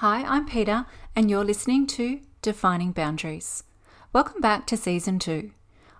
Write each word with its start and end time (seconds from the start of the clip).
Hi, 0.00 0.22
I'm 0.22 0.46
Peter, 0.46 0.86
and 1.16 1.28
you're 1.28 1.42
listening 1.42 1.84
to 1.88 2.20
Defining 2.40 2.92
Boundaries. 2.92 3.64
Welcome 4.12 4.40
back 4.40 4.64
to 4.68 4.76
Season 4.76 5.18
2. 5.18 5.50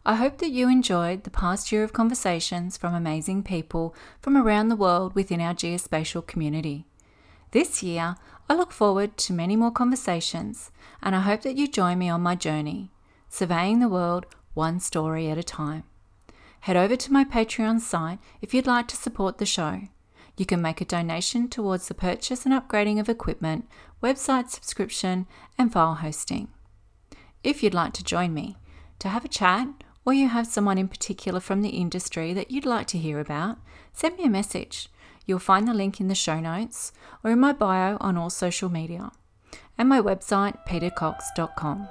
I 0.06 0.14
hope 0.14 0.38
that 0.38 0.52
you 0.52 0.68
enjoyed 0.68 1.24
the 1.24 1.30
past 1.30 1.72
year 1.72 1.82
of 1.82 1.92
conversations 1.92 2.76
from 2.76 2.95
amazing 2.95 3.42
people 3.42 3.96
from 4.21 4.37
around 4.37 4.69
the 4.69 4.76
world 4.76 5.16
within 5.16 5.40
our 5.40 5.53
geospatial 5.53 6.24
community. 6.24 6.87
This 7.50 7.82
year, 7.82 8.14
I 8.48 8.54
look 8.54 8.71
forward 8.71 9.16
to 9.16 9.32
many 9.32 9.56
more 9.56 9.72
conversations, 9.72 10.71
and 11.03 11.17
I 11.17 11.22
hope 11.22 11.42
that 11.42 11.56
you 11.56 11.67
join 11.67 11.99
me 11.99 12.08
on 12.08 12.21
my 12.21 12.37
journey, 12.37 12.92
surveying 13.28 13.80
the 13.80 13.88
world 13.88 14.26
one 14.54 14.78
story 14.78 15.28
at 15.28 15.38
a 15.38 15.42
time. 15.42 15.83
Head 16.60 16.77
over 16.77 16.95
to 16.95 17.12
my 17.12 17.24
Patreon 17.24 17.80
site 17.80 18.20
if 18.41 18.55
you'd 18.55 18.65
like 18.65 18.87
to 18.87 18.96
support 18.96 19.38
the 19.38 19.45
show. 19.45 19.88
You 20.38 20.46
can 20.46 20.62
make 20.62 20.80
a 20.80 20.84
donation 20.84 21.48
towards 21.48 21.88
the 21.88 21.95
purchase 21.95 22.46
and 22.46 22.55
upgrading 22.55 23.00
of 23.00 23.09
equipment, 23.09 23.68
website 24.00 24.50
subscription, 24.50 25.27
and 25.59 25.73
file 25.73 25.96
hosting. 25.96 26.46
If 27.42 27.60
you'd 27.62 27.74
like 27.74 27.92
to 27.95 28.05
join 28.05 28.33
me 28.33 28.56
to 29.01 29.09
have 29.09 29.24
a 29.24 29.29
chat, 29.29 29.69
or 30.05 30.15
you 30.15 30.29
have 30.29 30.46
someone 30.46 30.79
in 30.79 30.87
particular 30.87 31.41
from 31.41 31.60
the 31.60 31.70
industry 31.70 32.32
that 32.34 32.52
you'd 32.52 32.65
like 32.65 32.87
to 32.87 32.98
hear 32.98 33.19
about, 33.19 33.59
send 33.93 34.16
me 34.16 34.24
a 34.24 34.30
message. 34.30 34.88
You'll 35.27 35.41
find 35.41 35.66
the 35.66 35.74
link 35.74 36.01
in 36.01 36.06
the 36.06 36.15
show 36.15 36.38
notes 36.38 36.93
or 37.24 37.32
in 37.32 37.41
my 37.41 37.52
bio 37.52 37.96
on 38.01 38.16
all 38.16 38.30
social 38.30 38.68
media, 38.68 39.10
and 39.77 39.88
my 39.88 40.01
website, 40.01 40.65
petercox.com. 40.68 41.88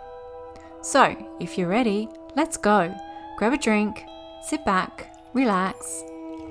So, 0.81 1.35
if 1.41 1.57
you're 1.57 1.67
ready, 1.67 2.07
let's 2.37 2.55
go. 2.55 2.95
Grab 3.37 3.51
a 3.51 3.57
drink, 3.57 4.05
sit 4.41 4.63
back, 4.63 5.13
relax, 5.33 6.01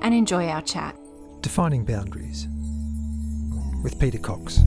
and 0.03 0.15
enjoy 0.15 0.49
our 0.49 0.61
chat. 0.61 0.95
Defining 1.47 1.85
Boundaries 1.85 2.49
with 3.85 4.01
Peter 4.01 4.19
Cox. 4.19 4.59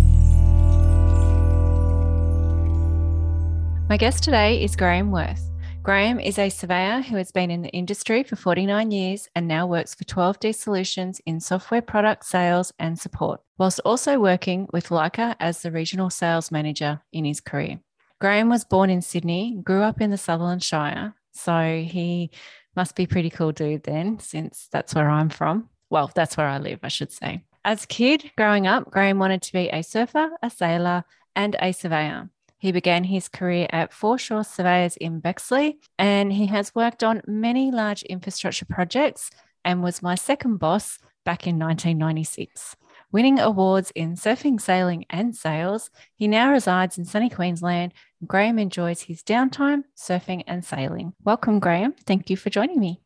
My 3.90 3.98
guest 3.98 4.24
today 4.24 4.64
is 4.64 4.78
Graham 4.78 5.12
Worth. 5.12 5.46
Graham 5.84 6.22
is 6.22 6.40
a 6.40 6.48
surveyor 6.48 7.02
who 7.02 7.18
has 7.18 7.34
been 7.34 7.52
in 7.52 7.64
the 7.64 7.70
industry 7.72 8.24
for 8.24 8.38
49 8.38 8.92
years 8.92 9.28
and 9.36 9.46
now 9.46 9.68
works 9.68 9.94
for 9.94 10.06
12D 10.06 10.56
Solutions 10.56 11.20
in 11.26 11.42
software 11.42 11.82
product 11.82 12.24
sales 12.24 12.72
and 12.80 12.98
support, 12.98 13.42
whilst 13.58 13.82
also 13.84 14.18
working 14.18 14.66
with 14.72 14.88
Leica 14.88 15.36
as 15.42 15.62
the 15.62 15.72
regional 15.72 16.10
sales 16.10 16.50
manager 16.50 17.02
in 17.12 17.26
his 17.26 17.42
career. 17.42 17.82
Graham 18.22 18.48
was 18.48 18.64
born 18.64 18.90
in 18.90 19.02
Sydney, 19.02 19.60
grew 19.66 19.82
up 19.82 20.00
in 20.00 20.12
the 20.12 20.18
Sutherland 20.18 20.64
Shire, 20.64 21.14
so 21.34 21.84
he 21.86 22.32
must 22.74 22.96
be 22.96 23.06
pretty 23.06 23.30
cool 23.30 23.52
dude 23.52 23.84
then, 23.84 24.18
since 24.20 24.70
that's 24.72 24.96
where 24.96 25.10
I'm 25.10 25.28
from. 25.28 25.68
Well, 25.90 26.12
that's 26.14 26.38
where 26.38 26.48
I 26.48 26.60
live, 26.60 26.80
I 26.84 26.88
should 26.88 27.12
say. 27.12 27.44
As 27.66 27.84
a 27.84 27.88
kid 27.88 28.32
growing 28.38 28.68
up, 28.68 28.90
Graham 28.90 29.20
wanted 29.20 29.42
to 29.44 29.54
be 29.54 29.70
a 29.70 29.84
surfer, 29.84 30.32
a 30.42 30.50
sailor, 30.50 31.04
and 31.36 31.56
a 31.60 31.72
surveyor. 31.72 32.30
He 32.58 32.72
began 32.72 33.06
his 33.06 33.30
career 33.30 33.68
at 33.72 33.94
Foreshore 33.94 34.44
Surveyors 34.44 34.98
in 34.98 35.20
Bexley, 35.20 35.80
and 35.98 36.34
he 36.34 36.48
has 36.48 36.76
worked 36.76 37.04
on 37.04 37.22
many 37.26 37.72
large 37.72 38.04
infrastructure 38.04 38.66
projects 38.66 39.32
and 39.64 39.82
was 39.82 40.02
my 40.02 40.16
second 40.16 40.58
boss 40.58 41.00
back 41.26 41.48
in 41.48 41.58
1996. 41.58 42.76
Winning 43.12 43.40
awards 43.40 43.92
in 43.96 44.16
surfing, 44.16 44.60
sailing, 44.60 45.06
and 45.10 45.36
sales, 45.36 45.90
he 46.16 46.28
now 46.28 46.52
resides 46.52 46.98
in 46.98 47.06
sunny 47.06 47.30
Queensland. 47.30 47.94
Graham 48.28 48.60
enjoys 48.60 49.02
his 49.02 49.24
downtime, 49.24 49.84
surfing, 49.98 50.44
and 50.46 50.64
sailing. 50.64 51.14
Welcome, 51.24 51.60
Graham. 51.60 51.94
Thank 52.06 52.30
you 52.30 52.38
for 52.38 52.50
joining 52.50 52.80
me. 52.80 53.02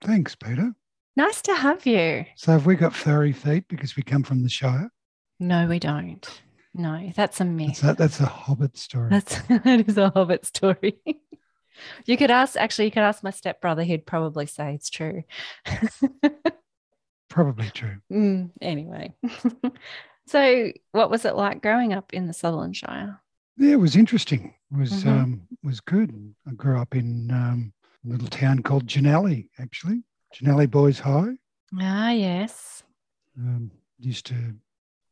Thanks, 0.00 0.34
Peter. 0.34 0.74
Nice 1.16 1.42
to 1.42 1.54
have 1.54 1.84
you. 1.86 2.24
So, 2.36 2.52
have 2.52 2.66
we 2.66 2.74
got 2.76 2.94
furry 2.94 3.32
feet 3.32 3.64
because 3.68 3.96
we 3.96 4.02
come 4.02 4.22
from 4.22 4.42
the 4.42 4.48
Shire? 4.48 4.90
No, 5.38 5.66
we 5.66 5.78
don't. 5.78 6.26
No, 6.74 7.12
that's 7.14 7.40
a 7.40 7.44
myth. 7.44 7.80
That's 7.80 7.82
a, 7.82 7.94
that's 7.94 8.20
a 8.20 8.26
Hobbit 8.26 8.78
story. 8.78 9.10
That's 9.10 9.42
that 9.48 9.84
is 9.88 9.98
a 9.98 10.10
Hobbit 10.10 10.46
story. 10.46 10.96
you 12.06 12.16
could 12.16 12.30
ask. 12.30 12.56
Actually, 12.56 12.86
you 12.86 12.90
could 12.92 13.02
ask 13.02 13.22
my 13.22 13.30
stepbrother. 13.30 13.82
He'd 13.82 14.06
probably 14.06 14.46
say 14.46 14.74
it's 14.74 14.88
true. 14.90 15.24
Probably 17.28 17.70
true. 17.70 17.96
Mm, 18.12 18.50
anyway, 18.60 19.14
so 20.26 20.70
what 20.90 21.10
was 21.10 21.24
it 21.24 21.34
like 21.34 21.62
growing 21.62 21.94
up 21.94 22.12
in 22.12 22.26
the 22.26 22.34
Sutherland 22.34 22.76
Shire? 22.76 23.22
Yeah, 23.56 23.72
it 23.72 23.80
was 23.80 23.96
interesting. 23.96 24.52
It 24.70 24.76
was 24.78 24.92
Mhm. 25.02 25.06
um, 25.08 25.42
was 25.62 25.80
good. 25.80 26.34
I 26.46 26.50
grew 26.52 26.78
up 26.78 26.94
in 26.94 27.30
um, 27.30 27.72
a 28.04 28.08
little 28.10 28.28
town 28.28 28.62
called 28.62 28.86
Jannali, 28.86 29.48
actually. 29.58 30.02
Jannali 30.34 30.70
Boys 30.70 30.98
High. 31.00 31.36
Ah, 31.80 32.10
yes. 32.10 32.82
Um, 33.38 33.70
used 33.98 34.26
to 34.26 34.54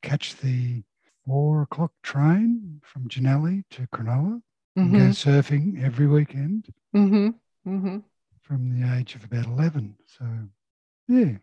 catch 0.03 0.36
the 0.36 0.82
four 1.26 1.62
o'clock 1.62 1.92
train 2.03 2.81
from 2.84 3.08
Jannali 3.08 3.64
to 3.70 3.86
Cronulla 3.88 4.41
and 4.76 4.92
go 4.92 4.98
Mm-hmm. 4.98 5.10
surfing 5.10 5.82
every 5.84 6.06
weekend 6.06 6.72
Mm-hmm. 6.94 7.28
Mm-hmm. 7.70 7.98
from 8.42 8.81
the 8.81 8.97
age 8.97 9.14
of 9.14 9.25
about 9.25 9.47
11. 9.47 9.94
So, 10.06 10.25
yeah. 11.08 11.37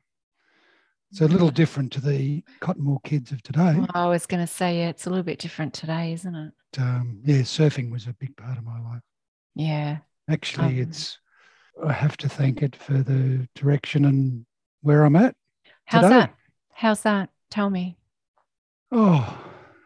It's 1.11 1.21
a 1.21 1.27
little 1.27 1.51
different 1.51 1.93
to 1.93 2.01
the 2.01 2.43
Cottonmore 2.59 3.01
kids 3.03 3.31
of 3.31 3.41
today. 3.41 3.75
Well, 3.77 3.87
I 3.93 4.07
was 4.07 4.25
going 4.25 4.45
to 4.45 4.51
say 4.51 4.79
yeah, 4.79 4.89
it's 4.89 5.05
a 5.05 5.09
little 5.09 5.23
bit 5.23 5.39
different 5.39 5.73
today, 5.73 6.11
isn't 6.13 6.35
it? 6.35 6.53
um, 6.79 7.21
yeah, 7.23 7.41
surfing 7.41 7.89
was 7.91 8.07
a 8.07 8.13
big 8.19 8.35
part 8.35 8.57
of 8.57 8.65
my 8.65 8.79
life. 8.81 9.01
Yeah. 9.55 9.99
Actually, 10.29 10.81
Um, 10.81 10.89
it's 10.89 11.17
I 11.85 11.93
have 11.93 12.17
to 12.17 12.29
thank 12.29 12.61
it 12.61 12.75
for 12.75 12.93
the 13.03 13.47
direction 13.55 14.05
and 14.05 14.45
where 14.81 15.03
I'm 15.03 15.15
at. 15.15 15.35
How's 15.85 16.03
Today. 16.03 16.15
that? 16.15 16.33
How's 16.73 17.01
that? 17.03 17.29
Tell 17.49 17.69
me. 17.69 17.97
Oh, 18.91 19.37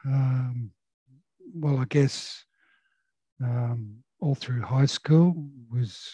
um, 0.06 0.72
well, 1.56 1.79
I 1.79 1.85
guess 1.85 2.46
um, 3.44 3.97
all 4.19 4.35
through 4.35 4.62
high 4.62 4.85
school 4.85 5.34
was 5.72 6.12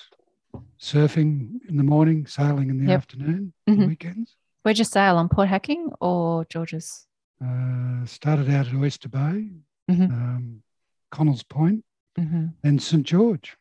surfing 0.80 1.60
in 1.68 1.78
the 1.78 1.84
morning, 1.84 2.26
sailing 2.26 2.70
in 2.70 2.78
the 2.80 2.88
Yep. 2.90 2.98
afternoon, 2.98 3.54
Mhm. 3.68 3.88
weekends. 3.88 4.36
Where'd 4.64 4.78
you 4.80 4.86
sail 4.86 5.18
on 5.18 5.30
Port 5.30 5.50
Hacking 5.50 5.92
or 6.00 6.46
George's? 6.46 7.08
Uh, 7.44 8.06
started 8.06 8.50
out 8.50 8.68
at 8.68 8.74
Oyster 8.74 9.10
Bay, 9.10 9.52
Mhm. 9.90 10.12
um, 10.12 10.64
Connells 11.12 11.44
Point, 11.44 11.84
Mm-hmm. 12.18 12.48
and 12.64 12.82
St 12.82 13.06
George. 13.06 13.57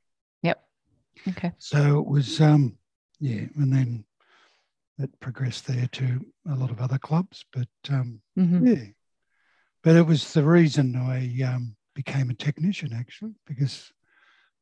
Okay. 1.28 1.52
So 1.58 1.98
it 1.98 2.06
was, 2.06 2.40
um, 2.40 2.76
yeah, 3.20 3.44
and 3.56 3.72
then 3.72 4.04
it 4.98 5.10
progressed 5.20 5.66
there 5.66 5.86
to 5.92 6.24
a 6.50 6.54
lot 6.54 6.70
of 6.70 6.80
other 6.80 6.98
clubs, 6.98 7.44
but 7.52 7.68
um, 7.90 8.20
Mm-hmm. 8.38 8.66
yeah, 8.66 8.84
but 9.82 9.96
it 9.96 10.02
was 10.06 10.32
the 10.32 10.44
reason 10.44 10.96
I 10.96 11.42
um, 11.42 11.76
became 11.94 12.30
a 12.30 12.34
technician 12.34 12.92
actually, 12.92 13.34
because 13.46 13.92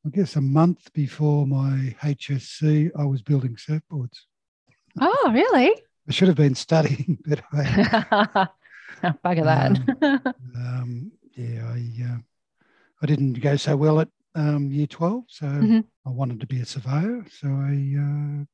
I 0.07 0.11
guess 0.11 0.37
a 0.37 0.41
month 0.41 0.93
before 0.93 1.47
my 1.47 1.95
HSC, 2.03 2.91
I 2.99 3.05
was 3.05 3.23
building 3.23 3.57
surfboards. 3.57 4.19
Oh, 5.01 5.31
really? 5.33 5.73
I 6.09 6.13
should 6.13 6.29
have 6.29 6.37
been 6.37 6.55
studying, 6.55 7.19
but 7.27 7.43
I, 7.53 8.49
Bugger 9.25 9.45
that. 9.45 10.21
um, 10.57 11.11
yeah, 11.35 11.67
I, 11.67 12.13
uh, 12.13 12.19
I 13.03 13.07
didn't 13.07 13.35
go 13.41 13.57
so 13.57 13.77
well 13.77 14.01
at 14.01 14.09
um, 14.35 14.71
year 14.71 14.87
12, 14.87 15.25
so 15.29 15.47
Mhm. 15.47 15.85
I 16.07 16.11
wanted 16.11 16.41
to 16.41 16.47
be 16.47 16.61
a 16.61 16.67
surveyor. 16.67 17.25
So 17.31 17.49
I 17.49 17.97
uh, 17.99 18.45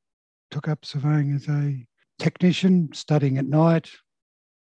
took 0.51 0.69
up 0.69 0.85
surveying 0.85 1.33
as 1.33 1.49
a 1.49 1.87
technician, 2.19 2.93
studying 2.93 3.39
at 3.39 3.47
night, 3.47 3.91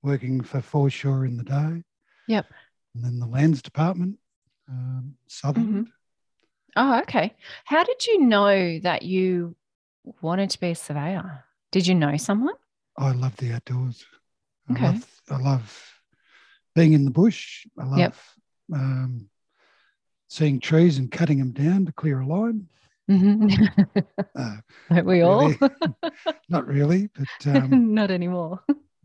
working 0.02 0.42
for 0.42 0.60
Foreshore 0.60 1.26
in 1.26 1.36
the 1.36 1.44
day. 1.44 1.82
Yep. 2.26 2.46
And 2.94 3.04
then 3.04 3.18
the 3.18 3.26
lands 3.26 3.62
department, 3.62 4.18
um, 4.68 5.16
Sutherland. 5.26 5.90
oh, 6.76 7.00
okay. 7.00 7.36
How 7.64 7.84
did 7.84 8.06
you 8.06 8.20
know 8.20 8.78
that 8.80 9.02
you 9.02 9.54
wanted 10.22 10.50
to 10.50 10.60
be 10.60 10.70
a 10.70 10.74
surveyor? 10.74 11.44
Did 11.70 11.86
you 11.86 11.94
know 11.94 12.16
someone? 12.16 12.54
I 12.96 13.12
love 13.12 13.36
the 13.36 13.52
outdoors. 13.52 14.04
I 14.68 14.72
Okay. 14.72 14.84
love 14.86 15.20
I 15.30 15.36
love 15.38 16.00
being 16.74 16.92
in 16.92 17.04
the 17.04 17.10
bush. 17.10 17.66
I 17.78 17.84
love 17.84 17.98
Yep. 17.98 18.14
um, 18.74 19.28
seeing 20.30 20.60
trees 20.60 20.96
and 20.96 21.10
cutting 21.10 21.38
them 21.40 21.50
down 21.50 21.84
to 21.84 21.92
clear 21.92 22.20
a 22.20 22.26
line. 22.26 22.68
Mm-hmm. 23.10 23.64
Uh, 24.36 24.56
Don't 24.88 25.04
we 25.06 25.22
all? 25.22 25.48
really. 25.48 25.58
not 26.48 26.66
really, 26.68 27.08
but 27.14 27.56
um, 27.56 27.92
Not 27.94 28.12
anymore. 28.12 28.60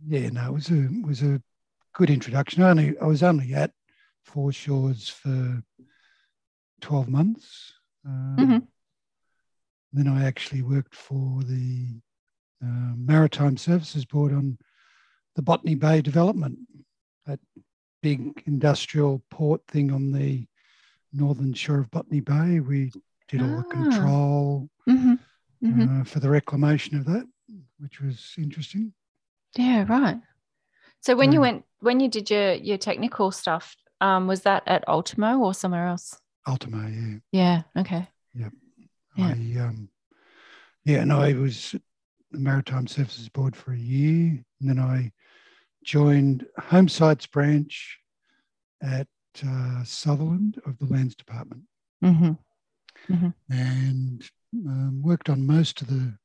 yeah, 0.07 0.29
no, 0.29 0.45
it 0.49 0.53
was 0.53 0.69
a 0.69 0.85
it 0.85 1.05
was 1.05 1.23
a 1.23 1.41
good 1.95 2.11
introduction. 2.11 2.61
I 2.61 2.69
only 2.69 2.97
I 2.99 3.05
was 3.05 3.23
only 3.23 3.55
at 3.55 3.71
Foreshores 4.23 5.09
for 5.09 5.63
twelve 6.81 7.09
months. 7.09 7.73
Um, 8.05 8.35
Mhm. 8.37 8.67
Then 9.93 10.07
I 10.07 10.25
actually 10.27 10.61
worked 10.61 10.93
for 10.93 11.41
the 11.43 11.99
uh, 12.63 12.93
Maritime 12.95 13.57
Services 13.57 14.05
Board 14.05 14.31
on 14.33 14.57
the 15.35 15.41
Botany 15.41 15.73
Bay 15.75 16.01
development, 16.01 16.59
that 17.25 17.39
big 18.03 18.43
industrial 18.45 19.23
port 19.31 19.61
thing 19.67 19.91
on 19.91 20.11
the 20.11 20.45
northern 21.15 21.53
shore 21.53 21.79
of 21.79 21.91
Botany 21.91 22.19
Bay. 22.19 22.59
We 22.59 22.91
did 23.27 23.41
all 23.41 23.47
the 23.61 23.65
Ah. 23.67 23.71
control 23.71 24.69
Mm-hmm. 24.87 25.13
Mm-hmm. 25.63 26.01
uh, 26.01 26.03
for 26.03 26.19
the 26.19 26.29
reclamation 26.29 26.97
of 26.97 27.05
that, 27.05 27.25
which 27.79 27.99
was 28.01 28.33
interesting. 28.37 28.93
Yeah, 29.57 29.85
right. 29.87 30.19
So 31.01 31.15
when 31.15 31.31
you 31.31 31.41
went, 31.41 31.63
when 31.79 31.99
you 31.99 32.09
did 32.09 32.29
your 32.29 32.53
your 32.53 32.77
technical 32.77 33.31
stuff 33.31 33.75
um, 34.01 34.27
was 34.27 34.41
that 34.41 34.63
at 34.67 34.87
Ultimo 34.87 35.39
or 35.39 35.53
somewhere 35.53 35.87
else? 35.87 36.19
Ultimo, 36.47 36.85
yeah. 36.87 37.17
Yeah. 37.31 37.61
Okay. 37.81 38.07
Yeah. 38.33 38.49
I 39.17 39.31
um, 39.59 39.89
yeah, 40.83 40.97
and 41.01 41.11
I 41.13 41.33
was 41.33 41.73
the 42.31 42.39
Maritime 42.39 42.85
Services 42.85 43.29
Board 43.29 43.55
for 43.55 43.71
a 43.71 43.77
year, 43.77 44.43
and 44.59 44.69
then 44.69 44.77
I 44.79 45.11
joined 45.83 46.45
Home 46.59 46.89
Sites 46.89 47.25
branch 47.27 47.97
at 48.83 49.07
uh, 49.43 49.83
Sutherland 49.83 50.59
of 50.65 50.77
the 50.79 50.85
Lands 50.85 51.15
Department, 51.15 51.63
Mm-hmm. 52.03 52.31
Mhm. 53.13 53.33
and 53.49 54.29
um, 54.53 55.01
worked 55.01 55.29
on 55.29 55.45
most 55.45 55.81
of 55.81 55.87
the 55.87 56.17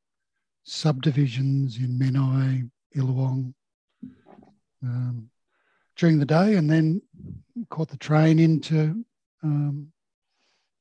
subdivisions 0.65 1.77
in 1.79 1.99
Menai, 1.99 2.71
Illawong 2.97 3.55
um, 4.83 5.31
during 5.97 6.19
the 6.19 6.27
day, 6.27 6.55
and 6.57 6.71
then 6.71 7.03
caught 7.69 7.89
the 7.89 7.97
train 7.97 8.39
into 8.39 9.05
um, 9.43 9.93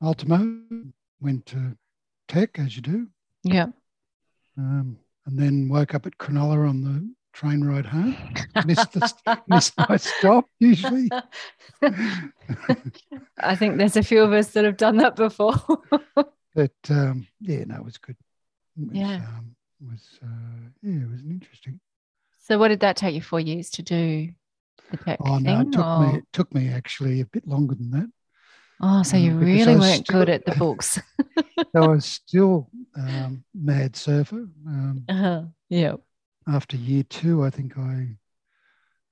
Ultimo, 0.02 0.62
went 1.20 1.46
to 1.48 1.78
Tech 2.28 2.60
as 2.60 2.76
you 2.76 2.81
do, 2.81 3.08
Yeah. 3.44 3.68
um, 4.58 4.98
and 5.26 5.38
then 5.40 5.68
woke 5.70 5.94
up 5.96 6.06
at 6.06 6.18
Cronulla 6.18 6.68
on 6.70 6.81
the 6.81 7.10
train 7.34 7.64
ride 7.64 7.86
home. 7.86 8.16
missed 8.66 8.92
the 8.94 9.40
missed 9.48 9.74
my 9.78 9.98
stop 9.98 10.46
usually. 10.60 11.10
I 13.40 13.56
think 13.56 13.78
there's 13.78 13.98
a 13.98 14.04
few 14.04 14.22
of 14.22 14.34
us 14.34 14.50
that 14.50 14.66
have 14.66 14.78
done 14.78 14.98
that 14.98 15.16
before. 15.16 15.54
But 16.56 16.72
um, 16.90 17.28
yeah, 17.40 17.64
no, 17.66 17.76
it 17.76 17.86
was 17.86 17.98
good. 18.00 18.16
It 18.76 18.88
was, 18.90 18.98
Yeah. 18.98 19.16
um, 19.18 19.56
it 19.80 19.88
was 19.92 20.20
uh, 20.22 20.70
yeah, 20.81 21.04
it 21.04 21.10
was 21.12 21.22
interesting. 21.22 21.80
so, 22.40 22.58
what 22.58 22.70
did 22.70 22.80
that 22.80 22.98
take 22.98 23.14
you 23.14 23.22
four 23.22 23.40
years 23.40 23.70
to 23.72 23.84
do? 23.84 24.30
The 24.90 24.98
tech 24.98 25.20
Oh 25.24 25.38
no, 25.38 25.60
thing, 25.60 25.68
it 25.68 25.72
took 25.72 25.86
or- 25.86 26.08
me 26.12 26.18
it 26.18 26.24
took 26.34 26.54
me 26.56 26.70
actually 26.70 27.22
a 27.22 27.26
bit 27.26 27.48
longer 27.48 27.76
than 27.76 27.92
that. 27.92 28.10
Oh, 28.81 29.04
so 29.04 29.16
you 29.16 29.31
um, 29.31 29.40
really 29.40 29.76
weren't 29.76 30.06
still- 30.08 30.20
good 30.22 30.30
at 30.30 30.44
the 30.46 30.56
books. 30.56 31.00
So 31.38 31.84
I 31.84 31.88
was 31.88 32.06
still 32.06 32.68
um, 32.98 33.44
mad 33.54 33.96
surfer. 33.96 34.48
Um, 34.66 35.04
uh-huh. 35.08 35.44
Yeah. 35.70 35.94
After 36.50 36.78
year 36.78 37.04
two, 37.04 37.44
I 37.44 37.50
think 37.50 37.78
I 37.78 38.16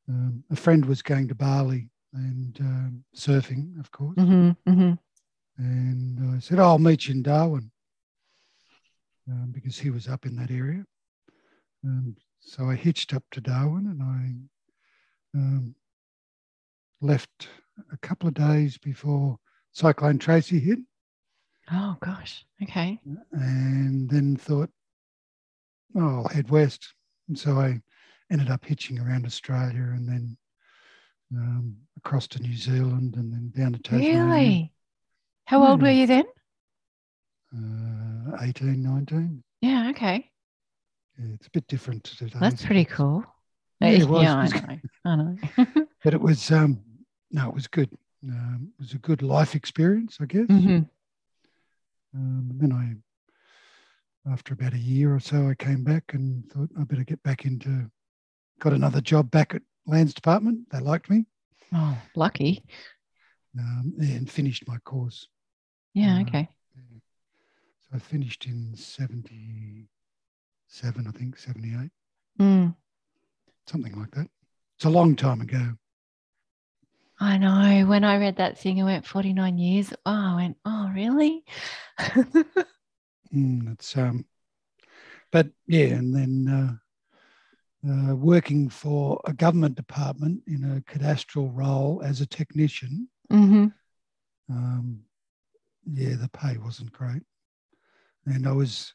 um, 0.09 0.43
a 0.49 0.55
friend 0.55 0.85
was 0.85 1.01
going 1.01 1.27
to 1.27 1.35
Bali 1.35 1.89
and 2.13 2.57
um, 2.61 3.03
surfing, 3.15 3.77
of 3.79 3.91
course, 3.91 4.15
hmm 4.17 4.51
hmm 4.65 4.93
and 5.57 6.35
I 6.35 6.39
said, 6.39 6.59
oh, 6.59 6.63
"I'll 6.63 6.79
meet 6.79 7.07
you 7.07 7.15
in 7.15 7.23
Darwin," 7.23 7.71
um, 9.29 9.51
because 9.51 9.77
he 9.77 9.89
was 9.89 10.07
up 10.07 10.25
in 10.25 10.35
that 10.37 10.51
area. 10.51 10.85
Um, 11.83 12.15
so 12.39 12.69
I 12.69 12.75
hitched 12.75 13.13
up 13.13 13.23
to 13.31 13.41
Darwin, 13.41 13.87
and 13.87 14.01
I 14.03 15.37
um, 15.37 15.75
left 17.01 17.49
a 17.91 17.97
couple 17.97 18.27
of 18.27 18.33
days 18.35 18.77
before 18.77 19.37
Cyclone 19.73 20.17
Tracy 20.19 20.59
hit, 20.59 20.79
Oh 21.71 21.97
gosh. 21.99 22.45
Okay. 22.63 22.99
and 23.33 24.09
then 24.09 24.37
thought, 24.37 24.69
"Oh, 25.95 26.21
I'll 26.21 26.27
head 26.29 26.49
west." 26.49 26.93
And 27.27 27.37
so 27.37 27.59
I 27.59 27.81
ended 28.31 28.49
up 28.49 28.65
hitching 28.65 28.99
around 28.99 29.25
Australia, 29.25 29.81
and 29.95 30.07
then 30.07 30.37
um, 31.35 31.75
across 31.97 32.27
to 32.29 32.39
New 32.41 32.55
Zealand, 32.55 33.15
and 33.15 33.31
then 33.33 33.51
down 33.55 33.73
to 33.73 33.79
Tasmania. 33.79 34.23
Really? 34.25 34.71
How 35.45 35.63
old 35.65 35.81
were 35.81 35.89
you 35.91 36.07
then? 36.07 36.25
Uh, 37.55 38.37
18, 38.41 38.81
19. 38.83 39.43
Yeah. 39.61 39.89
Okay. 39.91 40.29
Yeah, 41.17 41.33
it's 41.33 41.47
a 41.47 41.51
bit 41.51 41.67
different 41.67 42.03
to 42.05 42.17
today. 42.17 42.37
That's 42.39 42.65
pretty 42.65 42.85
cool. 42.85 43.23
Yeah, 43.79 43.89
it 43.89 44.07
was. 44.07 44.23
yeah, 44.23 44.35
I 44.35 44.47
know. 44.47 44.79
I 45.05 45.15
know. 45.15 45.37
But 46.03 46.13
it 46.13 46.21
was, 46.21 46.51
um, 46.51 46.79
no, 47.31 47.49
it 47.49 47.55
was 47.55 47.67
good. 47.67 47.89
Um, 48.23 48.71
it 48.77 48.81
was 48.81 48.93
a 48.93 48.99
good 48.99 49.21
life 49.23 49.55
experience, 49.55 50.17
I 50.21 50.25
guess. 50.25 50.47
hmm 50.47 50.81
Um, 52.13 52.47
and 52.51 52.59
then 52.61 52.71
I, 52.71 52.95
after 54.31 54.53
about 54.53 54.73
a 54.73 54.77
year 54.79 55.13
or 55.15 55.19
so, 55.19 55.47
I 55.47 55.55
came 55.55 55.83
back 55.83 56.13
and 56.13 56.49
thought 56.51 56.69
I 56.79 56.83
better 56.83 57.03
get 57.03 57.21
back 57.23 57.45
into, 57.45 57.89
got 58.59 58.73
another 58.73 59.01
job 59.01 59.31
back 59.31 59.53
at 59.55 59.61
Lands 59.85 60.13
Department. 60.13 60.69
They 60.71 60.79
liked 60.79 61.09
me 61.09 61.25
Oh, 61.73 61.97
lucky. 62.15 62.63
um, 63.59 63.93
and 63.99 64.29
finished 64.29 64.67
my 64.67 64.77
course. 64.79 65.27
Yeah. 65.93 66.17
Uh, 66.17 66.21
Okay. 66.21 66.49
So 67.89 67.95
I 67.95 67.99
finished 67.99 68.45
in 68.45 68.75
77, 68.75 69.87
I 71.07 71.11
think, 71.11 71.37
78, 71.37 71.89
Mm. 72.39 72.75
something 73.65 73.97
like 73.97 74.11
that. 74.11 74.27
It's 74.75 74.85
a 74.85 74.89
long 74.89 75.15
time 75.15 75.39
ago. 75.41 75.73
I 77.19 77.37
know. 77.37 77.85
When 77.87 78.03
I 78.03 78.17
read 78.17 78.35
that 78.37 78.59
thing, 78.59 78.79
I 78.81 78.83
went 78.85 79.05
49 79.07 79.57
years. 79.57 79.91
Oh, 80.05 80.11
I 80.11 80.35
went, 80.35 80.57
oh, 80.65 80.89
really? 80.93 81.43
Mm, 83.33 83.73
it's 83.73 83.95
um, 83.97 84.25
but 85.31 85.47
yeah, 85.67 85.87
and 85.87 86.15
then 86.15 86.79
uh, 87.85 87.89
uh, 87.89 88.15
working 88.15 88.69
for 88.69 89.21
a 89.25 89.33
government 89.33 89.75
department 89.75 90.41
in 90.47 90.63
a 90.63 90.91
cadastral 90.91 91.51
role 91.53 92.01
as 92.03 92.21
a 92.21 92.25
technician. 92.25 93.09
hmm 93.29 93.67
Um, 94.49 95.01
yeah, 95.85 96.15
the 96.15 96.29
pay 96.29 96.57
wasn't 96.57 96.91
great, 96.91 97.23
and 98.25 98.47
I 98.47 98.51
was 98.51 98.93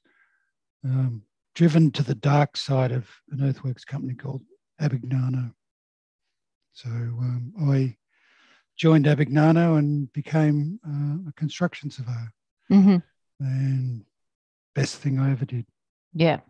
um, 0.84 1.22
driven 1.54 1.90
to 1.92 2.02
the 2.02 2.14
dark 2.14 2.56
side 2.56 2.92
of 2.92 3.08
an 3.30 3.42
earthworks 3.42 3.84
company 3.84 4.14
called 4.14 4.42
Abignano. 4.80 5.54
So 6.72 6.88
um, 6.88 7.52
I 7.70 7.96
joined 8.76 9.04
Abignano 9.06 9.78
and 9.78 10.10
became 10.12 10.80
uh, 10.86 11.28
a 11.28 11.32
construction 11.34 11.90
surveyor, 11.90 12.32
hmm 12.68 12.96
and 13.40 14.04
best 14.74 14.96
thing 14.96 15.18
I 15.18 15.30
ever 15.32 15.44
did. 15.44 15.66
Yeah. 16.14 16.40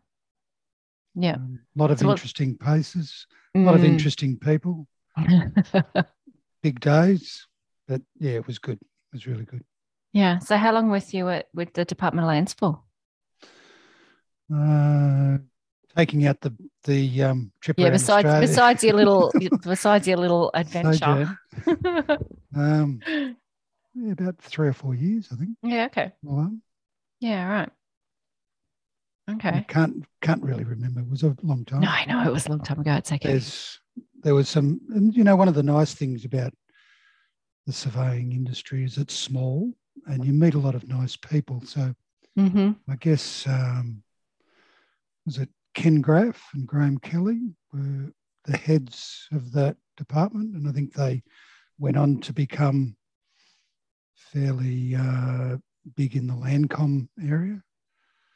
Yeah. 1.15 1.35
Um, 1.35 1.61
a 1.77 1.79
lot 1.81 1.91
of 1.91 1.99
So 1.99 2.07
what- 2.07 2.13
interesting 2.19 2.57
places, 2.57 3.27
a 3.55 3.59
lot 3.61 3.75
of 3.75 3.81
Mm. 3.83 3.87
interesting 3.95 4.39
people, 4.39 4.87
big 6.63 6.81
days. 6.81 7.47
But 7.89 8.03
yeah, 8.19 8.33
it 8.33 8.47
was 8.47 8.59
good. 8.59 8.79
It 8.81 9.13
was 9.13 9.27
really 9.27 9.45
good. 9.45 9.65
yeah. 10.13 10.39
So, 10.39 10.57
how 10.57 10.73
long 10.73 10.89
was 10.91 11.13
you 11.13 11.29
at, 11.29 11.49
with 11.53 11.73
the 11.75 11.85
Department 11.85 12.25
of 12.25 12.29
Lands 12.29 12.55
for? 12.55 12.83
Uh, 14.55 15.39
taking 15.97 16.27
out 16.27 16.41
the 16.41 16.55
the 16.85 17.23
um, 17.25 17.53
trip 17.61 17.79
Yeah. 17.79 17.91
Besides, 17.91 18.27
Australia. 18.27 18.47
besides 18.49 18.85
your 18.85 18.95
little, 18.95 19.33
besides 19.63 20.07
your 20.09 20.17
little 20.19 20.51
adventure. 20.55 21.39
um, 22.57 23.01
yeah, 23.95 24.13
about 24.13 24.39
three 24.39 24.69
or 24.69 24.73
four 24.73 24.95
years, 24.95 25.29
I 25.33 25.37
think. 25.37 25.57
yeah. 25.63 25.87
Okay. 25.87 26.13
all 26.27 26.41
up. 26.41 26.53
Yeah. 27.21 27.47
Right. 27.49 27.71
I 29.29 29.33
Okay. 29.33 29.65
can't 29.69 30.05
can't 30.21 30.43
really 30.43 30.65
remember. 30.65 31.01
It 31.01 31.09
was 31.09 31.23
a 31.23 31.37
long 31.43 31.65
time. 31.65 31.81
No, 31.83 31.89
I 31.89 32.05
know 32.07 32.23
it 32.29 32.33
was 32.33 32.47
a 32.47 32.51
long 32.51 32.61
time 32.61 32.81
ago. 32.81 32.95
It's 32.95 33.13
okay. 33.13 33.29
There's 33.31 33.81
there 34.23 34.35
was 34.35 34.49
some, 34.49 34.81
and 34.91 35.15
you 35.15 35.25
know, 35.25 35.37
one 35.37 35.49
of 35.49 35.55
the 35.55 35.63
nice 35.63 35.95
things 35.95 36.25
about 36.25 36.53
the 37.67 37.73
surveying 37.73 38.33
industry 38.33 38.85
is 38.85 38.99
it's 38.99 39.15
small, 39.15 39.73
and 40.07 40.25
you 40.25 40.33
meet 40.33 40.55
a 40.55 40.59
lot 40.59 40.75
of 40.75 40.89
nice 40.89 41.17
people. 41.17 41.63
So 41.65 41.95
hmm 42.37 42.73
I 42.89 42.97
guess 42.97 43.47
um, 43.47 44.03
was 45.25 45.39
it 45.39 45.49
Ken 45.75 46.01
Graff 46.01 46.51
and 46.55 46.67
Graham 46.67 46.99
Kelly 46.99 47.41
were 47.73 48.13
the 48.45 48.57
heads 48.57 49.29
of 49.33 49.53
that 49.53 49.77
department, 49.97 50.57
and 50.57 50.69
I 50.69 50.73
think 50.73 50.95
they 50.95 51.23
went 51.79 51.97
on 51.97 52.21
to 52.21 52.33
become 52.33 52.97
fairly 54.17 54.95
uh, 54.97 55.57
big 55.97 56.17
in 56.17 56.27
the 56.27 56.35
Landcom 56.35 57.09
area. 57.23 57.63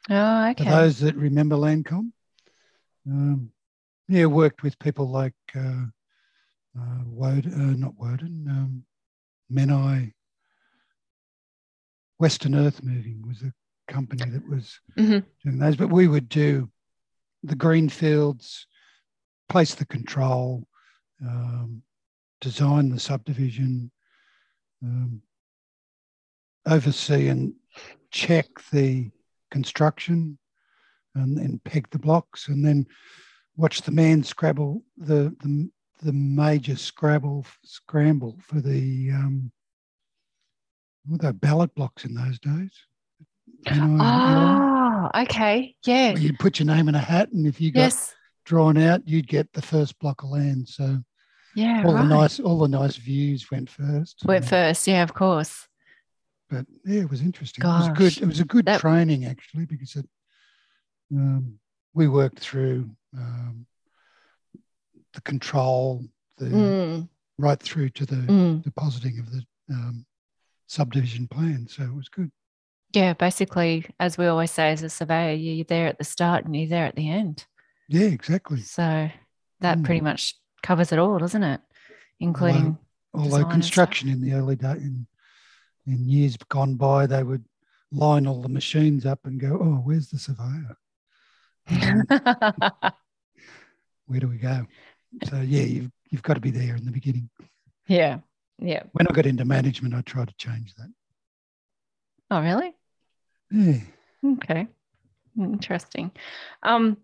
Oh, 0.09 0.53
For 0.57 0.63
those 0.63 0.99
that 0.99 1.15
remember 1.15 1.55
Landcom, 1.55 2.11
um, 3.07 3.51
yeah, 4.07 4.25
worked 4.25 4.63
with 4.63 4.79
people 4.79 5.09
like 5.09 5.33
uh, 5.55 5.85
uh, 6.79 7.03
Woden, 7.05 7.53
uh, 7.53 7.75
not 7.77 7.97
Woden, 7.97 8.45
um, 8.49 8.83
Menai. 9.51 10.13
Western 12.19 12.55
Earth 12.55 12.81
Moving 12.81 13.23
was 13.27 13.43
a 13.43 13.53
company 13.91 14.27
that 14.31 14.47
was 14.49 14.79
Mhm. 14.97 15.23
doing 15.43 15.59
those, 15.59 15.75
but 15.75 15.91
we 15.91 16.07
would 16.07 16.29
do 16.29 16.71
the 17.43 17.55
green 17.55 17.89
fields, 17.89 18.65
place 19.49 19.75
the 19.75 19.85
control, 19.85 20.67
um, 21.21 21.83
design 22.41 22.89
the 22.89 22.99
subdivision, 22.99 23.91
um, 24.81 25.21
oversee 26.65 27.27
and 27.27 27.53
check 28.09 28.47
the 28.71 29.11
construction, 29.51 30.37
and 31.15 31.37
then 31.37 31.59
peg 31.65 31.87
the 31.91 31.99
blocks, 31.99 32.47
and 32.47 32.65
then 32.65 32.85
watch 33.55 33.81
the 33.81 33.91
man 33.91 34.23
scrabble 34.23 34.83
the 34.97 35.35
the, 35.41 35.69
the 36.03 36.13
major 36.13 36.75
scrabble 36.75 37.45
scramble 37.63 38.37
for 38.41 38.61
the 38.61 39.09
um, 39.11 39.51
what 41.05 41.23
were 41.23 41.31
they 41.31 41.37
ballot 41.37 41.73
blocks 41.75 42.05
in 42.05 42.13
those 42.13 42.39
days. 42.39 42.71
Know, 43.71 43.97
Oh, 44.01 45.21
okay. 45.23 45.75
Yeah. 45.85 46.11
where 46.13 46.21
you'd 46.21 46.39
put 46.39 46.59
your 46.59 46.67
name 46.67 46.87
in 46.89 46.95
a 46.95 46.99
hat, 46.99 47.31
and 47.31 47.47
if 47.47 47.59
you 47.59 47.71
got 47.71 47.79
Yes. 47.79 48.13
drawn 48.45 48.77
out, 48.77 49.07
you'd 49.07 49.27
get 49.27 49.51
the 49.53 49.61
first 49.61 49.97
block 49.99 50.23
of 50.23 50.29
land. 50.29 50.67
So 50.69 50.99
Yeah, 51.55 51.83
all 51.85 51.93
right. 51.93 52.01
the 52.03 52.15
nice 52.15 52.39
all 52.39 52.59
the 52.59 52.67
nice 52.67 52.95
views 52.97 53.49
went 53.49 53.69
first. 53.69 54.23
Went 54.25 54.45
first. 54.45 54.87
Yeah, 54.87 55.03
of 55.03 55.13
course. 55.13 55.66
But 56.49 56.65
yeah, 56.85 57.01
it 57.01 57.09
was 57.09 57.21
interesting. 57.21 57.63
It 57.63 57.67
was 57.67 57.89
good. 57.89 58.17
It 58.21 58.25
was 58.27 58.39
a 58.39 58.45
good 58.45 58.65
that- 58.65 58.79
training 58.79 59.25
actually 59.25 59.65
because 59.65 59.95
it 59.95 60.07
um, 61.13 61.59
we 61.93 62.07
worked 62.07 62.39
through 62.39 62.89
um, 63.17 63.65
the 65.13 65.21
control, 65.21 66.03
the 66.37 66.45
Mm, 66.45 67.09
right 67.37 67.59
through 67.59 67.89
to 67.91 68.05
the 68.05 68.15
mm. 68.15 68.63
depositing 68.63 69.19
of 69.19 69.31
the 69.31 69.45
um, 69.71 70.05
subdivision 70.67 71.27
plan. 71.27 71.67
So 71.69 71.83
it 71.83 71.93
was 71.93 72.09
good. 72.09 72.31
Yeah, 72.93 73.13
basically, 73.13 73.85
as 73.99 74.17
we 74.17 74.27
always 74.27 74.51
say 74.51 74.71
as 74.71 74.83
a 74.83 74.89
surveyor, 74.89 75.33
you're 75.35 75.65
there 75.65 75.87
at 75.87 75.97
the 75.97 76.03
start 76.03 76.45
and 76.45 76.55
you're 76.55 76.69
there 76.69 76.85
at 76.85 76.95
the 76.95 77.09
end. 77.09 77.45
Yeah, 77.89 78.07
exactly. 78.07 78.61
So 78.61 79.09
that 79.61 79.77
Mm. 79.79 79.83
pretty 79.83 80.01
much 80.01 80.35
covers 80.63 80.91
it 80.91 80.99
all, 80.99 81.17
doesn't 81.17 81.43
it? 81.43 81.61
Including 82.19 82.77
Although 83.13 83.39
stuff. 83.39 83.51
construction 83.51 84.09
in 84.09 84.21
the 84.21 84.33
early 84.33 84.55
day 84.55 84.73
in, 84.73 85.07
in 85.87 86.07
years 86.07 86.37
gone 86.49 86.75
by, 86.75 87.07
they 87.07 87.23
would 87.23 87.45
line 87.91 88.27
all 88.27 88.41
the 88.41 88.49
machines 88.49 89.05
up 89.05 89.19
and 89.25 89.39
go, 89.39 89.57
"Oh, 89.59 89.81
where's 89.83 90.09
the 90.09 90.19
surveyor? 90.19 90.77
Where 94.05 94.19
do 94.19 94.27
we 94.27 94.37
go?" 94.37 94.67
So 95.25 95.37
yeah, 95.37 95.63
you've 95.63 95.91
you've 96.09 96.23
got 96.23 96.35
to 96.35 96.39
be 96.41 96.51
there 96.51 96.75
in 96.75 96.85
the 96.85 96.91
beginning. 96.91 97.29
yeah. 97.87 98.19
Yeah. 98.59 98.83
When 98.93 99.07
I 99.07 99.13
got 99.13 99.27
into 99.27 99.45
management, 99.45 99.93
I 99.93 100.01
tried 100.01 100.29
to 100.29 100.35
change 100.37 100.73
that. 100.75 100.91
Oh, 102.31 102.41
really? 102.41 102.73
Yeah. 103.51 103.81
Okay. 104.25 104.67
Interesting. 105.37 106.11
Um, 106.63 106.97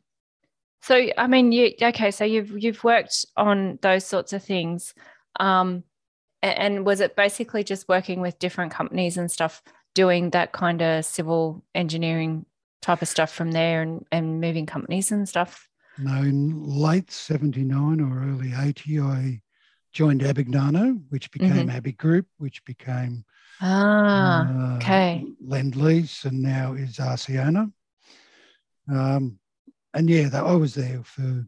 so 0.81 1.07
I 1.17 1.27
mean, 1.27 1.51
you 1.51 1.73
okay? 1.81 2.11
So 2.11 2.25
you've 2.25 2.51
you've 2.61 2.83
worked 2.83 3.25
on 3.37 3.79
those 3.81 4.05
sorts 4.05 4.33
of 4.33 4.43
things, 4.43 4.93
um, 5.39 5.83
and, 6.43 6.85
was 6.85 6.99
it 6.99 7.15
basically 7.15 7.63
just 7.63 7.87
working 7.87 8.21
with 8.21 8.39
different 8.39 8.71
companies 8.71 9.17
and 9.17 9.31
stuff, 9.31 9.63
doing 9.93 10.31
that 10.31 10.51
kind 10.51 10.81
of 10.81 11.05
civil 11.05 11.63
engineering 11.73 12.45
type 12.81 13.01
of 13.01 13.07
stuff 13.07 13.31
from 13.31 13.51
there, 13.51 13.81
and 13.81 14.05
and 14.11 14.41
moving 14.41 14.65
companies 14.65 15.11
and 15.11 15.27
stuff? 15.27 15.69
No, 15.97 16.21
in 16.21 16.63
late 16.63 17.11
79 17.11 18.01
or 18.01 18.23
early 18.27 18.53
80, 18.57 18.99
I 18.99 19.41
joined 19.91 20.21
Abignano, 20.21 20.99
which 21.09 21.29
became 21.31 21.69
Abigroup, 21.69 22.25
which 22.37 22.65
became 22.65 23.25
Ah, 23.61 24.73
uh, 24.73 24.75
okay. 24.77 25.25
Lend 25.41 25.75
Lease 25.75 26.25
and 26.25 26.41
now 26.41 26.73
is 26.73 26.97
Acciona. 26.97 27.71
Um, 28.89 29.39
and 29.93 30.09
yeah, 30.09 30.29
that, 30.29 30.43
I 30.43 30.53
was 30.55 30.73
there 30.73 31.01
for 31.03 31.45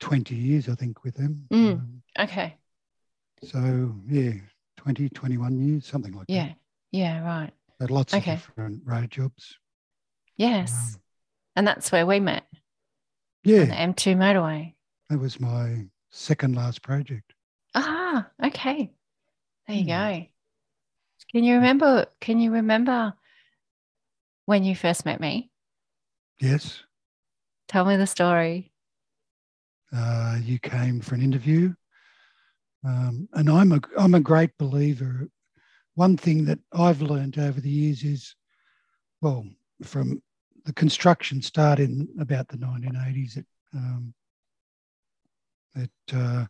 20 0.00 0.34
years, 0.34 0.68
I 0.68 0.74
think, 0.74 1.04
with 1.04 1.14
them. 1.16 1.46
Mm. 1.52 1.72
Um, 1.72 2.02
okay. 2.18 2.56
So 3.44 3.94
yeah, 4.08 4.32
20, 4.76 5.08
21 5.10 5.58
years, 5.58 5.86
something 5.86 6.12
like 6.12 6.26
that. 6.26 6.32
Yeah. 6.32 6.52
Yeah. 6.92 7.24
Right. 7.24 7.50
Had 7.80 7.90
lots 7.90 8.14
Okay. 8.14 8.32
of 8.34 8.38
different 8.40 8.82
road 8.84 9.10
jobs. 9.10 9.56
Yes. 10.36 10.94
Um, 10.94 11.00
and 11.56 11.66
that's 11.66 11.90
where 11.92 12.06
we 12.06 12.20
met 12.20 12.44
Yeah, 13.44 13.62
on 13.62 13.68
the 13.68 13.74
M2 13.74 14.16
motorway. 14.16 14.74
that 15.10 15.18
was 15.18 15.40
my 15.40 15.86
second 16.10 16.54
last 16.56 16.82
project. 16.82 17.34
Ah, 17.74 18.28
okay. 18.44 18.92
There 19.66 19.76
you 19.76 19.82
Hmm. 19.84 19.88
go. 19.88 20.26
Can 21.32 21.44
you 21.44 21.56
remember? 21.56 22.06
Can 22.20 22.40
you 22.40 22.50
remember 22.52 23.12
when 24.46 24.64
you 24.64 24.74
first 24.74 25.04
met 25.04 25.20
me? 25.20 25.50
Yes. 26.40 26.82
Tell 27.68 27.84
me 27.84 27.96
the 27.96 28.06
story. 28.06 28.72
uh, 29.92 30.38
you 30.42 30.58
came 30.58 31.00
for 31.00 31.14
an 31.14 31.22
interview. 31.22 31.74
Um, 32.84 33.28
and 33.32 33.50
I'm 33.50 33.72
a, 33.72 33.80
I'm 33.98 34.14
a 34.14 34.20
great 34.20 34.56
believer. 34.58 35.28
One 35.94 36.16
thing 36.16 36.44
that 36.44 36.60
I've 36.72 37.02
learned 37.02 37.38
over 37.38 37.60
the 37.60 37.70
years 37.70 38.04
is, 38.04 38.34
well, 39.20 39.44
from 39.82 40.22
the 40.64 40.72
construction 40.72 41.42
start 41.42 41.80
in 41.80 42.08
about 42.20 42.48
the 42.48 42.56
1980s 42.56 43.38
at, 43.38 43.44
um, 43.74 44.14
at 45.76 46.14
uh, 46.14 46.46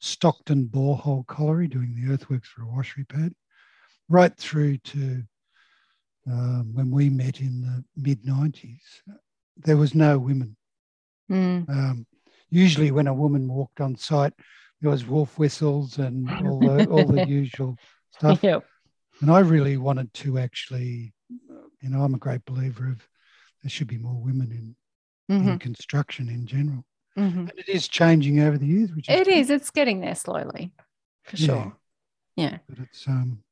Stockton 0.00 0.66
Borehole 0.66 1.26
Colliery 1.26 1.68
doing 1.68 1.94
the 1.94 2.12
earthworks 2.12 2.48
for 2.48 2.62
a 2.62 2.66
washery 2.66 3.08
pad, 3.08 3.34
right 4.08 4.36
through 4.36 4.78
to 4.78 5.22
um, 6.30 6.70
when 6.74 6.90
we 6.90 7.08
met 7.08 7.40
in 7.40 7.62
the 7.62 7.84
mid 7.96 8.24
90s, 8.24 8.80
there 9.56 9.76
was 9.76 9.94
no 9.94 10.18
women. 10.18 10.56
Mm. 11.30 11.68
Um, 11.68 12.06
usually, 12.50 12.90
when 12.90 13.06
a 13.06 13.14
woman 13.14 13.48
walked 13.48 13.80
on 13.80 13.96
site, 13.96 14.34
there 14.80 14.90
was 14.90 15.06
wolf 15.06 15.38
whistles 15.38 15.98
and 15.98 16.28
all 16.46 16.60
the 16.60 16.88
all 16.88 17.04
the 17.06 17.26
usual 17.26 17.76
stuff. 18.12 18.42
Yep. 18.42 18.64
And 19.20 19.30
I 19.30 19.40
really 19.40 19.76
wanted 19.76 20.12
to 20.14 20.38
actually, 20.38 21.12
you 21.28 21.88
know, 21.90 22.02
I'm 22.02 22.14
a 22.14 22.18
great 22.18 22.44
believer 22.44 22.86
of 22.88 23.06
there 23.62 23.70
should 23.70 23.88
be 23.88 23.98
more 23.98 24.20
women 24.20 24.52
in, 24.52 24.76
Mhm, 25.30 25.52
in 25.54 25.58
construction 25.58 26.28
in 26.28 26.46
general, 26.46 26.84
mhm. 27.18 27.50
and 27.50 27.52
it 27.58 27.68
is 27.68 27.86
changing 27.88 28.40
over 28.40 28.56
the 28.56 28.66
years. 28.66 28.90
Which 28.94 29.08
is 29.10 29.20
It 29.20 29.28
is. 29.28 29.50
It's 29.50 29.70
getting 29.70 30.00
there 30.00 30.14
slowly, 30.14 30.72
for 31.24 31.36
Yeah. 31.36 31.46
sure. 31.46 31.76
Yeah. 32.36 32.58
but 32.68 32.78
it's 32.78 33.06
um, 33.08 33.42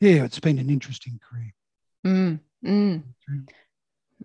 yeah, 0.00 0.24
it's 0.24 0.40
been 0.40 0.58
an 0.58 0.68
interesting 0.68 1.18
career. 1.26 1.54
Mm, 2.04 2.40
mm. 2.64 3.02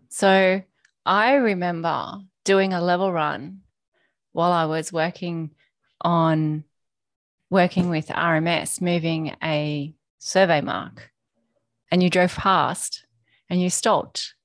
So 0.10 0.62
I 1.06 1.34
remember 1.36 2.18
doing 2.44 2.74
a 2.74 2.82
level 2.82 3.12
run 3.14 3.62
while 4.34 4.52
I 4.52 4.66
was 4.66 4.92
working 4.92 5.52
on 6.02 6.64
working 7.50 7.90
with 7.90 8.08
RMS, 8.08 8.82
moving 8.82 9.36
a 9.44 9.94
survey 10.20 10.62
mark. 10.62 11.12
And 11.92 12.02
you 12.02 12.10
drove 12.10 12.34
past 12.36 13.06
and 13.50 13.62
you 13.62 13.70
stopped 13.70 14.36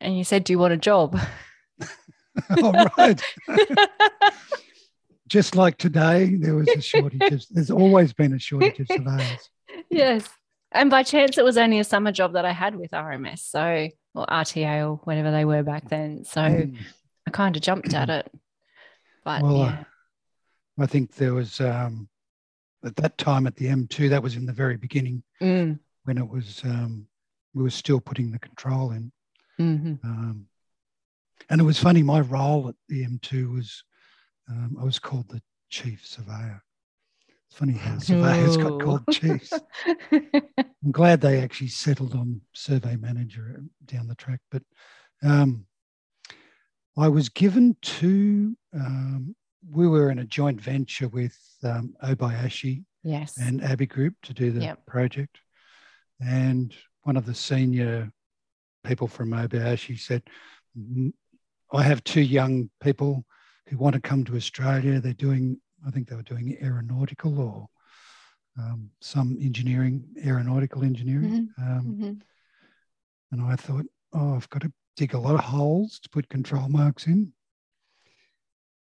and 0.00 0.16
you 0.16 0.22
said, 0.24 0.44
Do 0.44 0.52
you 0.52 0.58
want 0.58 0.72
a 0.72 0.76
job? 0.76 1.18
All 2.62 2.86
right. 2.96 3.20
Just 5.28 5.56
like 5.56 5.76
today, 5.78 6.36
there 6.36 6.54
was 6.54 6.68
a 6.68 6.80
shortage. 6.80 7.32
Of, 7.32 7.44
there's 7.50 7.70
always 7.70 8.12
been 8.12 8.32
a 8.32 8.38
shortage 8.38 8.78
of 8.78 8.86
surveyors. 8.86 9.50
yes. 9.90 10.28
And 10.70 10.88
by 10.88 11.02
chance, 11.02 11.36
it 11.36 11.44
was 11.44 11.58
only 11.58 11.80
a 11.80 11.84
summer 11.84 12.12
job 12.12 12.34
that 12.34 12.44
I 12.44 12.52
had 12.52 12.76
with 12.76 12.92
RMS. 12.92 13.40
So, 13.40 13.88
or 14.14 14.26
RTA 14.26 14.88
or 14.88 14.96
whatever 15.04 15.32
they 15.32 15.44
were 15.44 15.62
back 15.64 15.88
then. 15.88 16.24
So 16.24 16.40
Mm. 16.40 16.76
I 17.26 17.30
kind 17.32 17.56
of 17.56 17.62
jumped 17.62 17.92
at 17.92 18.08
it. 18.08 18.30
But 19.24 19.42
Well, 19.42 19.56
yeah. 19.56 19.84
I 20.78 20.86
think 20.86 21.14
there 21.14 21.34
was 21.34 21.60
um, 21.60 22.08
at 22.84 22.96
that 22.96 23.16
time 23.18 23.46
at 23.46 23.56
the 23.56 23.66
M2, 23.66 24.10
that 24.10 24.22
was 24.22 24.36
in 24.36 24.46
the 24.46 24.52
very 24.52 24.76
beginning 24.76 25.22
Mm, 25.42 25.78
when 26.04 26.18
it 26.18 26.28
was, 26.28 26.62
um, 26.64 27.06
we 27.54 27.62
were 27.62 27.70
still 27.70 28.00
putting 28.00 28.30
the 28.30 28.38
control 28.38 28.92
in. 28.92 29.12
mhm. 29.60 30.02
Um, 30.04 30.46
and 31.50 31.60
it 31.60 31.64
was 31.64 31.78
funny, 31.78 32.02
my 32.02 32.20
role 32.20 32.68
at 32.68 32.74
the 32.88 33.04
M2 33.04 33.52
was, 33.52 33.84
um, 34.48 34.76
I 34.80 34.84
was 34.84 34.98
called 34.98 35.28
the 35.28 35.42
chief 35.68 36.06
surveyor. 36.06 36.62
It's 37.48 37.58
funny 37.58 37.74
how 37.74 37.98
surveyors 37.98 38.56
got 38.56 38.80
called 38.80 39.06
chiefs. 39.10 39.52
I'm 40.12 40.92
glad 40.92 41.20
they 41.20 41.40
actually 41.40 41.68
settled 41.68 42.14
on 42.14 42.40
survey 42.52 42.96
manager 42.96 43.62
down 43.84 44.06
the 44.08 44.14
track. 44.14 44.40
But 44.50 44.62
um, 45.22 45.66
I 46.96 47.08
was 47.08 47.28
given 47.28 47.76
two, 47.82 48.56
um, 48.74 49.34
we 49.70 49.86
were 49.88 50.10
in 50.10 50.18
a 50.18 50.24
joint 50.24 50.60
venture 50.60 51.08
with 51.08 51.36
um, 51.64 51.94
Obayashi 52.02 52.84
yes. 53.02 53.36
and 53.38 53.60
Abigroup 53.60 54.14
to 54.22 54.32
do 54.34 54.50
the 54.52 54.60
Yep. 54.62 54.86
project. 54.86 55.38
And 56.20 56.74
one 57.02 57.16
of 57.16 57.26
the 57.26 57.34
senior 57.34 58.10
people 58.84 59.08
from 59.08 59.30
Obayashi 59.30 59.98
said, 59.98 60.22
"Mm, 60.78 61.12
I 61.72 61.82
have 61.82 62.02
two 62.04 62.20
young 62.20 62.70
people 62.80 63.24
who 63.68 63.76
want 63.78 63.94
to 63.94 64.00
come 64.00 64.24
to 64.24 64.36
Australia. 64.36 65.00
They're 65.00 65.12
doing, 65.12 65.60
I 65.86 65.90
think 65.90 66.08
they 66.08 66.16
were 66.16 66.22
doing 66.22 66.56
aeronautical 66.62 67.38
or 67.40 67.68
um, 68.58 68.90
some 69.00 69.36
engineering, 69.40 70.04
aeronautical 70.24 70.82
engineering. 70.84 71.52
Um, 71.58 71.96
Mhm. 71.98 72.22
and 73.32 73.42
I 73.42 73.56
thought, 73.56 73.84
oh, 74.12 74.34
I've 74.36 74.48
got 74.48 74.62
to 74.62 74.72
dig 74.96 75.12
a 75.14 75.18
lot 75.18 75.34
of 75.34 75.40
holes 75.40 75.98
to 76.00 76.08
put 76.08 76.28
control 76.28 76.68
marks 76.68 77.06
in. 77.06 77.32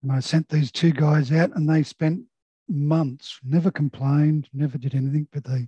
And 0.05 0.11
I 0.13 0.19
sent 0.19 0.47
these 0.49 0.71
two 0.71 0.91
guys 0.91 1.31
out 1.31 1.55
and 1.55 1.67
they 1.67 1.81
spent 1.81 2.25
months, 2.69 3.39
never 3.43 3.71
complained, 3.71 4.47
never 4.53 4.77
did 4.77 4.93
anything, 4.93 5.27
but 5.33 5.43
they, 5.43 5.67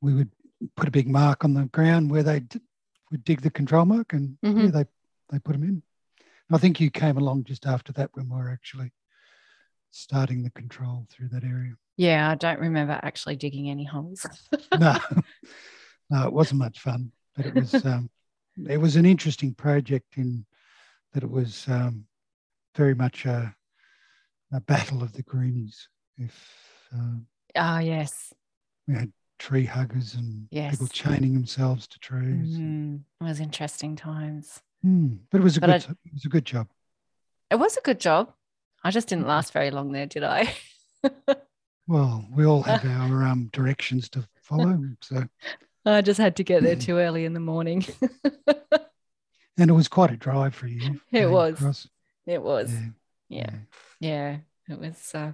we 0.00 0.14
would 0.14 0.30
put 0.76 0.88
a 0.88 0.90
big 0.90 1.06
mark 1.06 1.44
on 1.44 1.52
the 1.52 1.66
ground 1.66 2.10
where 2.10 2.22
they 2.22 2.40
d- 2.40 2.58
would 3.10 3.22
dig 3.22 3.42
the 3.42 3.50
control 3.50 3.84
mark 3.84 4.14
and 4.14 4.38
yeah, 4.42 4.48
Mhm. 4.50 4.72
they, 4.72 4.84
they 5.28 5.38
put 5.40 5.52
them 5.52 5.64
in. 5.64 5.82
I 6.50 6.56
think 6.56 6.80
you 6.80 6.90
came 6.90 7.18
along 7.18 7.44
just 7.44 7.66
after 7.66 7.92
that 7.92 8.08
when 8.14 8.30
we 8.30 8.36
were 8.36 8.48
actually 8.50 8.92
starting 9.90 10.42
the 10.42 10.50
control 10.52 11.06
through 11.10 11.28
that 11.28 11.44
area. 11.44 11.74
Yeah, 11.98 12.30
I 12.30 12.36
don't 12.36 12.60
remember 12.60 12.98
actually 13.02 13.36
digging 13.36 13.68
any 13.68 13.84
holes. 13.84 14.24
no, 14.78 14.96
no, 16.08 16.26
it 16.26 16.32
wasn't 16.32 16.60
much 16.60 16.80
fun, 16.80 17.12
but 17.36 17.44
it 17.44 17.54
was 17.54 17.74
um, 17.84 18.08
it 18.66 18.78
was 18.78 18.96
an 18.96 19.04
interesting 19.04 19.52
project 19.52 20.16
in 20.16 20.46
that 21.12 21.22
it 21.22 21.30
was 21.30 21.68
um, 21.68 22.06
very 22.76 22.94
much 22.94 23.26
a, 23.26 23.54
a 24.52 24.60
battle 24.60 25.02
of 25.02 25.12
the 25.12 25.22
greenies, 25.22 25.88
if 26.18 26.34
So 26.90 26.96
Ah, 27.56 27.80
yes. 27.80 28.32
we 28.86 28.94
had 28.94 29.12
tree 29.38 29.64
huggers 29.64 30.14
and 30.14 30.48
people 30.50 30.86
chaining 30.88 31.34
themselves 31.34 31.86
to 31.88 31.98
trees. 31.98 32.58
Mm, 32.58 33.00
it 33.20 33.24
was 33.24 33.40
interesting 33.40 33.96
times. 33.96 34.60
Mm, 34.84 35.18
But 35.30 35.40
it 35.40 35.44
was 35.44 35.56
a 35.56 35.60
But 35.60 35.66
good. 35.66 35.86
I- 35.88 35.92
it 36.06 36.12
was 36.14 36.24
a 36.24 36.28
good 36.28 36.44
job. 36.44 36.68
It 37.50 37.56
was 37.56 37.76
a 37.76 37.80
good 37.80 37.98
job. 38.00 38.32
I 38.84 38.90
just 38.90 39.08
didn't 39.08 39.26
last 39.26 39.52
very 39.52 39.70
long 39.70 39.92
there, 39.92 40.06
did 40.06 40.22
I? 40.24 40.54
Well, 41.88 42.24
we 42.32 42.44
all 42.46 42.62
have 42.62 42.84
our 42.84 43.24
um, 43.24 43.50
directions 43.52 44.08
to 44.10 44.24
follow. 44.42 44.78
So, 45.00 45.24
I 45.84 46.02
just 46.02 46.20
had 46.20 46.36
to 46.36 46.44
get 46.44 46.62
there 46.62 46.76
too 46.76 46.98
early 46.98 47.24
in 47.24 47.32
the 47.32 47.40
morning. 47.40 47.84
and 49.58 49.68
it 49.70 49.72
was 49.72 49.88
quite 49.88 50.12
a 50.12 50.16
drive 50.16 50.54
for 50.54 50.68
you. 50.68 51.00
It 51.10 51.28
was. 51.28 51.54
across. 51.54 51.88
It 52.30 52.42
was. 52.42 52.72
Yeah, 52.72 52.88
Yeah. 53.28 53.54
Yeah. 54.00 54.36
It 54.68 54.78
was 54.78 55.12
uh 55.14 55.32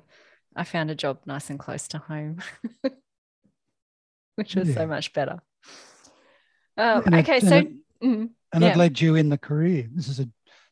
I 0.54 0.64
found 0.64 0.90
a 0.90 0.94
job 0.94 1.18
nice 1.26 1.50
and 1.50 1.58
close 1.58 1.86
to 1.88 1.98
home. 1.98 2.38
Which 4.36 4.54
was 4.54 4.68
Yeah. 4.68 4.74
so 4.74 4.86
much 4.86 5.12
better. 5.12 5.40
Um, 6.76 7.02
And 7.06 7.14
okay, 7.16 7.38
and 7.38 7.48
so 7.48 7.56
it- 7.58 7.72
mhm. 8.02 8.30
and 8.52 8.62
Yeah. 8.62 8.70
it 8.72 8.76
led 8.76 9.00
you 9.00 9.14
in 9.16 9.28
the 9.28 9.38
career. 9.38 9.88
This 9.92 10.08
is 10.08 10.20
a 10.20 10.28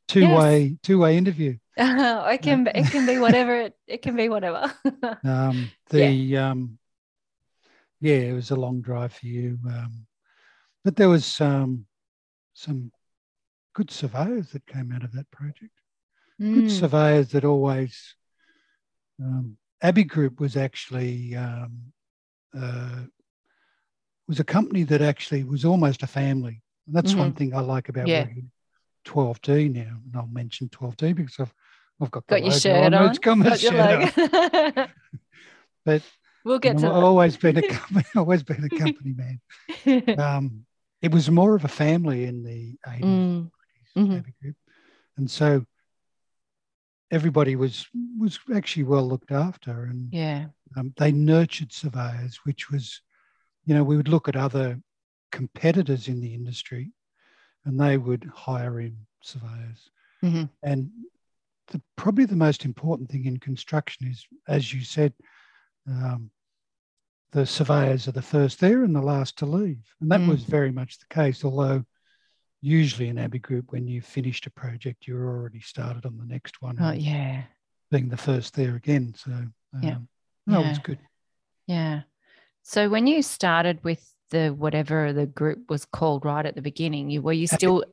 two-way 0.09 0.76
two-way 0.83 1.16
interview. 1.16 1.59
it 1.76 2.43
can 2.43 2.66
it 2.66 2.90
can 2.90 3.07
be 3.07 3.19
whatever 3.19 3.54
it, 3.61 3.75
it 3.87 4.02
can 4.02 4.16
be 4.16 4.28
whatever. 4.28 4.73
Um, 5.25 5.71
Yeah. 5.93 6.09
the 6.11 6.37
um, 6.38 6.78
yeah, 8.00 8.16
it 8.16 8.33
was 8.35 8.50
a 8.50 8.57
long 8.57 8.81
drive 8.83 9.12
for 9.14 9.26
you, 9.26 9.59
um, 9.66 10.07
but 10.85 10.97
there 10.97 11.09
was 11.09 11.40
um, 11.40 11.87
some 12.52 12.93
good 13.73 13.90
surveyors 13.90 14.50
that 14.52 14.66
came 14.66 14.93
out 14.93 15.04
of 15.04 15.12
that 15.12 15.31
project. 15.31 15.73
Good 16.41 16.64
Mm, 16.67 16.71
surveyors 16.71 17.29
that 17.29 17.45
always. 17.45 18.14
Um, 19.21 19.57
Abigroup 19.83 20.41
was 20.41 20.57
actually 20.57 21.37
um, 21.37 21.93
uh, 22.59 23.05
was 24.26 24.41
a 24.41 24.45
company 24.45 24.83
that 24.85 25.03
actually 25.03 25.45
was 25.45 25.64
almost 25.64 26.03
a 26.03 26.07
family. 26.07 26.62
And 26.87 26.97
that's 26.97 27.14
one 27.17 27.33
thing 27.33 27.55
I 27.55 27.61
like 27.61 27.88
about 27.88 28.09
Mm-hmm. 28.09 28.09
Yeah. 28.09 28.21
working 28.29 28.50
12D 29.05 29.69
now. 29.69 29.99
And 30.07 30.17
I'll 30.17 30.29
mention 30.33 30.69
12D 30.71 31.12
because 31.12 31.37
I've 31.41 31.55
I've 32.00 32.11
got 32.11 32.26
got 32.26 32.43
your 32.43 32.53
shirt 32.53 32.76
on. 32.76 32.95
on. 32.95 33.11
It's 33.11 33.19
got 33.19 33.38
got 33.38 33.62
your 33.62 33.73
shirt 33.73 34.17
on. 34.19 34.88
But 35.85 36.03
we'll 36.45 36.59
get 36.59 36.76
You 36.79 36.81
to 36.83 36.87
know, 36.88 36.97
I've 36.97 37.05
always 37.05 37.37
been 37.37 37.57
a 37.59 37.62
company, 37.69 38.05
always 38.17 38.43
been 38.43 38.64
a 38.64 38.71
company 38.71 39.14
man. 39.14 39.41
Um, 40.19 40.67
it 41.03 41.12
was 41.12 41.31
more 41.31 41.55
of 41.55 41.64
a 41.64 41.69
family 41.69 42.25
in 42.25 42.43
the 42.43 42.79
80s, 42.87 43.05
Mm, 43.05 43.50
90s, 43.50 43.95
mhm. 43.97 44.25
Abigroup. 44.25 44.55
and 45.19 45.31
so 45.31 45.64
everybody 47.14 47.54
was 47.56 47.87
was 48.18 48.38
actually 48.54 48.83
well 48.83 49.06
looked 49.09 49.30
after, 49.30 49.85
and 49.85 50.09
yeah. 50.12 50.47
um, 50.76 50.92
they 50.97 51.12
nurtured 51.12 51.73
surveyors, 51.73 52.40
which 52.44 52.71
was, 52.71 53.00
you 53.64 53.75
know, 53.75 53.85
we 53.85 53.97
would 53.97 54.09
look 54.09 54.28
at 54.28 54.37
other 54.37 54.80
competitors 55.30 56.09
in 56.09 56.21
the 56.21 56.35
industry, 56.35 56.92
and 57.64 57.80
they 57.80 57.97
would 57.97 58.25
hire 58.35 58.80
in 58.80 58.97
surveyors, 59.23 59.90
Mhm. 60.23 60.49
and 60.62 60.90
the, 61.68 61.80
probably 61.97 62.26
the 62.26 62.37
most 62.37 62.64
important 62.64 63.09
thing 63.09 63.25
in 63.26 63.38
construction 63.38 64.06
is, 64.09 64.26
as 64.49 64.75
you 64.75 64.83
said. 64.83 65.14
Um, 65.87 66.30
the 67.30 67.44
surveyors 67.47 68.06
are 68.06 68.12
the 68.12 68.23
first 68.23 68.61
there 68.61 68.85
and 68.85 68.94
the 68.94 69.02
last 69.02 69.37
to 69.38 69.47
leave. 69.47 69.85
And 70.00 70.09
that 70.12 70.21
Mm. 70.21 70.28
was 70.28 70.44
very 70.44 70.71
much 70.71 70.99
the 70.99 71.06
case, 71.11 71.44
although 71.44 71.85
usually 72.68 73.09
in 73.09 73.16
Abigroup, 73.16 73.64
when 73.71 73.87
you 73.87 74.00
finished 74.00 74.47
a 74.47 74.50
project, 74.50 75.06
you're 75.06 75.26
already 75.28 75.61
started 75.61 76.06
on 76.06 76.16
the 76.16 76.25
next 76.25 76.62
one. 76.62 76.78
and 76.78 77.00
yeah. 77.00 77.42
being 77.90 78.09
the 78.09 78.16
first 78.16 78.54
there 78.54 78.75
again. 78.75 79.14
So, 79.16 79.30
um, 79.30 79.52
Yeah. 79.83 79.99
no, 80.47 80.61
Yeah. 80.62 80.78
good. 80.83 80.99
Yeah. 81.66 82.02
So 82.62 82.88
when 82.88 83.06
you 83.06 83.23
started 83.23 83.85
with 83.85 84.02
the 84.30 84.49
whatever 84.50 85.12
the 85.12 85.26
group 85.26 85.68
was 85.68 85.85
called 85.85 86.25
right 86.25 86.47
at 86.47 86.54
the 86.56 86.62
beginning, 86.62 87.11
you 87.11 87.21
were 87.23 87.33
you 87.35 87.44
Abbey- 87.44 87.56
still 87.56 87.85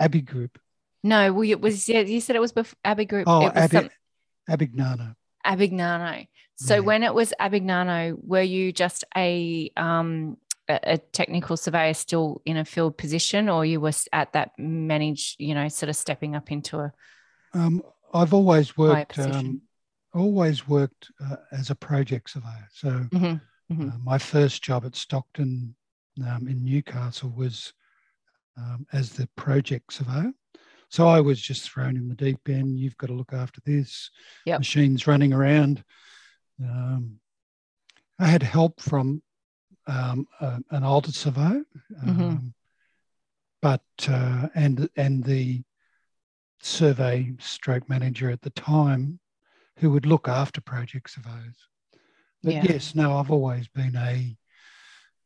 Abigroup. 0.00 0.56
no? 1.04 1.32
Well, 1.34 1.48
it 1.48 1.60
was 1.60 1.86
yeah. 1.88 2.00
You 2.00 2.20
said 2.20 2.34
it 2.36 2.40
was 2.40 2.52
before 2.52 2.78
Abigroup. 2.84 3.24
Oh, 3.26 3.48
Abbey, 3.48 3.76
some, 3.76 3.90
Abignano. 4.48 5.14
Abignano. 5.44 6.26
So 6.56 6.74
Yeah. 6.76 6.80
when 6.80 7.02
it 7.02 7.14
was 7.14 7.32
Abignano, 7.38 8.16
were 8.22 8.42
you 8.42 8.72
just 8.72 9.04
a 9.16 9.70
um 9.76 10.38
a, 10.68 10.98
technical 10.98 11.56
surveyor 11.56 11.94
still 11.94 12.42
in 12.44 12.56
a 12.56 12.64
field 12.64 12.96
position, 12.96 13.48
or 13.48 13.64
you 13.64 13.80
were 13.80 13.92
at 14.12 14.32
that 14.32 14.50
manage, 14.58 15.36
you 15.38 15.54
know, 15.54 15.68
sort 15.68 15.90
of 15.90 15.96
stepping 15.96 16.34
up 16.34 16.50
into 16.50 16.78
a 16.78 16.92
Um, 17.54 17.82
I've 18.12 18.34
always 18.34 18.76
worked, 18.76 19.18
um, 19.18 19.62
always 20.14 20.66
worked 20.68 21.10
uh, 21.24 21.36
as 21.52 21.70
a 21.70 21.74
project 21.74 22.30
surveyor. 22.30 22.68
So, 22.72 22.88
Mhm, 23.12 23.40
mhm. 23.70 23.94
Uh, 23.94 23.98
my 24.02 24.18
first 24.18 24.62
job 24.62 24.84
at 24.84 24.96
Stockton 24.96 25.74
um, 26.26 26.48
in 26.48 26.64
Newcastle 26.64 27.30
was 27.30 27.72
um, 28.56 28.86
as 28.92 29.12
the 29.12 29.28
project 29.36 29.92
surveyor. 29.92 30.32
So 30.88 31.08
I 31.08 31.20
was 31.20 31.40
just 31.40 31.70
thrown 31.70 31.96
in 31.96 32.08
the 32.08 32.14
deep 32.14 32.48
end. 32.48 32.78
You've 32.78 32.96
got 32.96 33.08
to 33.08 33.12
look 33.12 33.32
after 33.32 33.60
this. 33.64 34.10
Yep. 34.46 34.60
Machines 34.60 35.06
running 35.06 35.32
around. 35.32 35.84
Um, 36.62 37.20
I 38.18 38.26
had 38.26 38.42
help 38.42 38.80
from 38.80 39.22
um, 39.86 40.26
a, 40.40 40.60
an 40.70 40.84
altered 40.84 41.14
surveyor, 41.14 41.64
um, 42.02 42.08
Mhm. 42.08 42.52
but 43.62 43.82
uh, 44.08 44.48
and 44.54 44.88
and 44.96 45.24
the 45.24 45.62
survey 46.60 47.32
stroke 47.38 47.88
manager 47.88 48.30
at 48.30 48.42
the 48.42 48.50
time, 48.50 49.20
who 49.78 49.90
would 49.90 50.06
look 50.06 50.28
after 50.28 50.60
project 50.60 51.10
surveyors. 51.10 51.56
But 52.42 52.54
Yeah. 52.54 52.64
yes, 52.64 52.94
no, 52.94 53.16
I've 53.18 53.30
always 53.30 53.68
been 53.68 53.96
a 53.96 54.36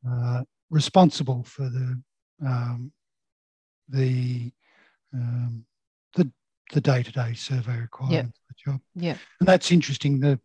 uh, 0.08 0.44
responsible 0.70 1.42
for 1.44 1.68
the 1.68 2.00
um, 2.44 2.92
the 3.88 4.52
um, 5.12 5.64
the 6.14 6.30
the 6.72 6.80
day 6.80 7.02
to 7.02 7.12
day 7.12 7.34
survey 7.34 7.78
requirements 7.78 8.38
of 8.38 8.56
the 8.56 8.70
job, 8.72 8.80
Yeah. 8.94 9.16
and 9.40 9.48
that's 9.48 9.72
interesting. 9.72 10.20
The 10.20 10.38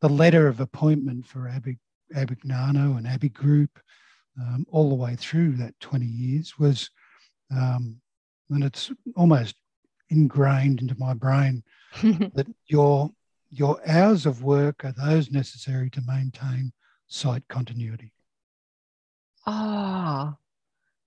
the 0.00 0.08
letter 0.08 0.46
of 0.48 0.60
appointment 0.60 1.26
for 1.26 1.48
Abbey 1.48 1.78
Abignano 2.14 2.96
and 2.96 3.06
Abigroup, 3.06 3.68
um, 4.40 4.66
all 4.70 4.88
the 4.88 4.94
way 4.94 5.16
through 5.16 5.52
that 5.56 5.78
twenty 5.80 6.06
years 6.06 6.58
was, 6.58 6.90
um, 7.50 8.00
and 8.50 8.64
it's 8.64 8.90
almost 9.16 9.56
ingrained 10.10 10.80
into 10.80 10.94
my 10.98 11.14
brain 11.14 11.62
that 12.34 12.46
your 12.66 13.10
your 13.50 13.80
hours 13.88 14.26
of 14.26 14.42
work 14.42 14.84
are 14.84 14.92
those 14.92 15.30
necessary 15.30 15.88
to 15.90 16.02
maintain 16.06 16.72
site 17.06 17.46
continuity. 17.48 18.12
oh, 19.46 20.34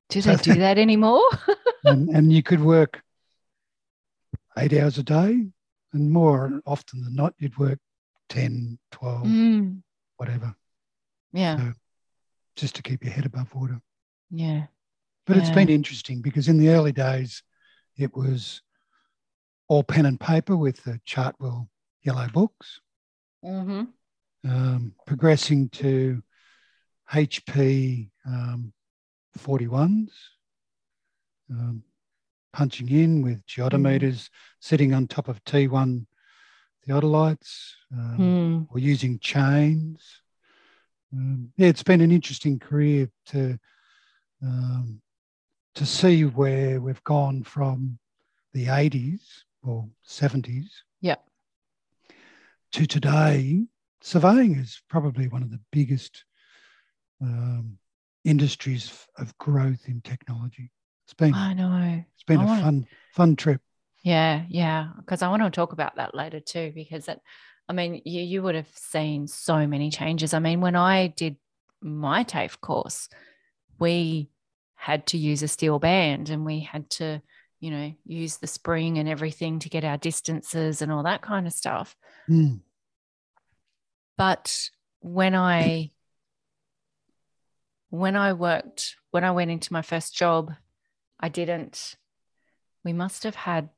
do 0.10 0.22
So 0.22 0.36
they 0.36 0.54
do 0.54 0.60
that 0.60 0.78
anymore? 0.78 1.22
and, 1.84 2.08
and 2.10 2.32
you 2.32 2.42
could 2.44 2.62
work 2.62 3.02
eight 4.58 4.74
hours 4.74 4.98
a 4.98 5.04
day, 5.04 5.46
and 5.94 6.12
more 6.12 6.62
often 6.66 7.04
than 7.04 7.16
not, 7.16 7.34
you'd 7.40 7.58
work 7.58 7.80
10, 8.30 8.80
12, 8.92 9.24
Mm, 9.26 9.82
whatever, 10.18 10.56
yeah. 11.38 11.58
So- 11.58 11.74
just 12.56 12.76
to 12.76 12.82
keep 12.82 13.04
your 13.04 13.14
head 13.14 13.26
above 13.26 13.54
water. 13.54 13.80
Yeah. 14.32 14.66
But 15.28 15.38
it's 15.38 15.52
been 15.52 15.70
interesting 15.70 16.22
because 16.22 16.48
in 16.48 16.58
the 16.58 16.70
early 16.70 16.92
days, 16.92 17.44
it 17.98 18.16
was 18.16 18.62
all 19.68 19.84
pen 19.84 20.06
and 20.08 20.20
paper 20.20 20.56
with 20.58 20.84
the 20.84 21.00
Chartwell 21.06 21.68
yellow 22.02 22.28
books. 22.34 22.80
Mm-hmm. 23.46 23.84
um, 24.50 24.94
progressing 25.06 25.70
to 25.70 26.24
HP 27.14 28.10
um, 28.26 28.74
41s, 29.38 30.10
um, 31.52 31.84
punching 32.54 32.90
in 32.90 33.22
with 33.22 33.46
geodimeters, 33.46 34.30
sitting 34.60 34.94
on 34.94 35.08
top 35.08 35.28
of 35.28 35.44
T1 35.46 36.06
theodolites, 36.88 37.74
um, 37.94 38.18
Mm. 38.18 38.68
or 38.74 38.80
using 38.80 39.20
chains. 39.20 40.02
Um, 41.14 41.52
yeah, 41.58 41.68
it's 41.68 41.84
been 41.84 42.02
an 42.02 42.12
interesting 42.12 42.60
career 42.60 43.10
to 43.28 43.58
um, 44.44 45.02
to 45.76 45.86
see 45.86 46.24
where 46.26 46.82
we've 46.82 47.04
gone 47.04 47.44
from 47.44 47.98
the 48.54 48.66
80s 48.66 49.22
or 49.64 49.88
70s 50.08 50.66
Yep. 51.02 51.24
to 52.74 52.86
today, 52.88 53.66
surveying 54.02 54.56
is 54.56 54.82
probably 54.90 55.28
one 55.28 55.44
of 55.44 55.52
the 55.52 55.60
biggest 55.72 56.24
um, 57.22 57.78
industries 58.26 59.08
of 59.18 59.38
growth 59.38 59.88
in 59.88 60.02
technology. 60.02 60.72
It's 61.06 61.14
been 61.14 61.34
I 61.34 61.54
know. 61.54 62.04
it's 62.14 62.24
been 62.24 62.40
I 62.40 62.44
a 62.44 62.48
wanna- 62.48 62.62
fun 62.62 62.88
fun 63.14 63.36
trip. 63.36 63.62
Yeah, 64.04 64.46
yeah. 64.50 64.90
Because 64.98 65.22
I 65.22 65.30
want 65.30 65.44
to 65.44 65.50
talk 65.50 65.74
about 65.74 65.96
that 65.98 66.14
later 66.16 66.40
too. 66.40 66.72
Because 66.74 67.08
it, 67.08 67.20
I 67.70 67.74
mean, 67.74 68.02
you 68.06 68.22
you 68.22 68.42
would 68.44 68.56
have 68.56 68.70
seen 68.74 69.28
so 69.28 69.68
many 69.68 69.90
changes. 69.90 70.34
I 70.34 70.40
mean, 70.40 70.62
when 70.62 70.76
I 70.76 71.08
did 71.08 71.38
my 71.82 72.24
TAFE 72.24 72.62
course, 72.62 73.10
we 73.80 74.30
had 74.76 75.08
to 75.08 75.18
use 75.18 75.44
a 75.44 75.48
steel 75.48 75.80
band 75.80 76.30
and 76.30 76.46
we 76.46 76.62
had 76.62 76.90
to, 76.92 77.22
you 77.60 77.72
know, 77.72 77.94
use 78.06 78.38
the 78.38 78.48
spring 78.48 78.98
and 78.98 79.10
everything 79.10 79.60
to 79.60 79.70
get 79.70 79.84
our 79.84 79.98
distances 79.98 80.82
and 80.82 80.92
all 80.92 81.04
that 81.04 81.22
kind 81.22 81.46
of 81.48 81.54
stuff. 81.54 81.96
Mm, 82.30 82.62
But 84.18 84.70
when 85.00 85.36
I 85.36 85.92
when 87.90 88.16
I 88.16 88.34
worked 88.34 88.96
when 89.12 89.24
I 89.24 89.32
went 89.32 89.52
into 89.52 89.74
my 89.74 89.82
first 89.82 90.16
job, 90.16 90.54
I 91.20 91.30
didn't. 91.30 91.96
We 92.84 92.94
must 92.94 93.24
have 93.24 93.36
had 93.36 93.70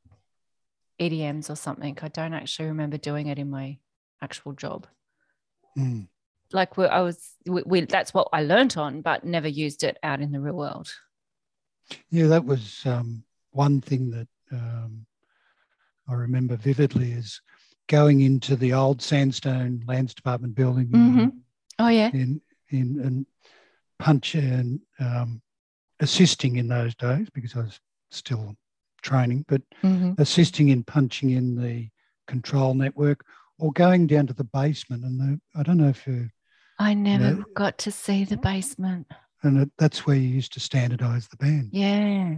EDMs 0.99 1.49
or 1.49 1.55
something. 1.55 1.97
I 2.01 2.07
don't 2.09 2.33
actually 2.33 2.69
remember 2.69 2.97
doing 2.97 3.27
it 3.27 3.39
in 3.39 3.49
my 3.49 3.77
actual 4.21 4.53
job. 4.53 4.87
Mm. 5.77 6.07
Like 6.51 6.77
we, 6.77 6.85
I 6.85 7.01
was, 7.01 7.33
we, 7.45 7.61
we, 7.65 7.81
that's 7.81 8.13
what 8.13 8.27
I 8.33 8.43
learnt 8.43 8.77
on, 8.77 9.01
but 9.01 9.23
never 9.23 9.47
used 9.47 9.83
it 9.83 9.97
out 10.03 10.21
in 10.21 10.31
the 10.31 10.39
real 10.39 10.55
world. 10.55 10.91
Yeah, 12.09 12.27
that 12.27 12.45
was 12.45 12.81
um, 12.85 13.23
one 13.51 13.81
thing 13.81 14.09
that 14.11 14.27
um, 14.51 15.05
I 16.07 16.13
remember 16.13 16.55
vividly 16.57 17.11
is 17.11 17.41
going 17.87 18.21
into 18.21 18.55
the 18.55 18.73
old 18.73 19.01
sandstone 19.01 19.83
lands 19.87 20.13
department 20.13 20.55
building. 20.55 20.87
Mm-hmm. 20.87 21.27
Oh 21.79 21.87
yeah. 21.87 22.09
In 22.13 22.41
in 22.69 22.99
and 23.01 23.25
punch 23.97 24.35
and 24.35 24.79
um, 24.99 25.41
assisting 25.99 26.57
in 26.57 26.67
those 26.67 26.95
days 26.95 27.27
because 27.33 27.55
I 27.55 27.59
was 27.59 27.79
still 28.11 28.55
training, 29.01 29.45
but 29.47 29.61
mm-hmm. 29.83 30.13
assisting 30.17 30.69
in 30.69 30.83
punching 30.83 31.31
in 31.31 31.55
the 31.55 31.89
control 32.27 32.73
network 32.73 33.25
or 33.57 33.71
going 33.73 34.07
down 34.07 34.27
to 34.27 34.33
the 34.33 34.43
basement. 34.43 35.03
And 35.03 35.19
the, 35.19 35.59
I 35.59 35.63
don't 35.63 35.77
know 35.77 35.89
if 35.89 36.05
you. 36.07 36.29
I 36.77 36.93
never 36.93 37.23
you 37.23 37.35
know, 37.35 37.45
got 37.55 37.77
to 37.79 37.91
see 37.91 38.23
the 38.23 38.37
basement. 38.37 39.07
And 39.43 39.63
it, 39.63 39.71
that's 39.77 40.05
where 40.05 40.15
you 40.15 40.27
used 40.27 40.53
to 40.53 40.59
standardize 40.59 41.27
the 41.27 41.37
band. 41.37 41.69
Yeah. 41.71 42.35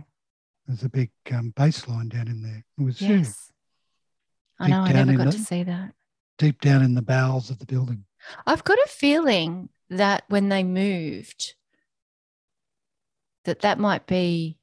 There's 0.67 0.83
a 0.83 0.89
big 0.89 1.11
um, 1.31 1.53
base 1.55 1.87
line 1.87 2.09
down 2.09 2.27
in 2.27 2.41
there. 2.41 2.63
It 2.77 2.83
was 2.83 3.01
yes. 3.01 3.51
I 4.59 4.69
know. 4.69 4.81
I 4.81 4.93
never 4.93 5.13
got 5.13 5.25
the, 5.25 5.31
to 5.31 5.39
see 5.39 5.63
that. 5.63 5.93
Deep 6.37 6.61
down 6.61 6.83
in 6.83 6.95
the 6.95 7.01
bowels 7.01 7.49
of 7.49 7.59
the 7.59 7.65
building. 7.65 8.05
I've 8.45 8.63
got 8.63 8.77
a 8.77 8.87
feeling 8.87 9.69
that 9.89 10.23
when 10.27 10.49
they 10.49 10.63
moved, 10.63 11.55
that 13.45 13.61
that 13.61 13.79
might 13.79 14.05
be 14.05 14.57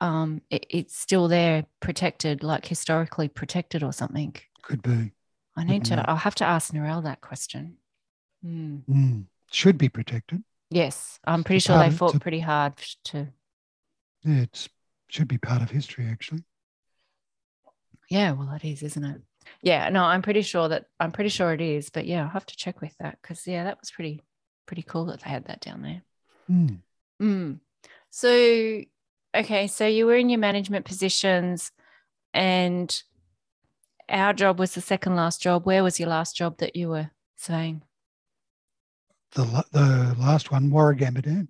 um, 0.00 0.42
it, 0.50 0.66
it's 0.70 0.96
still 0.96 1.28
there, 1.28 1.66
protected, 1.80 2.42
like 2.42 2.66
historically 2.66 3.28
protected 3.28 3.82
or 3.82 3.92
something. 3.92 4.34
Could 4.62 4.82
be. 4.82 5.12
I 5.56 5.64
need 5.64 5.84
to. 5.86 6.08
I'll 6.08 6.16
have 6.16 6.36
to 6.36 6.44
ask 6.44 6.72
Narelle 6.72 7.02
that 7.04 7.20
question. 7.20 7.78
Mm. 8.44 8.84
Mm. 8.88 9.24
Should 9.50 9.78
be 9.78 9.88
protected. 9.88 10.44
Yes, 10.70 11.18
I'm 11.24 11.42
pretty 11.42 11.60
sure 11.60 11.78
they 11.78 11.90
fought 11.90 12.20
pretty 12.20 12.40
hard 12.40 12.76
to. 13.04 13.28
Yeah, 14.22 14.42
it's 14.42 14.68
should 15.08 15.28
be 15.28 15.38
part 15.38 15.62
of 15.62 15.70
history 15.70 16.06
actually. 16.06 16.44
Yeah, 18.10 18.32
well, 18.32 18.52
it 18.52 18.64
is, 18.64 18.82
isn't 18.82 19.04
it? 19.04 19.20
Yeah, 19.62 19.88
no, 19.88 20.04
I'm 20.04 20.22
pretty 20.22 20.42
sure 20.42 20.68
that 20.68 20.84
I'm 21.00 21.12
pretty 21.12 21.30
sure 21.30 21.52
it 21.52 21.60
is, 21.60 21.90
but 21.90 22.06
yeah, 22.06 22.22
I'll 22.22 22.28
have 22.28 22.46
to 22.46 22.56
check 22.56 22.80
with 22.80 22.94
that 22.98 23.18
because 23.20 23.46
yeah, 23.46 23.64
that 23.64 23.80
was 23.80 23.90
pretty 23.90 24.22
pretty 24.66 24.82
cool 24.82 25.06
that 25.06 25.20
they 25.20 25.30
had 25.30 25.46
that 25.46 25.60
down 25.60 25.82
there. 25.82 26.02
Mm. 26.50 26.78
Mm. 27.20 27.60
So, 28.10 28.82
okay, 29.34 29.66
so 29.66 29.86
you 29.86 30.06
were 30.06 30.16
in 30.16 30.28
your 30.28 30.40
management 30.40 30.84
positions, 30.84 31.70
and 32.32 33.02
our 34.08 34.32
job 34.32 34.58
was 34.58 34.74
the 34.74 34.80
second 34.80 35.16
last 35.16 35.42
job. 35.42 35.66
Where 35.66 35.82
was 35.82 36.00
your 36.00 36.08
last 36.08 36.36
job 36.36 36.58
that 36.58 36.76
you 36.76 36.88
were 36.88 37.10
saying? 37.36 37.82
The 39.32 39.64
the 39.72 40.16
last 40.18 40.50
one, 40.50 40.70
Warragamba 40.70 41.22
Dam. 41.22 41.48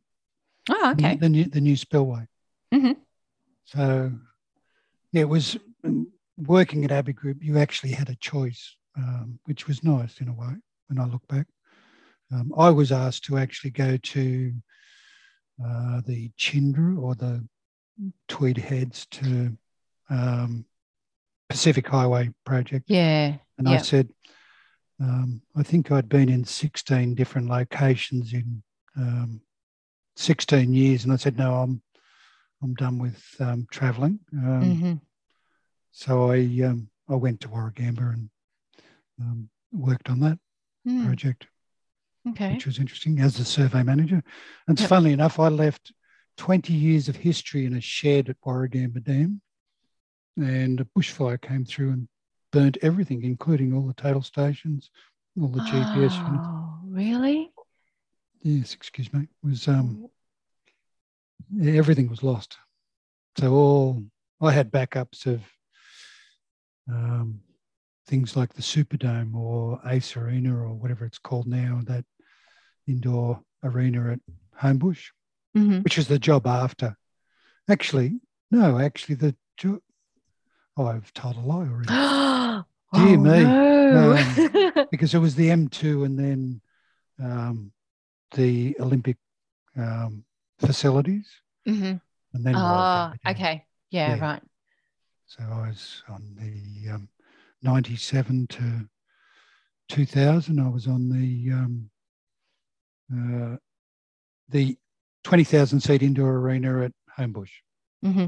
Oh, 0.71 0.91
okay. 0.93 1.14
The, 1.14 1.21
the 1.21 1.29
new 1.29 1.45
the 1.45 1.61
new 1.61 1.77
spillway. 1.77 2.27
Mm-hmm. 2.75 2.93
So, 3.64 4.12
yeah, 5.12 5.23
it 5.23 5.29
was 5.29 5.57
um, 5.85 6.09
working 6.37 6.85
at 6.85 6.91
Abigroup. 6.91 7.43
You 7.43 7.59
actually 7.59 7.93
had 7.93 8.09
a 8.09 8.17
choice, 8.17 8.77
um, 8.97 9.38
which 9.45 9.67
was 9.67 9.85
nice 9.85 10.21
in 10.21 10.29
a 10.29 10.33
way. 10.33 10.55
When 10.88 10.99
I 10.99 11.05
look 11.05 11.27
back, 11.29 11.47
um, 12.33 12.53
I 12.57 12.71
was 12.71 12.93
asked 12.93 13.25
to 13.27 13.38
actually 13.38 13.71
go 13.71 13.97
to 13.97 14.53
uh, 15.64 16.01
the 16.07 16.31
Chinderah 16.38 17.01
or 17.01 17.14
the 17.14 17.47
Tweed 18.29 18.59
Heads 18.59 19.07
to 19.13 19.57
um, 20.11 20.65
Pacific 21.49 21.87
Highway 21.87 22.31
project. 22.45 22.85
Yeah. 22.89 23.37
And 23.57 23.69
I 23.69 23.79
said, 23.79 24.09
um, 25.01 25.43
I 25.57 25.63
think 25.63 25.91
I'd 25.91 26.09
been 26.09 26.29
in 26.29 26.45
16 26.45 27.15
different 27.15 27.49
locations 27.49 28.33
in 28.33 28.63
um, 28.97 29.41
16 30.17 30.73
years. 30.73 31.05
And 31.05 31.13
I 31.13 31.17
said, 31.17 31.39
no, 31.39 31.55
I'm, 31.55 31.83
I'm 32.63 32.75
done 32.75 32.99
with 32.99 33.23
um, 33.41 33.67
traveling. 33.71 34.21
Um, 34.33 34.63
mm-hmm. 34.63 34.95
So 35.93 36.31
I, 36.31 36.39
um, 36.65 36.89
I 37.09 37.15
went 37.15 37.41
to 37.41 37.49
Warragamba 37.49 38.13
and 38.13 38.31
um, 39.21 39.49
worked 39.73 40.11
on 40.11 40.21
that 40.21 40.39
mm. 40.87 41.05
project 41.05 41.47
okay. 42.31 42.53
which 42.55 42.67
was 42.67 42.79
interesting 42.79 43.21
as 43.21 43.37
the 43.37 43.45
survey 43.45 43.83
manager. 43.83 44.23
And 44.67 44.79
yep. 44.79 44.89
funnily 44.89 45.13
enough, 45.13 45.39
I 45.39 45.49
left 45.49 45.93
20 46.38 46.72
years 46.72 47.09
of 47.09 47.16
history 47.16 47.66
in 47.66 47.74
a 47.74 47.81
shed 47.81 48.29
at 48.29 48.40
Warragamba 48.40 49.03
Dam, 49.03 49.42
and 50.37 50.81
a 50.81 50.85
bushfire 50.85 51.40
came 51.40 51.64
through 51.64 51.90
and 51.90 52.09
burnt 52.53 52.79
everything, 52.81 53.24
including 53.24 53.74
all 53.74 53.87
the 53.87 53.92
total 53.92 54.22
stations, 54.22 54.90
all 55.38 55.48
the 55.48 55.61
GPS 55.61 56.18
oh. 56.40 56.79
Really? 56.85 57.51
Yes, 58.42 58.72
excuse 58.72 59.12
me. 59.12 59.22
It 59.22 59.46
was 59.46 59.68
um, 59.68 60.09
everything 61.61 62.09
was 62.09 62.22
lost. 62.22 62.57
So 63.37 63.53
all 63.53 64.03
I 64.40 64.53
had 64.53 64.70
backups 64.70 65.27
of 65.27 65.42
um, 66.88 67.40
things 68.07 68.37
like 68.37 68.55
the 68.55 68.62
Superdome 68.62 69.35
or 69.35 69.81
Acer 69.87 70.24
Arena 70.24 70.57
or 70.57 70.72
whatever 70.72 71.05
it's 71.05 71.18
called 71.18 71.46
now, 71.46 71.81
that 71.85 72.05
indoor 72.87 73.40
arena 73.62 74.12
at 74.12 74.20
Homebush, 74.61 75.09
mm-hmm. 75.59 75.79
which 75.81 75.97
was 75.97 76.09
the 76.09 76.18
job 76.18 76.47
after. 76.47 76.97
Actually, 77.68 78.21
no, 78.51 78.79
actually, 78.79 79.16
the 79.16 79.35
job. 79.57 79.81
Oh, 80.77 80.87
I've 80.87 81.12
told 81.12 81.37
a 81.37 81.40
lie 81.40 81.66
already. 81.66 82.64
Dear 82.94 83.05
oh, 83.05 83.16
me. 83.16 83.42
No. 83.44 84.16
Um, 84.16 84.87
because 84.90 85.14
it 85.14 85.18
was 85.18 85.35
the 85.35 85.49
M2 85.49 86.07
and 86.07 86.18
then 86.18 86.61
um, 87.23 87.73
the 88.33 88.77
Olympic 88.81 89.16
um, 89.77 90.25
facilities. 90.59 91.29
Mm-hmm. 91.66 91.97
And 92.35 92.44
then. 92.47 92.55
Oh, 92.57 93.12
okay. 93.29 93.66
Yeah, 93.90 94.16
yeah, 94.16 94.25
right. 94.25 94.42
So 95.27 95.42
I 95.44 95.68
was 95.68 96.03
on 96.09 96.35
the 96.37 96.94
um, 96.94 97.09
97 97.62 98.47
to 98.49 98.88
2000. 99.88 100.59
I 100.59 100.68
was 100.68 100.87
on 100.87 101.11
the 101.11 101.53
um, 101.53 101.90
uh, 103.12 103.57
the 104.49 104.79
20,000 105.24 105.81
seat 105.81 106.02
indoor 106.02 106.37
arena 106.37 106.85
at 106.85 106.92
Homebush, 107.18 107.50
mm-hmm. 108.04 108.26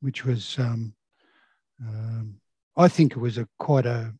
which 0.00 0.24
was, 0.24 0.58
um, 0.58 0.94
um, 1.80 2.36
I 2.76 2.88
think 2.88 3.12
it 3.12 3.18
was 3.18 3.38
a 3.38 3.48
quite 3.58 3.86
a 3.86 4.12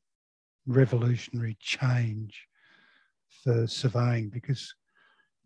revolutionary 0.67 1.57
change 1.61 2.47
for 3.43 3.67
surveying 3.67 4.29
because 4.29 4.75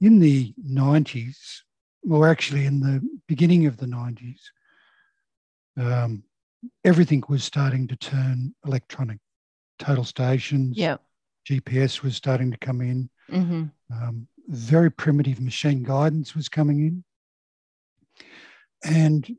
in 0.01 0.19
the 0.19 0.53
90s, 0.69 1.61
or 2.09 2.29
actually 2.29 2.67
in 2.67 2.81
the 2.81 3.01
beginning 3.27 3.67
of 3.67 3.77
the 3.77 3.87
90s, 3.87 4.41
um, 5.79 6.23
everything 6.85 7.23
was 7.29 7.45
starting 7.45 7.89
to 7.89 7.97
turn 7.97 8.55
electronic. 8.67 9.19
Total 9.79 10.05
stations, 10.05 10.77
yeah. 10.77 10.97
GPS 11.49 12.03
was 12.03 12.17
starting 12.17 12.51
to 12.51 12.59
come 12.59 12.81
in. 12.81 13.11
Mm-hmm. 13.31 13.65
Um, 13.93 14.29
very 14.47 14.91
primitive 14.91 15.41
machine 15.41 15.83
guidance 15.83 16.35
was 16.35 16.49
coming 16.49 16.81
in. 16.81 17.05
And 18.85 19.37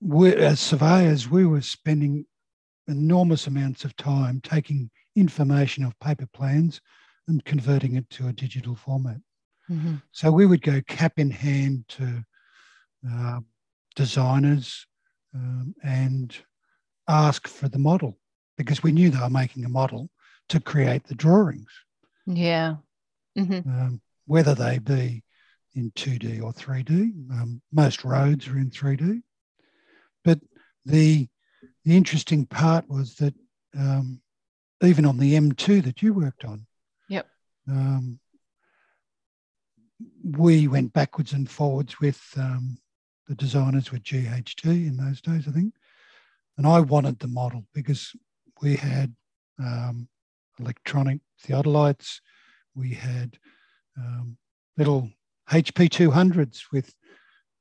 we, 0.00 0.34
as 0.34 0.60
surveyors, 0.60 1.28
we 1.28 1.46
were 1.46 1.62
spending 1.62 2.26
enormous 2.88 3.46
amounts 3.46 3.84
of 3.84 3.96
time 3.96 4.40
taking 4.42 4.90
information 5.16 5.84
of 5.84 5.98
paper 6.00 6.28
plans 6.32 6.80
and 7.28 7.44
converting 7.44 7.96
it 7.96 8.08
to 8.10 8.28
a 8.28 8.32
digital 8.32 8.74
format. 8.74 9.18
Mm-hmm. 9.70 9.96
So 10.10 10.30
we 10.30 10.46
would 10.46 10.62
go 10.62 10.80
cap 10.86 11.18
in 11.18 11.30
hand 11.30 11.84
to 11.88 12.24
uh, 13.10 13.40
designers 13.94 14.86
um, 15.34 15.74
and 15.82 16.36
ask 17.08 17.48
for 17.48 17.68
the 17.68 17.78
model 17.78 18.18
because 18.58 18.82
we 18.82 18.92
knew 18.92 19.10
they 19.10 19.18
were 19.18 19.30
making 19.30 19.64
a 19.64 19.68
model 19.68 20.10
to 20.48 20.60
create 20.60 21.04
the 21.04 21.14
drawings. 21.14 21.70
Yeah. 22.26 22.76
Mm-hmm. 23.38 23.68
Um, 23.68 24.00
whether 24.32 24.54
they 24.54 24.78
be 24.78 25.22
in 25.74 25.90
2D 25.90 26.42
or 26.42 26.54
3D. 26.54 27.12
Um, 27.30 27.60
most 27.70 28.02
roads 28.02 28.48
are 28.48 28.56
in 28.56 28.70
3D. 28.70 29.20
But 30.24 30.40
the, 30.86 31.28
the 31.84 31.96
interesting 31.98 32.46
part 32.46 32.88
was 32.88 33.16
that 33.16 33.34
um, 33.78 34.22
even 34.82 35.04
on 35.04 35.18
the 35.18 35.34
M2 35.34 35.84
that 35.84 36.00
you 36.00 36.14
worked 36.14 36.46
on, 36.46 36.66
yep. 37.10 37.28
Um, 37.68 38.18
we 40.24 40.66
went 40.66 40.94
backwards 40.94 41.34
and 41.34 41.48
forwards 41.48 42.00
with 42.00 42.22
um, 42.38 42.78
the 43.28 43.34
designers 43.34 43.92
with 43.92 44.02
GHD 44.02 44.64
in 44.64 44.96
those 44.96 45.20
days, 45.20 45.46
I 45.46 45.50
think. 45.50 45.74
And 46.56 46.66
I 46.66 46.80
wanted 46.80 47.18
the 47.18 47.28
model 47.28 47.66
because 47.74 48.16
we 48.62 48.76
had 48.76 49.14
um, 49.58 50.08
electronic 50.58 51.20
theodolites, 51.44 52.22
we 52.74 52.94
had 52.94 53.38
um, 53.98 54.36
little 54.76 55.10
HP 55.50 55.88
200s 55.88 56.64
with 56.72 56.92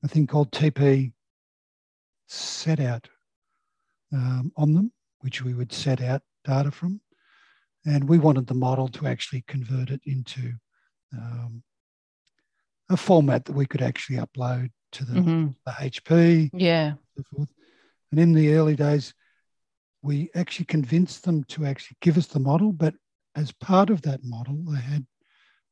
a 0.04 0.08
thing 0.08 0.28
called 0.28 0.52
TP 0.52 1.12
set 2.28 2.80
out 2.80 3.08
um, 4.13 4.52
on 4.56 4.74
them, 4.74 4.91
which 5.20 5.44
we 5.44 5.54
would 5.54 5.72
set 5.74 6.02
out 6.02 6.22
data 6.46 6.72
from. 6.72 7.02
And 7.86 8.08
we 8.08 8.20
wanted 8.20 8.48
the 8.48 8.54
model 8.54 8.88
to 8.89 9.08
actually 9.08 9.44
convert 9.48 9.89
it 9.89 10.02
into 10.06 10.54
um, 11.13 11.63
a 12.89 12.98
format 12.98 13.46
that 13.46 13.54
we 13.54 13.65
could 13.65 13.82
actually 13.82 14.17
upload 14.17 14.70
to 14.94 15.06
the, 15.06 15.20
Mm-hmm. 15.20 15.48
the 15.65 15.72
HP. 15.72 16.50
Yeah. 16.54 16.94
So 17.17 17.24
forth. 17.36 17.50
And 18.12 18.20
in 18.20 18.34
the 18.34 18.54
early 18.54 18.76
days, 18.76 19.13
we 20.04 20.30
actually 20.36 20.65
convinced 20.65 21.24
them 21.24 21.44
to 21.46 21.65
actually 21.65 21.98
give 22.02 22.17
us 22.17 22.28
the 22.28 22.39
model, 22.39 22.72
but 22.72 22.94
as 23.36 23.52
part 23.52 23.89
of 23.89 24.02
that 24.02 24.24
model, 24.24 24.58
they 24.67 24.80
had 24.80 25.06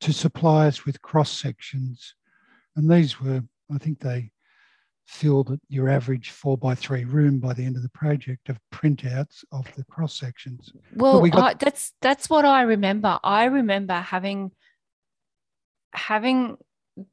to 0.02 0.14
supply 0.14 0.68
us 0.68 0.86
with 0.86 1.02
cross 1.02 1.30
sections. 1.32 2.16
And 2.76 2.90
these 2.90 3.20
were, 3.20 3.44
I 3.74 3.78
think 3.78 4.00
they 4.00 4.32
filled 5.08 5.60
your 5.70 5.90
average 5.90 6.30
four 6.30 6.58
by 6.58 6.76
three 6.76 7.04
room 7.04 7.40
by 7.40 7.54
the 7.54 7.66
end 7.66 7.76
of 7.76 7.82
the 7.82 7.90
project 7.90 8.48
of 8.48 8.60
printouts 8.72 9.44
of 9.52 9.66
the 9.76 9.84
cross 9.86 10.18
sections. 10.18 10.72
Well, 10.96 11.20
we 11.22 11.30
got- 11.32 11.44
I, 11.44 11.54
that's 11.56 11.94
that's 12.02 12.30
what 12.30 12.46
I 12.46 12.62
remember. 12.62 13.20
I 13.24 13.46
remember 13.46 13.96
having 13.96 14.52
having 15.94 16.58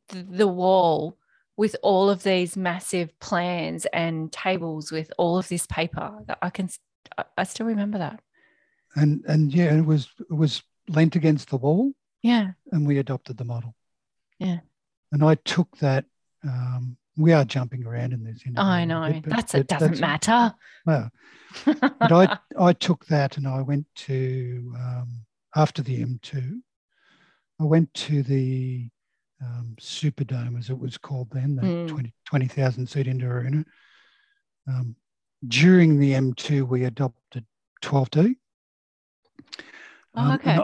the 0.09 0.47
wall 0.47 1.17
with 1.57 1.75
all 1.83 2.11
of 2.11 2.23
these 2.23 2.55
massive 2.55 3.19
plans 3.19 3.87
and 3.87 4.31
tables 4.31 4.93
with 4.93 5.11
all 5.17 5.39
of 5.39 5.49
this 5.49 5.67
paper. 5.67 6.19
That 6.27 6.39
I 6.43 6.51
can, 6.51 6.69
I 7.39 7.45
still 7.45 7.67
remember 7.67 7.97
that. 7.99 8.21
And 8.95 9.25
and 9.27 9.53
yeah, 9.55 9.75
it 9.75 9.87
was 9.87 10.09
it 10.19 10.35
was 10.35 10.63
lent 10.89 11.17
against 11.17 11.49
the 11.49 11.57
wall 11.57 11.93
Yeah. 12.23 12.53
and 12.73 12.87
we 12.87 12.99
adopted 12.99 13.37
the 13.37 13.45
model. 13.45 13.75
Yeah. 14.39 14.59
And 15.13 15.23
I 15.25 15.37
took 15.37 15.77
that. 15.79 16.05
Um, 16.45 16.97
we 17.17 17.33
are 17.33 17.45
jumping 17.45 17.87
around 17.87 18.13
in 18.13 18.23
this. 18.25 18.43
interview 18.45 18.61
I 18.61 18.85
know. 18.85 19.11
bit, 19.11 19.23
but- 19.23 19.31
That's 19.31 19.55
it. 19.55 19.69
Doesn't 19.69 20.01
matter. 20.01 20.55
No, 20.87 21.09
but 21.65 22.13
I 22.13 22.39
I 22.61 22.73
took 22.75 23.07
that 23.07 23.37
and 23.39 23.47
I 23.49 23.63
went 23.63 23.87
to 24.07 24.75
um, 24.77 25.25
after 25.55 25.83
the 25.83 26.05
M2. 26.05 26.61
I 27.61 27.65
went 27.65 27.93
to 27.95 28.23
the 28.23 28.89
um, 29.43 29.77
Superdome, 29.81 30.59
as 30.59 30.69
it 30.71 30.79
was 30.79 30.99
called 30.99 31.31
then, 31.31 31.57
the 31.57 31.63
Mm. 31.63 31.89
20 31.89 32.13
20,000 32.27 32.87
seat 32.87 33.07
indoor 33.07 33.39
arena. 33.39 33.65
Um, 34.69 34.97
during 35.47 35.99
the 35.99 36.13
M2, 36.13 36.69
we 36.69 36.85
adopted 36.85 37.47
12D. 37.83 38.37
Oh, 40.15 40.21
Um, 40.21 40.33
okay. 40.33 40.59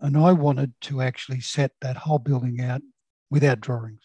And 0.00 0.16
I, 0.16 0.32
wanted 0.32 0.72
to 0.82 1.02
actually 1.02 1.40
set 1.40 1.72
that 1.80 1.96
whole 1.96 2.18
building 2.18 2.60
out 2.60 2.82
without 3.30 3.60
drawings. 3.60 4.02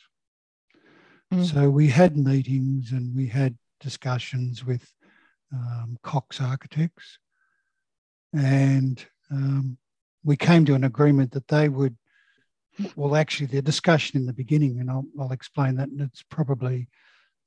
Mm. 1.32 1.52
So 1.52 1.70
we 1.70 1.88
had 1.88 2.18
meetings 2.18 2.92
and 2.92 3.16
we 3.16 3.28
had 3.28 3.58
discussions 3.80 4.66
with 4.66 4.88
um, 5.54 5.98
Cox 6.02 6.42
Architects, 6.42 7.20
and 8.34 9.06
um, 9.32 9.78
we 10.24 10.36
came 10.36 10.66
to 10.66 10.74
an 10.74 10.84
agreement 10.84 11.32
that 11.32 11.48
they 11.48 11.70
would. 11.70 11.96
Well, 12.96 13.16
actually, 13.16 13.48
the 13.48 13.62
discussion 13.62 14.20
in 14.20 14.26
the 14.26 14.34
beginning, 14.34 14.80
and 14.80 14.90
I'll, 14.90 15.06
I'll 15.20 15.32
explain 15.32 15.76
that, 15.76 15.90
and 15.90 16.02
it's 16.02 16.24
probably 16.24 16.88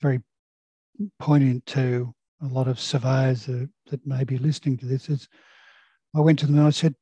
very 0.01 0.21
poignant 1.19 1.67
to 1.67 2.15
a 2.43 2.47
lot 2.47 2.69
of 2.69 2.79
surveyors 2.79 3.47
that, 3.47 3.69
that 3.91 4.07
may 4.07 4.23
be 4.25 4.39
listening 4.39 4.77
to 4.79 4.87
this. 4.87 5.09
Is 5.09 5.29
I 6.15 6.21
went 6.21 6.39
to 6.41 6.47
them 6.47 6.59
and 6.59 6.67
I 6.67 6.71
said, 6.71 6.95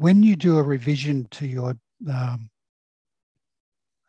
when 0.00 0.22
you 0.22 0.34
do 0.34 0.56
a 0.56 0.62
revision 0.62 1.28
to 1.30 1.46
your 1.46 1.76
um, 2.10 2.48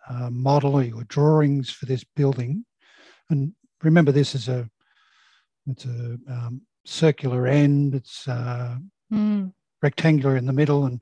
uh, 0.10 0.30
model 0.30 0.76
or 0.76 0.84
your 0.84 1.04
drawings 1.04 1.70
for 1.70 1.86
this 1.86 2.06
building, 2.16 2.66
and 3.30 3.54
remember 3.84 4.14
this 4.14 4.34
is 4.34 4.48
a 4.48 4.70
it's 5.68 5.84
a 5.86 6.18
um, 6.30 6.62
circular 6.86 7.46
end. 7.48 7.94
It's 7.96 8.28
uh, 8.28 8.78
Mm. 9.12 9.52
rectangular 9.82 10.38
in 10.38 10.46
the 10.46 10.54
middle 10.54 10.86
and 10.86 11.02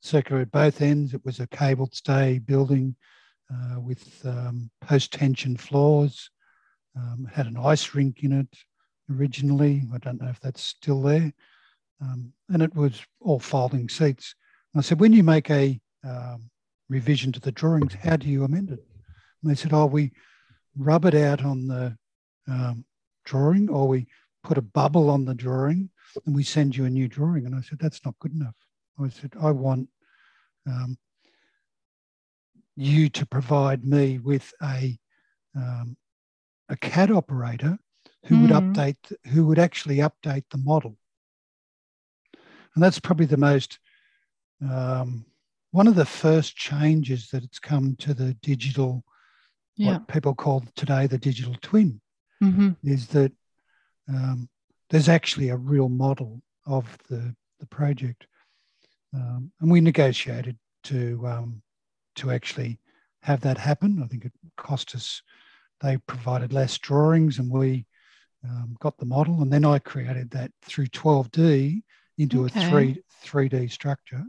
circular 0.00 0.40
at 0.40 0.50
both 0.50 0.80
ends. 0.80 1.12
It 1.12 1.22
was 1.26 1.40
a 1.40 1.46
cabled 1.48 1.94
stay 1.94 2.38
building 2.38 2.96
uh, 3.52 3.78
with 3.78 4.24
um, 4.24 4.70
post 4.80 5.12
tension 5.12 5.58
floors. 5.58 6.30
Um, 6.96 7.28
had 7.30 7.46
an 7.46 7.58
ice 7.58 7.94
rink 7.94 8.22
in 8.22 8.32
it 8.32 8.48
originally. 9.14 9.82
I 9.92 9.98
don't 9.98 10.22
know 10.22 10.30
if 10.30 10.40
that's 10.40 10.62
still 10.62 11.02
there. 11.02 11.34
Um, 12.00 12.32
and 12.48 12.62
it 12.62 12.74
was 12.74 13.00
all 13.20 13.38
folding 13.38 13.88
seats. 13.88 14.34
And 14.72 14.80
I 14.80 14.82
said, 14.82 15.00
when 15.00 15.12
you 15.12 15.22
make 15.22 15.50
a 15.50 15.80
um, 16.04 16.50
revision 16.88 17.32
to 17.32 17.40
the 17.40 17.52
drawings, 17.52 17.94
how 17.94 18.16
do 18.16 18.28
you 18.28 18.44
amend 18.44 18.70
it? 18.70 18.80
And 19.42 19.50
they 19.50 19.54
said, 19.54 19.72
oh, 19.72 19.86
we 19.86 20.12
rub 20.76 21.04
it 21.04 21.14
out 21.14 21.44
on 21.44 21.66
the 21.66 21.96
um, 22.48 22.84
drawing 23.24 23.68
or 23.68 23.86
we 23.86 24.06
put 24.42 24.58
a 24.58 24.62
bubble 24.62 25.10
on 25.10 25.24
the 25.24 25.34
drawing 25.34 25.90
and 26.24 26.34
we 26.34 26.42
send 26.42 26.76
you 26.76 26.84
a 26.86 26.90
new 26.90 27.08
drawing. 27.08 27.46
And 27.46 27.54
I 27.54 27.60
said, 27.60 27.78
that's 27.78 28.04
not 28.04 28.18
good 28.20 28.32
enough. 28.32 28.54
I 29.02 29.08
said, 29.08 29.32
I 29.40 29.50
want 29.50 29.88
um, 30.66 30.98
you 32.76 33.08
to 33.10 33.26
provide 33.26 33.84
me 33.84 34.18
with 34.18 34.52
a 34.62 34.98
um, 35.56 35.96
a 36.68 36.76
CAD 36.76 37.10
operator 37.10 37.78
who 38.26 38.38
would 38.40 38.50
Mm. 38.50 38.74
update, 38.74 39.16
who 39.32 39.46
would 39.46 39.58
actually 39.58 39.96
update 39.96 40.44
the 40.50 40.58
model. 40.58 40.96
And 42.74 42.82
that's 42.82 43.00
probably 43.00 43.26
the 43.26 43.36
most 43.36 43.78
um, 44.62 45.24
one 45.72 45.86
of 45.86 45.94
the 45.94 46.04
first 46.04 46.56
changes 46.56 47.28
that 47.30 47.44
it's 47.44 47.58
come 47.58 47.96
to 47.96 48.12
the 48.12 48.34
digital, 48.42 49.04
Yeah. 49.76 49.92
what 49.92 50.08
people 50.08 50.34
call 50.34 50.64
today 50.74 51.06
the 51.06 51.18
digital 51.18 51.56
twin 51.62 52.00
hmm 52.40 52.70
is 52.82 53.06
that 53.08 53.32
um, 54.08 54.48
there's 54.88 55.08
actually 55.08 55.50
a 55.50 55.56
real 55.56 55.88
model 55.88 56.42
of 56.66 56.98
the, 57.08 57.34
the 57.58 57.66
project. 57.66 58.26
Um, 59.14 59.52
and 59.60 59.70
we 59.70 59.80
negotiated 59.80 60.58
to, 60.84 61.26
um, 61.26 61.62
to 62.16 62.30
actually 62.30 62.80
have 63.22 63.40
that 63.42 63.58
happen. 63.58 64.02
I 64.02 64.06
think 64.06 64.24
it 64.24 64.32
cost 64.56 64.94
us, 64.94 65.22
they 65.80 65.98
provided 65.98 66.52
less 66.52 66.78
drawings 66.78 67.38
and 67.38 67.50
we 67.50 67.86
um, 68.44 68.76
got 68.80 68.96
the 68.98 69.06
model. 69.06 69.42
And 69.42 69.52
then 69.52 69.64
I 69.64 69.78
created 69.78 70.30
that 70.30 70.50
through 70.62 70.86
12D 70.86 71.82
into 72.20 72.44
Okay. 72.44 72.64
a 72.64 72.68
three, 72.68 73.02
3D 73.24 73.70
structure 73.70 74.24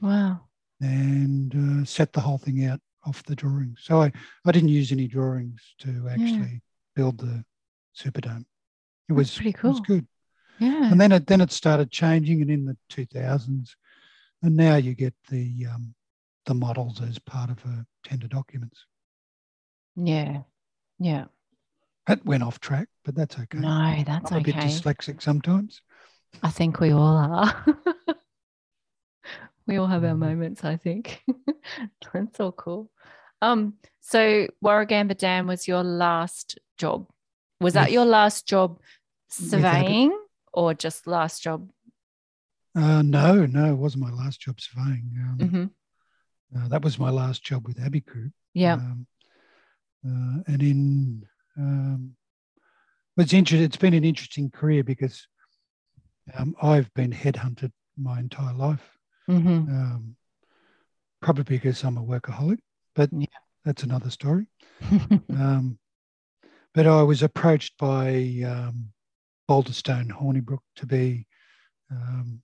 Wow. 0.00 0.40
and 0.80 1.82
uh, 1.82 1.84
set 1.84 2.12
the 2.12 2.20
whole 2.20 2.38
thing 2.38 2.64
out 2.64 2.80
off 3.04 3.22
the 3.24 3.36
drawings. 3.36 3.80
So 3.82 4.02
I, 4.02 4.12
I 4.44 4.52
didn't 4.52 4.68
use 4.70 4.90
any 4.92 5.06
drawings 5.06 5.60
to 5.78 6.08
actually 6.10 6.62
build 6.96 7.18
the 7.18 7.44
Superdome. 7.96 8.44
It 9.08 9.12
was 9.12 9.34
pretty 9.34 9.52
cool. 9.52 9.70
It 9.70 9.72
was 9.74 9.80
good. 9.80 10.06
Yeah. 10.58 10.90
And 10.90 11.00
then 11.00 11.12
it 11.12 11.26
then 11.26 11.40
it 11.40 11.52
started 11.52 11.90
changing, 11.92 12.42
and 12.42 12.50
in 12.50 12.64
the 12.64 12.76
2000s, 12.90 13.70
and 14.42 14.56
now 14.56 14.74
you 14.76 14.94
get 14.94 15.14
the 15.30 15.66
um, 15.72 15.94
the 16.46 16.54
models 16.54 17.00
as 17.00 17.18
part 17.20 17.50
of 17.50 17.58
a 17.64 17.86
tender 18.04 18.26
documents. 18.28 18.84
yeah. 19.96 20.42
Yeah. 20.98 21.26
That 22.08 22.24
went 22.24 22.42
off 22.42 22.58
track, 22.58 22.88
but 23.04 23.14
that's 23.14 23.38
okay. 23.38 23.58
No, 23.58 24.02
that's 24.04 24.32
I'm 24.32 24.38
a 24.38 24.40
bit 24.40 24.56
dyslexic 24.56 25.22
sometimes. 25.22 25.80
I 26.42 26.50
think 26.50 26.80
we 26.80 26.90
all 26.92 27.16
are. 27.16 27.64
we 29.66 29.76
all 29.76 29.86
have 29.86 30.04
our 30.04 30.14
Mhm. 30.14 30.18
moments, 30.18 30.64
I 30.64 30.76
think. 30.76 31.22
That's 32.14 32.40
all 32.40 32.52
cool. 32.52 32.90
Um, 33.42 33.74
so 34.00 34.46
Warragamba 34.64 35.16
Dam 35.16 35.46
was 35.46 35.68
your 35.68 35.82
last 35.82 36.58
job. 36.76 37.08
Was 37.60 37.74
that 37.74 37.90
Yes. 37.90 37.94
your 37.94 38.04
last 38.04 38.46
job 38.46 38.80
surveying 39.28 40.16
or 40.52 40.74
just 40.74 41.06
last 41.06 41.42
job? 41.42 41.70
Uh, 42.74 43.02
no, 43.02 43.46
no, 43.46 43.72
it 43.72 43.76
wasn't 43.76 44.02
my 44.04 44.10
last 44.10 44.40
job 44.40 44.60
surveying. 44.60 45.10
Um, 45.18 45.38
hmm 45.48 45.64
uh, 46.58 46.68
that 46.68 46.82
was 46.82 46.98
my 46.98 47.10
last 47.10 47.44
job 47.44 47.66
with 47.66 47.78
Abigroup. 47.78 48.32
Yeah. 48.54 48.74
Um, 48.74 49.06
uh, 50.04 50.42
and 50.46 50.62
in 50.62 51.26
um, 51.58 52.16
it's 53.18 53.32
interesting. 53.34 53.64
It's 53.66 53.76
been 53.76 53.94
an 53.94 54.04
interesting 54.04 54.50
career 54.50 54.82
because 54.84 55.26
um, 56.34 56.54
I've 56.62 56.92
been 56.94 57.12
headhunted 57.12 57.72
my 57.96 58.18
entire 58.20 58.54
life. 58.54 58.98
hmm 59.26 59.38
Um, 59.68 60.16
probably 61.20 61.44
because 61.44 61.82
I'm 61.84 61.98
a 61.98 62.02
workaholic, 62.02 62.58
but 62.94 63.10
Yeah. 63.12 63.26
that's 63.64 63.82
another 63.82 64.10
story. 64.10 64.46
Um, 65.30 65.78
but 66.74 66.86
I 66.86 67.02
was 67.02 67.22
approached 67.22 67.76
by 67.78 68.42
um, 68.46 68.92
Baulderstone 69.48 70.10
Hornibrook 70.10 70.60
to 70.76 70.86
be 70.86 71.26
um, 71.90 72.42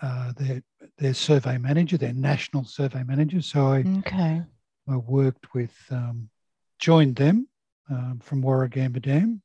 uh, 0.00 0.32
their 0.36 0.62
their 0.98 1.14
survey 1.14 1.58
manager, 1.58 1.96
their 1.98 2.12
national 2.14 2.64
survey 2.64 3.02
manager. 3.02 3.42
So 3.42 3.66
I, 3.66 3.84
okay. 3.98 4.42
I 4.88 4.96
worked 4.96 5.52
with, 5.54 5.74
um, 5.90 6.30
joined 6.78 7.16
them 7.16 7.48
um, 7.90 8.20
from 8.22 8.42
Warragamba 8.42 9.02
Dam, 9.02 9.42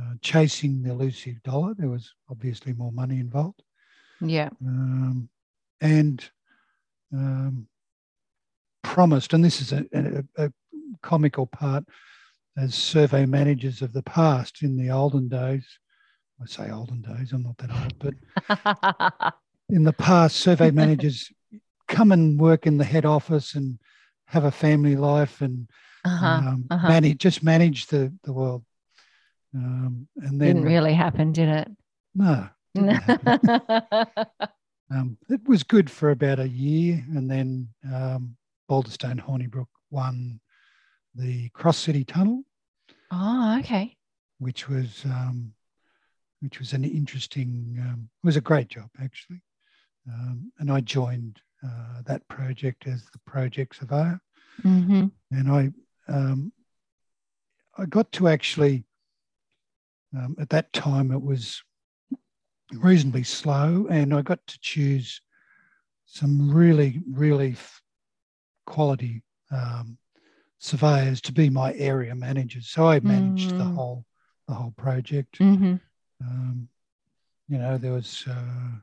uh, 0.00 0.14
chasing 0.20 0.82
the 0.82 0.90
elusive 0.90 1.42
dollar. 1.42 1.74
There 1.74 1.88
was 1.88 2.12
obviously 2.30 2.72
more 2.72 2.92
money 2.92 3.18
involved. 3.18 3.62
Yeah. 4.20 4.50
Um, 4.64 5.28
and 5.80 6.24
um, 7.12 7.66
promised, 8.82 9.32
and 9.32 9.44
this 9.44 9.60
is 9.60 9.72
a, 9.72 9.84
a, 9.92 10.44
a, 10.44 10.52
comical 11.02 11.46
part, 11.46 11.84
as 12.56 12.74
survey 12.74 13.24
managers 13.24 13.82
of 13.82 13.92
the 13.92 14.02
past 14.02 14.62
in 14.62 14.76
the 14.76 14.90
olden 14.90 15.28
days. 15.28 15.64
I 16.42 16.46
say 16.46 16.70
olden 16.70 17.02
days, 17.02 17.32
I'm 17.32 17.42
not 17.42 17.58
that 17.58 17.70
old, 17.70 17.98
but 17.98 19.34
in 19.68 19.84
the 19.84 19.92
past, 19.92 20.36
survey 20.36 20.70
managers 20.70 21.30
come 21.86 22.12
and 22.12 22.38
work 22.38 22.66
in 22.66 22.78
the 22.78 22.84
head 22.84 23.04
office 23.04 23.54
and 23.54 23.78
have 24.26 24.44
a 24.44 24.50
family 24.50 24.96
life 24.96 25.40
and 25.40 25.68
uh-huh, 26.04 26.26
um, 26.26 26.64
uh-huh. 26.70 26.88
manage 26.88 27.18
just 27.18 27.42
manage 27.42 27.86
the 27.86 28.12
the 28.24 28.32
world. 28.32 28.62
Um, 29.54 30.08
and 30.16 30.40
then 30.40 30.56
didn't 30.56 30.64
really 30.64 30.94
happen, 30.94 31.32
did 31.32 31.48
it? 31.48 31.68
No. 32.14 32.48
um, 34.90 35.16
it 35.28 35.46
was 35.46 35.62
good 35.62 35.90
for 35.90 36.10
about 36.10 36.38
a 36.38 36.48
year, 36.48 37.04
and 37.14 37.30
then 37.30 37.68
um, 37.92 38.36
Baulderstone 38.70 39.20
Hornibrook 39.20 39.68
won 39.90 40.40
the 41.14 41.48
Cross 41.50 41.78
City 41.78 42.04
Tunnel. 42.04 42.42
Oh, 43.10 43.58
okay. 43.60 43.96
Which 44.38 44.68
was 44.68 45.02
um, 45.04 45.52
which 46.40 46.58
was 46.58 46.72
an 46.72 46.84
interesting. 46.84 47.78
Um, 47.80 48.10
it 48.22 48.26
was 48.26 48.36
a 48.36 48.42
great 48.42 48.68
job 48.68 48.90
actually, 49.02 49.42
um, 50.08 50.52
and 50.58 50.70
I 50.70 50.80
joined 50.80 51.40
uh, 51.64 52.02
that 52.06 52.26
project 52.28 52.86
as 52.86 53.04
the 53.12 53.18
project 53.26 53.76
surveyor, 53.76 54.20
mm-hmm. 54.62 55.06
and 55.30 55.50
I 55.50 55.70
um, 56.12 56.52
I 57.76 57.86
got 57.86 58.12
to 58.12 58.28
actually 58.28 58.84
um, 60.16 60.36
at 60.40 60.48
that 60.50 60.72
time 60.72 61.10
it 61.12 61.22
was 61.22 61.62
reasonably 62.72 63.22
slow, 63.22 63.86
and 63.90 64.14
I 64.14 64.22
got 64.22 64.46
to 64.46 64.58
choose 64.60 65.20
some 66.06 66.50
really 66.50 67.00
really 67.10 67.56
quality 68.66 69.22
um, 69.50 69.98
surveyors 70.58 71.20
to 71.22 71.32
be 71.32 71.50
my 71.50 71.72
area 71.74 72.14
managers. 72.14 72.68
So 72.68 72.86
I 72.86 73.00
managed 73.00 73.50
mm-hmm. 73.50 73.58
the 73.58 73.64
whole 73.64 74.04
the 74.46 74.54
whole 74.54 74.74
project. 74.76 75.38
Mm-hmm. 75.38 75.76
Um, 76.20 76.68
you 77.48 77.58
know, 77.58 77.78
there 77.78 77.92
was 77.92 78.24
uh, 78.28 78.78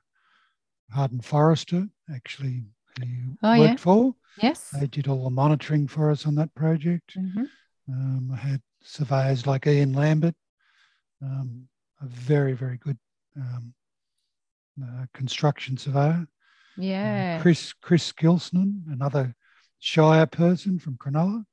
Harden 0.92 1.22
Forrester 1.22 1.88
actually 2.14 2.64
who 3.00 3.38
oh, 3.44 3.60
worked 3.60 3.72
yeah. 3.72 3.76
for. 3.76 4.16
Yes. 4.42 4.70
They 4.70 4.88
did 4.88 5.08
all 5.08 5.24
the 5.24 5.30
monitoring 5.30 5.88
for 5.88 6.12
us 6.12 6.26
on 6.26 6.36
that 6.36 6.54
project. 6.56 7.18
Mm-hmm. 7.18 7.44
Um, 7.90 8.32
I 8.34 8.38
had 8.38 8.62
surveyors 8.84 9.46
like 9.48 9.68
Ian 9.68 9.94
Lambert, 9.94 10.36
um, 11.26 11.68
a 12.02 12.06
very, 12.06 12.54
very 12.54 12.78
good 12.78 12.98
um, 13.38 13.74
uh, 14.82 15.06
construction 15.14 15.78
surveyor. 15.78 16.28
Yeah. 16.78 17.38
Uh, 17.38 17.42
Chris 17.42 17.74
Chris 17.74 18.12
Gilsnan, 18.12 18.82
another 18.92 19.36
Shire 19.80 20.26
person 20.26 20.80
from 20.80 20.98
Cronulla. 20.98 21.44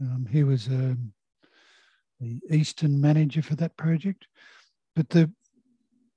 Um, 0.00 0.26
he 0.30 0.42
was 0.42 0.66
um, 0.66 1.12
the 2.20 2.40
eastern 2.50 3.00
manager 3.00 3.42
for 3.42 3.54
that 3.56 3.76
project. 3.76 4.26
But 4.96 5.10
the 5.10 5.30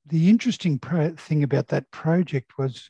the 0.07 0.29
interesting 0.29 0.79
pro- 0.79 1.15
thing 1.15 1.43
about 1.43 1.67
that 1.67 1.89
project 1.91 2.57
was 2.57 2.89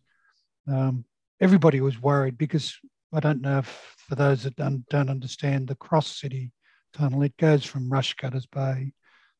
um, 0.67 1.05
everybody 1.39 1.81
was 1.81 2.01
worried 2.01 2.37
because 2.37 2.75
I 3.13 3.19
don't 3.19 3.41
know 3.41 3.59
if 3.59 3.95
for 3.97 4.15
those 4.15 4.43
that 4.43 4.55
don't, 4.55 4.87
don't 4.89 5.09
understand 5.09 5.67
the 5.67 5.75
Cross 5.75 6.19
City 6.19 6.51
Tunnel, 6.93 7.23
it 7.23 7.37
goes 7.37 7.63
from 7.63 7.89
Rushcutters 7.89 8.49
Bay 8.51 8.93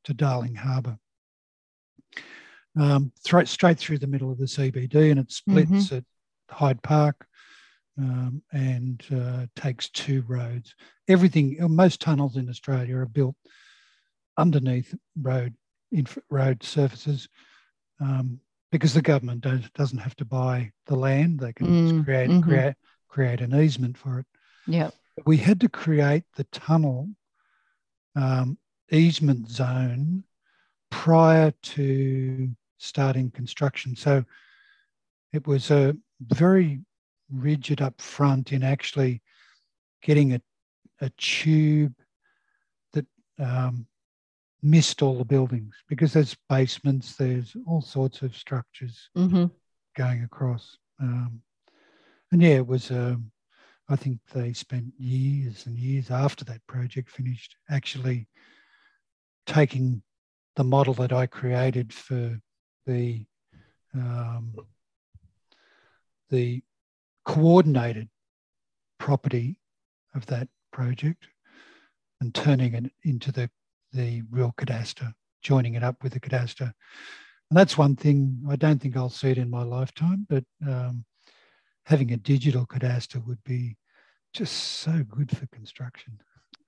to 0.06 0.14
Darling 0.14 0.56
Harbour. 0.56 0.98
Um, 2.78 3.12
th- 3.24 3.48
straight 3.48 3.78
through 3.78 4.00
the 4.00 4.08
middle 4.08 4.32
of 4.32 4.38
the 4.38 4.46
CBD, 4.46 5.12
and 5.12 5.20
it 5.20 5.32
splits 5.32 5.72
mm-hmm. 5.72 5.96
at 5.96 6.04
Hyde 6.50 6.82
Park 6.82 7.26
um, 7.98 8.42
and 8.52 9.04
uh, 9.16 9.46
takes 9.56 9.90
two 9.90 10.24
roads. 10.28 10.76
Everything, 11.08 11.58
most 11.74 12.02
tunnels 12.02 12.36
in 12.36 12.50
Australia 12.50 12.98
are 12.98 13.06
built 13.06 13.36
underneath 14.38 14.94
road 15.22 15.56
inf- 15.92 16.18
road 16.30 16.64
surfaces 16.64 17.30
um, 18.02 18.40
because 18.72 18.94
the 18.94 19.02
government 19.02 19.46
doesn't 19.74 20.00
have 20.00 20.16
to 20.18 20.26
buy 20.26 20.72
the 20.88 20.96
land; 20.96 21.40
they 21.40 21.54
can 21.54 21.68
mm, 21.68 22.04
create 22.04 22.30
mm-hmm. 22.30 22.42
create 22.42 22.76
create 23.08 23.42
an 23.42 23.56
easement 23.56 23.98
for 23.98 24.20
it. 24.20 24.26
Yeah, 24.68 24.90
we 25.26 25.38
had 25.38 25.62
to 25.62 25.70
create 25.70 26.24
the 26.36 26.44
tunnel 26.46 27.10
um, 28.16 28.58
easement 28.92 29.50
zone 29.50 30.24
prior 30.92 31.52
to 31.62 32.50
starting 32.78 33.32
construction. 33.32 33.96
So 33.96 34.24
it 35.34 35.46
was 35.48 35.72
a 35.72 35.96
very 36.22 36.82
rigid 37.32 37.82
up 37.82 38.00
front 38.00 38.52
in 38.52 38.64
actually 38.64 39.22
getting 40.02 40.34
a, 40.34 40.42
a 41.02 41.10
tube 41.18 41.94
that 42.94 43.06
um, 43.40 43.88
missed 44.62 45.02
all 45.02 45.18
the 45.18 45.26
buildings 45.26 45.76
because 45.90 46.14
there's 46.14 46.38
basements, 46.50 47.16
there's 47.16 47.56
all 47.68 47.82
sorts 47.82 48.22
of 48.22 48.36
structures 48.36 49.10
mm-hmm. 49.18 49.46
going 49.98 50.24
across. 50.24 50.78
Um, 51.02 51.42
and 52.32 52.42
yeah, 52.42 52.56
it 52.56 52.68
was, 52.68 52.92
um, 52.92 53.32
I 53.90 53.96
think 53.96 54.20
they 54.34 54.54
spent 54.54 54.86
years 54.98 55.66
and 55.66 55.78
years 55.78 56.10
after 56.10 56.44
that 56.46 56.66
project 56.68 57.10
finished 57.10 57.56
actually 57.70 58.28
taking 59.46 60.02
the 60.56 60.64
model 60.64 60.94
that 60.96 61.12
I 61.12 61.26
created 61.26 61.94
for 61.94 62.40
the 62.86 63.26
um, 63.94 64.56
the 66.30 66.62
coordinated 67.24 68.10
property 69.00 69.58
of 70.14 70.26
that 70.28 70.48
project 70.72 71.28
and 72.22 72.34
turning 72.34 72.74
it 72.74 72.92
into 73.04 73.32
the, 73.32 73.50
the 73.94 74.24
real 74.30 74.54
cadastre, 74.58 75.14
joining 75.42 75.76
it 75.76 75.84
up 75.84 76.04
with 76.04 76.14
the 76.14 76.20
cadastre. 76.20 76.74
And 77.50 77.58
that's 77.58 77.78
one 77.78 77.96
thing, 77.96 78.44
I 78.50 78.56
don't 78.56 78.82
think 78.82 78.98
I'll 78.98 79.10
see 79.10 79.30
it 79.30 79.38
in 79.38 79.50
my 79.50 79.64
lifetime, 79.64 80.26
but 80.30 80.44
um, 80.68 81.06
having 81.86 82.12
a 82.12 82.18
digital 82.18 82.66
cadastre 82.66 83.26
would 83.26 83.44
be 83.44 83.78
just 84.34 84.54
so 84.54 85.04
good 85.08 85.36
for 85.36 85.46
construction. 85.48 86.20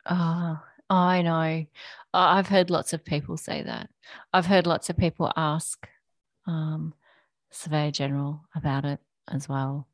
Oh, 0.09 0.59
I 0.89 1.21
know. 1.21 1.65
I've 2.13 2.47
heard 2.47 2.69
lots 2.69 2.93
of 2.93 3.03
people 3.03 3.37
say 3.37 3.63
that. 3.63 3.89
I've 4.33 4.45
heard 4.45 4.65
lots 4.65 4.89
of 4.89 4.97
people 4.97 5.31
ask 5.35 5.87
um, 6.45 6.93
Surveyor 7.51 7.91
General 7.91 8.41
about 8.55 8.85
it 8.85 8.99
as 9.31 9.49
well. 9.49 9.87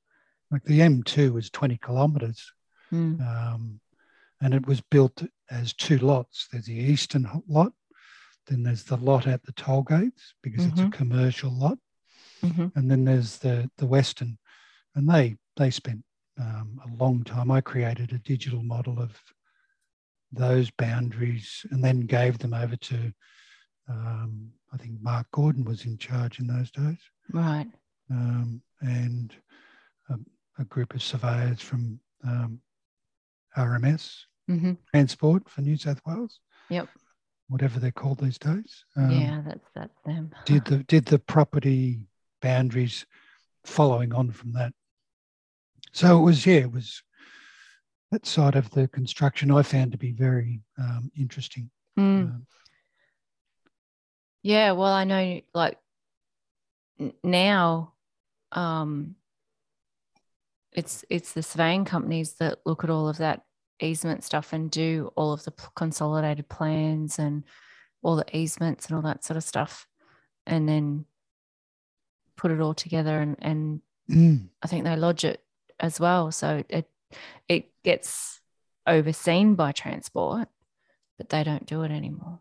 Like 0.52 0.64
the 0.64 0.82
M2 0.82 1.34
was 1.34 1.50
20 1.50 1.80
kilometres. 1.84 2.52
Mm. 2.94 3.20
Um, 3.22 3.80
and 4.42 4.54
it 4.54 4.68
was 4.68 4.82
built 4.82 5.24
as 5.50 5.74
two 5.74 5.98
lots. 5.98 6.48
There's 6.52 6.66
the 6.66 6.74
eastern 6.74 7.28
lot, 7.48 7.72
then 8.48 8.64
there's 8.64 8.84
the 8.84 8.98
lot 8.98 9.26
at 9.26 9.44
the 9.44 9.54
toll 9.54 9.84
gates 9.84 10.34
because 10.44 10.64
mm-hmm. 10.64 10.72
it's 10.72 10.82
a 10.82 10.84
mm-hmm. 10.84 10.92
commercial 10.92 11.52
lot, 11.52 11.78
mm-hmm. 12.44 12.68
and 12.76 12.92
then 12.92 13.06
there's 13.06 13.38
the 13.38 13.70
the 13.78 13.86
western, 13.86 14.38
and 14.96 15.10
they 15.10 15.38
they 15.56 15.70
spent 15.70 16.04
um, 16.40 16.80
a 16.86 17.04
long 17.04 17.24
time. 17.24 17.52
I 17.52 17.62
created 17.62 18.12
a 18.12 18.20
digital 18.20 18.64
model 18.64 19.00
of 19.00 19.18
those 20.34 20.72
boundaries 20.72 21.66
and 21.72 21.84
then 21.84 22.02
gave 22.02 22.38
them 22.40 22.54
over 22.54 22.76
to 22.76 23.14
um, 23.90 24.50
I 24.74 24.78
think 24.78 25.02
Mark 25.02 25.28
Gordon 25.32 25.66
was 25.66 25.86
in 25.86 25.98
charge 25.98 26.40
in 26.40 26.48
those 26.48 26.72
days, 26.72 26.98
right? 27.32 27.68
Um, 28.10 28.62
and 28.82 29.34
a 30.60 30.66
group 30.66 30.94
of 30.94 31.02
surveyors 31.02 31.62
from 31.62 32.00
um, 32.24 32.60
RMS 33.58 34.26
mm-hmm. 34.50 34.74
Transport 34.92 35.50
for 35.50 35.62
New 35.62 35.78
South 35.78 36.02
Wales. 36.06 36.40
Yep. 36.70 36.90
Whatever 37.50 37.80
they're 37.80 37.92
called 37.92 38.20
these 38.20 38.38
days. 38.38 38.86
Um, 38.96 39.12
yeah, 39.12 39.42
that's 39.46 39.70
that's 39.76 39.98
them. 40.06 40.32
did 40.46 40.66
the 40.66 40.78
did 40.84 41.06
the 41.06 41.20
property 41.20 42.00
boundaries 42.42 43.06
following 43.66 44.14
on 44.14 44.32
from 44.32 44.54
that? 44.54 44.74
So 45.92 46.18
it 46.18 46.22
was 46.22 46.46
yeah, 46.46 46.60
it 46.60 46.72
was 46.72 47.04
that 48.14 48.26
side 48.28 48.56
of 48.56 48.70
the 48.70 48.88
construction 48.88 49.50
I 49.50 49.64
found 49.64 49.92
to 49.92 49.98
be 49.98 50.12
very 50.12 50.62
um, 50.78 51.12
interesting. 51.18 51.70
Mm. 51.98 52.22
Um, 52.22 52.48
yeah, 54.44 54.74
well, 54.74 54.92
I 54.92 55.04
know 55.04 55.42
like 55.54 55.80
now 57.24 57.94
um, 58.52 59.16
it's 60.72 61.04
it's 61.10 61.34
the 61.34 61.42
surveying 61.42 61.86
companies 61.86 62.34
that 62.34 62.60
look 62.66 62.84
at 62.84 62.92
all 62.92 63.10
of 63.10 63.18
that 63.18 63.46
easement 63.80 64.24
stuff 64.24 64.54
and 64.54 64.70
do 64.70 65.12
all 65.16 65.34
of 65.34 65.44
the 65.44 65.54
consolidated 65.76 66.48
plans 66.48 67.18
and 67.18 67.44
all 68.04 68.16
the 68.16 68.38
easements 68.38 68.86
and 68.86 68.96
all 68.96 69.02
that 69.02 69.24
sort 69.24 69.38
of 69.38 69.44
stuff 69.44 69.88
and 70.46 70.70
then 70.70 71.06
put 72.36 72.52
it 72.52 72.60
all 72.60 72.74
together 72.74 73.20
and, 73.22 73.38
and 73.40 73.82
mm. 74.10 74.48
I 74.62 74.68
think 74.68 74.84
they 74.84 74.96
lodge 74.96 75.26
it 75.26 75.42
as 75.80 76.00
well. 76.00 76.32
So 76.32 76.64
it 76.70 76.88
it 77.48 77.72
gets 77.84 78.42
overseen 78.86 79.56
by 79.56 79.72
transport, 79.72 80.48
but 81.18 81.30
they 81.30 81.44
don't 81.44 81.66
do 81.66 81.84
it 81.84 81.92
anymore. 81.92 82.40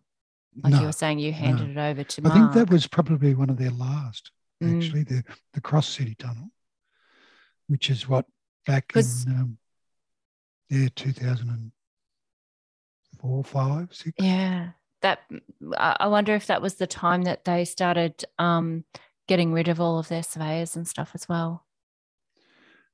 Like 0.62 0.75
no, 0.75 0.81
you 0.81 0.87
were 0.87 0.93
saying, 0.93 1.18
you 1.18 1.33
handed 1.33 1.75
no. 1.75 1.83
it 1.83 1.91
over 1.91 2.05
to. 2.05 2.23
Mark. 2.23 2.35
I 2.35 2.39
think 2.39 2.53
that 2.53 2.70
was 2.70 2.87
probably 2.87 3.35
one 3.35 3.49
of 3.49 3.57
their 3.57 3.70
last, 3.70 4.31
mm. 4.62 4.77
actually, 4.77 5.05
mm. 5.05 5.09
the 5.09 5.25
the 5.55 5.61
Cross 5.61 5.89
City 5.89 6.14
Tunnel 6.14 6.51
which 7.73 7.91
is 7.91 8.09
what 8.09 8.27
back 8.66 8.93
in 8.95 9.03
um, 9.29 9.57
yeah 10.68 10.89
2004, 10.95 13.45
five, 13.45 13.89
six. 13.93 14.12
Yeah, 14.18 14.73
that 15.01 15.20
I 15.77 15.97
I 16.01 16.09
wonder 16.09 16.35
if 16.35 16.49
that 16.49 16.61
was 16.61 16.75
the 16.75 16.87
time 16.87 17.23
that 17.23 17.47
they 17.47 17.64
started 17.64 18.27
um, 18.39 18.85
getting 19.27 19.55
rid 19.55 19.68
of 19.68 19.81
all 19.81 19.99
of 19.99 20.09
their 20.09 20.23
surveyors 20.23 20.77
and 20.77 20.87
stuff 20.87 21.12
as 21.14 21.27
well. 21.29 21.64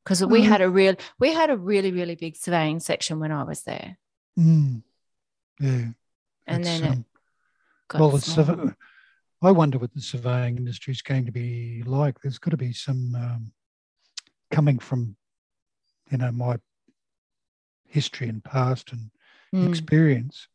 Because 0.08 0.24
we 0.24 0.40
Mm. 0.40 0.46
had 0.48 0.62
a 0.62 0.70
real, 0.70 0.94
we 1.18 1.34
had 1.34 1.50
a 1.50 1.56
really, 1.58 1.92
really 1.92 2.14
big 2.14 2.34
surveying 2.34 2.80
section 2.80 3.20
when 3.20 3.30
I 3.30 3.42
was 3.42 3.64
there, 3.64 3.98
Mm, 4.38 4.82
yeah. 5.60 5.88
and 6.46 6.64
it's, 6.64 6.80
then 6.80 6.82
it 6.82 6.90
um, 6.92 7.04
got 7.88 8.00
well, 8.00 8.10
the 8.12 8.20
small. 8.22 8.46
surve- 8.46 8.76
I 9.42 9.50
wonder 9.50 9.76
what 9.76 9.92
the 9.92 10.00
surveying 10.00 10.56
industry 10.56 10.92
is 10.92 11.02
going 11.02 11.26
to 11.26 11.30
be 11.30 11.82
like. 11.84 12.20
There's 12.22 12.38
got 12.38 12.52
to 12.52 12.56
be 12.56 12.72
some 12.72 13.14
um, 13.14 13.52
coming 14.50 14.78
from, 14.78 15.14
you 16.10 16.16
know, 16.16 16.32
my 16.32 16.56
history 17.86 18.30
and 18.30 18.42
past 18.42 18.92
and 18.92 19.10
Mm, 19.54 19.66
experience. 19.66 20.48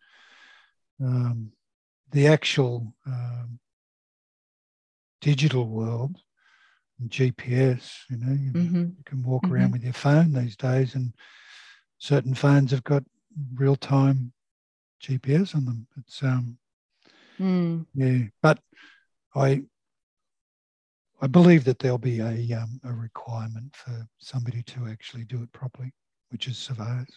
Um, 0.99 1.51
the 2.09 2.25
actual 2.25 2.95
um, 3.05 3.59
digital 5.21 5.67
world, 5.67 6.17
GPS, 7.09 8.05
you 8.09 8.17
know, 8.17 8.33
you, 8.33 8.51
mhm, 8.51 8.97
you 8.97 9.03
can 9.05 9.23
walk 9.23 9.43
Mhm. 9.43 9.51
around 9.51 9.71
with 9.71 9.83
your 9.83 9.93
phone 9.93 10.33
these 10.33 10.55
days, 10.55 10.95
and 10.95 11.13
certain 11.97 12.33
phones 12.33 12.71
have 12.71 12.83
got 12.83 13.03
real 13.55 13.75
time 13.75 14.33
GPS 15.01 15.55
on 15.55 15.65
them. 15.65 15.87
It's 15.97 16.21
um, 16.23 16.57
mm. 17.39 17.85
yeah, 17.93 18.27
but 18.41 18.59
I 19.35 19.63
I 21.21 21.27
believe 21.27 21.63
that 21.65 21.79
there'll 21.79 21.97
be 21.97 22.19
a 22.19 22.57
um, 22.57 22.81
a 22.83 22.91
requirement 22.91 23.75
for 23.75 24.07
somebody 24.17 24.61
to 24.63 24.87
actually 24.87 25.23
do 25.23 25.41
it 25.41 25.51
properly, 25.53 25.93
which 26.29 26.47
is 26.47 26.57
surveyors. 26.57 27.09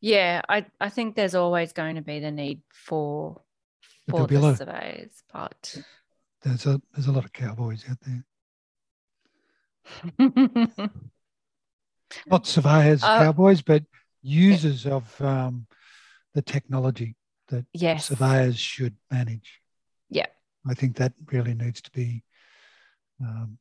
Yeah, 0.00 0.42
I, 0.48 0.66
I 0.80 0.88
think 0.88 1.14
there's 1.14 1.36
always 1.36 1.72
going 1.72 1.94
to 1.94 2.02
be 2.02 2.18
the 2.18 2.32
need 2.32 2.62
for 2.72 3.40
for 4.08 4.12
there'll 4.12 4.26
be 4.26 4.34
a 4.36 4.40
the 4.40 4.56
surveys, 4.56 5.22
but 5.32 5.76
There's 6.42 6.66
a 6.66 6.80
there's 6.92 7.06
a 7.06 7.12
lot 7.12 7.24
of 7.24 7.32
cowboys 7.32 7.84
out 7.88 7.98
there. 8.04 8.24
Not 12.26 12.46
surveyors, 12.46 13.02
Uh, 13.02 13.18
cowboys, 13.18 13.62
but 13.62 13.82
users 14.22 14.86
of 14.86 15.20
um, 15.20 15.66
the 16.34 16.42
technology 16.42 17.16
that 17.48 17.64
yes, 17.72 18.06
surveyors 18.06 18.58
should 18.58 18.96
manage. 19.10 19.60
yeah, 20.10 20.26
I 20.68 20.74
think 20.74 20.96
that 20.96 21.12
really 21.32 21.54
needs 21.54 21.80
to 21.82 21.90
be 21.90 22.22
um, 23.20 23.58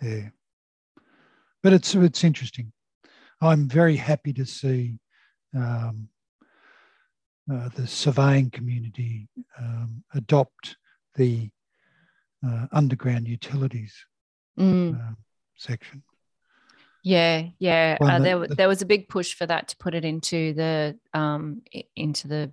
there. 0.00 0.32
But 1.62 1.72
it's 1.72 1.94
it's 1.94 2.24
interesting. 2.24 2.72
I'm 3.40 3.68
very 3.68 3.96
happy 3.96 4.32
to 4.32 4.44
see 4.44 4.98
um, 5.54 6.08
uh, 7.52 7.68
the 7.74 7.86
surveying 7.86 8.50
community 8.50 9.28
um, 9.58 10.02
adopt 10.14 10.76
the 11.14 11.50
uh, 12.46 12.66
underground 12.72 13.28
utilities 13.28 13.94
Mm. 14.58 14.94
um, 14.94 15.16
section. 15.58 16.02
Yeah, 17.04 17.48
yeah. 17.58 17.96
Uh, 18.00 18.18
the- 18.18 18.24
there, 18.24 18.38
the- 18.48 18.54
there 18.54 18.68
was 18.68 18.82
a 18.82 18.86
big 18.86 19.08
push 19.08 19.34
for 19.34 19.46
that 19.46 19.68
to 19.68 19.76
put 19.76 19.94
it 19.94 20.04
into 20.04 20.52
the 20.54 20.98
um 21.14 21.62
into 21.94 22.28
the 22.28 22.52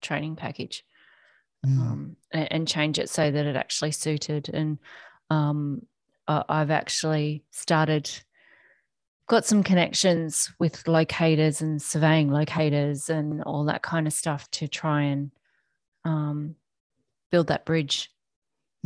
training 0.00 0.36
package 0.36 0.84
Mm. 1.66 1.78
um, 1.80 2.16
and, 2.30 2.52
and 2.52 2.68
change 2.68 3.00
it 3.00 3.10
so 3.10 3.28
that 3.32 3.44
it 3.44 3.56
actually 3.56 3.90
suited. 3.90 4.48
And 4.48 4.78
um, 5.28 5.84
I, 6.28 6.44
I've 6.48 6.70
actually 6.70 7.42
started 7.50 8.08
got 9.26 9.44
some 9.44 9.64
connections 9.64 10.52
with 10.60 10.86
locators 10.86 11.60
and 11.60 11.82
surveying 11.82 12.30
locators 12.30 13.10
and 13.10 13.42
all 13.42 13.64
that 13.64 13.82
kind 13.82 14.06
of 14.06 14.12
stuff 14.12 14.48
to 14.52 14.68
try 14.68 15.02
and 15.02 15.32
um, 16.04 16.54
build 17.32 17.48
that 17.48 17.66
bridge 17.66 18.08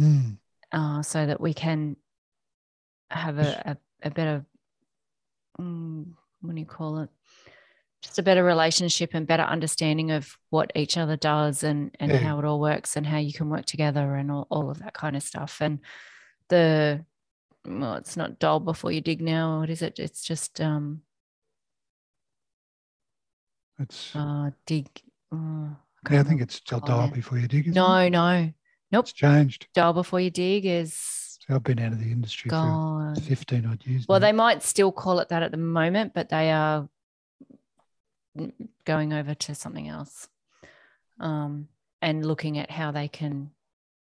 Mm. 0.01 0.39
uh, 0.73 1.03
so 1.03 1.27
that 1.27 1.43
we 1.43 1.53
can 1.53 1.97
have 3.13 3.39
a, 3.39 3.77
a, 4.03 4.09
a 4.09 4.11
better 4.11 4.45
mm, 5.61 6.07
what 6.41 6.55
do 6.55 6.61
you 6.61 6.67
call 6.67 6.99
it 6.99 7.11
just 8.03 8.19
a 8.19 8.23
better 8.23 8.43
relationship 8.43 9.11
and 9.15 9.29
better 9.29 9.45
understanding 9.45 10.11
of 10.11 10.37
what 10.51 10.73
each 10.75 10.97
other 10.97 11.17
does 11.17 11.63
and 11.63 11.95
and 12.01 12.11
Yeah. 12.13 12.19
how 12.19 12.39
it 12.39 12.45
all 12.45 12.59
works 12.61 12.97
and 12.97 13.07
how 13.07 13.19
you 13.19 13.33
can 13.33 13.49
work 13.49 13.65
together 13.67 14.17
and 14.17 14.31
all, 14.31 14.47
all 14.51 14.71
of 14.71 14.79
that 14.81 14.95
kind 14.95 15.15
of 15.17 15.23
stuff 15.23 15.59
and 15.61 15.79
the 16.49 17.05
well 17.65 17.95
it's 17.95 18.17
not 18.17 18.39
Dial 18.41 18.59
Before 18.61 18.91
You 18.91 19.01
Dig 19.01 19.21
now 19.21 19.61
what 19.61 19.71
is 19.71 19.83
it 19.83 19.99
it's 20.01 20.25
just 20.25 20.61
um 20.61 21.03
It's 23.79 24.15
uh 24.17 24.51
dig 24.67 24.89
uh, 25.33 25.71
yeah, 26.11 26.21
I 26.21 26.23
think 26.25 26.41
it's 26.43 26.57
still 26.57 26.81
Dial 26.81 27.09
Before 27.09 27.39
You 27.39 27.47
Dig. 27.49 27.69
isn't 27.69 27.73
it? 27.73 27.81
no 27.81 28.09
no 28.09 28.53
nope 28.91 29.05
it's 29.05 29.13
changed. 29.13 29.69
Dial 29.75 29.93
Before 29.93 30.19
You 30.21 30.31
Dig 30.31 30.67
is 30.67 31.22
I've 31.49 31.63
been 31.63 31.79
out 31.81 31.93
of 31.93 31.99
the 31.99 32.11
industry 32.13 32.49
gone 32.49 33.15
for 33.15 33.21
15 33.21 33.67
odd 33.67 33.87
years. 33.87 34.07
Well, 34.09 34.21
now. 34.21 34.27
they 34.27 34.33
might 34.33 34.63
still 34.63 34.93
call 34.93 35.19
it 35.21 35.29
that 35.29 35.43
at 35.43 35.51
the 35.51 35.57
moment, 35.57 36.15
but 36.15 36.29
they 36.29 36.51
are 36.51 36.89
going 38.85 39.13
over 39.13 39.35
to 39.35 39.55
something 39.55 39.89
else 39.89 40.29
um, 41.21 41.69
and 42.01 42.25
looking 42.25 42.59
at 42.59 42.71
how 42.71 42.91
they 42.91 43.09
can 43.09 43.51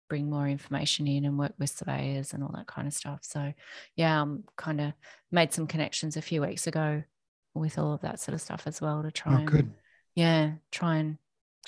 bring 0.09 0.29
more 0.29 0.47
information 0.47 1.07
in 1.07 1.25
and 1.25 1.39
work 1.39 1.53
with 1.57 1.69
surveyors 1.69 2.33
and 2.33 2.43
all 2.43 2.51
that 2.53 2.67
kind 2.67 2.87
of 2.87 2.93
stuff. 2.93 3.19
So, 3.23 3.53
yeah, 3.95 4.21
I'm 4.21 4.43
kind 4.55 4.79
of 4.79 4.93
made 5.31 5.53
some 5.53 5.67
connections 5.67 6.17
a 6.17 6.21
few 6.21 6.41
weeks 6.41 6.67
ago 6.67 7.03
with 7.53 7.77
all 7.77 7.93
of 7.93 8.01
that 8.01 8.19
sort 8.19 8.35
of 8.35 8.41
stuff 8.41 8.63
as 8.65 8.81
well 8.81 9.03
to 9.03 9.11
try 9.11 9.33
oh, 9.33 9.37
and, 9.37 9.47
good. 9.47 9.73
yeah, 10.15 10.51
try 10.71 10.97
and 10.97 11.17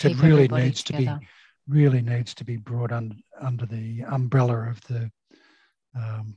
it 0.04 0.22
really 0.22 0.48
needs 0.48 0.84
to 0.84 0.94
be 0.94 1.10
really 1.68 2.02
needs 2.02 2.36
to 2.36 2.44
be 2.44 2.58
brought 2.58 2.92
under 2.92 3.16
under 3.42 3.66
the 3.66 4.04
umbrella 4.10 4.70
of 4.70 4.80
the 4.82 5.10
um, 5.96 6.36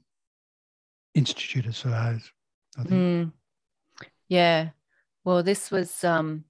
Institute 1.14 1.66
of 1.66 1.76
Surveyors. 1.76 2.30
I 2.78 2.82
think. 2.84 2.92
Mm. 2.94 3.32
Yeah. 4.28 4.70
Well, 5.24 5.42
this 5.42 5.70
was 5.70 6.04
um 6.04 6.44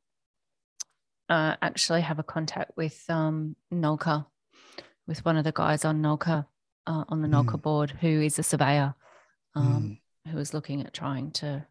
uh 1.28 1.56
actually 1.62 2.00
have 2.02 2.18
a 2.18 2.22
contact 2.24 2.72
with 2.76 3.04
um 3.08 3.56
Nolka, 3.72 4.26
with 5.06 5.24
one 5.24 5.36
of 5.36 5.44
the 5.44 5.52
guys 5.52 5.84
on 5.84 6.02
Nolka, 6.02 6.46
uh, 6.86 7.04
on 7.08 7.22
the 7.22 7.28
Nolka 7.28 7.56
Mm. 7.58 7.62
board 7.62 7.90
who 8.00 8.20
is 8.22 8.38
a 8.38 8.42
surveyor, 8.42 8.94
um, 9.54 9.98
Mm. 10.26 10.32
who 10.32 10.38
is 10.38 10.52
looking 10.54 10.82
at 10.82 10.92
trying 10.92 11.30
to 11.32 11.66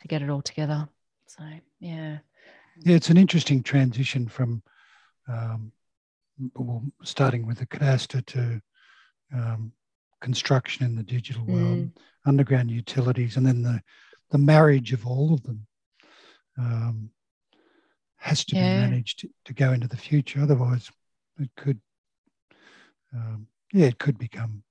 to 0.00 0.08
get 0.08 0.22
it 0.22 0.30
all 0.30 0.42
together. 0.42 0.88
So 1.26 1.42
yeah. 1.78 2.18
Yeah, 2.82 2.96
it's 2.96 3.10
an 3.10 3.18
interesting 3.18 3.62
transition 3.62 4.28
from 4.28 4.62
um, 5.28 5.72
well, 6.54 6.82
starting 7.04 7.46
with 7.46 7.58
the 7.58 7.66
cadastre 7.66 8.22
to 8.26 8.62
um, 9.32 9.72
construction 10.20 10.84
in 10.84 10.96
the 10.96 11.02
digital 11.02 11.44
world, 11.44 11.78
Mm. 11.78 11.92
underground 12.26 12.70
utilities, 12.70 13.36
and 13.36 13.46
then 13.46 13.62
the 13.62 13.82
the 14.30 14.38
marriage 14.38 14.92
of 14.92 15.06
all 15.06 15.34
of 15.34 15.42
them 15.42 15.66
um, 16.56 17.10
has 18.16 18.44
to 18.44 18.54
Yeah. 18.54 18.74
be 18.74 18.80
managed 18.80 19.26
to 19.44 19.52
go 19.54 19.72
into 19.72 19.88
the 19.88 19.96
future. 19.96 20.40
Otherwise, 20.40 20.88
it 21.38 21.50
could, 21.56 21.80
um, 23.12 23.48
yeah, 23.72 23.86
it 23.86 23.98
could 23.98 24.18
become 24.18 24.62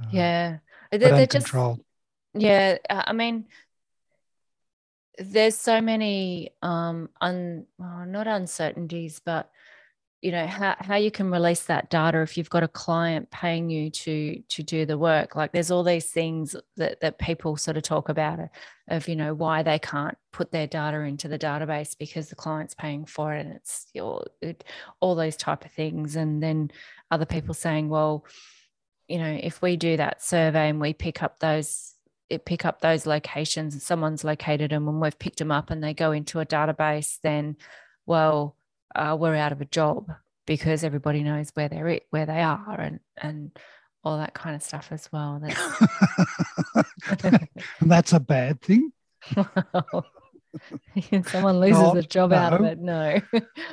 uh, 0.00 0.04
Yeah. 0.12 0.58
They're, 0.90 1.12
they're 1.12 1.26
just 1.26 1.52
yeah 2.34 2.76
uh, 2.90 3.04
i 3.06 3.12
mean 3.12 3.46
there's 5.18 5.56
so 5.56 5.80
many 5.80 6.50
um 6.62 7.08
un 7.20 7.66
well, 7.78 8.04
not 8.06 8.26
uncertainties 8.26 9.20
but 9.24 9.50
you 10.20 10.32
know 10.32 10.46
how, 10.46 10.74
how 10.80 10.96
you 10.96 11.12
can 11.12 11.30
release 11.30 11.62
that 11.64 11.90
data 11.90 12.22
if 12.22 12.36
you've 12.36 12.50
got 12.50 12.64
a 12.64 12.68
client 12.68 13.30
paying 13.30 13.70
you 13.70 13.88
to 13.90 14.42
to 14.48 14.62
do 14.64 14.84
the 14.84 14.98
work. 14.98 15.36
Like 15.36 15.52
there's 15.52 15.70
all 15.70 15.84
these 15.84 16.06
things 16.06 16.56
that 16.76 17.00
that 17.00 17.18
people 17.18 17.56
sort 17.56 17.76
of 17.76 17.84
talk 17.84 18.08
about 18.08 18.40
of 18.88 19.08
you 19.08 19.14
know 19.14 19.32
why 19.32 19.62
they 19.62 19.78
can't 19.78 20.18
put 20.32 20.50
their 20.50 20.66
data 20.66 20.98
into 21.00 21.28
the 21.28 21.38
database 21.38 21.96
because 21.96 22.28
the 22.28 22.34
client's 22.34 22.74
paying 22.74 23.04
for 23.04 23.32
it 23.34 23.46
and 23.46 23.54
it's 23.54 23.86
all, 24.00 24.24
it, 24.42 24.64
all 25.00 25.14
those 25.14 25.36
type 25.36 25.64
of 25.64 25.70
things. 25.72 26.16
And 26.16 26.42
then 26.42 26.72
other 27.10 27.26
people 27.26 27.54
saying 27.54 27.88
well 27.88 28.24
you 29.06 29.18
know 29.18 29.38
if 29.42 29.62
we 29.62 29.76
do 29.76 29.96
that 29.96 30.22
survey 30.22 30.68
and 30.68 30.80
we 30.80 30.92
pick 30.92 31.22
up 31.22 31.38
those 31.38 31.94
it 32.28 32.44
pick 32.44 32.64
up 32.64 32.80
those 32.80 33.06
locations 33.06 33.72
and 33.72 33.82
someone's 33.82 34.22
located 34.24 34.70
them 34.70 34.86
and 34.86 35.00
we've 35.00 35.18
picked 35.18 35.38
them 35.38 35.50
up 35.50 35.70
and 35.70 35.82
they 35.82 35.94
go 35.94 36.12
into 36.12 36.40
a 36.40 36.46
database 36.46 37.18
then 37.22 37.56
well 38.04 38.57
uh, 38.98 39.16
we're 39.16 39.36
out 39.36 39.52
of 39.52 39.60
a 39.60 39.66
job 39.66 40.10
because 40.46 40.82
everybody 40.84 41.22
knows 41.22 41.50
where 41.54 41.68
they're 41.68 42.00
where 42.10 42.26
they 42.26 42.40
are 42.40 42.80
and 42.80 43.00
and 43.16 43.56
all 44.04 44.18
that 44.18 44.34
kind 44.34 44.56
of 44.56 44.62
stuff 44.62 44.88
as 44.90 45.08
well 45.12 45.40
that's 45.42 47.24
and 47.24 47.48
that's 47.90 48.12
a 48.12 48.20
bad 48.20 48.60
thing. 48.62 48.92
someone 51.26 51.60
loses 51.60 51.82
Not- 51.82 51.96
a 51.98 52.02
job 52.02 52.32
out 52.32 52.54
of 52.54 52.64
it 52.64 52.78
no 52.78 53.20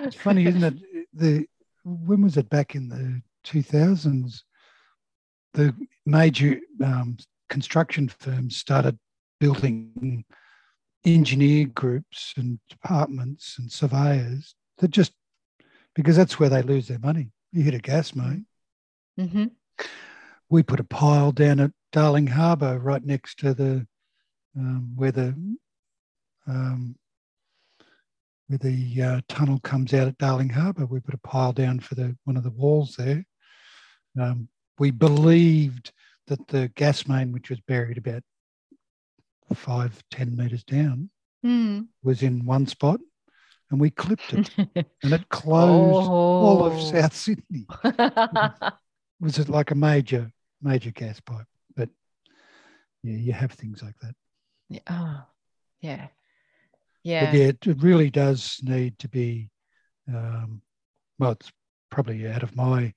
It's 0.02 0.16
funny, 0.16 0.46
isn't 0.46 0.64
it? 0.64 0.74
The 1.14 1.48
when 1.84 2.22
was 2.22 2.36
it 2.38 2.50
back 2.50 2.76
in 2.76 2.90
the 2.90 3.22
two 3.44 3.62
thousands? 3.62 4.44
The 5.54 5.74
major 6.06 6.60
um, 6.84 7.18
construction 7.50 8.10
firms 8.10 8.58
started 8.58 9.00
building 9.40 10.26
engineer 11.06 11.66
groups 11.68 12.34
and 12.36 12.60
departments 12.70 13.56
and 13.58 13.72
surveyors 13.72 14.56
that 14.78 14.92
just 14.92 15.14
because 15.96 16.16
that's 16.16 16.40
where 16.40 16.50
they 16.50 16.62
lose 16.62 16.88
their 16.88 17.00
money. 17.00 17.32
You 17.52 17.64
hit 17.64 17.74
a 17.74 17.80
gas 17.80 18.16
main. 18.16 18.46
Mm-hmm. 19.20 19.46
We 20.50 20.64
put 20.64 20.80
a 20.80 20.84
pile 20.84 21.32
down 21.32 21.60
at 21.60 21.72
Darling 21.92 22.28
Harbour, 22.28 22.78
right 22.80 23.04
next 23.04 23.40
to 23.40 23.54
the 23.54 23.88
um, 24.58 24.92
where 24.96 25.12
the 25.12 25.36
um, 26.48 26.96
where 28.48 28.60
the 28.60 29.02
uh, 29.02 29.22
tunnel 29.28 29.60
comes 29.62 29.94
out 29.94 30.08
at 30.08 30.18
Darling 30.18 30.50
Harbour. 30.50 30.86
We 30.86 31.00
put 31.00 31.16
a 31.16 31.20
pile 31.20 31.54
down 31.54 31.80
for 31.80 31.96
the 31.96 32.16
one 32.26 32.38
of 32.38 32.44
the 32.44 32.52
walls 32.52 32.96
there. 32.98 33.26
Um, 34.20 34.50
we 34.78 34.92
believed 34.92 35.92
that 36.28 36.48
the 36.48 36.70
gas 36.76 37.08
main, 37.08 37.32
which 37.32 37.50
was 37.50 37.60
buried 37.62 37.98
about 37.98 38.24
five, 39.54 40.04
ten 40.12 40.36
metres 40.36 40.64
down, 40.64 41.10
Mm. 41.46 41.88
was 42.02 42.24
in 42.24 42.46
one 42.46 42.66
spot, 42.66 43.00
and 43.72 43.80
we 43.80 43.90
clipped 43.90 44.34
it, 44.34 44.50
and 45.04 45.14
it 45.14 45.30
closed 45.30 46.10
all 46.10 46.66
of 46.66 46.74
Oh. 46.74 46.80
South 46.92 47.16
Sydney. 47.16 47.66
Was 49.20 49.40
it 49.40 49.50
like 49.50 49.72
a 49.72 49.76
major, 49.76 50.32
major 50.62 50.92
gas 50.92 51.20
pipe. 51.20 51.48
But 51.76 51.90
yeah, 53.04 53.16
you 53.18 53.34
have 53.34 53.52
things 53.54 53.82
like 53.82 53.98
that. 54.02 54.14
Yeah. 54.70 54.80
Oh, 54.90 55.24
yeah. 55.82 56.08
But 56.08 56.12
Yeah. 57.04 57.32
yeah, 57.34 57.48
it, 57.48 57.66
really 57.82 58.10
does 58.10 58.60
need 58.64 59.00
to 59.00 59.08
be. 59.08 59.50
Um, 60.08 60.62
well, 61.18 61.32
it's 61.32 61.52
probably 61.90 62.28
out 62.30 62.44
of 62.44 62.56
my. 62.56 62.94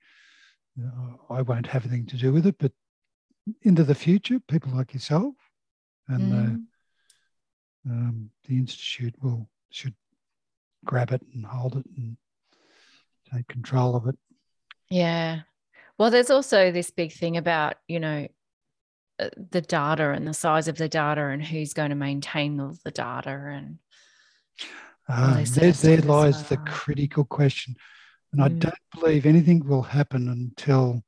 Uh, 0.81 1.15
I 1.31 1.43
won't 1.43 1.67
have 1.69 1.85
anything 1.87 2.07
to 2.07 2.17
do 2.17 2.33
with 2.33 2.47
it, 2.47 2.57
but 2.59 2.73
into 3.63 3.85
the 3.85 3.95
future, 3.95 4.39
people 4.49 4.73
like 4.73 4.93
yourself 4.95 5.35
and 6.09 6.33
the, 6.33 6.37
Mm. 6.37 6.67
um, 7.91 8.31
the 8.47 8.57
institute 8.57 9.15
will 9.23 9.49
should 9.71 9.95
grab 10.85 11.13
it 11.13 11.23
and 11.35 11.45
hold 11.47 11.77
it 11.77 11.87
and 11.97 12.17
take 13.33 13.49
control 13.49 13.97
of 13.97 14.07
it. 14.07 14.17
Yeah. 14.91 15.41
Well, 15.99 16.11
there's 16.11 16.31
also 16.31 16.71
this 16.71 16.91
big 16.91 17.13
thing 17.13 17.37
about, 17.37 17.75
you 17.89 18.01
know, 18.01 18.29
uh, 19.19 19.29
the 19.51 19.61
data 19.61 20.11
and 20.13 20.27
the 20.27 20.35
size 20.35 20.69
of 20.69 20.77
the 20.79 20.89
data 20.89 21.27
and 21.27 21.45
who's 21.45 21.75
going 21.75 21.91
to 21.91 21.97
maintain 21.97 22.61
all 22.61 22.77
the 22.85 22.91
data 22.91 23.31
and 23.31 23.79
Ah, 25.11 25.43
there, 25.55 25.73
there 25.73 25.97
lies 26.03 26.43
the 26.51 26.59
critical 26.59 27.25
question. 27.25 27.75
And 28.33 28.43
I 28.43 28.51
Mm. 28.51 28.59
don't 28.59 28.75
believe 28.93 29.25
anything 29.25 29.67
will 29.67 29.83
happen 29.83 30.29
until 30.29 31.03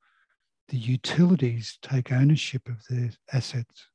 the 0.69 0.79
utilities 0.79 1.79
take 1.83 2.11
ownership 2.11 2.67
of 2.69 2.83
their 2.89 3.11
assets. 3.33 3.89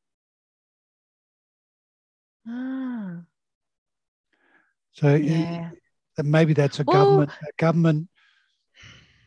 ah, 2.47 3.23
So 4.95 5.15
yeah. 5.15 5.71
maybe 6.23 6.53
that's 6.53 6.79
a 6.79 6.83
Well- 6.85 6.95
government 7.03 7.31
a 7.43 7.51
government 7.57 8.09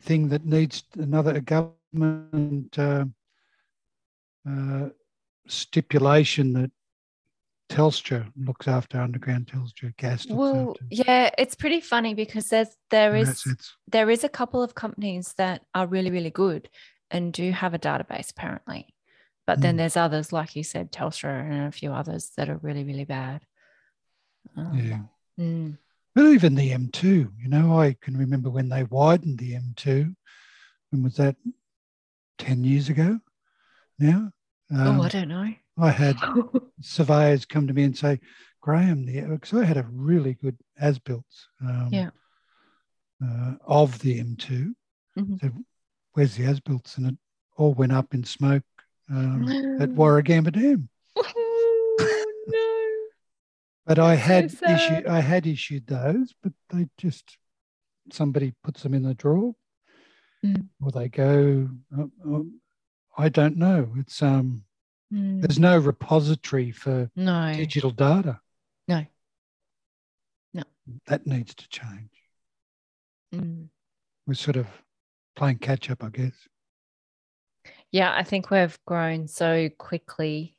thing 0.02 0.28
that 0.30 0.44
needs 0.44 0.84
another 0.94 1.34
a 1.36 1.40
government 1.40 2.78
uh, 2.78 3.04
uh, 4.48 4.88
stipulation 5.46 6.52
that 6.54 6.70
Telstra 7.68 8.32
looks 8.34 8.66
after 8.66 8.98
underground 8.98 9.46
Telstra 9.48 9.94
gas. 9.98 10.26
Well, 10.26 10.70
after 10.70 10.84
yeah, 10.90 11.30
it's 11.36 11.54
pretty 11.54 11.80
funny 11.82 12.14
because 12.14 12.48
there's 12.48 12.74
there 12.90 13.14
is 13.14 13.44
there 13.86 14.08
is 14.08 14.24
a 14.24 14.28
couple 14.30 14.62
of 14.62 14.74
companies 14.74 15.34
that 15.36 15.66
are 15.74 15.86
really 15.86 16.10
really 16.10 16.30
good 16.30 16.70
and 17.10 17.32
do 17.32 17.52
have 17.52 17.74
a 17.74 17.78
database 17.78 18.30
apparently, 18.30 18.94
but 19.46 19.60
then 19.60 19.74
Mm. 19.74 19.78
there's 19.78 19.96
others 19.98 20.32
like 20.32 20.56
you 20.56 20.62
said, 20.62 20.92
Telstra 20.92 21.42
and 21.50 21.66
a 21.68 21.72
few 21.72 21.92
others 21.92 22.30
that 22.38 22.48
are 22.48 22.56
really 22.58 22.84
really 22.84 23.04
bad. 23.04 23.42
Um, 24.56 24.78
Yeah. 24.78 25.02
Mm, 25.38 25.76
But 26.14 26.26
even 26.26 26.54
the 26.54 26.70
M2, 26.70 27.32
you 27.38 27.48
know, 27.48 27.78
I 27.80 27.96
can 28.00 28.16
remember 28.16 28.50
when 28.50 28.68
they 28.68 28.84
widened 28.84 29.38
the 29.38 29.54
M2. 29.54 30.14
When 30.90 31.02
was 31.02 31.16
that? 31.16 31.36
10 32.38 32.62
years 32.64 32.88
ago 32.88 33.18
now? 33.98 34.30
Um, 34.70 35.00
oh, 35.00 35.02
I 35.02 35.08
don't 35.08 35.28
know. 35.28 35.52
I 35.76 35.90
had 35.90 36.16
surveyors 36.80 37.44
come 37.44 37.66
to 37.66 37.74
me 37.74 37.82
and 37.84 37.96
say, 37.96 38.20
Graham, 38.60 39.06
because 39.06 39.52
I 39.60 39.64
had 39.64 39.76
a 39.76 39.86
really 39.90 40.34
good 40.34 40.56
as 40.78 40.98
built 40.98 41.26
um, 41.60 41.88
Yeah. 41.92 42.10
uh, 43.24 43.54
of 43.66 43.98
the 44.00 44.20
M2. 44.20 44.74
Mhm. 45.16 45.40
Said, 45.40 45.64
Where's 46.12 46.36
the 46.36 46.44
as 46.44 46.60
built? 46.60 46.92
And 46.96 47.06
it 47.08 47.16
all 47.56 47.74
went 47.74 47.92
up 47.92 48.14
in 48.14 48.24
smoke 48.24 48.64
um, 49.10 49.48
at. 49.80 49.90
Warragamba 49.96 50.52
Dam. 50.52 50.88
But 53.88 53.98
I 53.98 54.16
That's 54.16 54.58
so 54.58 54.66
had 54.66 54.76
issued 54.76 55.06
I 55.06 55.20
had 55.20 55.46
issued 55.46 55.86
those, 55.86 56.34
but 56.42 56.52
they 56.68 56.88
just 56.98 57.38
somebody 58.12 58.52
puts 58.62 58.82
them 58.82 58.92
in 58.94 59.02
the 59.02 59.14
drawer, 59.14 59.54
Mm. 60.44 60.68
or 60.80 60.92
they 60.92 61.08
go. 61.08 61.68
Uh, 61.98 62.04
uh, 62.30 62.42
I 63.16 63.28
don't 63.30 63.56
know. 63.56 63.92
It's 63.96 64.22
um. 64.22 64.64
Mm. 65.12 65.40
There's 65.40 65.58
no 65.58 65.78
repository 65.78 66.70
for 66.70 67.10
No. 67.16 67.52
digital 67.54 67.90
data. 67.90 68.40
No. 68.86 69.06
No. 70.52 70.64
That 71.06 71.26
needs 71.26 71.54
to 71.54 71.68
change. 71.70 72.10
Mm. 73.34 73.68
We're 74.26 74.34
sort 74.34 74.56
of 74.56 74.66
playing 75.34 75.58
catch 75.58 75.88
up, 75.88 76.04
I 76.04 76.10
guess. 76.10 76.34
Yeah, 77.90 78.14
I 78.14 78.22
think 78.22 78.50
we've 78.50 78.78
grown 78.84 79.28
so 79.28 79.70
quickly 79.70 80.58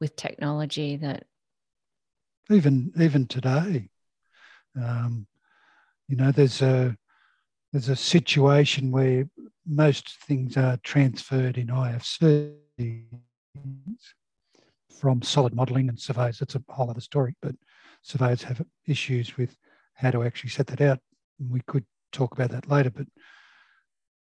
with 0.00 0.16
technology 0.16 0.96
that 0.96 1.26
Even 2.50 2.92
even 2.98 3.26
today, 3.26 3.88
um, 4.76 5.26
you 6.08 6.16
know, 6.16 6.32
there's 6.32 6.60
a 6.62 6.96
there's 7.72 7.88
a 7.88 7.96
situation 7.96 8.90
where 8.90 9.28
most 9.66 10.18
things 10.24 10.56
are 10.56 10.76
transferred 10.82 11.56
in 11.56 11.68
IFC 11.68 12.54
from 15.00 15.22
solid 15.22 15.54
modelling 15.54 15.88
and 15.88 15.98
surveys. 15.98 16.38
That's 16.38 16.54
a 16.54 16.62
whole 16.68 16.90
other 16.90 17.00
story, 17.00 17.34
but 17.40 17.54
surveyors 18.02 18.42
have 18.42 18.62
issues 18.86 19.36
with 19.36 19.56
how 19.94 20.10
to 20.10 20.22
actually 20.22 20.50
set 20.50 20.66
that 20.68 20.80
out. 20.80 20.98
We 21.50 21.60
could 21.66 21.84
talk 22.12 22.32
about 22.32 22.50
that 22.50 22.68
later, 22.68 22.90
but 22.90 23.06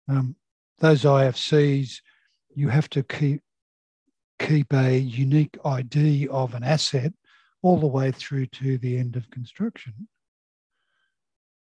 um, 0.09 0.37
those 0.79 1.03
IFCs, 1.03 2.01
you 2.55 2.69
have 2.69 2.89
to 2.91 3.03
keep 3.03 3.43
keep 4.39 4.73
a 4.73 4.97
unique 4.97 5.59
ID 5.65 6.27
of 6.29 6.55
an 6.55 6.65
asset 6.65 7.13
all 7.63 7.79
the 7.79 7.87
way 7.87 8.11
through 8.11 8.47
to 8.47 8.79
the 8.79 8.97
end 8.99 9.17
of 9.17 9.31
construction. 9.31 10.09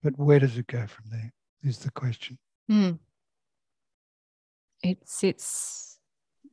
But 0.03 0.17
where 0.19 0.39
does 0.39 0.57
it 0.57 0.67
go 0.69 0.87
from 0.87 1.07
there? 1.11 1.33
Is 1.65 1.79
the 1.79 1.91
question. 1.91 2.39
mm, 2.71 2.99
it 4.83 4.99
sits 5.09 5.99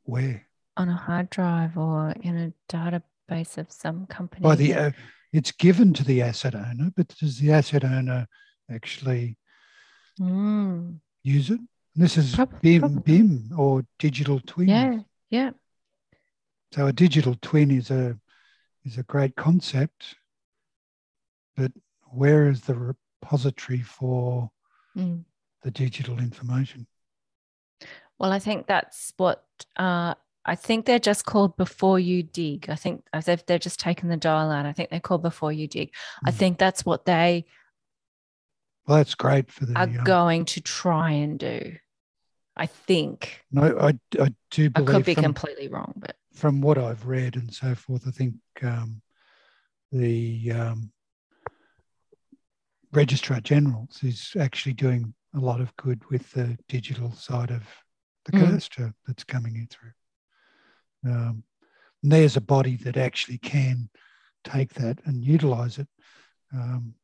Where? 0.03 0.47
on 0.77 0.89
a 0.89 0.95
hard 0.95 1.29
drive 1.29 1.77
or 1.77 2.11
in 2.21 2.37
a 2.37 2.53
database 2.73 3.57
of 3.59 3.71
some 3.71 4.07
company. 4.07 4.41
By 4.41 4.55
the 4.55 4.73
uh, 4.73 4.91
it's 5.31 5.51
given 5.51 5.93
to 5.93 6.03
the 6.03 6.21
asset 6.23 6.55
owner, 6.55 6.89
but 6.95 7.07
does 7.09 7.37
the 7.39 7.51
asset 7.51 7.83
owner 7.83 8.27
actually 8.71 9.37
Mm, 10.19 10.99
use 11.23 11.49
it? 11.49 11.59
And 11.59 12.03
this 12.03 12.17
is 12.17 12.33
Prob- 12.35 12.61
BIM, 12.61 12.79
probably. 12.79 13.01
BIM 13.17 13.49
or 13.57 13.83
digital 13.99 14.39
twin. 14.39 14.69
yeah, 14.69 14.99
yeah. 15.29 15.49
So 16.73 16.87
a 16.87 16.93
digital 16.93 17.35
twin 17.41 17.69
is 17.69 17.91
a 17.91 18.17
is 18.85 18.97
a 18.97 19.03
great 19.03 19.35
concept, 19.35 20.15
but 21.57 21.71
where 22.03 22.47
is 22.49 22.61
the 22.61 22.75
repository 22.75 23.81
for 23.81 24.51
Mm. 24.95 25.25
the 25.63 25.71
digital 25.71 26.19
information? 26.19 26.87
Well, 28.17 28.31
I 28.31 28.39
think 28.39 28.67
that's 28.67 29.13
what 29.17 29.43
uh, 29.75 30.13
I 30.45 30.55
think 30.55 30.85
they're 30.85 30.99
just 30.99 31.25
called 31.25 31.57
before 31.57 31.99
you 31.99 32.21
dig. 32.23 32.69
I 32.69 32.75
think 32.75 33.03
they've 33.25 33.43
they're 33.45 33.59
just 33.59 33.79
taken 33.79 34.07
the 34.09 34.15
dial 34.17 34.51
out. 34.51 34.65
I 34.65 34.71
think 34.73 34.89
they're 34.89 34.99
called 34.99 35.23
before 35.23 35.51
you 35.51 35.67
dig. 35.67 35.91
I 36.23 36.31
Mm. 36.31 36.35
think 36.35 36.57
that's 36.59 36.85
what 36.85 37.05
they 37.05 37.45
Well, 38.87 38.97
that's 38.97 39.15
great 39.15 39.51
for 39.51 39.65
the. 39.65 39.75
are 39.75 39.83
um, 39.83 40.03
going 40.05 40.45
to 40.45 40.61
try 40.61 41.11
and 41.11 41.39
do. 41.39 41.77
I 42.55 42.67
think 42.67 43.43
no, 43.51 43.77
I, 43.77 43.99
I 44.21 44.33
do 44.51 44.71
I 44.75 44.81
could 44.81 45.03
be 45.03 45.13
from, 45.15 45.23
completely 45.23 45.67
wrong, 45.67 45.93
but 45.97 46.15
from 46.35 46.61
what 46.61 46.77
I've 46.77 47.05
read 47.05 47.35
and 47.35 47.51
so 47.53 47.73
forth, 47.73 48.07
I 48.07 48.11
think 48.11 48.35
um, 48.61 49.01
the 49.91 50.51
um, 50.51 50.91
Registrar 52.91 53.39
Generals 53.39 53.99
is 54.03 54.33
actually 54.39 54.73
doing 54.73 55.13
a 55.33 55.39
lot 55.39 55.61
of 55.61 55.75
good 55.77 56.01
with 56.09 56.31
the 56.31 56.57
digital 56.67 57.11
side 57.13 57.51
of 57.51 57.63
the 58.25 58.31
Mm. 58.31 58.95
that's 59.07 59.23
coming 59.23 59.55
in 59.55 59.67
through. 59.67 59.91
Um, 61.05 61.43
and 62.03 62.11
there's 62.11 62.37
a 62.37 62.41
body 62.41 62.75
that 62.77 62.97
actually 62.97 63.37
can 63.37 63.89
take 64.43 64.73
that 64.73 64.99
and 65.05 65.23
utilize 65.23 65.77
it. 65.77 65.87
Um, 66.53 66.95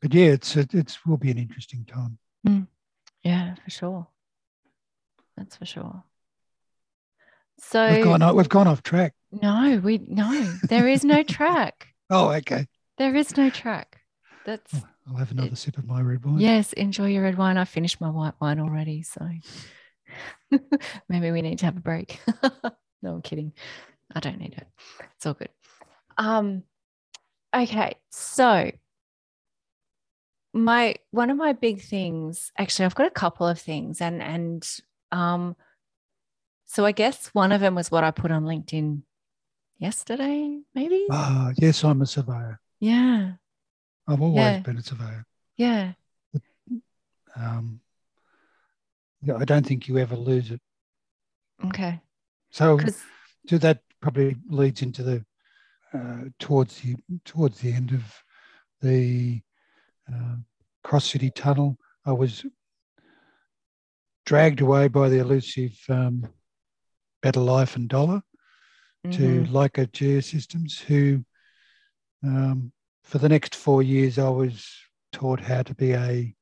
but 0.00 0.14
yeah, 0.14 0.26
it's 0.26 0.56
it 0.56 0.74
it's, 0.74 1.04
will 1.04 1.16
be 1.16 1.30
an 1.30 1.38
interesting 1.38 1.84
time. 1.84 2.18
yeah, 3.22 3.54
for 3.54 3.70
sure. 3.70 4.06
That's 5.36 5.56
for 5.56 5.66
sure. 5.66 6.04
So 7.70 7.88
we've 7.90 8.04
gone 8.04 8.22
off, 8.22 8.34
we've 8.34 8.48
gone 8.48 8.66
off 8.68 8.82
track. 8.82 9.14
No, 9.30 9.80
we 9.82 9.98
no. 10.06 10.30
There 10.68 10.88
is 10.88 11.04
no 11.04 11.22
track. 11.22 11.88
Oh, 12.14 12.28
okay. 12.32 12.66
There 12.98 13.14
is 13.16 13.38
no 13.38 13.48
track. 13.48 14.02
That's 14.44 14.74
I'll 15.08 15.16
have 15.16 15.30
another 15.30 15.56
sip 15.56 15.78
of 15.78 15.86
my 15.86 16.02
red 16.02 16.22
wine. 16.22 16.40
yes. 16.40 16.74
Enjoy 16.74 17.06
your 17.06 17.22
red 17.22 17.38
wine. 17.38 17.56
I 17.56 17.64
finished 17.64 18.02
my 18.02 18.10
white 18.10 18.34
wine 18.38 18.60
already, 18.60 19.02
so 19.02 19.26
maybe 21.08 21.30
we 21.30 21.40
need 21.40 21.60
to 21.60 21.64
have 21.64 21.78
a 21.78 21.80
break. 21.80 22.20
no, 23.02 23.14
I'm 23.14 23.22
kidding. 23.22 23.54
I 24.14 24.20
don't 24.20 24.38
need 24.38 24.52
it. 24.52 24.66
It's 25.16 25.24
all 25.24 25.32
good. 25.32 25.48
Um. 26.18 26.64
Okay, 27.56 27.94
so 28.10 28.70
my 30.52 30.94
one 31.12 31.30
of 31.30 31.36
my 31.38 31.52
big 31.54 31.80
things 31.80 32.52
actually 32.58 32.84
i've 32.84 32.94
got 32.94 33.06
a 33.06 33.10
couple 33.10 33.46
of 33.48 33.58
things 33.58 34.02
and 34.02 34.22
and 34.22 34.68
um 35.10 35.56
so 36.72 36.86
i 36.86 36.92
guess 36.92 37.26
one 37.34 37.52
of 37.52 37.60
them 37.60 37.74
was 37.74 37.90
what 37.90 38.02
i 38.04 38.10
put 38.10 38.30
on 38.30 38.44
linkedin 38.44 39.02
yesterday 39.78 40.58
maybe 40.74 41.06
Ah, 41.10 41.50
yes, 41.58 41.84
I'm 41.84 42.00
a 42.02 42.06
surveyor. 42.06 42.58
yeah 42.80 43.32
I've 44.08 44.22
always 44.22 44.36
Yeah. 44.56 44.60
been 44.60 44.78
a 44.78 44.82
surveyor. 44.82 45.24
yeah 45.56 45.92
Um, 47.36 47.80
yeah, 49.22 49.36
I 49.36 49.44
don't 49.44 49.66
think 49.66 49.88
you 49.88 49.98
ever 49.98 50.16
lose 50.16 50.50
it. 50.50 50.60
okay 51.64 52.00
So, 52.50 52.78
so 53.48 53.58
that 53.58 53.80
probably 54.00 54.36
leads 54.48 54.82
into 54.82 55.02
the 55.02 55.24
uh, 55.94 56.24
towards 56.38 56.80
the 56.80 56.96
towards 57.24 57.60
the 57.60 57.72
end 57.72 57.92
of 57.92 58.02
the 58.80 59.40
uh, 60.12 60.36
Cross 60.84 61.10
City 61.10 61.30
Tunnel. 61.30 61.76
I 62.04 62.12
was 62.12 62.44
dragged 64.26 64.60
away 64.60 64.88
by 64.88 65.08
the 65.08 65.18
elusive 65.18 65.76
um, 65.88 66.26
Better 67.22 67.40
Life 67.40 67.76
and 67.76 67.88
Dollar 67.88 68.22
to 69.12 69.44
Leica 69.44 69.86
Geosystems, 69.90 70.80
who 70.80 71.24
um, 72.24 72.72
for 73.02 73.18
the 73.18 73.28
next 73.28 73.54
four 73.54 73.82
years 73.82 74.18
I 74.18 74.28
was 74.28 74.68
taught 75.12 75.40
how 75.40 75.62
to 75.62 75.74
be 75.74 75.92
a 75.92 76.34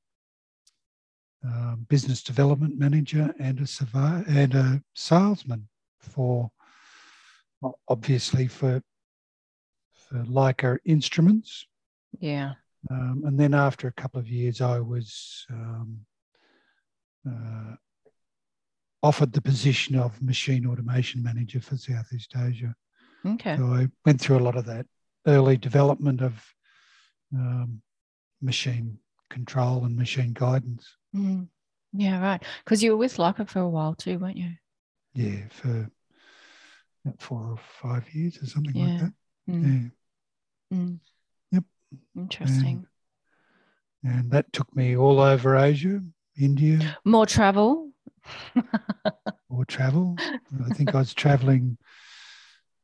um, 1.45 1.87
business 1.89 2.23
development 2.23 2.79
manager 2.79 3.35
and 3.39 3.61
a 3.61 3.67
surveyor 3.67 4.25
and 4.29 4.55
a 4.55 4.83
salesman 4.95 5.69
for 5.99 6.51
obviously 7.89 8.47
for 8.47 8.83
for 9.93 10.19
Leica 10.25 10.79
instruments. 10.85 11.67
yeah 12.21 12.53
Um, 12.91 13.23
and 13.27 13.39
then 13.39 13.55
after 13.55 13.89
a 13.89 13.93
couple 13.93 14.21
of 14.21 14.29
years, 14.29 14.61
I 14.61 14.81
was 14.81 15.47
um, 15.51 16.01
uh, 17.29 17.77
offered 19.03 19.33
the 19.33 19.41
position 19.41 19.97
of 19.97 20.21
machine 20.23 20.67
automation 20.67 21.23
manager 21.23 21.61
for 21.61 21.77
Southeast 21.77 22.35
Asia. 22.37 22.75
okay 23.27 23.57
So 23.57 23.65
I 23.65 23.89
went 24.05 24.21
through 24.21 24.39
a 24.39 24.47
lot 24.47 24.57
of 24.57 24.67
that 24.67 24.87
early 25.27 25.57
development 25.57 26.21
of 26.21 26.45
um, 27.35 27.83
machine 28.43 28.99
control 29.29 29.85
and 29.85 29.97
machine 29.97 30.33
guidance. 30.33 30.97
Mm. 31.15 31.49
yeah 31.93 32.21
right 32.21 32.43
because 32.65 32.83
you 32.83 32.91
were 32.93 32.97
with 32.97 33.17
Leica 33.17 33.49
for 33.49 33.61
a 33.61 33.69
while 33.69 33.95
too 33.95 34.19
weren't 34.19 34.37
you 34.37 34.51
Yeah, 35.15 35.49
for 35.51 35.91
about 37.05 37.21
four 37.21 37.43
or 37.53 37.59
five 37.83 38.13
years 38.15 38.43
or 38.43 38.47
something 38.47 38.75
like 38.75 38.99
that. 38.99 39.13
Mm. 39.49 39.91
Yeah. 40.71 40.77
Mm. 40.77 40.99
Yep. 41.53 41.65
interesting 42.17 42.87
And 44.03 44.31
that 44.31 44.53
took 44.53 44.75
me 44.75 44.97
all 44.97 45.21
over 45.21 45.57
Asia, 45.57 46.01
India, 46.39 46.97
more 47.05 47.27
travel 47.27 47.90
or 49.49 49.65
travel. 49.65 50.17
I 50.65 50.71
think 50.71 50.95
I 50.95 50.99
was 50.99 51.15
traveling 51.25 51.79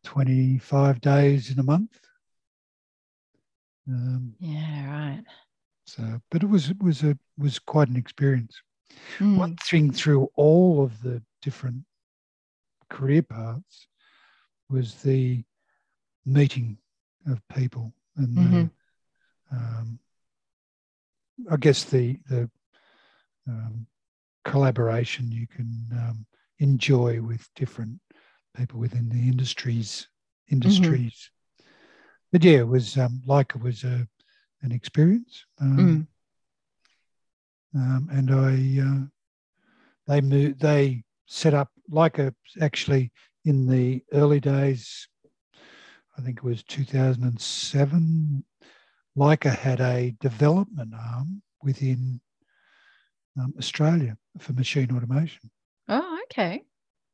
25 0.04 1.00
days 1.00 1.50
in 1.50 1.58
a 1.58 1.62
month. 1.62 1.98
Um, 3.88 4.34
yeah 4.40 4.90
right 4.90 5.24
so, 5.86 6.20
but 6.32 6.42
it 6.42 6.48
was 6.48 6.70
it 6.70 6.82
was 6.82 7.04
a 7.04 7.16
was 7.38 7.58
quite 7.60 7.88
an 7.88 7.96
experience. 7.96 8.60
Mm. 9.18 9.36
One 9.36 9.56
thing 9.56 9.92
through 9.92 10.28
all 10.34 10.82
of 10.82 11.00
the 11.02 11.22
different 11.42 11.84
career 12.90 13.22
paths 13.22 13.86
was 14.68 14.96
the 15.02 15.44
meeting 16.24 16.78
of 17.28 17.40
people 17.54 17.92
and 18.16 18.36
the, 18.36 18.40
Mhm. 18.40 18.70
um, 19.52 19.98
I 21.48 21.56
guess 21.56 21.84
the 21.84 22.18
the 22.28 22.50
um, 23.46 23.86
collaboration 24.46 25.30
you 25.30 25.46
can 25.46 25.68
um, 25.92 26.26
enjoy 26.60 27.20
with 27.20 27.46
different 27.56 27.98
people 28.56 28.78
within 28.80 29.08
the 29.08 29.28
industries 29.28 30.08
industries. 30.48 31.30
But 32.32 32.44
yeah, 32.44 32.58
it 32.58 32.68
was 32.68 32.96
um, 32.96 33.20
like 33.26 33.54
it 33.56 33.62
was 33.62 33.84
a 33.84 34.06
an 34.62 34.72
experience. 34.72 35.44
Um, 35.60 36.08
Mm. 37.74 37.78
um, 37.80 38.08
and 38.10 38.30
I 38.30 38.52
uh, 38.88 39.06
they 40.06 40.20
moved 40.20 40.60
they 40.60 41.02
set 41.26 41.52
up 41.52 41.70
like 41.90 42.18
a 42.18 42.32
actually 42.60 43.12
in 43.44 43.66
the 43.66 44.02
early 44.12 44.40
days 44.40 45.08
I 46.16 46.22
think 46.22 46.38
it 46.38 46.44
was 46.44 46.62
2007 46.62 48.44
Leica 49.16 49.54
had 49.54 49.80
a 49.80 50.14
development 50.20 50.92
arm 50.94 51.42
within 51.62 52.20
um, 53.38 53.54
Australia 53.58 54.16
for 54.38 54.52
machine 54.52 54.94
automation 54.94 55.50
oh 55.88 56.18
okay 56.24 56.64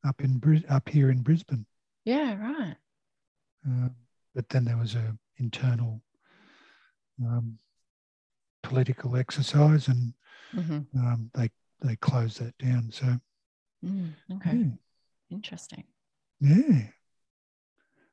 up 0.07 0.21
in 0.21 0.39
Bris- 0.39 0.65
up 0.69 0.89
here 0.89 1.11
in 1.11 1.23
Brisbane 1.23 1.67
yeah 2.05 2.35
right 2.35 2.77
uh, 3.69 3.89
but 4.35 4.49
then 4.49 4.65
there 4.65 4.77
was 4.77 4.95
a 4.95 5.17
internal 5.39 6.01
um, 7.25 7.59
political 8.63 9.17
exercise 9.17 9.89
and 9.89 10.15
hmm 10.55 10.81
um, 10.97 11.31
they 11.35 11.51
they 11.81 11.97
closed 11.97 12.39
that 12.41 12.57
down 12.59 12.91
so 12.93 13.19
Mm. 13.85 14.15
okay 14.37 14.59
yeah. 14.59 14.77
interesting 15.37 15.83
Yeah, 16.39 16.83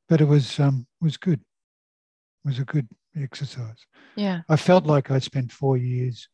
but 0.08 0.20
it 0.20 0.24
was 0.26 0.58
um 0.58 0.86
was 1.00 1.16
good. 1.16 1.40
It 1.40 2.48
was 2.48 2.58
a 2.58 2.64
good 2.64 2.88
exercise. 3.16 3.86
yeah 4.16 4.40
I 4.48 4.56
felt 4.56 4.84
like 4.84 5.12
I 5.12 5.20
spent 5.20 5.52
four 5.52 5.76
years 5.76 6.28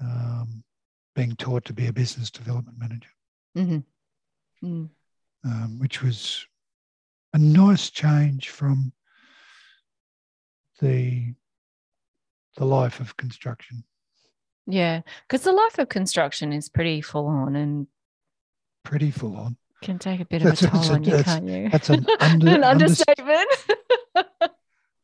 um, 0.00 0.64
being 1.14 1.36
taught 1.36 1.64
to 1.66 1.72
be 1.72 1.86
a 1.86 1.92
business 1.92 2.30
development 2.30 2.78
manager, 2.78 3.10
hmm 3.54 3.78
Mm. 4.64 4.88
um, 5.44 5.78
which 5.80 6.02
was 6.02 6.46
a 7.34 7.38
nice 7.38 7.90
change 7.90 8.50
from 8.50 8.92
the 10.80 11.34
the 12.56 12.64
life 12.64 13.00
of 13.00 13.16
construction. 13.16 13.82
Yeah, 14.66 15.00
because 15.26 15.42
the 15.42 15.52
life 15.52 15.78
of 15.78 15.88
construction 15.88 16.52
is 16.52 16.68
pretty 16.68 17.00
full 17.00 17.26
on 17.26 17.56
and 17.56 17.86
Pretty 18.84 19.10
full 19.10 19.36
on. 19.36 19.56
can 19.82 19.98
take 19.98 20.20
a 20.20 20.24
bit 20.24 20.42
That's- 20.42 20.62
of 20.62 20.68
a 20.68 20.72
toll 20.72 20.82
a- 20.90 20.94
on 20.94 21.04
you, 21.04 21.10
that's- 21.10 21.34
can't 21.34 21.48
you? 21.48 21.68
That's 21.70 21.90
an 21.90 22.06
under, 22.20 22.48
An 22.48 22.64
under- 22.64 22.84
understatement. 22.84 23.48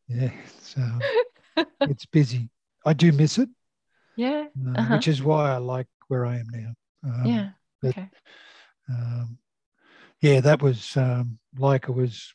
yeah. 0.09 0.31
So 0.61 0.83
it's 1.81 2.07
busy. 2.07 2.51
I 2.85 2.93
do 2.93 3.11
miss 3.13 3.39
it, 3.39 3.49
yeah, 4.17 4.47
uh, 4.67 4.71
Uh-huh. 4.79 4.95
which 4.95 5.09
is 5.09 5.23
why 5.23 5.51
I 5.51 5.57
like 5.57 5.89
where 6.09 6.27
I 6.27 6.37
am 6.39 6.49
now. 6.51 6.75
Um, 7.05 7.27
yeah. 7.27 7.49
but- 7.83 7.91
Okay. 7.91 8.09
um, 8.91 9.39
yeah, 10.21 10.41
that 10.41 10.61
was 10.63 10.97
um, 10.97 11.39
like 11.57 11.89
it 11.89 11.93
was, 11.95 12.35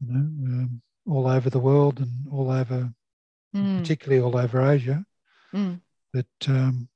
you 0.00 0.08
know, 0.12 0.20
um, 0.20 0.82
all 1.06 1.26
over 1.26 1.50
the 1.50 1.58
world 1.58 2.00
and 2.00 2.26
all 2.30 2.50
over, 2.50 2.90
Mm, 3.54 3.76
particularly 3.76 4.22
all 4.22 4.36
over 4.38 4.62
Asia. 4.70 5.04
mm, 5.54 5.78
But 6.14 6.26
um, 6.48 6.88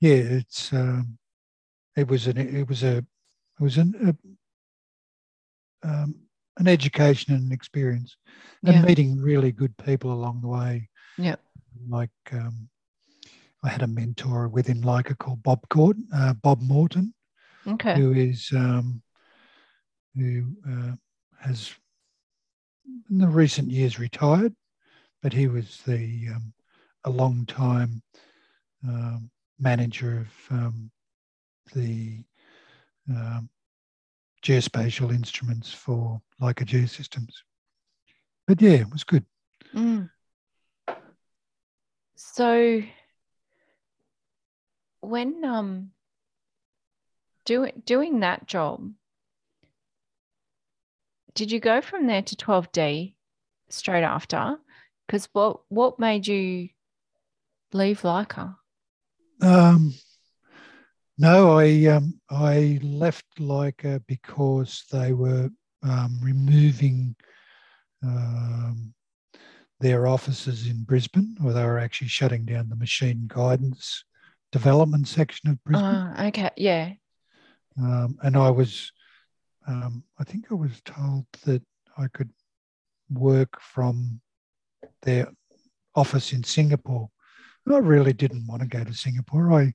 yeah, 0.00 0.12
it's 0.38 0.72
um, 0.72 1.18
it 1.96 2.06
was 2.06 2.28
an 2.28 2.36
it 2.38 2.68
was 2.68 2.84
a 2.84 2.98
it 2.98 3.04
was 3.60 3.76
an 3.78 4.16
a, 5.82 5.88
um, 5.88 6.14
an 6.58 6.68
education 6.68 7.34
and 7.34 7.46
an 7.46 7.52
experience, 7.52 8.16
and 8.64 8.74
Yeah. 8.74 8.82
meeting 8.82 9.20
really 9.20 9.50
good 9.50 9.76
people 9.78 10.12
along 10.12 10.40
the 10.42 10.48
way. 10.48 10.88
Yeah, 11.16 11.36
Like 11.88 12.10
um, 12.32 12.68
I 13.62 13.68
had 13.68 13.82
a 13.82 13.86
mentor 13.88 14.48
within 14.48 14.82
Leica 14.82 15.18
called 15.18 15.42
Bob 15.42 15.68
Court, 15.68 15.96
uh, 16.14 16.34
Bob 16.34 16.62
Morton, 16.62 17.12
Okay. 17.66 17.94
who 17.94 18.12
is 18.12 18.50
um, 18.54 19.02
who 20.16 20.44
uh, 20.68 20.92
has 21.40 21.72
in 23.10 23.18
the 23.18 23.26
recent 23.26 23.70
years 23.70 23.98
retired, 23.98 24.54
but 25.22 25.32
he 25.32 25.48
was 25.48 25.78
the 25.86 26.28
um, 26.34 26.52
a 27.04 27.10
long 27.10 27.46
time 27.46 28.02
um, 28.86 29.30
manager 29.58 30.26
of 30.50 30.56
um, 30.56 30.90
the 31.74 32.22
um, 33.10 33.48
geospatial 34.42 35.12
instruments 35.12 35.72
for 35.72 36.20
Leica 36.40 36.64
Geosystems. 36.64 37.34
But 38.46 38.62
yeah, 38.62 38.70
it 38.70 38.90
was 38.90 39.04
good. 39.04 39.24
Mm. 39.74 40.08
So 42.16 42.82
when 45.00 45.44
um 45.44 45.90
doing 47.44 47.82
doing 47.84 48.20
that 48.20 48.46
job, 48.46 48.90
did 51.34 51.50
you 51.50 51.60
go 51.60 51.80
from 51.80 52.06
there 52.06 52.22
to 52.22 52.36
12D 52.36 53.14
straight 53.68 54.04
after? 54.04 54.56
Because 55.06 55.28
what 55.32 55.60
what 55.68 55.98
made 55.98 56.26
you 56.26 56.68
leave 57.72 58.02
Leica? 58.02 58.56
Um, 59.40 59.94
no, 61.16 61.58
I 61.58 61.86
um, 61.86 62.20
I 62.30 62.80
left 62.82 63.24
Leica 63.38 64.02
because 64.06 64.84
they 64.90 65.12
were 65.12 65.48
um, 65.82 66.18
removing 66.22 67.14
um, 68.02 68.92
their 69.80 70.06
offices 70.06 70.66
in 70.66 70.82
Brisbane, 70.82 71.36
or 71.44 71.52
they 71.52 71.64
were 71.64 71.78
actually 71.78 72.08
shutting 72.08 72.44
down 72.44 72.68
the 72.68 72.76
machine 72.76 73.26
guidance 73.28 74.04
development 74.52 75.08
section 75.08 75.50
of 75.50 75.62
Brisbane. 75.64 75.84
Uh, 75.84 76.24
okay, 76.28 76.50
yeah. 76.56 76.92
Um, 77.78 78.18
and 78.22 78.36
I 78.36 78.50
was, 78.50 78.92
um, 79.66 80.02
I 80.18 80.24
think 80.24 80.46
I 80.50 80.54
was 80.54 80.80
told 80.84 81.26
that 81.44 81.62
I 81.96 82.08
could 82.08 82.30
work 83.10 83.60
from 83.60 84.20
their 85.02 85.28
office 85.94 86.32
in 86.32 86.42
Singapore. 86.44 87.10
And 87.66 87.74
I 87.74 87.78
really 87.78 88.12
didn't 88.12 88.46
want 88.46 88.62
to 88.62 88.68
go 88.68 88.82
to 88.82 88.94
Singapore. 88.94 89.52
I 89.52 89.74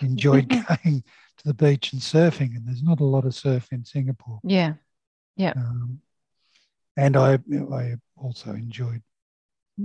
enjoyed 0.00 0.48
going 0.84 1.02
to 1.38 1.44
the 1.44 1.54
beach 1.54 1.92
and 1.92 2.00
surfing, 2.00 2.56
and 2.56 2.66
there's 2.66 2.82
not 2.82 3.00
a 3.00 3.04
lot 3.04 3.24
of 3.24 3.34
surf 3.34 3.68
in 3.72 3.84
Singapore. 3.84 4.40
Yeah, 4.44 4.74
yeah. 5.36 5.52
Um, 5.56 6.00
and 6.96 7.16
I, 7.16 7.38
I 7.72 7.96
also 8.16 8.50
enjoyed 8.50 9.02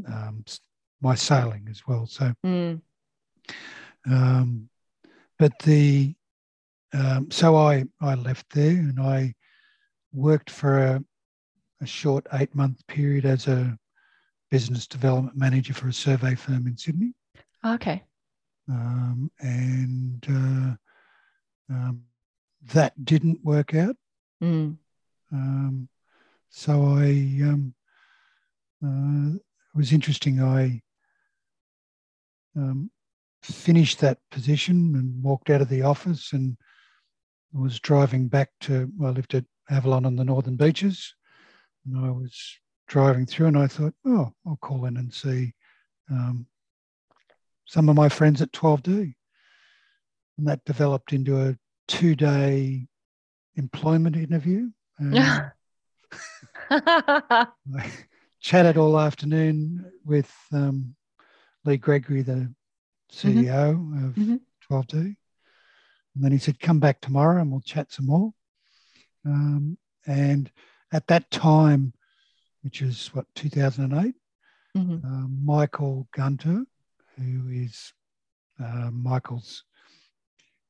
um, 0.07 0.45
my 1.01 1.15
sailing 1.15 1.67
as 1.69 1.82
well. 1.88 2.05
So, 2.05 2.34
mm. 2.45 2.82
Um, 4.05 4.69
but 5.37 5.57
the 5.59 6.13
um, 6.93 7.29
so 7.29 7.55
I 7.55 7.85
I 8.01 8.15
left 8.15 8.49
there 8.51 8.71
and 8.71 8.99
I 8.99 9.33
worked 10.11 10.49
for 10.49 10.79
a, 10.79 11.03
a 11.81 11.85
short 11.85 12.25
eight 12.33 12.53
month 12.55 12.85
period 12.87 13.25
as 13.25 13.47
a 13.47 13.77
business 14.49 14.87
development 14.87 15.37
manager 15.37 15.73
for 15.73 15.87
a 15.87 15.93
survey 15.93 16.35
firm 16.35 16.65
in 16.67 16.77
Sydney. 16.77 17.13
Okay. 17.65 18.03
Um, 18.67 19.31
and 19.39 20.25
uh, 20.29 21.73
um, 21.73 22.03
that 22.73 23.05
didn't 23.05 23.43
work 23.43 23.73
out. 23.75 23.95
Mm. 24.43 24.77
Um, 25.31 25.89
so 26.49 26.83
I 26.97 27.09
um, 27.43 27.73
uh, 28.83 29.35
it 29.35 29.77
was 29.77 29.93
interesting. 29.93 30.41
I 30.41 30.81
um, 32.55 32.89
finished 33.41 33.99
that 33.99 34.19
position 34.31 34.95
and 34.95 35.23
walked 35.23 35.49
out 35.49 35.61
of 35.61 35.69
the 35.69 35.81
office 35.81 36.33
and 36.33 36.57
was 37.53 37.79
driving 37.79 38.27
back 38.27 38.49
to, 38.61 38.91
well, 38.97 39.11
I 39.11 39.13
lived 39.13 39.33
at 39.35 39.45
Avalon 39.69 40.05
on 40.05 40.15
the 40.15 40.23
Northern 40.23 40.55
Beaches. 40.55 41.13
And 41.85 42.05
I 42.05 42.11
was 42.11 42.59
driving 42.87 43.25
through 43.25 43.47
and 43.47 43.57
I 43.57 43.67
thought, 43.67 43.93
oh, 44.05 44.33
I'll 44.45 44.59
call 44.61 44.85
in 44.85 44.97
and 44.97 45.13
see 45.13 45.53
um, 46.11 46.45
some 47.65 47.89
of 47.89 47.95
my 47.95 48.09
friends 48.09 48.41
at 48.41 48.51
12D. 48.51 49.13
And 50.37 50.47
that 50.47 50.63
developed 50.65 51.13
into 51.13 51.39
a 51.41 51.57
two 51.87 52.15
day 52.15 52.87
employment 53.55 54.15
interview. 54.15 54.69
I 56.71 57.47
chatted 58.41 58.77
all 58.77 58.99
afternoon 58.99 59.91
with 60.05 60.31
um, 60.51 60.95
Lee 61.65 61.77
Gregory, 61.77 62.21
the 62.21 62.53
CEO 63.12 63.74
mm-hmm. 63.76 64.05
of 64.05 64.16
mm-hmm. 64.16 64.36
12D. 64.72 65.16
And 66.16 66.24
then 66.24 66.32
he 66.32 66.38
said, 66.38 66.60
Come 66.60 66.80
back 66.80 67.01
tomorrow 67.01 67.41
and 67.41 67.51
we'll 67.51 67.62
chat 67.62 67.91
some 67.91 68.07
more. 68.07 68.34
Um, 69.26 69.78
and 70.05 70.51
at 70.91 71.07
that 71.07 71.30
time, 71.32 71.93
which 72.64 72.82
is 72.82 73.07
what, 73.14 73.26
2008, 73.36 74.16
mm-hmm. 74.78 75.05
uh, 75.05 75.28
Michael 75.43 76.07
Gunter, 76.14 76.64
who 77.18 77.49
is 77.49 77.93
uh, 78.64 78.89
Michael's 78.91 79.64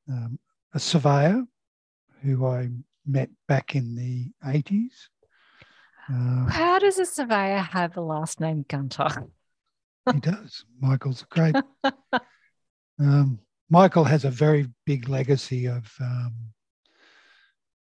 um, 0.10 0.40
a 0.74 0.80
surveyor 0.80 1.46
who 2.22 2.46
I 2.46 2.70
met 3.06 3.30
back 3.48 3.76
in 3.76 3.96
the 3.96 4.32
80s. 4.46 5.08
Uh, 6.12 6.50
How 6.50 6.80
does 6.80 7.00
a 7.00 7.06
surveyor 7.06 7.58
have 7.58 7.98
a 7.98 8.02
last 8.02 8.40
name 8.40 8.66
Gunter? 8.68 9.28
He 10.14 10.20
does. 10.20 10.66
Michael's 10.80 11.24
great. 11.30 11.56
um, 13.00 13.40
Michael 13.70 14.04
has 14.04 14.26
a 14.26 14.32
very 14.32 14.68
big 14.86 15.10
legacy 15.10 15.68
of 15.68 15.92
um, 16.02 16.36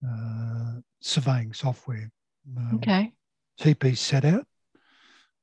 uh, 0.06 0.80
surveying 1.00 1.52
software. 1.52 2.10
Um, 2.56 2.76
okay. 2.76 3.12
TP 3.60 3.96
set 3.96 4.24
out 4.24 4.46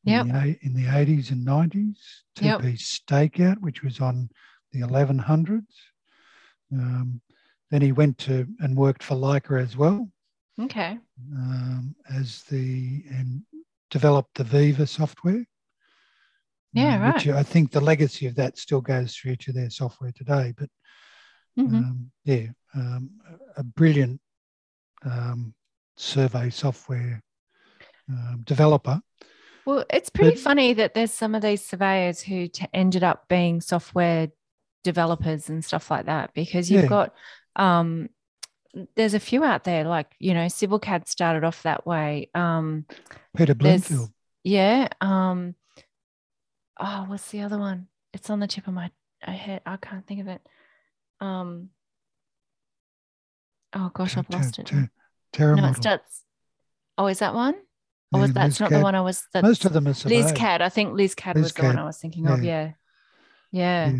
yep. 0.03 0.25
in, 0.25 0.31
the, 0.31 0.57
in 0.61 0.73
the 0.73 0.85
80s 0.85 1.31
and 1.31 1.45
90s. 1.45 1.97
TP 2.37 2.43
yep. 2.43 2.61
stakeout, 2.61 3.61
which 3.61 3.83
was 3.83 3.99
on 3.99 4.29
the 4.71 4.81
1100s. 4.81 5.63
Um, 6.71 7.21
then 7.71 7.81
he 7.81 7.91
went 7.91 8.17
to 8.19 8.47
and 8.59 8.77
worked 8.77 9.03
for 9.03 9.15
Leica 9.15 9.61
as 9.61 9.75
well. 9.75 10.09
Okay. 10.59 10.97
Um, 11.33 11.95
as 12.13 12.43
the 12.43 13.03
and 13.09 13.41
developed 13.89 14.35
the 14.35 14.43
Viva 14.43 14.87
software. 14.87 15.45
Yeah, 16.75 16.95
um, 16.95 17.01
right. 17.01 17.15
Which 17.15 17.27
I 17.27 17.43
think 17.43 17.71
the 17.71 17.81
legacy 17.81 18.27
of 18.27 18.35
that 18.35 18.57
still 18.57 18.81
goes 18.81 19.15
through 19.15 19.37
to 19.37 19.53
their 19.53 19.69
software 19.69 20.11
today. 20.13 20.53
But 20.55 20.69
mm-hmm. 21.57 21.75
um, 21.75 22.11
yeah, 22.23 22.47
um, 22.75 23.09
a 23.57 23.63
brilliant 23.63 24.21
um, 25.03 25.53
survey 25.97 26.49
software 26.49 27.23
um, 28.09 28.41
developer. 28.43 29.01
Well, 29.65 29.85
it's 29.89 30.09
pretty 30.09 30.35
but, 30.35 30.39
funny 30.39 30.73
that 30.73 30.93
there's 30.93 31.11
some 31.11 31.33
of 31.33 31.41
these 31.41 31.65
surveyors 31.65 32.21
who 32.21 32.47
t- 32.47 32.67
ended 32.73 33.03
up 33.03 33.27
being 33.27 33.61
software 33.61 34.27
developers 34.83 35.49
and 35.49 35.65
stuff 35.65 35.89
like 35.89 36.05
that 36.05 36.31
because 36.35 36.69
you've 36.69 36.83
yeah. 36.83 36.89
got 36.89 37.15
um, 37.55 38.09
there's 38.95 39.13
a 39.13 39.19
few 39.19 39.43
out 39.43 39.63
there, 39.63 39.85
like, 39.85 40.13
you 40.19 40.33
know, 40.33 40.45
CivilCAD 40.45 41.07
started 41.07 41.43
off 41.43 41.63
that 41.63 41.87
way. 41.87 42.29
Um, 42.35 42.85
Peter 43.35 43.55
Bloomfield. 43.55 44.09
Yeah. 44.43 44.89
Um, 45.01 45.55
oh, 46.79 47.05
what's 47.07 47.29
the 47.31 47.41
other 47.41 47.57
one? 47.57 47.87
It's 48.13 48.29
on 48.29 48.39
the 48.39 48.47
tip 48.47 48.67
of 48.67 48.73
my 48.73 48.91
head. 49.21 49.61
I 49.65 49.77
can't 49.77 50.05
think 50.05 50.21
of 50.21 50.27
it. 50.27 50.41
Um, 51.19 51.69
oh 53.73 53.91
gosh, 53.93 54.17
I've 54.17 54.29
lost 54.29 54.59
it. 54.59 54.71
Terra 55.33 55.55
no, 55.55 55.67
it 55.67 55.75
starts. 55.75 56.23
Oh, 56.97 57.07
is 57.07 57.19
that 57.19 57.33
one? 57.33 57.55
Oh, 58.13 58.19
was 58.19 58.33
that's 58.33 58.59
not 58.59 58.69
the 58.69 58.79
one 58.79 58.95
I 58.95 59.01
was. 59.01 59.23
That's 59.33 59.43
Most 59.43 59.65
of 59.65 59.73
them 59.73 59.87
are 59.87 59.91
LISCAD. 59.91 60.61
I 60.61 60.69
think 60.69 60.93
LISCAD 60.93 61.35
was 61.35 61.53
the 61.53 61.63
one 61.63 61.79
I 61.79 61.83
was 61.83 61.97
thinking 61.97 62.25
yeah. 62.25 62.33
of. 62.33 62.43
Yeah. 62.43 62.71
yeah. 63.51 63.89
yeah. 63.89 63.97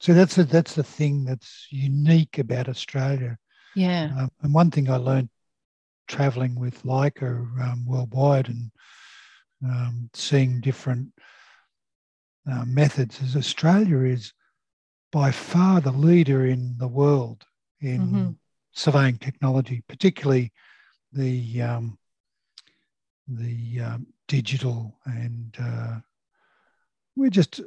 So 0.00 0.14
that's 0.14 0.36
a, 0.38 0.44
that's 0.44 0.74
the 0.74 0.82
thing 0.82 1.24
that's 1.24 1.68
unique 1.70 2.38
about 2.38 2.68
Australia 2.68 3.38
yeah. 3.74 4.10
Um, 4.16 4.30
and 4.42 4.54
one 4.54 4.70
thing 4.70 4.90
I 4.90 4.96
learned 4.96 5.30
traveling 6.08 6.58
with 6.58 6.82
Leica 6.82 7.40
um, 7.60 7.84
worldwide 7.86 8.48
and 8.48 8.70
um, 9.64 10.10
seeing 10.14 10.60
different 10.60 11.12
uh, 12.50 12.64
methods 12.66 13.20
is 13.20 13.36
Australia 13.36 14.00
is 14.00 14.32
by 15.10 15.30
far 15.30 15.80
the 15.80 15.92
leader 15.92 16.46
in 16.46 16.76
the 16.78 16.88
world 16.88 17.44
in 17.80 18.00
mm-hmm. 18.00 18.30
surveying 18.72 19.18
technology, 19.18 19.82
particularly 19.88 20.52
the 21.12 21.62
um, 21.62 21.98
the 23.28 23.80
um, 23.80 24.06
digital 24.28 24.98
and 25.04 25.56
uh, 25.60 25.96
we're 27.16 27.30
just 27.30 27.60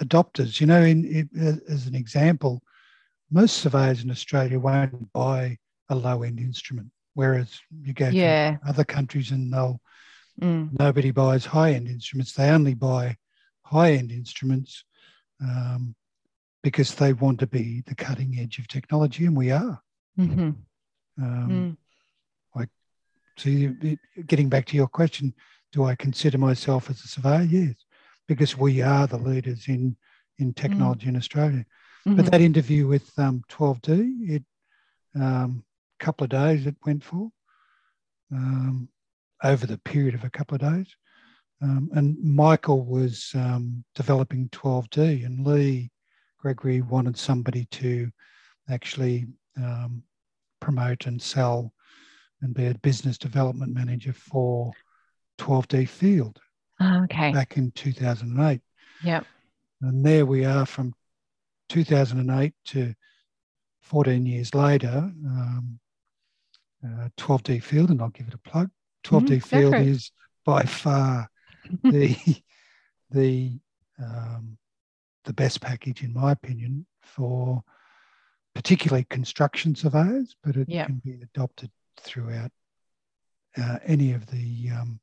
adopters. 0.00 0.60
You 0.60 0.66
know, 0.66 0.82
in, 0.82 1.04
in, 1.04 1.62
as 1.68 1.86
an 1.86 1.94
example, 1.94 2.62
most 3.30 3.58
surveyors 3.58 4.02
in 4.02 4.10
Australia 4.10 4.58
won't 4.58 5.12
buy 5.12 5.58
a 5.88 5.94
low 5.94 6.22
end 6.22 6.40
instrument, 6.40 6.90
whereas 7.14 7.60
you 7.82 7.92
go 7.92 8.08
yeah. 8.08 8.56
to 8.56 8.68
other 8.68 8.84
countries 8.84 9.30
and 9.30 9.52
they'll 9.52 9.80
mm. 10.40 10.68
nobody 10.78 11.10
buys 11.10 11.44
high 11.46 11.72
end 11.72 11.88
instruments. 11.88 12.32
They 12.32 12.50
only 12.50 12.74
buy 12.74 13.16
high 13.64 13.92
end 13.92 14.12
instruments 14.12 14.84
um, 15.40 15.94
because 16.62 16.94
they 16.94 17.12
want 17.12 17.40
to 17.40 17.46
be 17.46 17.82
the 17.86 17.94
cutting 17.94 18.38
edge 18.38 18.58
of 18.58 18.68
technology, 18.68 19.26
and 19.26 19.36
we 19.36 19.50
are. 19.50 19.80
Mm-hmm. 20.18 20.50
Um, 21.22 21.48
mm. 21.50 21.76
I 22.60 22.66
see. 23.38 23.98
Getting 24.26 24.48
back 24.48 24.66
to 24.66 24.76
your 24.76 24.86
question, 24.86 25.34
do 25.72 25.84
I 25.84 25.94
consider 25.94 26.38
myself 26.38 26.90
as 26.90 27.02
a 27.04 27.08
surveyor? 27.08 27.42
Yes, 27.42 27.74
because 28.28 28.56
we 28.56 28.82
are 28.82 29.06
the 29.06 29.18
leaders 29.18 29.68
in 29.68 29.96
in 30.38 30.54
technology 30.54 31.06
mm. 31.06 31.10
in 31.10 31.16
Australia. 31.16 31.66
Mm-hmm. 32.06 32.16
But 32.16 32.26
that 32.30 32.40
interview 32.40 32.86
with 32.88 33.10
um, 33.18 33.42
12D, 33.48 34.30
it 34.30 34.44
um, 35.14 35.64
a 36.00 36.04
couple 36.04 36.24
of 36.24 36.30
days 36.30 36.66
it 36.66 36.76
went 36.84 37.04
for 37.04 37.30
um, 38.32 38.88
over 39.42 39.66
the 39.66 39.78
period 39.78 40.14
of 40.14 40.24
a 40.24 40.30
couple 40.30 40.54
of 40.54 40.60
days. 40.60 40.86
Um, 41.62 41.90
and 41.94 42.16
Michael 42.22 42.84
was 42.84 43.30
um, 43.34 43.84
developing 43.94 44.48
12D, 44.48 45.24
and 45.24 45.46
Lee 45.46 45.90
Gregory 46.38 46.80
wanted 46.80 47.16
somebody 47.16 47.66
to 47.66 48.10
actually 48.68 49.26
um, 49.56 50.02
promote 50.60 51.06
and 51.06 51.22
sell 51.22 51.72
and 52.40 52.52
be 52.52 52.66
a 52.66 52.74
business 52.78 53.16
development 53.16 53.72
manager 53.72 54.12
for 54.12 54.72
12D 55.38 55.88
Field 55.88 56.40
Oh, 56.80 57.04
okay. 57.04 57.30
back 57.32 57.56
in 57.56 57.70
2008. 57.72 58.60
Yep. 59.04 59.26
And 59.82 60.04
there 60.04 60.26
we 60.26 60.44
are 60.44 60.66
from 60.66 60.94
2008 61.68 62.54
to 62.66 62.94
14 63.82 64.26
years 64.26 64.52
later, 64.52 65.12
um, 65.26 65.78
uh, 66.84 67.08
12D 67.16 67.62
Field, 67.62 67.90
and 67.90 68.02
I'll 68.02 68.08
give 68.08 68.26
it 68.26 68.34
a 68.34 68.50
plug. 68.50 68.68
12D 69.04 69.36
Mhm, 69.36 69.50
go 69.50 69.58
Field 69.70 69.74
is 69.86 70.10
by 70.44 70.64
far 70.64 71.30
the 71.82 72.16
the 73.10 73.60
um, 74.02 74.58
the 75.24 75.32
best 75.32 75.60
package, 75.60 76.02
in 76.02 76.12
my 76.12 76.32
opinion, 76.32 76.86
for 77.02 77.62
particularly 78.54 79.04
construction 79.04 79.74
surveyors, 79.74 80.34
but 80.42 80.56
it 80.56 80.68
Yep. 80.68 80.86
can 80.86 80.96
be 81.04 81.20
adopted 81.22 81.70
throughout 81.98 82.50
uh, 83.56 83.78
any 83.84 84.12
of 84.12 84.26
the 84.26 84.70
um, 84.70 85.00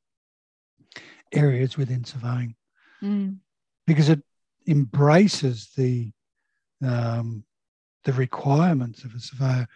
areas 1.32 1.78
within 1.78 2.04
surveying 2.04 2.56
Mm, 3.04 3.38
because 3.88 4.10
it 4.10 4.22
embraces 4.68 5.70
the 5.78 6.12
um, 6.84 7.46
the 8.04 8.12
requirements 8.14 9.06
of 9.06 9.14
a 9.14 9.20
surveyor. 9.20 9.68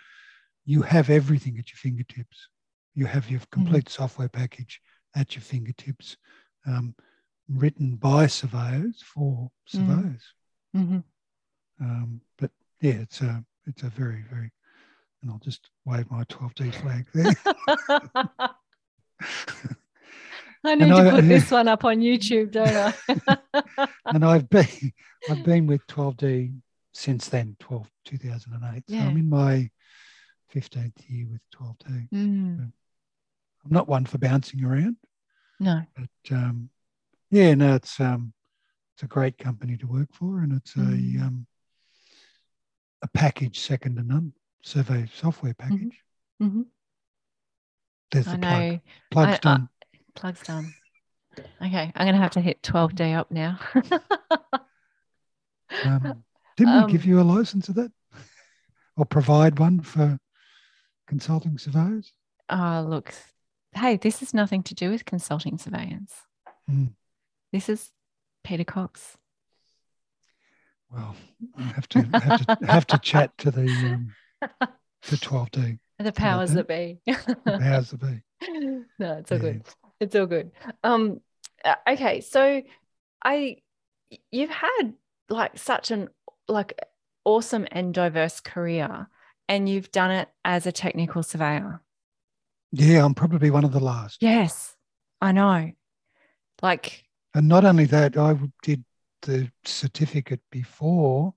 You 0.66 0.82
have 0.82 1.10
everything 1.10 1.58
at 1.58 1.70
your 1.70 1.78
fingertips. 1.78 2.50
You 2.96 3.06
have 3.06 3.30
your 3.30 3.40
complete 3.52 3.88
software 3.90 4.28
package 4.30 4.82
at 5.16 5.36
your 5.36 5.42
fingertips, 5.42 6.18
um, 6.66 6.96
written 7.50 7.96
by 7.96 8.28
surveyors 8.28 9.02
for 9.04 9.52
surveyors. 9.66 10.24
mhm. 10.76 11.04
Um, 11.82 12.22
but 12.38 12.52
yeah, 12.82 12.94
it's 12.94 13.22
a 13.22 13.44
it's 13.66 13.84
a 13.84 13.90
very 13.90 14.24
very, 14.30 14.52
and 15.22 15.32
I'll 15.32 15.40
just 15.40 15.70
wave 15.86 16.10
my 16.12 16.24
12D 16.26 16.74
flag 16.76 17.08
there. 17.14 17.36
I 20.66 20.76
need 20.76 20.84
And 20.84 20.96
to 20.96 21.08
I- 21.08 21.12
put 21.12 21.28
this 21.28 21.52
one 21.58 21.68
up 21.68 21.84
on 21.84 21.98
YouTube, 22.00 22.52
don't 22.52 22.68
I? 22.78 22.94
and 24.14 24.24
I've 24.26 24.50
been 24.50 24.68
I've 25.30 25.44
been 25.44 25.68
with 25.68 25.86
12D 25.88 26.54
since 26.94 27.28
then, 27.30 27.56
12 27.60 27.90
2008. 28.06 28.84
So 28.88 28.96
I'm 28.96 29.18
in 29.18 29.30
my 29.30 29.70
15th 30.54 30.94
year 31.10 31.28
with 31.30 31.42
12D. 31.56 32.10
Mm, 32.14 32.60
I'm 33.66 33.72
not 33.72 33.88
one 33.88 34.06
for 34.06 34.18
bouncing 34.20 34.64
around, 34.64 34.98
no. 35.60 35.82
but 35.96 36.36
um, 36.36 36.70
yeah, 37.30 37.54
no, 37.56 37.76
it's 37.76 38.00
um, 38.00 38.34
it's 38.96 39.04
a 39.04 39.08
great 39.08 39.38
company 39.38 39.78
to 39.78 39.88
work 39.88 40.10
for, 40.14 40.40
and 40.40 40.54
it's 40.54 40.74
Mm. 40.74 41.22
a 41.22 41.26
um, 41.26 41.48
a 43.02 43.08
package 43.10 43.60
second 43.60 43.96
to 43.98 44.04
none. 44.04 44.34
Survey 44.62 45.08
software 45.14 45.54
package. 45.54 46.00
Mhm. 46.42 46.66
There's 48.12 48.28
I 48.28 48.32
the 48.34 48.38
plug. 48.38 48.62
know. 48.62 48.80
Plug's 49.12 49.28
I- 49.32 49.34
I- 49.34 49.38
done. 49.38 49.70
Plug's 50.16 50.44
done. 50.44 50.74
Okay, 51.62 51.92
I'm 51.96 52.06
going 52.06 52.14
to 52.16 52.22
have 52.22 52.32
to 52.32 52.42
hit 52.42 52.62
12D 52.62 53.16
up 53.18 53.32
now. 53.32 53.60
Um, 55.84 56.24
didn't 56.56 56.86
we 56.86 56.92
give 56.92 57.04
um, 57.04 57.10
you 57.10 57.20
a 57.20 57.24
license 57.24 57.68
of 57.68 57.76
that, 57.76 57.92
or 58.98 59.06
provide 59.06 59.58
one 59.60 59.82
for 59.82 60.20
consulting 61.08 61.58
surveyors? 61.58 62.14
oh, 62.50 62.86
look. 62.88 63.14
Hey, 63.76 63.98
this 63.98 64.22
is 64.22 64.34
nothing 64.34 64.64
to 64.64 64.76
do 64.76 64.90
with 64.92 65.06
consulting 65.06 65.58
surveillance. 65.58 66.14
Mm. 66.70 66.94
This 67.52 67.70
is 67.70 67.92
Peter 68.44 68.64
Cox. 68.64 69.18
Well, 70.92 71.16
I 71.58 71.62
have 71.64 71.90
to 71.90 72.02
have 72.04 72.46
to 72.46 72.66
have 72.68 72.88
to 72.88 72.98
chat 73.00 73.36
to 73.40 73.52
the 73.52 73.62
um, 73.62 74.14
to 75.04 75.16
12D. 75.16 75.80
The 76.00 76.12
powers 76.12 76.54
that 76.54 76.68
be. 76.68 77.00
The 77.06 77.58
powers 77.60 77.92
that 77.92 78.02
be. 78.02 78.22
no, 79.00 79.14
it's 79.18 79.32
all 79.32 79.38
Yeah. 79.38 79.44
good. 79.44 79.64
It's 80.00 80.16
all 80.16 80.26
good. 80.26 80.52
Um, 80.84 81.22
uh, 81.66 81.76
okay, 81.88 82.22
so 82.22 82.62
I, 83.24 83.58
you've 84.32 84.50
had 84.50 84.94
like 85.30 85.58
such 85.58 85.92
an 85.92 86.10
like 86.48 86.78
awesome 87.26 87.68
and 87.72 87.94
diverse 87.94 88.40
career, 88.40 89.08
and 89.48 89.68
you've 89.68 89.92
done 89.92 90.12
it 90.12 90.30
as 90.46 90.68
a 90.68 90.72
technical 90.72 91.24
surveyor. 91.24 91.82
Yeah, 92.76 93.06
I'm 93.06 93.14
probably 93.14 93.52
one 93.52 93.64
of 93.64 93.72
the 93.72 93.80
last. 93.80 94.22
Yes, 94.22 94.76
I 95.22 95.32
know. 95.32 95.72
Like, 96.62 97.04
And 97.36 97.48
not 97.48 97.66
only 97.66 97.86
that, 97.86 98.18
I 98.18 98.36
did 98.64 98.84
the 99.22 99.52
certificate 99.64 100.42
before 100.52 101.36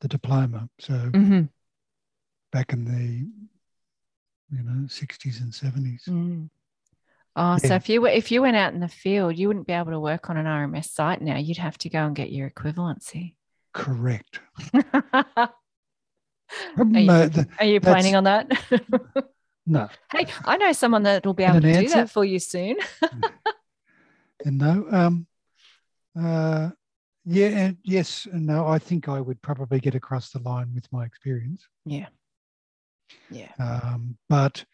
the 0.00 0.08
diploma. 0.08 0.68
So 0.78 0.92
mhm, 0.92 1.48
back 2.52 2.72
in 2.74 2.84
the 2.84 3.26
you 4.54 4.62
know 4.62 4.86
60s 4.86 5.40
and 5.40 5.52
70s. 5.52 6.04
mm. 6.08 6.48
oh, 7.36 7.56
so 7.58 7.74
if 7.74 7.88
you 7.88 8.02
were 8.02 8.08
if 8.08 8.30
you 8.30 8.42
went 8.42 8.56
out 8.56 8.74
in 8.74 8.80
the 8.80 8.88
field, 8.88 9.38
you 9.38 9.48
wouldn't 9.48 9.66
be 9.66 9.72
able 9.72 9.92
to 9.92 10.00
work 10.00 10.28
on 10.28 10.36
an 10.36 10.46
RMS 10.46 10.90
site 10.90 11.22
now. 11.22 11.36
You'd 11.38 11.58
have 11.58 11.78
to 11.78 11.88
go 11.88 12.04
and 12.04 12.14
get 12.14 12.30
your 12.30 12.50
equivalency. 12.50 13.34
Correct. 13.72 14.40
Are 14.74 15.52
Um, 16.78 16.94
you- 16.94 17.10
uh, 17.10 17.44
Are 17.58 17.66
you 17.66 17.80
planning 17.80 18.16
on 18.16 18.24
that? 18.24 18.50
no, 19.68 19.88
hey, 20.12 20.26
I 20.44 20.56
know 20.56 20.72
someone 20.72 21.02
that 21.04 21.24
will 21.24 21.34
be 21.34 21.44
able 21.44 21.60
to 21.60 21.68
an 21.68 21.82
do 21.84 21.88
that 21.90 22.10
for 22.10 22.24
you 22.24 22.38
soon. 22.38 22.76
and 24.44 24.58
no. 24.58 24.86
Um, 24.90 25.26
uh, 26.18 26.70
yeah, 27.24 27.48
and 27.48 27.76
yes, 27.84 28.26
and 28.30 28.46
no. 28.46 28.66
I 28.66 28.78
think 28.78 29.08
I 29.08 29.20
would 29.20 29.40
probably 29.42 29.80
get 29.80 29.94
across 29.94 30.30
the 30.30 30.40
line 30.40 30.72
with 30.74 30.90
my 30.92 31.04
experience. 31.04 31.66
Yeah. 31.84 32.06
Yeah. 33.30 33.52
Um, 33.58 34.16
but 34.28 34.64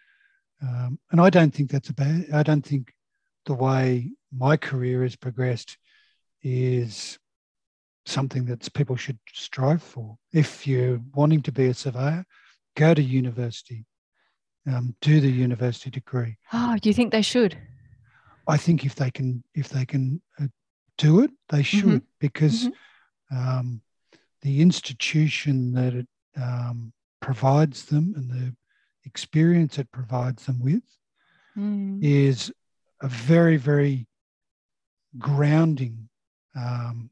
um, 0.62 0.99
and 1.11 1.20
I 1.20 1.30
don't 1.30 1.53
think 1.53 1.70
that's 1.70 1.90
a 1.90 1.95
bad. 1.95 2.26
I 2.32 2.42
don't 2.42 2.64
think 2.64 2.92
the 3.47 3.55
way 3.55 4.12
my 4.32 4.57
career 4.57 5.03
has 5.03 5.16
progressed 5.16 5.76
is 6.42 7.18
something 8.07 8.45
that 8.47 8.72
people 8.74 8.97
should 8.97 9.18
strive 9.32 9.82
for. 9.82 10.16
If 10.32 10.66
you're 10.66 11.01
wanting 11.14 11.42
to 11.42 11.53
be 11.53 11.66
a 11.66 11.74
surveyor, 11.74 12.24
go 12.76 12.95
to 12.95 13.03
university, 13.03 13.84
um, 14.66 14.94
do 15.00 15.20
the 15.20 15.30
university 15.30 15.90
degree. 15.90 16.36
Oh, 16.52 16.76
do 16.80 16.88
you 16.88 16.94
think 16.94 17.12
they 17.12 17.22
should? 17.22 17.56
I 18.46 18.56
think 18.56 18.84
if 18.84 18.94
they 18.94 19.10
can, 19.10 19.42
if 19.54 19.68
they 19.68 19.84
can 19.86 20.20
uh, 20.40 20.46
do 20.98 21.20
it, 21.20 21.30
they 21.48 21.62
should 21.62 22.02
because 22.20 22.68
um, 23.30 23.80
the 24.42 24.60
institution 24.60 25.72
that 25.72 25.94
it 25.94 26.08
um, 26.36 26.92
provides 27.20 27.86
them 27.86 28.12
and 28.16 28.30
the 28.30 28.54
experience 29.04 29.78
it 29.78 29.90
provides 29.92 30.46
them 30.46 30.60
with 30.60 30.82
Mm. 31.56 32.02
is 32.02 32.52
a 33.00 33.06
very, 33.08 33.56
very 33.56 34.08
grounding 35.18 36.08
um, 36.56 37.10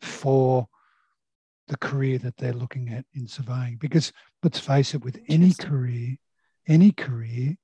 for 0.00 0.66
the 1.68 1.76
career 1.76 2.18
that 2.18 2.36
they're 2.36 2.52
looking 2.52 2.88
at 2.88 3.04
in 3.14 3.28
surveying. 3.28 3.76
Because 3.76 4.12
let's 4.42 4.58
face 4.58 4.94
it, 4.94 5.04
with 5.04 5.20
any 5.28 5.54
career, 5.54 6.16
any 6.66 6.92
career, 6.92 7.56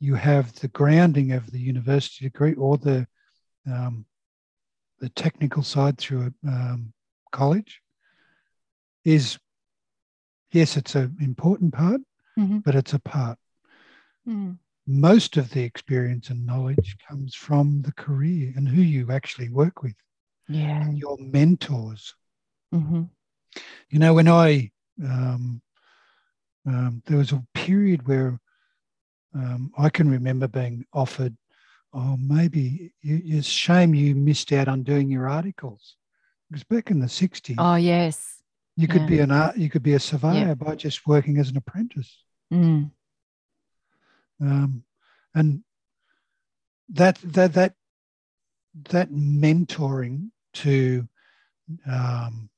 you 0.00 0.14
have 0.14 0.52
the 0.54 0.68
grounding 0.68 1.32
of 1.32 1.50
the 1.50 1.58
university 1.60 2.24
degree 2.26 2.54
or 2.54 2.78
the 2.78 3.06
um, 3.66 4.06
the 5.00 5.08
technical 5.10 5.62
side 5.62 5.98
through 5.98 6.32
a 6.44 6.48
um, 6.48 6.92
college. 7.32 7.82
Is 9.04 9.38
yes, 10.52 10.76
it's 10.76 10.94
an 10.94 11.16
important 11.20 11.72
part, 11.72 12.00
Mhm. 12.38 12.62
but 12.64 12.74
it's 12.74 12.92
a 12.92 12.98
part 12.98 13.38
Mm. 14.28 14.58
most 14.86 15.36
of 15.36 15.50
the 15.50 15.62
experience 15.62 16.30
and 16.30 16.44
knowledge 16.44 16.96
comes 17.08 17.34
from 17.34 17.82
the 17.82 17.92
career 17.92 18.52
and 18.56 18.68
who 18.68 18.82
you 18.82 19.10
actually 19.10 19.48
work 19.48 19.82
with 19.82 19.94
Yeah. 20.48 20.82
and 20.82 20.98
your 20.98 21.16
mentors. 21.18 22.14
hmm 22.72 23.04
You 23.88 23.98
know, 23.98 24.14
when 24.14 24.28
I, 24.28 24.70
um, 25.02 25.62
um, 26.66 27.02
there 27.06 27.18
was 27.18 27.32
a 27.32 27.44
period 27.70 28.06
where 28.08 28.40
um, 29.34 29.70
I 29.78 29.88
can 29.90 30.10
remember 30.10 30.48
being 30.48 30.84
offered, 30.92 31.36
oh, 31.94 32.16
maybe 32.18 32.92
you, 33.00 33.22
it's 33.24 33.46
a 33.46 33.50
shame 33.50 33.94
you 33.94 34.14
missed 34.16 34.52
out 34.52 34.66
on 34.68 34.82
doing 34.82 35.08
your 35.10 35.28
articles. 35.28 35.96
Because 36.48 36.64
back 36.64 36.90
in 36.90 36.98
the 36.98 37.06
60s, 37.06 37.54
Oh, 37.58 37.76
yes. 37.76 38.42
you 38.76 38.88
could 38.88 39.02
yeah. 39.02 39.06
be 39.14 39.20
an 39.20 39.30
art, 39.30 39.56
you 39.56 39.70
could 39.70 39.84
be 39.84 39.94
a 39.94 40.00
surveyor 40.00 40.56
by 40.56 40.74
just 40.74 41.06
working 41.06 41.38
as 41.38 41.50
an 41.50 41.56
apprentice. 41.58 42.12
Mm. 42.52 42.90
um, 44.40 44.82
and 45.36 45.62
that 46.88 47.16
that 47.22 47.52
that 47.52 47.74
that 48.90 49.08
mentoring 49.12 50.30
to 50.54 51.06
um, 51.86 52.50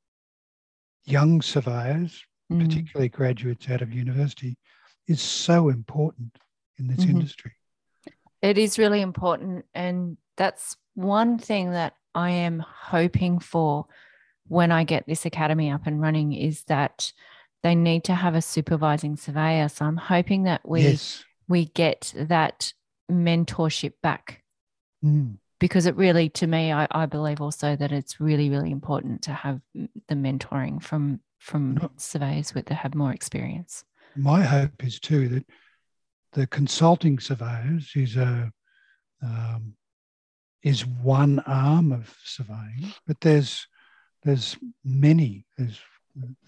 young 1.05 1.43
surveyors, 1.43 2.25
Mm. 2.51 2.65
particularly 2.65 3.09
graduates 3.09 3.69
out 3.71 3.83
of 3.83 3.93
university, 3.93 4.57
is 5.07 5.21
so 5.21 5.69
important 5.69 6.39
in 6.79 6.87
this 6.89 7.05
Mhm. 7.05 7.11
industry. 7.11 7.53
It 8.41 8.59
is 8.59 8.79
really 8.79 9.01
important. 9.01 9.65
And 9.75 10.17
that's 10.37 10.77
one 10.95 11.39
thing 11.39 11.71
that 11.73 11.95
I 12.15 12.31
am 12.31 12.61
hoping 12.61 13.39
for 13.39 13.87
when 14.49 14.73
I 14.73 14.85
get 14.85 15.07
this 15.07 15.25
academy 15.25 15.71
up 15.71 15.87
and 15.87 16.01
running 16.01 16.33
is 16.33 16.65
that 16.65 17.13
they 17.63 17.75
need 17.75 18.05
to 18.05 18.15
have 18.15 18.35
a 18.35 18.43
supervising 18.43 19.17
surveyor. 19.17 19.69
So 19.69 19.85
I'm 19.87 19.97
hoping 19.97 20.43
that 20.45 20.69
we 20.69 20.83
yes, 20.83 21.25
we 21.49 21.67
get 21.67 22.13
that 22.17 22.73
mentorship 23.11 23.95
back. 24.03 24.43
Mm. 25.05 25.39
Because 25.61 25.87
it 25.87 25.95
really, 25.97 26.29
to 26.31 26.47
me, 26.49 26.73
I, 26.73 26.89
I 26.91 27.07
believe 27.07 27.41
also 27.41 27.77
that 27.77 27.93
it's 27.93 28.19
really, 28.21 28.51
really 28.51 28.73
important 28.73 29.23
to 29.23 29.33
have 29.33 29.61
the 29.75 30.15
mentoring 30.15 30.83
from 30.83 31.21
from 31.39 31.75
No. 31.75 31.91
surveyors 31.97 32.55
with 32.55 32.67
that 32.67 32.75
have 32.77 32.95
more 32.95 33.13
experience. 33.13 33.85
My 34.17 34.43
hope 34.43 34.85
is 34.85 35.01
too 35.01 35.29
that 35.29 35.47
the 36.33 36.47
consulting 36.47 37.19
surveyors 37.19 37.93
is 37.95 38.17
a 38.17 38.51
um, 39.23 39.75
is 40.63 40.87
one 40.87 41.41
arm 41.41 41.93
of 41.93 42.15
surveying, 42.25 42.93
but 43.07 43.21
there's 43.21 43.67
there's 44.23 44.57
many. 44.85 45.45
There's 45.59 45.79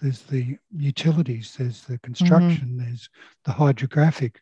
there's 0.01 0.21
the 0.23 0.57
utilities, 0.75 1.55
there's 1.57 1.81
the 1.83 1.97
construction, 1.99 2.77
there's 2.77 3.09
the 3.45 3.51
hydrographic. 3.51 4.39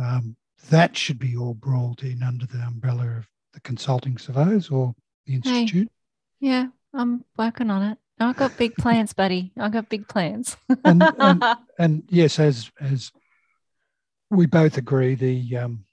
Um, 0.00 0.36
that 0.68 0.96
should 0.96 1.18
be 1.18 1.36
all 1.36 1.54
brought 1.54 2.02
in 2.02 2.22
under 2.22 2.46
the 2.46 2.58
umbrella 2.58 3.08
of 3.18 3.26
the 3.54 3.60
consulting 3.60 4.18
surveyors 4.18 4.68
or 4.68 4.94
the 5.26 5.34
institute. 5.34 5.90
Yeah, 6.38 6.66
I'm 6.92 7.24
working 7.36 7.70
on 7.70 7.82
it. 7.82 7.98
I 8.20 8.32
got 8.34 8.56
big 8.58 8.76
plans, 8.76 9.12
buddy. 9.14 9.52
I've 9.58 9.72
got 9.72 9.88
big 9.88 10.06
plans. 10.06 10.56
And, 10.84 11.02
and 11.18 11.42
and 11.78 12.02
yes, 12.08 12.38
as 12.38 12.70
as 12.80 13.10
we 14.30 14.46
both 14.46 14.76
agree, 14.76 15.14
the 15.14 15.56
um, 15.56 15.84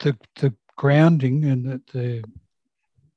the 0.00 0.16
the 0.36 0.54
grounding 0.76 1.44
and 1.46 1.64
the, 1.64 1.80
the 1.92 2.24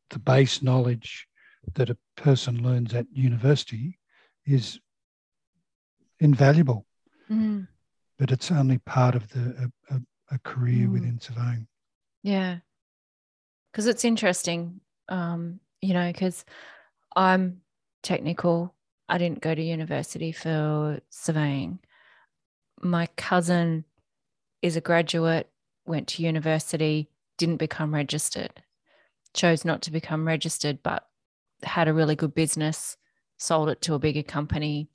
the 0.10 0.20
base 0.20 0.62
knowledge 0.64 1.28
that 1.76 1.90
a 1.90 1.98
person 2.16 2.64
learns 2.64 2.94
at 2.94 3.06
university 3.12 4.00
is 4.46 4.80
invaluable, 6.20 6.86
Mm, 7.30 7.68
but 8.18 8.32
it's 8.32 8.52
only 8.52 8.78
part 8.80 9.16
of 9.16 9.28
the 9.30 9.72
a, 9.90 9.96
a, 9.96 10.00
a 10.32 10.40
career 10.40 10.88
Mm. 10.88 10.92
within 10.94 11.20
surveying. 11.20 11.68
yeah, 12.24 12.58
because 13.72 13.86
it's 13.88 14.06
interesting, 14.06 14.82
um, 15.10 15.60
you 15.82 15.94
know, 15.94 16.12
because 16.12 16.44
I'm 17.16 17.62
technical. 18.04 18.74
I 19.08 19.18
didn't 19.18 19.42
go 19.42 19.56
to 19.56 19.62
university 19.62 20.32
for 20.32 21.00
surveying. 21.10 21.80
My 22.82 23.08
cousin 23.18 23.86
is 24.62 24.76
a 24.76 24.82
graduate, 24.82 25.50
went 25.86 26.08
to 26.10 26.24
university, 26.24 27.10
didn't 27.38 27.58
become 27.58 27.94
registered, 27.94 28.62
chose 29.34 29.66
not 29.66 29.82
to 29.84 29.92
become 29.92 30.28
registered, 30.28 30.84
but 30.84 31.08
had 31.64 31.88
a 31.88 31.94
really 31.94 32.16
good 32.16 32.34
business, 32.34 32.98
sold 33.38 33.70
it 33.70 33.82
to 33.82 33.96
a 33.96 34.00
bigger 34.00 34.24
company, 34.24 34.90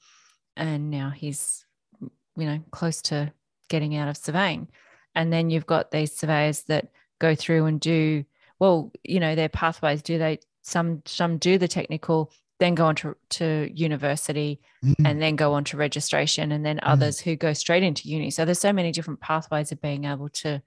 and 0.56 0.90
now 0.90 1.10
he's, 1.10 1.64
you 2.00 2.46
know, 2.46 2.60
close 2.70 3.02
to 3.02 3.32
getting 3.68 3.96
out 3.96 4.08
of 4.08 4.16
surveying. 4.16 4.68
And 5.14 5.32
then 5.32 5.50
you've 5.50 5.66
got 5.66 5.90
these 5.90 6.12
surveyors 6.12 6.62
that 6.64 6.88
go 7.18 7.34
through 7.34 7.66
and 7.66 7.80
do 7.80 8.24
well, 8.58 8.92
you 9.02 9.20
know, 9.20 9.34
their 9.34 9.48
pathways. 9.48 10.02
Do 10.02 10.18
they 10.18 10.38
some 10.64 11.02
some 11.04 11.38
do 11.38 11.58
the 11.58 11.68
technical, 11.68 12.32
then 12.58 12.74
go 12.74 12.86
on 12.86 12.96
to, 12.96 13.16
to 13.30 13.70
university, 13.72 14.60
Mm. 14.84 14.94
and 15.06 15.22
then 15.22 15.34
go 15.36 15.54
on 15.54 15.64
to 15.64 15.78
registration 15.78 16.52
and 16.52 16.66
then 16.66 16.78
others 16.82 17.18
who 17.18 17.36
go 17.36 17.54
straight 17.54 17.82
into 17.82 18.06
uni. 18.06 18.30
So 18.30 18.44
there's 18.44 18.58
so 18.58 18.72
many 18.72 18.92
different 18.92 19.20
pathways 19.20 19.72
of 19.72 19.80
being 19.80 20.04
able 20.04 20.28
to 20.28 20.60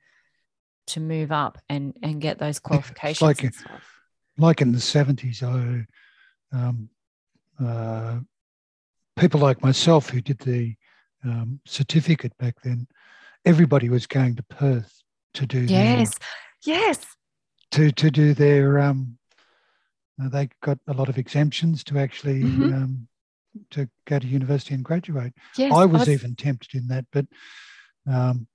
to 0.87 0.99
move 0.99 1.31
up 1.31 1.59
and 1.69 1.95
and 2.01 2.19
get 2.19 2.39
those 2.39 2.57
qualifications 2.59 3.21
like 3.21 3.43
like 4.37 4.61
in 4.61 4.71
the 4.71 4.77
70s, 4.77 5.43
I, 5.43 5.85
um, 6.55 6.89
uh, 7.63 8.19
people 9.17 9.39
like 9.39 9.61
myself 9.63 10.09
who 10.09 10.21
did 10.21 10.39
the 10.39 10.75
um, 11.23 11.59
certificate 11.65 12.37
back 12.37 12.55
then, 12.63 12.87
everybody 13.45 13.89
was 13.89 14.05
going 14.05 14.35
to 14.35 14.43
Perth 14.43 15.01
to 15.33 15.45
do 15.45 15.65
their, 15.65 15.97
yes. 15.97 16.19
Yes. 16.65 17.05
to, 17.71 17.91
to 17.91 18.11
do 18.11 18.33
their, 18.33 18.79
um, 18.79 19.16
they 20.19 20.49
got 20.61 20.79
a 20.87 20.93
lot 20.93 21.09
of 21.09 21.17
exemptions 21.17 21.83
to 21.85 21.99
actually 21.99 22.43
Mhm. 22.43 22.73
um, 22.73 23.07
to 23.71 23.89
go 24.05 24.19
to 24.19 24.27
university 24.27 24.73
and 24.75 24.83
graduate. 24.83 25.33
yes 25.57 25.73
I 25.73 25.85
was 25.85 26.07
even 26.07 26.35
tempted 26.35 26.75
in 26.75 26.87
that, 26.89 27.05
but 27.11 27.25
um, 28.05 28.47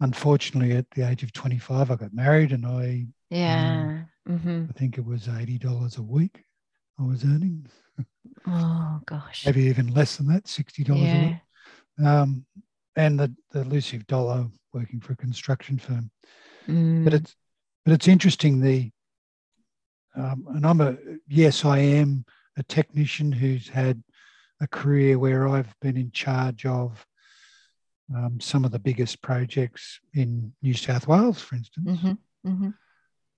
unfortunately 0.00 0.76
at 0.76 0.90
the 0.92 1.08
age 1.08 1.22
of 1.22 1.32
25, 1.32 1.90
I 1.90 1.94
got 1.96 2.14
married 2.14 2.52
and 2.52 2.66
I, 2.66 3.06
yeah 3.30 4.00
hmm 4.26 4.64
I 4.68 4.72
think 4.78 4.98
it 4.98 5.04
was 5.04 5.26
$80 5.26 5.98
a 5.98 6.02
week 6.02 6.44
I 6.98 7.02
was 7.02 7.24
earning. 7.24 7.66
oh 8.46 9.00
gosh 9.06 9.44
maybe 9.46 9.62
even 9.64 9.92
less 9.94 10.16
than 10.16 10.26
that, 10.28 10.46
sixty 10.48 10.84
dollars 10.84 11.12
a 11.12 11.16
week. 11.16 12.06
Um, 12.06 12.46
and 12.96 13.18
the, 13.20 13.34
the 13.50 13.60
elusive 13.60 14.06
dollar 14.06 14.46
working 14.72 15.00
for 15.00 15.12
a 15.12 15.16
construction 15.16 15.78
firm. 15.78 16.10
But 17.04 17.12
Mm, 17.12 17.14
it's 17.14 17.36
but 17.84 17.92
it's 17.94 18.08
interesting 18.08 18.60
the 18.60 18.90
um, 20.16 20.46
and 20.54 20.66
I'm 20.66 20.80
a 20.80 20.96
yes, 21.28 21.64
I 21.64 21.78
am 21.78 22.24
a 22.56 22.62
technician 22.62 23.30
who's 23.32 23.68
had 23.68 24.02
a 24.60 24.66
career 24.66 25.18
where 25.18 25.48
I've 25.48 25.74
been 25.80 25.96
in 25.96 26.10
charge 26.10 26.66
of 26.66 27.06
um, 28.14 28.40
some 28.40 28.64
of 28.64 28.72
the 28.72 28.78
biggest 28.78 29.22
projects 29.22 30.00
in 30.14 30.52
New 30.62 30.74
South 30.74 31.06
Wales, 31.06 31.40
for 31.40 31.54
instance. 31.54 32.00
mhm, 32.02 32.18
mhm. 32.46 32.74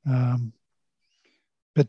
Um, 0.07 0.53
but 1.75 1.89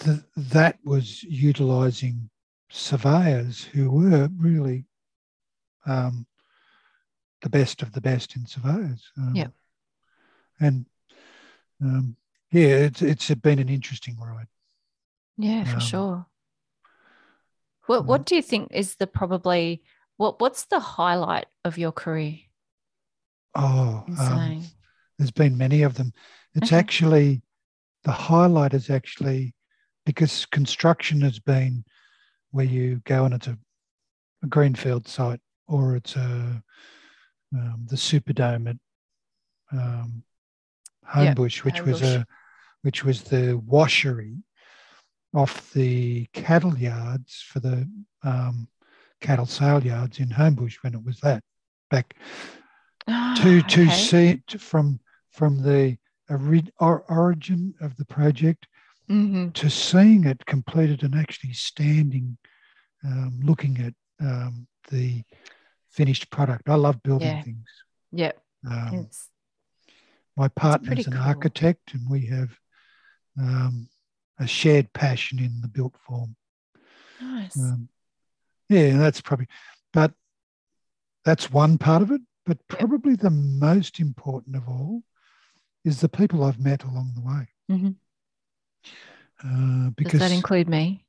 th- 0.00 0.20
that 0.36 0.78
was 0.84 1.22
utilising 1.22 2.28
surveyors 2.68 3.64
who 3.64 3.90
were 3.90 4.28
really 4.36 4.84
um, 5.86 6.26
the 7.42 7.48
best 7.48 7.82
of 7.82 7.92
the 7.92 8.00
best 8.02 8.36
in 8.36 8.46
surveyors. 8.46 9.10
Um, 9.16 9.34
Yep. 9.34 9.52
And 10.60 10.86
um, 11.82 12.16
yeah, 12.52 12.86
it's, 12.86 13.02
it's 13.02 13.34
been 13.34 13.58
an 13.58 13.68
interesting 13.68 14.16
ride. 14.18 14.46
yeah 15.36 15.64
for 15.64 15.74
Um, 15.74 15.80
sure 15.80 16.26
what 17.86 18.06
what 18.06 18.26
do 18.26 18.34
you 18.36 18.42
think 18.42 18.70
is 18.72 18.96
the 18.96 19.06
probably 19.06 19.82
what 20.16 20.40
what's 20.40 20.66
the 20.66 20.80
highlight 20.80 21.46
of 21.64 21.78
your 21.78 21.92
career 21.92 22.38
Oh, 23.54 24.04
um, 24.18 24.64
there's 25.18 25.32
been 25.32 25.58
many 25.58 25.82
of 25.82 25.94
them. 25.94 26.12
It's 26.54 26.68
Okay. 26.68 26.78
actually 26.78 27.42
the 28.04 28.12
highlight 28.12 28.74
is 28.74 28.90
actually 28.90 29.54
because 30.06 30.46
construction 30.46 31.20
has 31.22 31.38
been 31.40 31.84
where 32.52 32.64
you 32.64 33.00
go 33.04 33.24
and 33.24 33.34
it's 33.34 33.48
a, 33.48 33.58
a 34.42 34.46
greenfield 34.46 35.08
site 35.08 35.40
or 35.66 35.96
it's 35.96 36.16
a 36.16 36.62
um, 37.52 37.86
the 37.88 37.96
Superdome 37.96 38.70
at 38.70 38.76
um, 39.72 40.22
Yep, 41.20 41.36
Homebush, 41.36 41.64
which 41.64 41.84
was 41.84 42.00
a 42.02 42.26
which 42.82 43.04
was 43.04 43.22
the 43.22 43.60
washery 43.66 44.42
off 45.34 45.72
the 45.72 46.26
cattle 46.32 46.76
yards 46.76 47.42
for 47.46 47.60
the 47.60 47.88
um, 48.22 48.68
cattle 49.20 49.46
sale 49.46 49.82
yards 49.84 50.18
in 50.18 50.28
Homebush 50.28 50.76
when 50.82 50.94
it 50.94 51.04
was 51.04 51.20
that 51.20 51.42
back 51.90 52.16
to 53.06 53.62
to 53.62 53.82
Okay. 53.82 53.90
see 53.90 54.28
it 54.28 54.60
from 54.60 55.00
from 55.30 55.62
the 55.62 55.96
ori- 56.28 56.72
or, 56.80 57.00
origin 57.08 57.74
of 57.80 57.96
the 57.96 58.04
project 58.04 58.66
Mhm. 59.08 59.52
to 59.54 59.68
seeing 59.70 60.24
it 60.24 60.44
completed 60.46 61.02
and 61.02 61.14
actually 61.16 61.52
standing, 61.52 62.38
um, 63.04 63.40
looking 63.42 63.78
at 63.80 63.94
um, 64.20 64.66
the 64.90 65.24
finished 65.90 66.30
product. 66.30 66.68
I 66.68 66.74
love 66.76 67.02
building 67.02 67.28
Yeah. 67.28 67.42
things. 67.42 67.66
Yep. 68.12 68.42
Um, 68.70 69.08
my 70.36 70.48
partner's 70.48 71.06
an 71.06 71.14
cool. 71.14 71.22
architect, 71.22 71.94
and 71.94 72.08
we 72.08 72.26
have 72.26 72.56
um, 73.38 73.88
a 74.38 74.46
shared 74.46 74.92
passion 74.92 75.38
in 75.38 75.60
the 75.60 75.68
built 75.68 75.94
form. 76.06 76.36
nice. 77.20 77.56
Um, 77.56 77.88
yeah, 78.68 78.96
that's 78.96 79.20
probably, 79.20 79.48
but 79.92 80.12
that's 81.24 81.50
one 81.50 81.78
part 81.78 82.02
of 82.02 82.10
it. 82.10 82.20
But 82.46 82.58
probably 82.68 83.16
the 83.16 83.30
most 83.30 84.00
important 84.00 84.56
of 84.56 84.68
all 84.68 85.02
is 85.84 86.00
the 86.00 86.08
people 86.08 86.44
I've 86.44 86.58
met 86.58 86.84
along 86.84 87.12
the 87.14 87.20
way. 87.20 87.48
Mhm. 87.70 87.96
Uh, 89.42 89.86
Does 89.86 89.94
because, 89.96 90.20
that 90.20 90.32
include 90.32 90.68
me? 90.68 91.06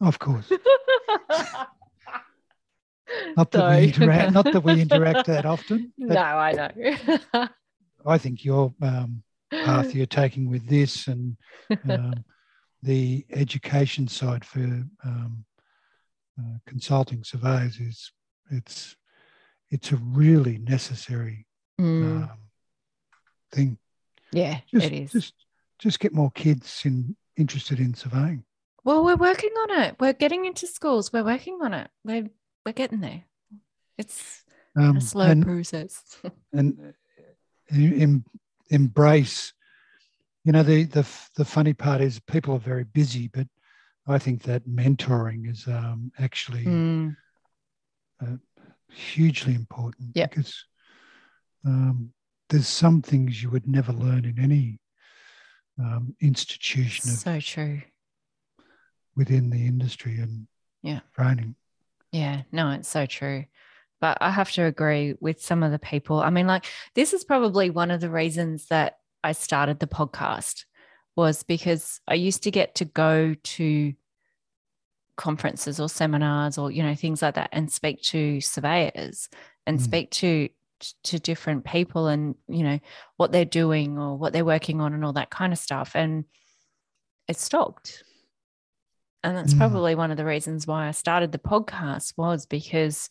of 0.00 0.18
course, 0.18 0.50
not 3.36 3.50
that 3.50 3.70
we 3.70 3.84
interact, 3.84 4.32
not 4.32 4.52
that 4.52 4.62
we 4.62 4.80
interact 4.80 5.26
that 5.26 5.44
often. 5.44 5.92
No, 5.98 6.20
I 6.20 6.52
know. 6.52 7.48
I 8.06 8.18
think 8.18 8.44
your 8.44 8.72
um, 8.80 9.22
path 9.50 9.94
you're 9.94 10.06
taking 10.06 10.48
with 10.48 10.66
this 10.68 11.06
and 11.08 11.36
um, 11.88 12.24
the 12.82 13.24
education 13.30 14.08
side 14.08 14.44
for 14.44 14.60
um, 15.04 15.44
uh, 16.38 16.58
consulting 16.66 17.22
surveyors 17.24 17.78
is 17.78 18.12
it's 18.50 18.96
it's 19.70 19.92
a 19.92 19.96
really 19.96 20.58
necessary 20.58 21.46
Mm, 21.80 22.24
um, 22.24 22.30
thing. 23.52 23.78
yeah, 24.32 24.60
Just, 24.70 24.86
it 24.86 24.92
is. 24.92 25.12
just 25.12 25.34
just 25.78 25.98
get 26.00 26.12
more 26.12 26.30
kids 26.32 26.82
in 26.84 27.16
interested 27.38 27.78
in 27.80 27.94
surveying. 27.94 28.44
well, 28.84 29.02
we're 29.02 29.16
working 29.16 29.50
on 29.62 29.82
it. 29.82 29.96
We're 29.98 30.12
getting 30.12 30.44
into 30.44 30.66
schools. 30.66 31.10
We're 31.12 31.24
working 31.24 31.58
on 31.62 31.72
it. 31.72 31.88
We're 32.04 32.28
we're 32.66 32.72
getting 32.74 33.00
there. 33.00 33.24
It's 33.96 34.44
Um, 34.76 34.98
a 34.98 35.00
slow 35.00 35.24
and, 35.24 35.42
process. 35.42 36.02
and 36.52 36.94
em, 37.72 38.24
embrace. 38.70 39.52
You 40.44 40.52
know, 40.52 40.62
the 40.62 40.84
the 40.84 41.06
the 41.36 41.44
funny 41.44 41.74
part 41.74 42.00
is 42.00 42.18
people 42.20 42.54
are 42.54 42.58
very 42.58 42.84
busy, 42.84 43.28
but 43.28 43.46
I 44.06 44.18
think 44.18 44.42
that 44.44 44.66
mentoring 44.66 45.48
is 45.50 45.66
um, 45.68 46.10
actually 46.18 46.64
Mm, 46.64 47.16
uh, 48.22 48.36
hugely 48.88 49.54
important 49.54 50.10
Yep. 50.14 50.30
because 50.30 50.64
um, 51.66 52.12
there's 52.48 52.68
some 52.68 53.02
things 53.02 53.42
you 53.42 53.50
would 53.50 53.68
never 53.68 53.92
learn 53.92 54.24
in 54.24 54.38
any 54.38 54.80
um, 55.78 56.14
institution 56.20 57.10
of, 57.10 57.16
so 57.16 57.38
true. 57.40 57.82
within 59.16 59.50
the 59.50 59.66
industry 59.66 60.18
and 60.18 60.46
Yeah. 60.82 61.00
training. 61.14 61.54
Yeah, 62.12 62.42
no, 62.50 62.70
it's 62.70 62.88
so 62.88 63.06
true. 63.06 63.44
But 64.00 64.18
I 64.20 64.30
have 64.30 64.50
to 64.52 64.64
agree 64.64 65.14
with 65.20 65.42
some 65.42 65.62
of 65.62 65.72
the 65.72 65.78
people. 65.78 66.20
I 66.20 66.30
mean, 66.30 66.46
like, 66.46 66.66
this 66.94 67.12
is 67.12 67.24
probably 67.24 67.70
one 67.70 67.90
of 67.90 68.00
the 68.00 68.10
reasons 68.10 68.66
that 68.66 68.98
I 69.22 69.32
started 69.32 69.78
the 69.78 69.86
podcast 69.86 70.64
was 71.16 71.42
because 71.42 72.00
I 72.08 72.14
used 72.14 72.42
to 72.44 72.50
get 72.50 72.76
to 72.76 72.86
go 72.86 73.34
to 73.34 73.92
conferences 75.16 75.78
or 75.78 75.88
seminars 75.88 76.56
or, 76.56 76.70
you 76.70 76.82
know, 76.82 76.94
things 76.94 77.20
like 77.20 77.34
that 77.34 77.50
and 77.52 77.70
speak 77.70 78.00
to 78.02 78.40
surveyors 78.40 79.28
and 79.66 79.78
Mm. 79.78 79.82
speak 79.82 80.10
to 80.12 80.48
to 81.02 81.18
different 81.18 81.62
people 81.66 82.06
and, 82.06 82.34
you 82.48 82.62
know, 82.62 82.78
what 83.18 83.32
they're 83.32 83.44
doing 83.44 83.98
or 83.98 84.16
what 84.16 84.32
they're 84.32 84.46
working 84.46 84.80
on 84.80 84.94
and 84.94 85.04
all 85.04 85.12
that 85.12 85.28
kind 85.28 85.52
of 85.52 85.58
stuff. 85.58 85.94
And 85.94 86.24
it 87.28 87.36
stopped. 87.36 88.02
And 89.22 89.36
that's 89.36 89.52
Mm. 89.52 89.58
probably 89.58 89.94
one 89.94 90.10
of 90.10 90.16
the 90.16 90.24
reasons 90.24 90.66
why 90.66 90.88
I 90.88 90.92
started 90.92 91.32
the 91.32 91.38
podcast 91.38 92.14
was 92.16 92.46
because 92.46 93.10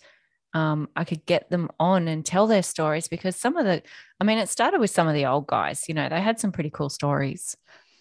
um, 0.53 0.89
I 0.95 1.03
could 1.03 1.25
get 1.25 1.49
them 1.49 1.69
on 1.79 2.07
and 2.07 2.25
tell 2.25 2.47
their 2.47 2.63
stories 2.63 3.07
because 3.07 3.35
some 3.35 3.55
of 3.57 3.65
the, 3.65 3.83
I 4.19 4.23
mean, 4.23 4.37
it 4.39 4.49
started 4.49 4.79
with 4.79 4.89
some 4.89 5.07
of 5.07 5.13
the 5.13 5.25
old 5.27 5.47
guys, 5.47 5.85
you 5.87 5.93
know, 5.93 6.09
they 6.09 6.21
had 6.21 6.39
some 6.39 6.51
pretty 6.51 6.69
cool 6.71 6.89
stories. 6.89 7.55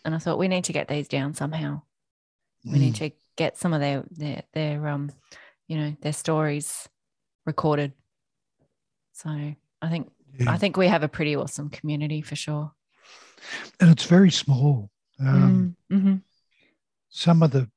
And 0.04 0.14
I 0.14 0.18
thought 0.18 0.38
we 0.38 0.48
need 0.48 0.64
to 0.64 0.72
get 0.72 0.88
these 0.88 1.08
down 1.08 1.34
somehow. 1.34 1.82
We 2.64 2.78
need 2.78 2.94
Mm. 2.94 2.98
to 2.98 3.10
get 3.36 3.58
some 3.58 3.72
of 3.74 3.80
their, 3.80 4.04
their, 4.10 4.42
their, 4.52 4.88
um, 4.88 5.10
you 5.66 5.76
know, 5.76 5.96
their 6.00 6.12
stories 6.14 6.88
recorded. 7.44 7.92
So 9.12 9.28
I 9.30 9.88
think, 9.88 10.10
Yeah. 10.38 10.52
I 10.52 10.56
think 10.58 10.76
we 10.76 10.88
have 10.88 11.02
a 11.02 11.08
pretty 11.08 11.36
awesome 11.36 11.68
community 11.68 12.22
for 12.22 12.36
sure. 12.36 12.72
and 13.80 13.90
it's 13.90 14.04
very 14.04 14.30
small. 14.30 14.90
Um, 15.20 15.76
Mm, 15.90 16.00
mhm. 16.02 16.22
Some 17.10 17.42
of 17.42 17.50
the 17.52 17.70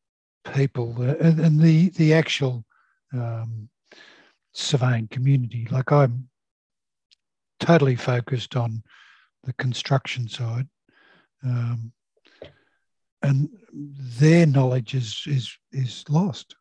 people 0.53 0.95
uh, 0.99 1.15
and, 1.19 1.39
and 1.39 1.59
the 1.61 1.89
the 1.89 2.13
actual 2.13 2.65
um, 3.13 3.69
surveying 4.54 5.08
community, 5.08 5.68
like 5.72 5.91
I'm 5.91 6.30
totally 7.60 7.95
focused 7.95 8.56
on 8.56 8.84
the 9.43 9.54
construction 9.54 10.28
side, 10.28 10.68
um, 11.43 11.91
and 13.22 13.49
their 13.72 14.45
knowledge 14.45 14.93
is 14.95 15.24
is 15.28 15.58
is 15.72 16.04
lost. 16.10 16.56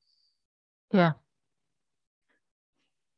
Yeah. 0.92 1.12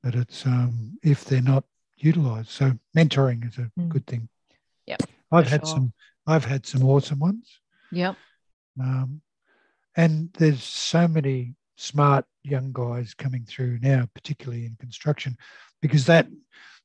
But 0.02 0.14
it's 0.14 0.44
um, 0.46 0.98
if 1.02 1.24
they're 1.24 1.42
not 1.42 1.64
utilised. 1.96 2.50
So 2.50 2.72
mentoring 2.96 3.46
is 3.48 3.58
a 3.58 3.70
Mm. 3.78 3.88
good 3.88 4.06
thing. 4.06 4.28
Yep, 4.86 5.02
I've 5.30 5.48
had 5.48 5.66
sure. 5.66 5.74
some. 5.74 5.92
I've 6.26 6.44
had 6.44 6.66
some 6.66 6.84
awesome 6.84 7.18
ones. 7.18 7.60
Yep. 7.90 8.16
Um, 8.80 9.22
and 9.96 10.32
there's 10.34 10.62
so 10.62 11.06
many 11.06 11.54
smart 11.76 12.24
young 12.42 12.72
guys 12.72 13.14
coming 13.14 13.44
through 13.44 13.78
now, 13.80 14.08
particularly 14.14 14.66
in 14.66 14.76
construction, 14.78 15.36
because 15.80 16.06
that 16.06 16.26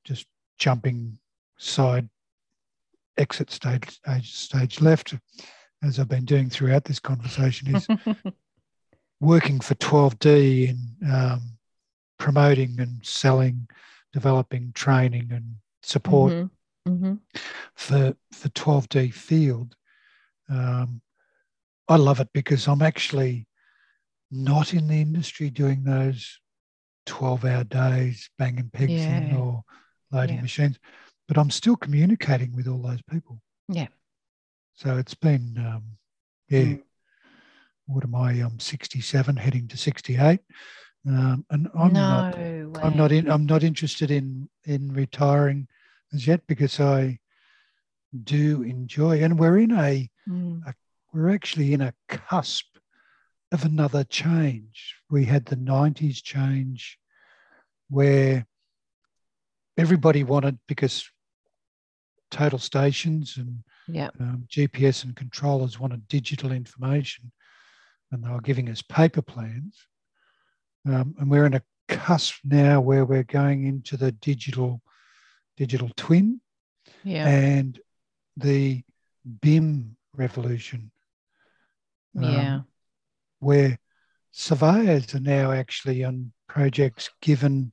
just 0.04 0.26
jumping 0.58 1.18
side 1.58 2.10
exit 3.18 3.52
stage, 3.52 4.00
stage, 4.22 4.82
left, 4.82 5.16
as 5.84 6.00
I've 6.00 6.08
been 6.10 6.26
doing 6.26 6.50
throughout 6.50 6.84
this 6.84 7.00
conversation, 7.00 7.76
is 7.76 7.88
working 9.20 9.60
for 9.60 9.76
12D 9.76 10.70
in 10.70 11.12
um, 11.12 11.42
promoting 12.20 12.80
and 12.80 13.04
selling, 13.06 13.68
developing 14.14 14.72
training 14.74 15.30
and 15.32 15.56
support 15.82 16.34
Mhm, 16.34 16.50
mhm. 16.88 17.20
for 17.76 18.16
for 18.32 18.50
12D 18.50 19.14
field. 19.14 19.76
Um, 20.50 21.02
I 21.88 21.96
love 21.96 22.20
it 22.20 22.30
because 22.34 22.68
I'm 22.68 22.82
actually 22.82 23.47
not 24.32 24.74
in 24.74 24.88
the 24.88 25.02
industry 25.02 25.50
doing 25.50 25.84
those 25.84 26.40
12 27.06 27.46
hour 27.46 27.64
days 27.64 28.30
banging 28.38 28.70
pegs 28.70 29.06
in 29.06 29.32
or 29.34 29.64
loading 30.12 30.36
Yeah. 30.38 30.42
machines, 30.42 30.80
but 31.28 31.38
I'm 31.38 31.50
still 31.50 31.76
communicating 31.76 32.54
with 32.54 32.68
all 32.68 32.82
those 32.82 33.02
people. 33.04 33.42
Yeah. 33.70 33.88
So 34.74 34.98
it's 34.98 35.14
been, 35.16 35.58
um, 35.58 35.84
yeah, 36.50 36.64
Mm. 36.64 36.84
what 37.86 38.04
am 38.04 38.16
I? 38.16 38.32
I'm 38.34 38.60
67, 38.60 39.38
heading 39.38 39.68
to 39.70 39.78
68. 39.78 40.42
Um, 41.06 41.46
and 41.50 41.70
I'm 41.74 41.94
no 41.94 42.10
not 42.10 42.38
way. 42.38 42.82
I'm 42.84 42.98
not 42.98 43.12
in. 43.14 43.30
I'm 43.30 43.46
not 43.46 43.64
interested 43.64 44.12
in 44.12 44.50
in 44.66 44.92
retiring 44.92 45.68
as 46.14 46.28
yet 46.28 46.46
because 46.48 46.80
I 46.82 47.20
do 48.24 48.64
enjoy, 48.64 49.24
and 49.24 49.40
we're 49.40 49.60
in 49.60 49.72
a 49.72 50.10
Mm, 50.28 50.74
we're 51.14 51.30
actually 51.30 51.72
in 51.72 51.80
a 51.82 51.94
cusp 52.10 52.77
of 53.52 53.64
another 53.64 54.04
change. 54.04 54.96
We 55.10 55.26
had 55.26 55.46
the 55.46 55.56
'90s 55.56 56.22
change 56.22 56.98
where 57.90 58.46
everybody 59.78 60.24
wanted 60.24 60.60
because 60.68 61.10
total 62.32 62.60
stations 62.60 63.38
and 63.38 63.64
yeah. 63.88 64.10
um, 64.20 64.46
GPS 64.50 65.04
and 65.04 65.16
controllers 65.16 65.80
wanted 65.80 66.08
digital 66.08 66.52
information, 66.52 67.32
and 68.12 68.24
they 68.24 68.30
were 68.30 68.42
giving 68.42 68.70
us 68.70 68.82
paper 68.82 69.22
plans. 69.22 69.88
Um, 70.86 71.16
and 71.20 71.30
we're 71.30 71.46
in 71.46 71.54
a 71.54 71.62
cusp 71.88 72.36
now 72.44 72.82
where 72.82 73.06
we're 73.06 73.24
going 73.24 73.66
into 73.66 73.98
the 73.98 74.12
digital 74.12 74.82
digital 75.56 75.90
twin 75.96 76.40
Yeah. 77.04 77.28
and 77.28 77.80
the 78.36 78.84
BIM 79.42 79.98
revolution, 80.16 80.92
um, 82.16 82.24
yeah. 82.24 82.62
Where 83.40 83.78
surveyors 84.32 85.14
are 85.16 85.20
now 85.20 85.52
actually 85.52 86.04
on 86.04 86.32
projects 86.48 87.10
given, 87.22 87.72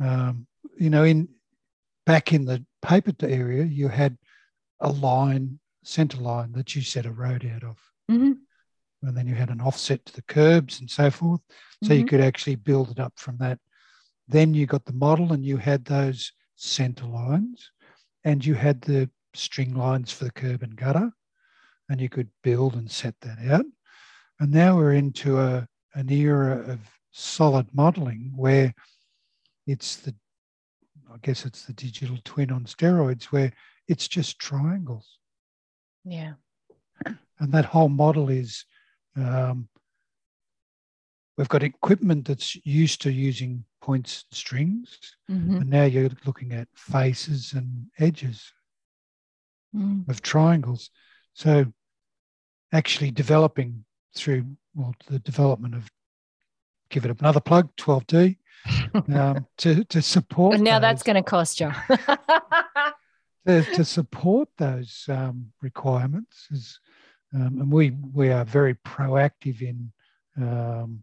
um, 0.00 0.46
you 0.78 0.90
know, 0.90 1.04
in 1.04 1.28
back 2.06 2.32
in 2.32 2.44
the 2.44 2.64
paper 2.80 3.12
area, 3.22 3.64
you 3.64 3.88
had 3.88 4.18
a 4.80 4.90
line, 4.90 5.58
centre 5.84 6.18
line 6.18 6.52
that 6.52 6.74
you 6.74 6.82
set 6.82 7.06
a 7.06 7.12
road 7.12 7.46
out 7.54 7.62
of. 7.64 7.78
Mhm, 8.10 8.38
And 9.02 9.16
then 9.16 9.26
you 9.26 9.34
had 9.34 9.50
an 9.50 9.60
offset 9.60 10.04
to 10.06 10.12
the 10.12 10.22
curbs 10.22 10.80
and 10.80 10.90
so 10.90 11.10
forth. 11.10 11.40
So 11.84 11.92
you 11.94 12.04
mhm. 12.04 12.08
could 12.08 12.20
actually 12.20 12.56
build 12.56 12.90
it 12.90 13.00
up 13.00 13.18
from 13.18 13.36
that. 13.38 13.58
Then 14.28 14.54
you 14.54 14.66
got 14.66 14.84
the 14.84 14.92
model 14.92 15.32
and 15.32 15.44
you 15.44 15.56
had 15.56 15.84
those 15.84 16.32
centre 16.56 17.06
lines 17.06 17.70
and 18.24 18.44
you 18.44 18.54
had 18.54 18.80
the 18.82 19.10
string 19.34 19.74
lines 19.74 20.12
for 20.12 20.24
the 20.24 20.32
curb 20.32 20.62
and 20.62 20.76
gutter 20.76 21.10
and 21.88 22.00
you 22.00 22.08
could 22.08 22.30
build 22.42 22.74
and 22.74 22.90
set 22.90 23.18
that 23.20 23.38
out. 23.50 23.66
And 24.42 24.50
now 24.50 24.76
we're 24.76 24.94
into 24.94 25.38
a, 25.38 25.68
an 25.94 26.10
era 26.10 26.68
of 26.68 26.80
solid 27.12 27.68
modelling 27.72 28.32
where 28.34 28.74
it's 29.68 29.94
the, 29.98 30.16
I 31.14 31.18
guess 31.22 31.46
it's 31.46 31.64
the 31.66 31.72
digital 31.72 32.18
twin 32.24 32.50
on 32.50 32.64
steroids 32.64 33.26
where 33.26 33.52
it's 33.86 34.08
just 34.08 34.40
triangles 34.40 35.18
yeah. 36.04 36.32
and 37.06 37.52
that 37.52 37.66
whole 37.66 37.88
model 37.88 38.30
is 38.30 38.64
um, 39.16 39.68
we've 41.38 41.48
got 41.48 41.62
equipment 41.62 42.26
that's 42.26 42.56
used 42.66 43.00
to 43.02 43.12
using 43.12 43.64
points 43.80 44.24
and 44.28 44.36
strings 44.36 44.98
Mhm, 45.30 45.60
and 45.60 45.70
now 45.70 45.84
you're 45.84 46.10
looking 46.26 46.52
at 46.52 46.66
faces 46.74 47.52
and 47.52 47.86
edges 48.00 48.52
mm. 49.72 50.08
of 50.08 50.20
triangles 50.20 50.90
so 51.32 51.66
actually 52.72 53.12
developing 53.12 53.84
through 54.14 54.44
well 54.74 54.94
the 55.08 55.18
development 55.18 55.74
of 55.74 55.90
give 56.90 57.04
it 57.04 57.20
another 57.20 57.40
plug 57.40 57.74
12d 57.76 58.36
um, 59.14 59.46
to, 59.56 59.82
to 59.84 60.02
support 60.02 60.54
And 60.54 60.64
now 60.64 60.78
that's 60.78 61.02
going 61.02 61.16
to 61.16 61.22
cost 61.22 61.58
you. 61.58 61.72
to, 63.46 63.62
to 63.62 63.84
support 63.84 64.48
those 64.58 65.04
um, 65.08 65.52
requirements 65.62 66.46
is, 66.50 66.78
um, 67.34 67.60
and 67.60 67.72
we 67.72 67.90
we 68.12 68.30
are 68.30 68.44
very 68.44 68.74
proactive 68.74 69.62
in 69.62 69.90
um, 70.36 71.02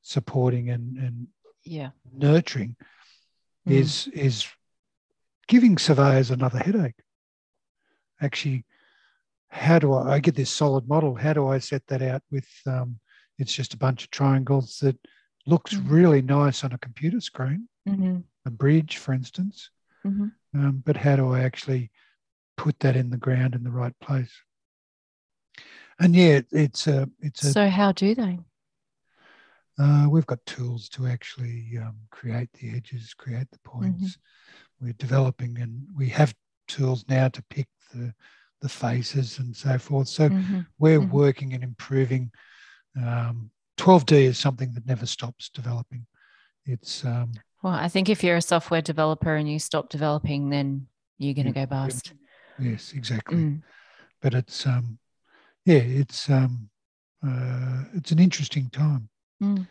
supporting 0.00 0.70
and, 0.70 0.96
and 0.96 1.26
yeah. 1.62 1.90
nurturing 2.12 2.74
Mm. 3.68 3.72
is 3.72 4.08
is 4.08 4.46
giving 5.46 5.78
surveyors 5.78 6.30
another 6.30 6.58
headache. 6.58 7.00
Actually, 8.20 8.64
how 9.52 9.78
do 9.78 9.92
I, 9.92 10.14
I 10.14 10.18
get 10.20 10.34
this 10.34 10.50
solid 10.50 10.88
model? 10.88 11.14
How 11.14 11.34
do 11.34 11.46
I 11.48 11.58
set 11.58 11.86
that 11.88 12.00
out 12.02 12.22
with? 12.30 12.48
Um, 12.66 12.98
it's 13.38 13.52
just 13.52 13.74
a 13.74 13.78
bunch 13.78 14.04
of 14.04 14.10
triangles 14.10 14.78
that 14.78 14.96
looks 15.46 15.74
Mm. 15.74 15.90
really 15.90 16.22
nice 16.22 16.64
on 16.64 16.72
a 16.72 16.78
computer 16.78 17.20
screen, 17.20 17.68
Mm-hmm. 17.88 18.20
a 18.46 18.50
bridge, 18.50 18.96
for 18.96 19.12
instance. 19.12 19.70
Mm-hmm. 20.06 20.28
Um, 20.58 20.82
but 20.84 20.96
how 20.96 21.16
do 21.16 21.32
I 21.34 21.40
actually 21.40 21.90
put 22.56 22.78
that 22.80 22.96
in 22.96 23.10
the 23.10 23.16
ground 23.16 23.54
in 23.54 23.62
the 23.62 23.70
right 23.70 23.98
place? 24.00 24.32
And 25.98 26.14
yeah, 26.16 26.36
it- 26.38 26.48
it's 26.52 26.86
a 26.86 27.10
it's 27.20 27.44
a 27.44 27.52
So 27.52 27.68
how 27.68 27.92
do 27.92 28.14
they? 28.14 28.38
uh, 29.78 30.06
we've 30.08 30.26
got 30.26 30.44
tools 30.46 30.88
to 30.90 31.06
actually 31.06 31.78
um, 31.78 31.96
create 32.10 32.52
the 32.54 32.70
edges, 32.76 33.14
create 33.14 33.50
the 33.50 33.58
points. 33.64 34.18
We're 34.80 34.92
developing, 34.94 35.58
and 35.58 35.86
we 35.94 36.08
have 36.10 36.34
tools 36.68 37.04
now 37.08 37.28
to 37.28 37.42
pick 37.50 37.68
the 37.92 38.14
the 38.62 38.68
faces 38.68 39.38
and 39.38 39.54
so 39.54 39.76
forth. 39.76 40.08
So 40.08 40.30
Mhm. 40.30 40.66
we're 40.78 41.00
Mhm. 41.00 41.10
working 41.10 41.52
and 41.52 41.62
improving. 41.62 42.32
Um, 42.96 43.50
12D 43.76 44.24
is 44.24 44.38
something 44.38 44.72
that 44.74 44.86
never 44.86 45.04
stops 45.04 45.50
developing. 45.50 46.06
It's 46.64 47.04
um, 47.04 47.32
Well, 47.62 47.74
I 47.74 47.88
think 47.88 48.08
if 48.08 48.24
you're 48.24 48.36
a 48.36 48.42
software 48.42 48.82
developer 48.82 49.34
and 49.36 49.48
you 49.50 49.58
stop 49.58 49.88
developing, 49.88 50.50
then 50.50 50.88
you're 51.18 51.34
going 51.34 51.46
to 51.46 51.52
go 51.52 51.66
bust. 51.66 52.12
yes, 52.58 52.92
exactly. 52.92 53.36
Mm. 53.36 53.62
But 54.20 54.34
it's 54.34 54.66
um, 54.66 54.98
yeah, 55.64 55.76
it's 55.76 56.28
um, 56.30 56.70
uh, 57.26 57.84
it's 57.94 58.10
an 58.12 58.18
interesting 58.18 58.70
time. 58.70 59.08
Mm. 59.42 59.66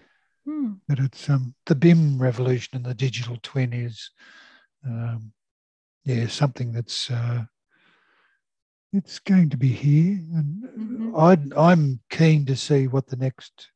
Mm. 0.48 0.80
But 0.88 1.00
it's 1.00 1.30
um, 1.30 1.56
the 1.66 1.76
BIM 1.76 2.22
revolution 2.22 2.76
and 2.78 2.86
the 2.86 2.94
digital 2.94 3.38
twin 3.42 3.74
is 3.74 4.10
um, 4.86 5.34
yeah 6.04 6.28
something 6.28 6.72
that's 6.72 7.12
uh, 7.12 7.44
it's 8.94 9.20
going 9.20 9.50
to 9.50 9.58
be 9.58 9.70
here, 9.70 10.20
and 10.36 10.64
Mhm. 10.64 11.18
I'd, 11.20 11.54
I'm 11.54 12.00
keen 12.10 12.46
to 12.48 12.56
see 12.56 12.88
what 12.88 13.08
the 13.08 13.16
next 13.16 13.72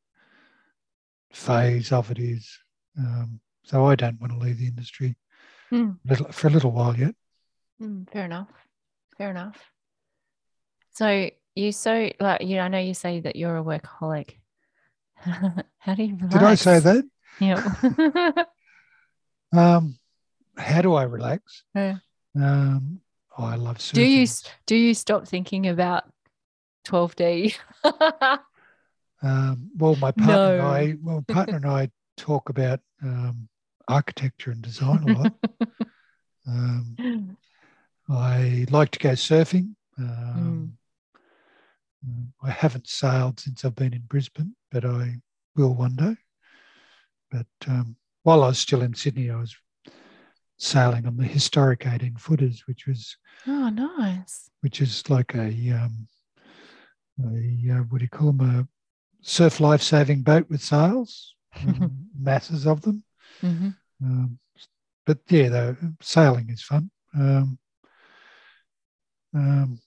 phase 1.32 1.92
of 1.92 2.12
it 2.12 2.20
is. 2.20 2.60
Um, 2.98 3.40
so 3.64 3.86
I 3.86 3.96
don't 3.96 4.20
want 4.20 4.34
to 4.34 4.40
leave 4.40 4.58
the 4.58 4.68
industry 4.68 5.16
Mm. 5.72 6.00
little, 6.06 6.32
for 6.32 6.48
a 6.48 6.52
little 6.52 6.72
while 6.72 6.96
yet. 6.96 7.16
Mm, 7.82 8.10
fair 8.12 8.26
enough. 8.26 8.50
Fair 9.18 9.32
enough. 9.32 9.58
So 10.92 11.30
you 11.56 11.72
so 11.72 12.10
like 12.20 12.42
you 12.42 12.60
I 12.60 12.68
know 12.68 12.80
you 12.80 12.94
say 12.94 13.20
that 13.22 13.36
you're 13.36 13.58
a 13.58 13.64
workaholic. 13.64 14.40
How 15.18 15.96
do 15.96 16.04
you 16.04 16.16
relax? 16.16 16.34
Did 16.34 16.44
I 16.44 16.56
say 16.56 16.80
that? 16.80 17.04
Yeah. 17.40 18.44
Um, 19.54 19.98
how 20.58 20.82
do 20.82 20.96
I 20.96 21.04
relax? 21.04 21.64
Yeah. 21.74 21.98
Um, 22.36 23.00
oh, 23.38 23.46
I 23.46 23.56
love 23.56 23.78
surfing. 23.78 23.94
do 23.94 24.02
you 24.02 24.28
do 24.66 24.76
you 24.76 24.94
stop 24.94 25.28
thinking 25.28 25.68
about 25.68 26.06
12D? 26.86 27.56
Um, 29.22 29.72
well, 29.78 29.96
my 29.96 30.12
partner 30.12 30.54
and 30.54 30.62
I, 30.62 30.96
well, 31.02 31.24
partner 31.28 31.56
and 31.56 31.66
I 31.66 31.90
talk 32.16 32.50
about 32.50 32.80
um, 33.02 33.48
architecture 33.88 34.52
and 34.52 34.62
design 34.62 35.02
a 35.04 35.18
lot. 35.18 35.34
um, 36.48 37.38
I 38.08 38.68
like 38.70 38.92
to 38.92 39.00
go 39.00 39.12
surfing. 39.12 39.74
Um, 39.98 40.78
mm, 42.08 42.28
I 42.44 42.52
haven't 42.52 42.88
sailed 42.88 43.40
since 43.40 43.66
I've 43.66 43.76
been 43.76 43.94
in 43.94 44.04
Brisbane, 44.08 44.56
but 44.72 44.86
I 44.86 45.16
will 45.56 45.74
one 45.74 45.96
day. 45.96 46.16
But 47.32 47.48
um, 47.68 47.96
while 48.24 48.44
I 48.44 48.48
was 48.48 48.60
still 48.60 48.82
in 48.84 48.94
Sydney, 48.94 49.32
I 49.32 49.38
was 49.38 49.56
sailing 50.58 51.06
on 51.06 51.18
the 51.18 51.26
historic 51.26 51.86
18 51.86 52.16
footers, 52.18 52.64
which 52.68 52.88
was 52.88 53.18
oh, 53.48 53.70
nice. 53.70 54.50
which 54.62 54.82
is 54.82 55.10
like 55.10 55.36
a 55.36 55.50
um, 55.72 56.08
a 57.24 57.72
uh, 57.74 57.84
what 57.90 58.00
do 58.00 58.04
you 58.06 58.10
call 58.10 58.32
them 58.32 58.42
a 58.50 58.68
surf 59.22 59.60
life 59.60 59.82
saving 59.82 60.22
boat 60.22 60.48
with 60.50 60.62
sails, 60.62 61.34
um, 61.66 62.08
masses 62.20 62.66
of 62.68 62.82
them. 62.82 63.04
hmm 63.42 63.70
Um, 64.04 64.40
but 65.06 65.20
yeah, 65.30 65.50
though 65.50 65.76
sailing 66.02 66.50
is 66.50 66.62
fun. 66.64 66.90
Um, 67.14 67.58
um, 69.34 69.80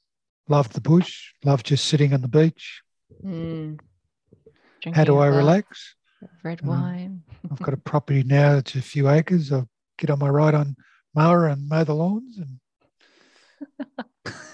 love 0.48 0.72
the 0.72 0.80
bush. 0.80 1.32
Love 1.44 1.62
just 1.62 1.86
sitting 1.86 2.12
on 2.14 2.20
the 2.20 2.28
beach. 2.28 2.82
Mm. 3.24 3.78
How 4.94 5.04
do 5.04 5.18
I 5.18 5.26
relax? 5.26 5.94
Red 6.42 6.62
Um, 6.62 6.68
wine. 6.68 7.22
I've 7.50 7.58
got 7.60 7.74
a 7.74 7.78
property 7.78 8.22
now 8.22 8.56
It's 8.58 8.74
a 8.74 8.82
few 8.82 9.08
acres. 9.08 9.52
I'll 9.52 9.68
get 9.98 10.10
on 10.10 10.18
my 10.18 10.28
ride 10.28 10.54
on 10.54 10.76
mower 11.14 11.46
and 11.46 11.68
mow 11.68 11.84
the 11.84 11.94
lawns 11.94 12.38
and 12.38 12.58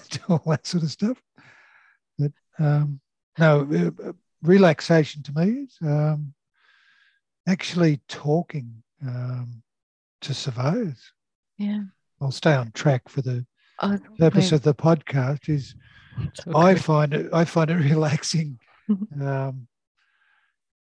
do 0.09 0.19
all 0.29 0.43
that 0.47 0.65
sort 0.65 0.83
of 0.83 0.91
stuff. 0.91 1.21
But 2.17 2.31
um, 2.59 2.99
no, 3.37 3.67
uh, 3.71 4.09
uh, 4.09 4.13
relaxation 4.41 5.23
to 5.23 5.33
me 5.33 5.63
is 5.63 5.77
um, 5.81 6.33
actually 7.47 8.01
talking 8.07 8.83
um, 9.05 9.61
to 10.21 10.33
surveyors. 10.33 11.11
Yeah. 11.57 11.83
I'll 12.21 12.31
stay 12.31 12.53
on 12.53 12.71
track 12.71 13.09
for 13.09 13.21
the 13.21 13.45
Oh, 13.81 13.97
purpose 14.17 14.53
of 14.53 14.61
the 14.61 14.73
podcast. 14.73 15.49
Is 15.49 15.75
it's 16.21 16.47
I 16.55 16.75
find 16.75 17.13
it 17.13 17.29
I 17.33 17.43
find 17.43 17.69
it 17.69 17.73
relaxing 17.91 18.57
um, 19.19 19.67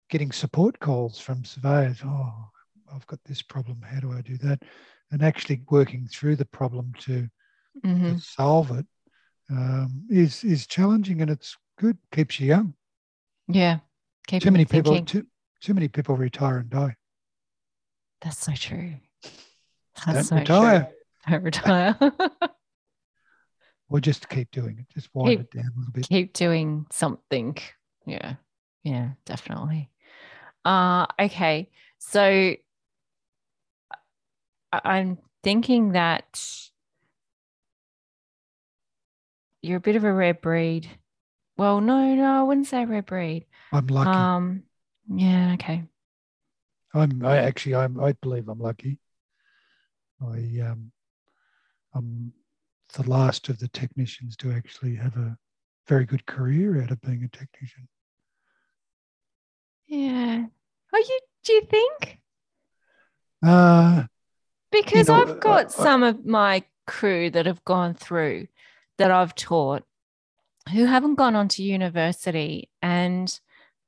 getting 0.08 0.30
support 0.30 0.78
calls 0.78 1.18
from 1.18 1.44
surveyors. 1.44 1.98
Oh, 2.04 2.50
I've 2.94 3.06
got 3.06 3.20
this 3.24 3.42
problem. 3.42 3.80
How 3.82 4.00
do 4.00 4.12
I 4.12 4.20
do 4.20 4.36
that? 4.38 4.62
And 5.10 5.22
actually 5.22 5.62
working 5.70 6.06
through 6.06 6.36
the 6.36 6.44
problem 6.44 6.92
to, 7.00 7.22
to 7.22 7.88
Mhm. 7.88 8.20
solve 8.20 8.70
it 8.76 8.86
um, 9.50 10.04
is 10.10 10.44
is 10.44 10.66
challenging 10.66 11.22
and 11.22 11.30
it's 11.30 11.56
good. 11.78 11.96
Keeps 12.12 12.38
you 12.40 12.48
young. 12.48 12.74
Yeah. 13.46 13.78
Keeping 14.26 14.40
too 14.46 14.50
many 14.50 14.64
people 14.66 14.92
thinking. 14.94 15.22
too 15.22 15.26
too 15.60 15.74
many 15.74 15.88
people 15.88 16.16
retire 16.16 16.58
and 16.58 16.68
die. 16.70 16.96
That's 18.20 18.38
so 18.38 18.52
true. 18.52 18.96
Don't 20.04 20.24
so 20.24 20.36
retire 20.36 20.80
true. 20.84 21.32
Don't 21.32 21.42
retire. 21.44 21.96
or 23.90 24.00
just 24.00 24.28
keep 24.28 24.50
doing 24.50 24.78
it. 24.78 24.86
Just 24.92 25.08
wind 25.14 25.30
Keep- 25.30 25.40
it 25.40 25.50
down 25.50 25.70
a 25.74 25.78
little 25.78 25.92
bit. 25.92 26.08
Keep 26.08 26.32
doing 26.34 26.86
something. 26.90 27.56
Yeah. 28.06 28.34
Yeah, 28.84 29.10
definitely. 29.24 29.90
Uh 30.64 31.06
okay. 31.18 31.70
So 31.98 32.54
I'm 34.72 35.18
thinking 35.42 35.92
that 35.92 36.40
you're 39.62 39.78
a 39.78 39.80
bit 39.80 39.96
of 39.96 40.04
a 40.04 40.12
rare 40.12 40.34
breed. 40.34 40.88
Well, 41.56 41.80
no, 41.80 42.14
no, 42.14 42.40
I 42.40 42.42
wouldn't 42.42 42.66
say 42.66 42.84
rare 42.84 43.02
breed. 43.02 43.46
I'm 43.72 43.86
lucky. 43.88 44.10
Um 44.10 44.62
yeah, 45.10 45.54
okay. 45.54 45.84
I'm 46.94 47.24
I 47.24 47.38
actually 47.38 47.74
I'm 47.74 48.00
I 48.00 48.12
believe 48.12 48.48
I'm 48.48 48.60
lucky. 48.60 48.98
I 50.22 50.60
um 50.60 50.92
I'm 51.94 52.32
the 52.94 53.08
last 53.08 53.48
of 53.48 53.58
the 53.58 53.68
technicians 53.68 54.36
to 54.38 54.52
actually 54.52 54.94
have 54.96 55.16
a 55.16 55.36
very 55.86 56.04
good 56.04 56.26
career 56.26 56.82
out 56.82 56.90
of 56.90 57.00
being 57.00 57.24
a 57.24 57.28
technician. 57.28 57.88
Yeah. 59.86 60.46
Are 60.92 61.00
you 61.00 61.20
do 61.44 61.52
you 61.54 61.62
think? 61.62 62.20
Uh 63.42 64.04
Because 64.70 65.08
know, 65.08 65.22
I've 65.22 65.40
got 65.40 65.58
I- 65.78 65.82
I- 65.82 65.84
some 65.84 66.02
of 66.02 66.24
my 66.26 66.64
crew 66.86 67.30
that 67.30 67.46
have 67.46 67.64
gone 67.64 67.94
through 67.94 68.48
that 68.98 69.10
I've 69.10 69.34
taught 69.34 69.84
who 70.72 70.84
haven't 70.84 71.14
gone 71.14 71.34
on 71.36 71.48
to 71.48 71.62
university 71.62 72.68
and 72.82 73.38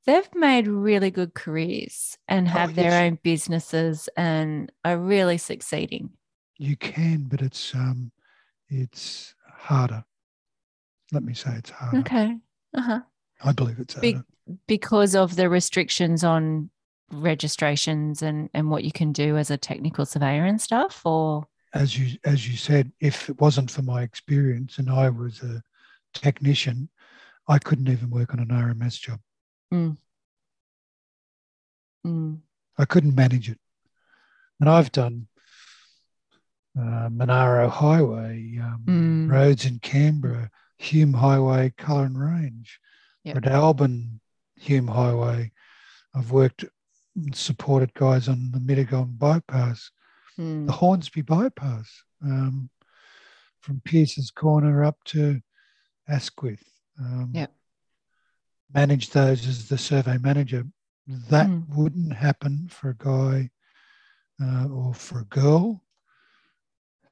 they've 0.07 0.35
made 0.35 0.67
really 0.67 1.11
good 1.11 1.35
careers 1.35 2.17
and 2.29 2.47
Oh, 2.49 2.51
have 2.53 2.75
their 2.75 2.91
yes. 2.93 3.03
own 3.03 3.19
businesses 3.23 4.09
and 4.17 4.71
are 4.85 4.99
really 4.99 5.39
succeeding. 5.39 6.11
you 6.59 6.77
can, 6.77 7.25
but 7.25 7.41
it's 7.43 7.75
um 7.75 8.13
it's 8.69 9.35
harder. 9.49 10.05
Let 11.13 11.23
me 11.23 11.35
say 11.35 11.51
it's 11.57 11.71
harder. 11.71 11.99
Okay. 11.99 12.37
Uh-huh. 12.75 13.01
I 13.43 13.53
believe 13.53 13.79
it's 13.79 13.95
harder. 13.95 14.01
Big- 14.47 14.59
Because 14.67 15.15
of 15.17 15.37
the 15.37 15.49
restrictions 15.49 16.23
on 16.25 16.71
registrations 17.13 18.23
and, 18.23 18.49
and 18.55 18.71
what 18.71 18.85
you 18.85 18.93
can 18.93 19.13
do 19.13 19.37
as 19.37 19.51
a 19.51 19.57
technical 19.57 20.07
surveyor 20.07 20.45
and 20.45 20.61
stuff 20.61 21.05
or 21.05 21.47
as 21.73 21.97
you 21.97 22.19
as 22.25 22.49
you 22.49 22.57
said, 22.57 22.91
if 23.01 23.31
it 23.31 23.41
wasn't 23.41 23.71
for 23.71 23.83
my 23.83 24.03
experience 24.03 24.79
and 24.79 24.91
I 24.91 25.09
was 25.09 25.41
a 25.43 25.63
technician, 26.15 26.89
I 27.47 27.59
couldn't 27.61 27.89
even 27.89 28.11
work 28.11 28.33
on 28.35 28.41
an 28.41 28.49
RMS 28.49 28.99
job. 28.99 29.21
Mm, 29.73 29.97
I 32.77 32.85
couldn't 32.87 33.15
manage 33.15 33.49
it. 33.51 33.59
And 34.59 34.69
I've 34.69 34.91
done 34.91 35.29
uh, 36.79 37.09
Monaro 37.11 37.69
Highway, 37.69 38.59
um, 38.63 38.85
Mm. 38.89 39.31
roads 39.31 39.65
in 39.65 39.79
Canberra, 39.81 40.51
Hume 40.79 41.13
Highway, 41.15 41.73
Cullerin 41.77 42.17
Range, 42.17 42.81
Yep. 43.25 43.37
at 43.37 43.47
Albin 43.47 44.21
Hume 44.57 44.89
Highway. 44.89 45.53
I've 46.15 46.31
worked 46.33 46.65
supported 47.33 47.93
guys 47.95 48.29
on 48.29 48.51
the 48.53 48.59
Mittagong 48.59 49.19
bypass, 49.19 49.91
mm, 50.39 50.67
the 50.67 50.73
Hornsby 50.73 51.23
bypass, 51.23 52.03
um, 52.23 52.71
from 53.61 53.81
Pearce's 53.85 54.31
Corner 54.31 54.85
up 54.85 55.03
to 55.05 55.41
Asquith. 56.09 56.65
Um, 56.99 57.33
Yep. 57.35 57.53
Managed 58.73 59.13
those 59.13 59.47
as 59.49 59.69
the 59.69 59.79
survey 59.79 60.17
manager. 60.19 60.65
That 61.07 61.49
Mm. 61.49 61.69
wouldn't 61.77 62.13
happen 62.13 62.69
for 62.69 62.91
a 62.91 62.97
guy 62.97 63.51
uh, 64.41 64.69
or 64.69 64.95
for 64.95 65.21
a 65.21 65.25
girl 65.25 65.85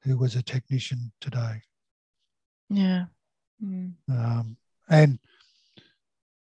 who 0.03 0.17
was 0.17 0.35
a 0.35 0.41
technician 0.41 1.11
today. 1.19 1.61
Yeah. 2.69 3.07
Mm. 3.61 3.95
Um, 4.07 4.57
and 4.89 5.19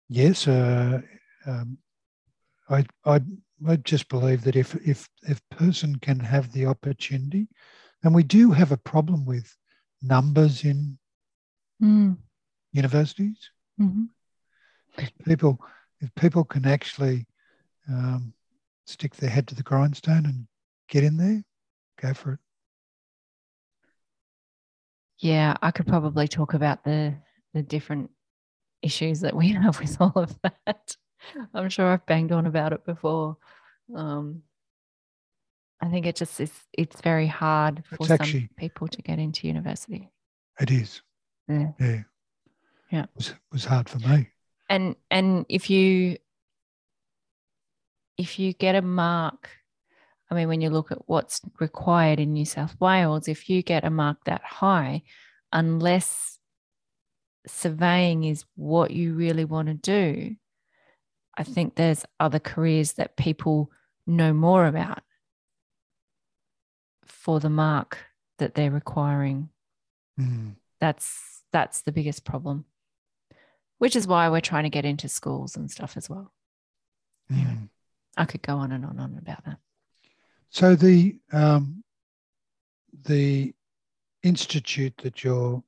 yes, 0.07 0.47
uh, 0.47 1.01
um, 1.45 1.77
I, 2.71 2.85
I, 3.05 3.21
I 3.67 3.75
just 3.77 4.07
believe 4.09 4.43
that 4.43 4.55
if 4.55 4.75
if 4.87 5.07
if 5.23 5.41
person 5.49 5.97
can 5.97 6.19
have 6.19 6.51
the 6.51 6.65
opportunity, 6.65 7.47
and 8.03 8.15
we 8.15 8.23
do 8.23 8.51
have 8.51 8.71
a 8.71 8.77
problem 8.77 9.25
with 9.25 9.55
numbers 10.01 10.63
in 10.63 10.97
Mm. 11.81 12.17
universities. 12.73 13.49
Mhm. 13.79 14.09
If 14.97 15.11
people 15.25 15.59
if 15.99 16.13
people 16.15 16.43
can 16.43 16.65
actually 16.65 17.25
um, 17.89 18.33
stick 18.85 19.15
their 19.15 19.31
head 19.31 19.47
to 19.47 19.55
the 19.55 19.63
grindstone 19.63 20.25
and 20.27 20.47
get 20.87 21.03
in 21.03 21.17
there, 21.17 21.43
go 21.99 22.13
for 22.13 22.33
it. 22.33 22.39
Yeah, 25.17 25.55
I 25.61 25.71
could 25.71 25.87
probably 25.87 26.27
talk 26.27 26.53
about 26.53 26.83
the 26.83 27.15
the 27.53 27.63
different 27.63 28.11
issues 28.81 29.21
that 29.21 29.35
we 29.35 29.49
have 29.53 29.79
with 29.79 29.99
all 29.99 30.13
of 30.15 30.39
that. 30.43 30.95
I'm 31.53 31.69
sure 31.69 31.87
I've 31.87 32.05
banged 32.05 32.31
on 32.31 32.45
about 32.45 32.73
it 32.73 32.85
before. 32.85 33.37
Um, 33.95 34.43
I 35.81 35.89
think 35.89 36.05
it 36.05 36.15
just 36.15 36.39
is. 36.39 36.51
It's 36.73 37.01
very 37.01 37.27
hard 37.27 37.83
for 37.85 38.05
some 38.05 38.49
people 38.57 38.87
to 38.87 39.01
get 39.01 39.19
into 39.19 39.47
university. 39.47 40.11
It 40.59 40.71
is. 40.71 41.01
Yeah. 41.47 41.71
Yeah. 41.79 42.03
Yeah. 42.91 43.03
It 43.03 43.09
was, 43.15 43.33
was 43.51 43.65
hard 43.65 43.89
for 43.89 43.99
me. 43.99 44.29
and 44.69 44.95
and 45.09 45.45
if 45.49 45.69
you 45.69 46.17
if 48.17 48.37
you 48.37 48.53
get 48.53 48.75
a 48.75 48.81
mark 48.81 49.49
i 50.29 50.35
mean 50.35 50.47
when 50.47 50.61
you 50.61 50.69
look 50.69 50.91
at 50.91 51.07
what's 51.07 51.41
required 51.59 52.19
in 52.19 52.33
new 52.33 52.45
south 52.45 52.75
wales 52.79 53.27
if 53.27 53.49
you 53.49 53.63
get 53.63 53.83
a 53.83 53.89
mark 53.89 54.17
that 54.25 54.41
high 54.43 55.01
unless 55.51 56.37
surveying 57.47 58.23
is 58.23 58.45
what 58.55 58.91
you 58.91 59.13
really 59.13 59.45
want 59.45 59.67
to 59.67 59.73
do 59.73 60.35
i 61.37 61.43
think 61.43 61.75
there's 61.75 62.05
other 62.19 62.39
careers 62.39 62.93
that 62.93 63.15
people 63.17 63.71
know 64.07 64.33
more 64.33 64.65
about 64.65 64.99
for 67.05 67.39
the 67.39 67.49
mark 67.49 67.97
that 68.37 68.55
they're 68.55 68.71
requiring 68.71 69.49
Mm. 70.19 70.55
that's 70.79 71.41
that's 71.53 71.81
the 71.81 71.91
biggest 71.93 72.25
problem 72.25 72.65
which 73.77 73.95
is 73.95 74.05
why 74.05 74.29
we're 74.29 74.41
trying 74.41 74.63
to 74.63 74.69
get 74.69 74.83
into 74.85 75.07
schools 75.07 75.55
and 75.55 75.71
stuff 75.71 75.95
as 75.97 76.09
well. 76.09 76.31
Mm. 77.31 77.69
i 78.17 78.25
could 78.25 78.41
go 78.41 78.57
on 78.57 78.71
and 78.73 78.83
on 78.83 78.91
and 78.91 78.99
on 78.99 79.17
about 79.17 79.43
that 79.45 79.57
So 80.49 80.75
the 80.75 81.17
um, 81.31 81.83
the 83.05 83.53
institute 84.21 84.93
that 84.97 85.23
you're 85.23 85.63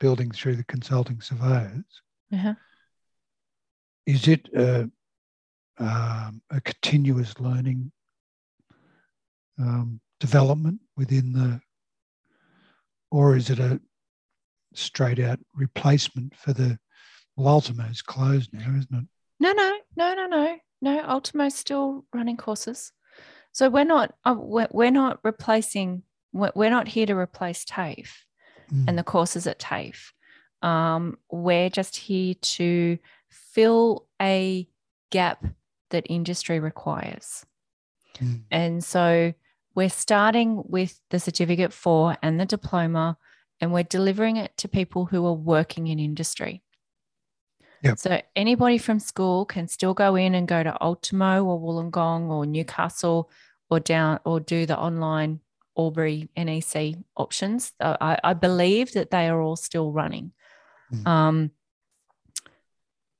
building 0.00 0.32
through 0.32 0.56
the 0.56 0.64
consulting 0.64 1.20
surveyors 1.20 1.84
uh-huh. 2.32 2.54
Is 4.06 4.28
it 4.28 4.48
a, 4.54 4.90
um, 5.78 6.42
a 6.50 6.60
continuous 6.64 7.38
learning 7.40 7.92
um, 9.58 10.00
development 10.20 10.80
within 10.96 11.32
the, 11.32 11.60
or 13.10 13.36
is 13.36 13.50
it 13.50 13.58
a 13.58 13.80
straight 14.74 15.18
out 15.18 15.38
replacement 15.54 16.34
for 16.36 16.52
the? 16.52 16.78
Well, 17.36 17.60
Ultimo's 17.60 18.00
closed 18.00 18.52
now, 18.54 18.70
isn't 18.78 18.88
it? 18.94 19.06
no 19.38 19.52
no 19.52 19.78
no 19.96 20.14
no 20.14 20.26
no 20.26 20.56
no 20.80 21.02
ultimo's 21.02 21.54
still 21.54 22.04
running 22.14 22.36
courses 22.36 22.92
so 23.52 23.68
we're 23.68 23.84
not 23.84 24.14
uh, 24.24 24.34
we're, 24.38 24.90
not 24.90 25.18
replacing 25.22 26.02
we're, 26.32 26.52
we're 26.54 26.70
not 26.70 26.88
here 26.88 27.06
to 27.06 27.14
replace 27.14 27.64
tafe 27.64 28.22
Mm. 28.72 28.88
and 28.88 28.98
the 28.98 29.04
courses 29.04 29.46
at 29.46 29.60
tafe 29.60 30.12
um, 30.60 31.18
we're 31.30 31.70
just 31.70 31.96
here 31.96 32.34
to 32.34 32.98
fill 33.28 34.06
a 34.20 34.68
gap 35.10 35.44
that 35.90 36.06
industry 36.08 36.58
requires 36.58 37.46
Mm. 38.20 38.42
And 38.50 38.84
so 38.84 39.34
we're 39.74 39.90
starting 39.90 40.62
with 40.66 41.00
the 41.10 41.18
certificate 41.18 41.72
four 41.72 42.16
and 42.22 42.40
the 42.40 42.46
diploma, 42.46 43.18
and 43.60 43.72
we're 43.72 43.84
delivering 43.84 44.36
it 44.36 44.56
to 44.58 44.68
people 44.68 45.06
who 45.06 45.26
are 45.26 45.32
working 45.32 45.86
in 45.86 45.98
industry. 45.98 46.62
Yep. 47.82 47.98
So 47.98 48.22
anybody 48.34 48.78
from 48.78 48.98
school 48.98 49.44
can 49.44 49.68
still 49.68 49.94
go 49.94 50.16
in 50.16 50.34
and 50.34 50.48
go 50.48 50.62
to 50.62 50.82
Ultimo 50.82 51.44
or 51.44 51.60
Wollongong 51.60 52.30
or 52.30 52.46
Newcastle 52.46 53.30
or 53.68 53.80
down 53.80 54.18
or 54.24 54.40
do 54.40 54.64
the 54.66 54.78
online 54.78 55.40
Albury 55.78 56.30
NEC 56.36 56.94
options. 57.16 57.72
I, 57.78 58.18
I 58.24 58.32
believe 58.32 58.92
that 58.92 59.10
they 59.10 59.28
are 59.28 59.40
all 59.40 59.56
still 59.56 59.92
running. 59.92 60.32
Mm. 60.92 61.06
Um, 61.06 61.50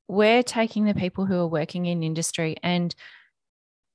we're 0.09 0.43
taking 0.43 0.85
the 0.85 0.95
people 0.95 1.27
who 1.27 1.37
are 1.39 1.47
working 1.47 1.87
in 1.87 2.03
industry 2.03 2.57
and 2.63 2.95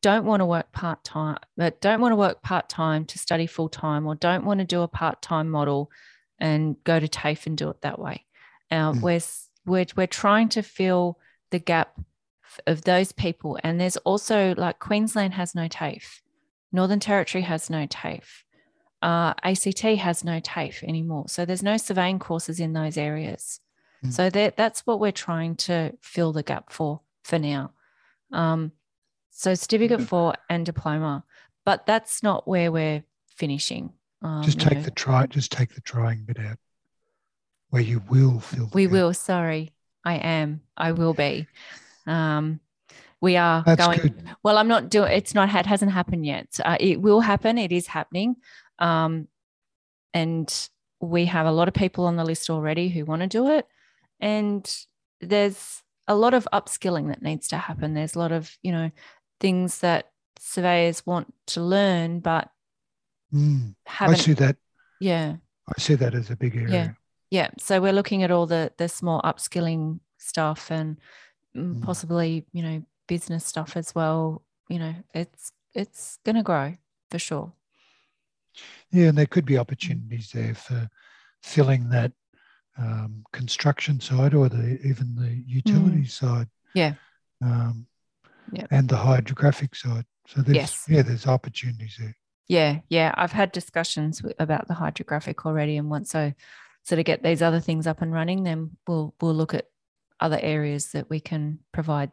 don't 0.02 0.26
want 0.26 0.42
to 0.42 0.46
work 0.46 0.72
part 0.72 1.04
time, 1.04 1.38
but 1.56 1.80
don't 1.80 2.02
want 2.02 2.12
to 2.12 2.16
work 2.16 2.42
part 2.42 2.68
time 2.70 3.06
to 3.06 3.20
study 3.20 3.46
full 3.46 3.70
time, 3.70 4.08
or 4.08 4.16
don't 4.16 4.46
want 4.46 4.60
to 4.60 4.66
do 4.66 4.82
a 4.82 4.88
part 4.88 5.22
time 5.22 5.50
model 5.50 5.92
and 6.40 6.76
go 6.84 7.00
to 7.00 7.08
TAFE 7.08 7.46
and 7.46 7.58
do 7.58 7.70
it 7.70 7.82
that 7.82 8.00
way. 8.00 8.26
Uh, 8.72 8.94
Mm. 8.94 9.02
we're, 9.02 9.20
we're 9.72 9.86
we're 9.96 10.08
trying 10.08 10.50
to 10.50 10.64
fill 10.64 11.20
the 11.52 11.60
gap 11.60 12.00
of 12.66 12.82
those 12.84 13.12
people, 13.12 13.60
and 13.64 13.80
there's 13.80 13.98
also 13.98 14.56
like 14.58 14.80
Queensland 14.80 15.36
has 15.36 15.54
no 15.54 15.68
TAFE, 15.68 16.22
Northern 16.72 17.00
Territory 17.00 17.44
has 17.44 17.70
no 17.70 17.86
TAFE, 17.86 18.44
uh, 19.04 19.34
ACT 19.44 19.82
has 20.00 20.24
no 20.24 20.40
TAFE 20.40 20.84
anymore, 20.84 21.26
so 21.28 21.46
there's 21.46 21.64
no 21.64 21.78
surveying 21.78 22.18
courses 22.20 22.60
in 22.60 22.74
those 22.74 22.98
areas. 22.98 23.60
Mm. 24.06 24.14
So 24.14 24.30
that 24.30 24.58
that's 24.58 24.82
what 24.88 25.00
we're 25.00 25.12
trying 25.12 25.56
to 25.58 25.94
fill 26.02 26.32
the 26.34 26.44
gap 26.44 26.72
for 26.72 27.02
for 27.24 27.38
now. 27.40 27.72
Um, 28.32 28.72
so 29.30 29.54
certificate 29.56 30.00
Yeah. 30.02 30.06
four 30.06 30.34
and 30.50 30.66
diploma, 30.66 31.24
but 31.66 31.86
that's 31.86 32.24
not 32.24 32.48
where 32.48 32.72
we're 32.72 33.04
finishing. 33.36 33.94
Um, 34.22 34.44
just 34.44 34.60
you 34.62 34.70
take 34.70 34.78
know. 34.80 34.84
the 34.84 34.92
try. 34.92 35.26
Just 35.28 35.52
take 35.52 35.74
the 35.76 35.82
trying 35.82 36.24
bit 36.26 36.40
out, 36.40 36.58
where 37.70 37.82
you 37.82 38.02
will 38.10 38.40
fill. 38.40 38.68
the 38.68 38.76
we 38.76 38.84
gap. 38.86 38.92
will. 38.92 39.14
Sorry, 39.14 39.72
I 40.04 40.16
am. 40.16 40.62
I 40.78 40.92
will 40.94 41.14
be. 41.14 41.48
Um, 42.08 42.60
we 43.20 43.38
are 43.38 43.64
That's 43.64 43.86
going. 43.86 44.00
good. 44.00 44.24
Well, 44.44 44.58
I'm 44.58 44.68
not 44.68 44.90
doing. 44.90 45.12
It's 45.12 45.34
not. 45.36 45.54
It 45.54 45.66
hasn't 45.68 45.92
happened 45.92 46.26
yet. 46.26 46.60
Uh, 46.64 46.78
it 46.80 47.02
will 47.02 47.20
happen. 47.22 47.58
It 47.58 47.72
is 47.72 47.88
happening. 47.88 48.38
Um, 48.80 49.28
and 50.14 50.70
we 51.00 51.26
have 51.26 51.46
a 51.46 51.52
lot 51.52 51.68
of 51.68 51.74
people 51.74 52.06
on 52.06 52.16
the 52.16 52.24
list 52.26 52.50
already 52.50 52.90
who 52.90 53.06
want 53.06 53.22
to 53.22 53.28
do 53.28 53.48
it. 53.52 53.68
And 54.22 54.64
there's 55.20 55.82
a 56.08 56.16
lot 56.16 56.34
of 56.34 56.48
upskilling 56.54 57.08
that 57.10 57.22
needs 57.22 57.48
to 57.50 57.58
happen. 57.58 57.94
There's 57.94 58.16
a 58.16 58.20
lot 58.20 58.32
of 58.32 58.56
you 58.62 58.72
know 58.72 58.92
things 59.40 59.80
that 59.80 60.12
surveyors 60.40 61.06
want 61.06 61.34
to 61.48 61.62
learn, 61.62 62.20
but 62.20 62.50
Mm. 63.34 63.76
I 64.00 64.14
see 64.16 64.34
that. 64.34 64.58
yeah. 65.00 65.38
I 65.70 65.82
see 65.82 65.96
that 65.96 66.14
as 66.14 66.30
a 66.30 66.36
big 66.36 66.54
area. 66.56 66.70
Yeah. 66.70 66.92
Yeah. 67.30 67.50
So 67.60 67.80
we're 67.80 67.94
looking 67.94 68.24
at 68.24 68.32
all 68.32 68.46
the 68.46 68.72
the 68.78 68.90
small 68.90 69.22
upskilling 69.22 70.00
stuff 70.18 70.70
and 70.72 70.98
mm, 71.56 71.76
Mm. 71.76 71.82
possibly, 71.82 72.46
you 72.52 72.62
know, 72.62 72.84
business 73.08 73.46
stuff 73.46 73.78
as 73.78 73.96
well. 73.96 74.44
You 74.68 74.80
know, 74.80 74.96
it's 75.14 75.54
it's 75.74 76.20
gonna 76.26 76.44
grow 76.44 76.76
for 77.10 77.20
sure. 77.20 77.54
Yeah, 78.92 79.08
and 79.10 79.18
there 79.18 79.28
could 79.28 79.46
be 79.46 79.58
opportunities 79.58 80.32
there 80.32 80.54
for 80.56 80.90
filling 81.42 81.90
that 81.92 82.12
um, 82.82 83.24
construction 83.32 84.00
side 84.00 84.34
or 84.34 84.50
the 84.50 84.80
even 84.84 85.16
the 85.16 85.44
utility 85.46 86.06
side. 86.06 86.48
Mm. 86.48 86.50
Yeah. 86.74 86.94
Um, 87.42 87.88
Yep. 88.54 88.68
And 88.72 88.90
the 88.90 88.98
hydrographic 88.98 89.76
side. 89.76 90.04
So 90.28 90.42
there's 90.42 90.56
Yes. 90.58 90.86
yeah, 90.90 91.04
there's 91.04 91.26
opportunities 91.28 91.96
there. 91.98 92.18
Yeah, 92.48 92.80
yeah. 92.90 93.14
I've 93.16 93.32
had 93.32 93.54
discussions 93.54 94.22
about 94.40 94.68
the 94.68 94.74
hydrographic 94.74 95.46
already, 95.46 95.78
and 95.78 95.90
once 95.90 96.14
I 96.16 96.36
sort 96.84 97.00
of 97.00 97.06
get 97.06 97.24
these 97.24 97.42
other 97.42 97.62
things 97.62 97.88
up 97.88 98.02
and 98.02 98.12
running, 98.12 98.44
then 98.44 98.72
we'll 98.88 99.16
we'll 99.22 99.34
look 99.36 99.54
at 99.54 99.68
other 100.20 100.38
areas 100.42 100.92
that 100.92 101.10
we 101.10 101.20
can 101.22 101.60
provide 101.72 102.12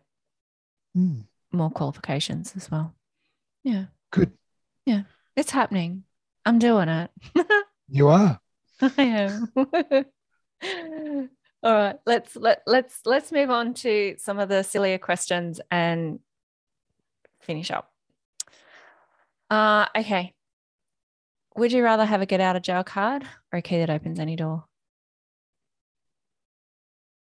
Mm, 0.96 1.24
more 1.52 1.70
qualifications 1.70 2.54
as 2.56 2.70
well. 2.70 2.94
Yeah, 3.64 3.86
good. 4.12 4.32
Yeah, 4.86 5.02
it's 5.36 5.50
happening. 5.50 6.04
I'm 6.46 6.58
doing 6.58 6.88
it. 6.88 7.10
You 7.88 8.08
are. 8.08 8.38
I 8.80 9.02
am. 9.02 9.52
All 10.62 11.74
right, 11.74 11.96
let's 12.06 12.36
let 12.36 12.62
let's 12.66 13.00
let's 13.04 13.32
move 13.32 13.50
on 13.50 13.74
to 13.74 14.14
some 14.18 14.38
of 14.38 14.48
the 14.48 14.62
sillier 14.62 14.98
questions 14.98 15.60
and 15.70 16.20
finish 17.40 17.70
up. 17.70 17.90
Uh, 19.50 19.86
okay. 19.96 20.34
Would 21.56 21.72
you 21.72 21.82
rather 21.82 22.04
have 22.04 22.20
a 22.20 22.26
get 22.26 22.40
out 22.40 22.54
of 22.54 22.62
jail 22.62 22.84
card 22.84 23.24
or 23.52 23.58
a 23.58 23.62
key 23.62 23.78
that 23.78 23.90
opens 23.90 24.20
any 24.20 24.36
door? 24.36 24.64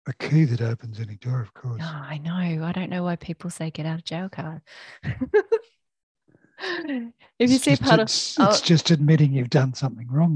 A 0.06 0.12
key 0.12 0.44
that 0.44 0.60
opens 0.60 1.00
any 1.00 1.16
door, 1.16 1.40
of 1.40 1.52
course. 1.54 1.82
Oh, 1.84 2.02
I 2.08 2.18
know. 2.18 2.64
I 2.64 2.72
don't 2.72 2.90
know 2.90 3.02
why 3.02 3.16
people 3.16 3.50
say 3.50 3.70
get 3.70 3.86
out 3.86 3.96
of 3.98 4.04
jail 4.04 4.28
card. 4.28 4.60
if 5.02 5.12
you 7.00 7.12
It's 7.38 7.64
see 7.64 7.72
a 7.72 7.76
just- 7.76 7.82
puddle, 7.82 8.04
it's, 8.04 8.38
oh. 8.38 8.48
it's 8.50 8.60
just 8.60 8.90
admitting 8.90 9.32
you've 9.32 9.50
done 9.50 9.74
something 9.74 10.06
wrong. 10.08 10.34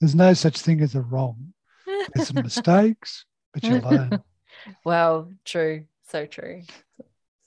There's 0.00 0.14
no 0.14 0.34
such 0.34 0.60
thing 0.60 0.80
as 0.82 0.94
a 0.94 1.00
wrong. 1.00 1.54
There's 2.14 2.28
some 2.28 2.42
mistakes, 2.42 3.24
but 3.52 3.62
you 3.62 3.80
learn. 3.80 4.22
well, 4.84 5.32
true, 5.44 5.84
so 6.08 6.26
true, 6.26 6.62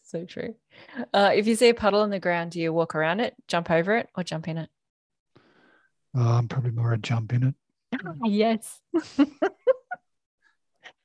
so 0.03 0.25
true. 0.25 0.55
Uh, 1.13 1.31
if 1.33 1.47
you 1.47 1.55
see 1.55 1.69
a 1.69 1.73
puddle 1.73 2.01
on 2.01 2.09
the 2.09 2.19
ground, 2.19 2.51
do 2.51 2.59
you 2.59 2.73
walk 2.73 2.95
around 2.95 3.19
it, 3.19 3.35
jump 3.47 3.69
over 3.71 3.95
it, 3.97 4.09
or 4.15 4.23
jump 4.23 4.47
in 4.47 4.57
it? 4.57 4.69
Oh, 6.15 6.21
I'm 6.21 6.47
probably 6.47 6.71
more 6.71 6.93
a 6.93 6.97
jump 6.97 7.33
in 7.33 7.43
it 7.43 7.55
yes, 8.23 8.79
that's 8.91 9.29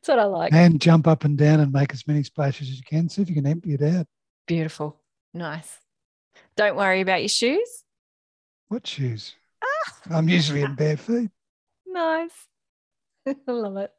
what 0.07 0.19
I 0.19 0.25
like. 0.25 0.53
and 0.53 0.81
jump 0.81 1.07
up 1.07 1.25
and 1.25 1.37
down 1.37 1.61
and 1.61 1.73
make 1.73 1.93
as 1.93 2.07
many 2.07 2.23
splashes 2.23 2.69
as 2.71 2.77
you 2.77 2.83
can. 2.85 3.09
See 3.09 3.23
if 3.23 3.29
you 3.29 3.35
can 3.35 3.47
empty 3.47 3.75
it 3.75 3.83
out. 3.83 4.07
Beautiful, 4.47 5.01
nice. 5.35 5.79
Don't 6.57 6.77
worry 6.77 7.01
about 7.01 7.21
your 7.21 7.29
shoes. 7.29 7.85
What 8.69 8.87
shoes? 8.87 9.35
I'm 10.11 10.29
usually 10.29 10.63
in 10.63 10.75
bare 10.75 10.97
feet. 10.97 11.31
Nice. 11.87 12.48
I 13.27 13.35
love 13.47 13.77
it. 13.77 13.91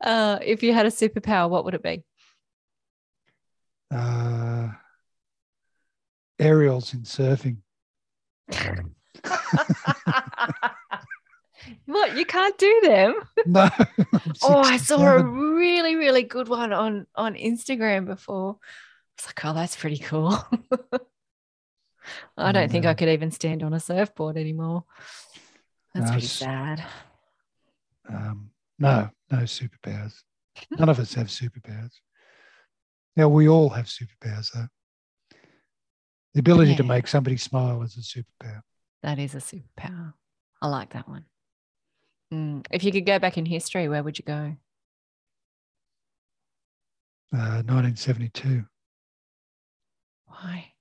Uh, 0.00 0.38
if 0.42 0.62
you 0.62 0.72
had 0.72 0.86
a 0.86 0.90
superpower, 0.90 1.48
what 1.48 1.64
would 1.64 1.74
it 1.74 1.82
be? 1.82 2.04
Uh, 3.90 4.68
aerials 6.38 6.94
in 6.94 7.00
surfing. 7.00 7.58
what? 11.86 12.16
You 12.16 12.24
can't 12.26 12.58
do 12.58 12.80
them? 12.84 13.14
No. 13.46 13.68
Oh, 14.42 14.60
I 14.60 14.78
saw 14.78 15.16
a 15.16 15.22
really, 15.22 15.96
really 15.96 16.22
good 16.22 16.48
one 16.48 16.72
on 16.72 17.06
on 17.14 17.34
Instagram 17.34 18.06
before. 18.06 18.56
I 18.58 19.20
was 19.20 19.26
like, 19.26 19.44
oh, 19.44 19.52
that's 19.52 19.76
pretty 19.76 19.98
cool. 19.98 20.38
I 22.36 22.52
don't 22.52 22.70
think 22.70 22.86
I 22.86 22.94
could 22.94 23.10
even 23.10 23.30
stand 23.30 23.62
on 23.62 23.74
a 23.74 23.80
surfboard 23.80 24.38
anymore. 24.38 24.84
That's 25.94 26.06
No, 26.06 26.12
pretty 26.12 26.26
sad. 26.26 26.82
Um, 28.08 28.50
no, 28.78 29.08
no 29.30 29.38
superpowers. 29.38 30.14
None 30.70 30.88
of 30.88 30.98
us 30.98 31.14
have 31.14 31.28
superpowers. 31.28 31.92
Now 33.16 33.28
we 33.28 33.48
all 33.48 33.70
have 33.70 33.86
superpowers, 33.86 34.52
though. 34.52 34.66
The 36.34 36.40
ability 36.40 36.74
to 36.76 36.82
make 36.82 37.06
somebody 37.06 37.36
smile 37.36 37.82
is 37.82 37.96
a 37.96 38.00
superpower. 38.00 38.60
That 39.02 39.18
is 39.18 39.34
a 39.34 39.38
superpower. 39.38 40.14
I 40.60 40.66
like 40.66 40.92
that 40.94 41.08
one. 41.08 41.24
Mm, 42.32 42.66
If 42.70 42.82
you 42.82 42.90
could 42.90 43.06
go 43.06 43.18
back 43.18 43.38
in 43.38 43.46
history, 43.46 43.88
where 43.88 44.02
would 44.02 44.18
you 44.18 44.24
go? 44.24 44.56
Uh, 47.32 47.62
1972. 47.66 48.64
Why? 50.26 50.72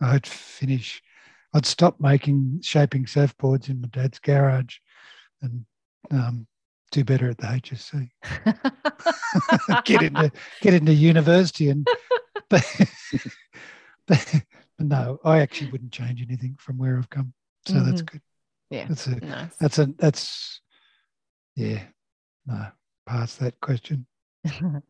I'd 0.00 0.26
finish. 0.26 1.02
I'd 1.54 1.66
stop 1.66 2.00
making 2.00 2.60
shaping 2.62 3.04
surfboards 3.04 3.68
in 3.68 3.80
my 3.80 3.88
dad's 3.88 4.18
garage, 4.18 4.76
and 5.40 5.64
um, 6.10 6.46
do 6.90 7.04
better 7.04 7.28
at 7.30 7.38
the 7.38 7.46
HSC. 7.46 8.08
get 9.84 10.02
into 10.02 10.30
get 10.60 10.74
into 10.74 10.92
university 10.92 11.68
and 11.70 11.86
but, 12.48 12.64
but, 14.06 14.34
but 14.78 14.86
no 14.86 15.18
i 15.24 15.40
actually 15.40 15.66
wouldn't 15.72 15.90
change 15.90 16.22
anything 16.22 16.54
from 16.58 16.78
where 16.78 16.96
i've 16.96 17.10
come 17.10 17.32
so 17.66 17.80
that's 17.80 18.02
good 18.02 18.20
Yeah. 18.70 18.86
that's 18.88 19.06
a 19.08 19.16
nice. 19.20 19.56
that's 19.56 19.78
a 19.78 19.86
that's 19.98 20.60
yeah 21.56 21.82
no 22.46 22.66
pass 23.06 23.34
that 23.36 23.60
question 23.60 24.06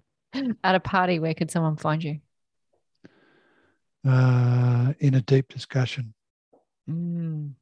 At 0.64 0.74
a 0.74 0.80
party, 0.80 1.20
where 1.20 1.32
could 1.32 1.50
someone 1.50 1.76
find 1.76 2.02
you? 2.02 2.18
uh 4.06 4.92
in 4.98 5.14
a 5.14 5.20
deep 5.22 5.48
discussion 5.48 6.12
Mm. 6.90 7.52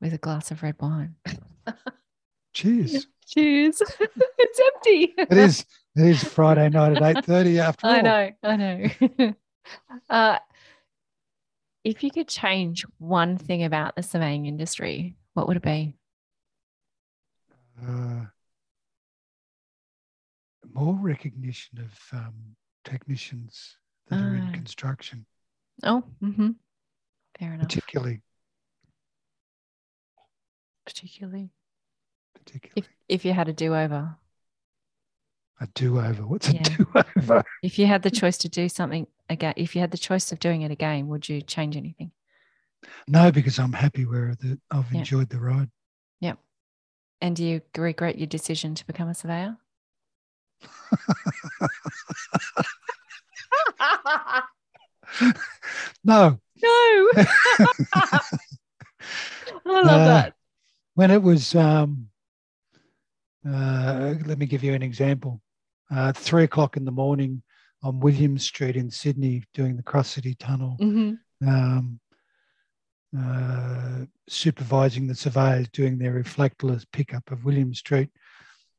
With 0.00 0.14
a 0.14 0.18
glass 0.18 0.50
of 0.50 0.62
red 0.62 0.76
wine. 0.80 1.16
Cheers 2.52 3.06
Cheers. 3.26 3.80
it's 4.00 4.60
empty. 4.74 5.14
it 5.16 5.38
is 5.38 5.64
it 5.96 6.04
is 6.06 6.24
friday 6.24 6.68
night 6.68 6.96
at 7.00 7.24
8.30 7.24 7.58
after 7.60 7.86
all 7.86 7.92
I 7.92 8.00
know. 8.00 8.30
I 8.42 8.56
know. 8.56 9.34
uh, 10.10 10.38
if 11.84 12.02
you 12.02 12.10
could 12.10 12.26
change 12.26 12.84
one 12.98 13.38
thing 13.38 13.62
about 13.62 13.94
the 13.94 14.02
surveying 14.02 14.46
industry, 14.46 15.16
what 15.34 15.46
would 15.46 15.58
it 15.58 15.62
be? 15.62 15.94
uh, 17.86 18.24
more 20.74 20.94
recognition 21.00 21.78
of 21.78 22.18
um, 22.18 22.34
technicians 22.84 23.76
that 24.08 24.20
are 24.20 24.34
in 24.34 24.48
Ah. 24.48 24.52
construction 24.52 25.24
Oh, 25.84 26.02
mm-hmm. 26.22 26.50
fair 27.38 27.54
enough. 27.54 27.68
particularly 27.68 28.22
Particularly 30.90 31.50
particularly 32.34 32.72
if 32.76 32.88
if 33.08 33.24
you 33.24 33.32
had 33.32 33.48
a 33.48 33.52
do 33.52 33.74
over, 33.76 34.16
a 35.60 35.66
do-over 35.74 36.26
what's 36.26 36.48
a 36.48 36.54
do-over 36.54 37.44
if 37.62 37.78
you 37.78 37.86
had 37.86 38.02
the 38.02 38.10
choice 38.10 38.36
to 38.38 38.48
do 38.48 38.68
something 38.68 39.06
again, 39.28 39.54
if 39.56 39.76
you 39.76 39.80
had 39.80 39.92
the 39.92 39.98
choice 39.98 40.32
of 40.32 40.40
doing 40.40 40.62
it 40.62 40.72
again, 40.72 41.06
would 41.06 41.28
you 41.28 41.42
change 41.42 41.76
anything? 41.76 42.10
No, 43.06 43.30
because 43.30 43.58
I'm 43.60 43.72
happy 43.72 44.04
where 44.04 44.34
the, 44.40 44.58
I've 44.70 44.90
Yeah. 44.92 44.98
enjoyed 45.00 45.28
the 45.28 45.38
ride. 45.38 45.70
Yep. 46.20 46.38
And 47.20 47.36
do 47.36 47.44
you 47.44 47.60
regret 47.76 48.18
your 48.18 48.26
decision 48.26 48.74
to 48.74 48.84
become 48.86 49.08
a 49.08 49.14
surveyor? 49.14 49.58
No, 56.04 56.38
No. 56.62 57.10
I 59.66 59.82
love 59.82 60.04
that. 60.06 60.34
When 61.00 61.10
it 61.10 61.22
was, 61.22 61.54
um, 61.54 62.08
uh, 63.48 64.12
let 64.26 64.36
me 64.36 64.44
give 64.44 64.62
you 64.62 64.74
an 64.74 64.82
example. 64.82 65.40
Uh, 65.90 66.12
three 66.12 66.44
o'clock 66.44 66.76
in 66.76 66.84
the 66.84 66.90
morning 66.90 67.42
on 67.82 68.00
William 68.00 68.36
Street 68.36 68.76
in 68.76 68.90
Sydney, 68.90 69.42
doing 69.54 69.78
the 69.78 69.82
Cross 69.82 70.10
City 70.10 70.34
Tunnel, 70.34 70.76
hmm 70.78 71.14
um, 71.48 71.98
uh, 73.18 74.04
supervising 74.28 75.06
the 75.06 75.14
surveyors 75.14 75.70
doing 75.70 75.96
their 75.96 76.12
reflectorless 76.12 76.84
pickup 76.92 77.30
of 77.30 77.46
William 77.46 77.72
Street 77.72 78.10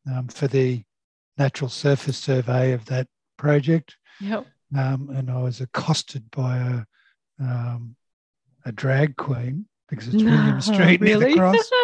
um, 0.08 0.28
for 0.28 0.48
the 0.48 0.84
natural 1.40 1.72
surface 1.72 2.20
survey 2.20 2.72
of 2.74 2.86
that 2.86 3.08
project. 3.36 3.98
Yep. 4.20 4.46
um, 4.78 5.10
and 5.10 5.32
I 5.32 5.40
was 5.40 5.60
accosted 5.60 6.30
by 6.30 6.58
a 6.58 7.44
um, 7.44 7.96
a 8.64 8.72
drag 8.72 9.16
queen 9.16 9.66
because 9.92 10.08
it's 10.08 10.24
William 10.24 10.60
Street 10.62 11.00
near 11.02 11.20
the 11.20 11.36
cross. 11.36 11.70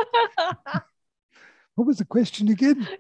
What 1.76 1.86
was 1.86 1.98
the 2.00 2.06
question 2.06 2.48
again? 2.50 2.88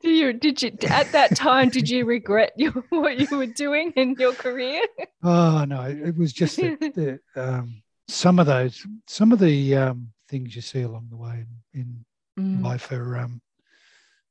Do 0.00 0.10
you 0.10 0.32
did 0.32 0.62
you 0.62 0.70
at 0.88 1.10
that 1.10 1.34
time 1.34 1.70
did 1.70 1.90
you 1.90 2.04
regret 2.04 2.52
your, 2.56 2.70
what 2.90 3.18
you 3.18 3.36
were 3.36 3.46
doing 3.46 3.92
in 3.96 4.14
your 4.16 4.32
career? 4.32 4.80
Oh 5.24 5.64
no, 5.64 5.82
it 5.82 6.16
was 6.16 6.32
just 6.32 6.56
that 6.58 6.78
the, 6.94 7.18
um, 7.34 7.82
some 8.06 8.38
of 8.38 8.46
those, 8.46 8.86
some 9.08 9.32
of 9.32 9.40
the 9.40 9.74
um, 9.74 10.12
things 10.28 10.54
you 10.54 10.62
see 10.62 10.82
along 10.82 11.08
the 11.10 11.16
way 11.16 11.44
in, 11.74 11.80
in 11.80 12.04
Mm. 12.38 12.62
life 12.62 12.92
are 12.92 13.16
um, 13.18 13.42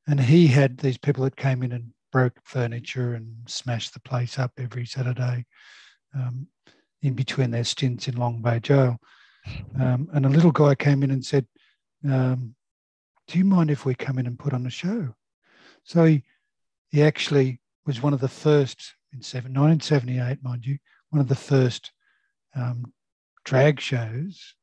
and 0.07 0.19
he 0.19 0.45
had 0.47 0.77
these 0.77 0.97
people 0.99 1.23
that 1.23 1.35
came 1.35 1.63
in 1.63 1.71
and 1.71 1.93
broke 2.11 2.39
furniture 2.43 3.15
and 3.15 3.37
smashed 3.47 3.93
the 3.95 3.99
place 3.99 4.37
up 4.37 4.51
every 4.57 4.85
Saturday 4.85 5.45
um, 6.15 6.47
in 7.01 7.13
between 7.15 7.49
their 7.51 7.63
stints 7.63 8.07
in 8.07 8.17
Long 8.17 8.41
Bay 8.43 8.59
Jail. 8.59 8.99
Um, 9.79 10.09
and 10.13 10.25
a 10.25 10.29
little 10.29 10.51
guy 10.51 10.75
came 10.75 11.01
in 11.01 11.09
and 11.11 11.25
said, 11.25 11.47
um, 12.07 12.55
Do 13.27 13.37
you 13.39 13.45
mind 13.45 13.71
if 13.71 13.83
we 13.85 13.95
come 13.95 14.19
in 14.19 14.27
and 14.27 14.37
put 14.37 14.53
on 14.53 14.65
a 14.67 14.69
show? 14.71 15.15
So 15.83 16.05
he, 16.05 16.23
he 16.91 17.01
actually 17.01 17.61
was 17.85 18.01
one 18.01 18.13
of 18.13 18.19
the 18.21 18.27
first 18.27 18.93
in 19.13 19.21
seven, 19.21 19.51
1978, 19.53 20.43
mind 20.43 20.65
you, 20.65 20.77
one 21.09 21.19
of 21.19 21.27
the 21.27 21.35
first 21.35 21.91
um, 22.55 22.93
drag 23.43 23.79
shows 23.79 24.55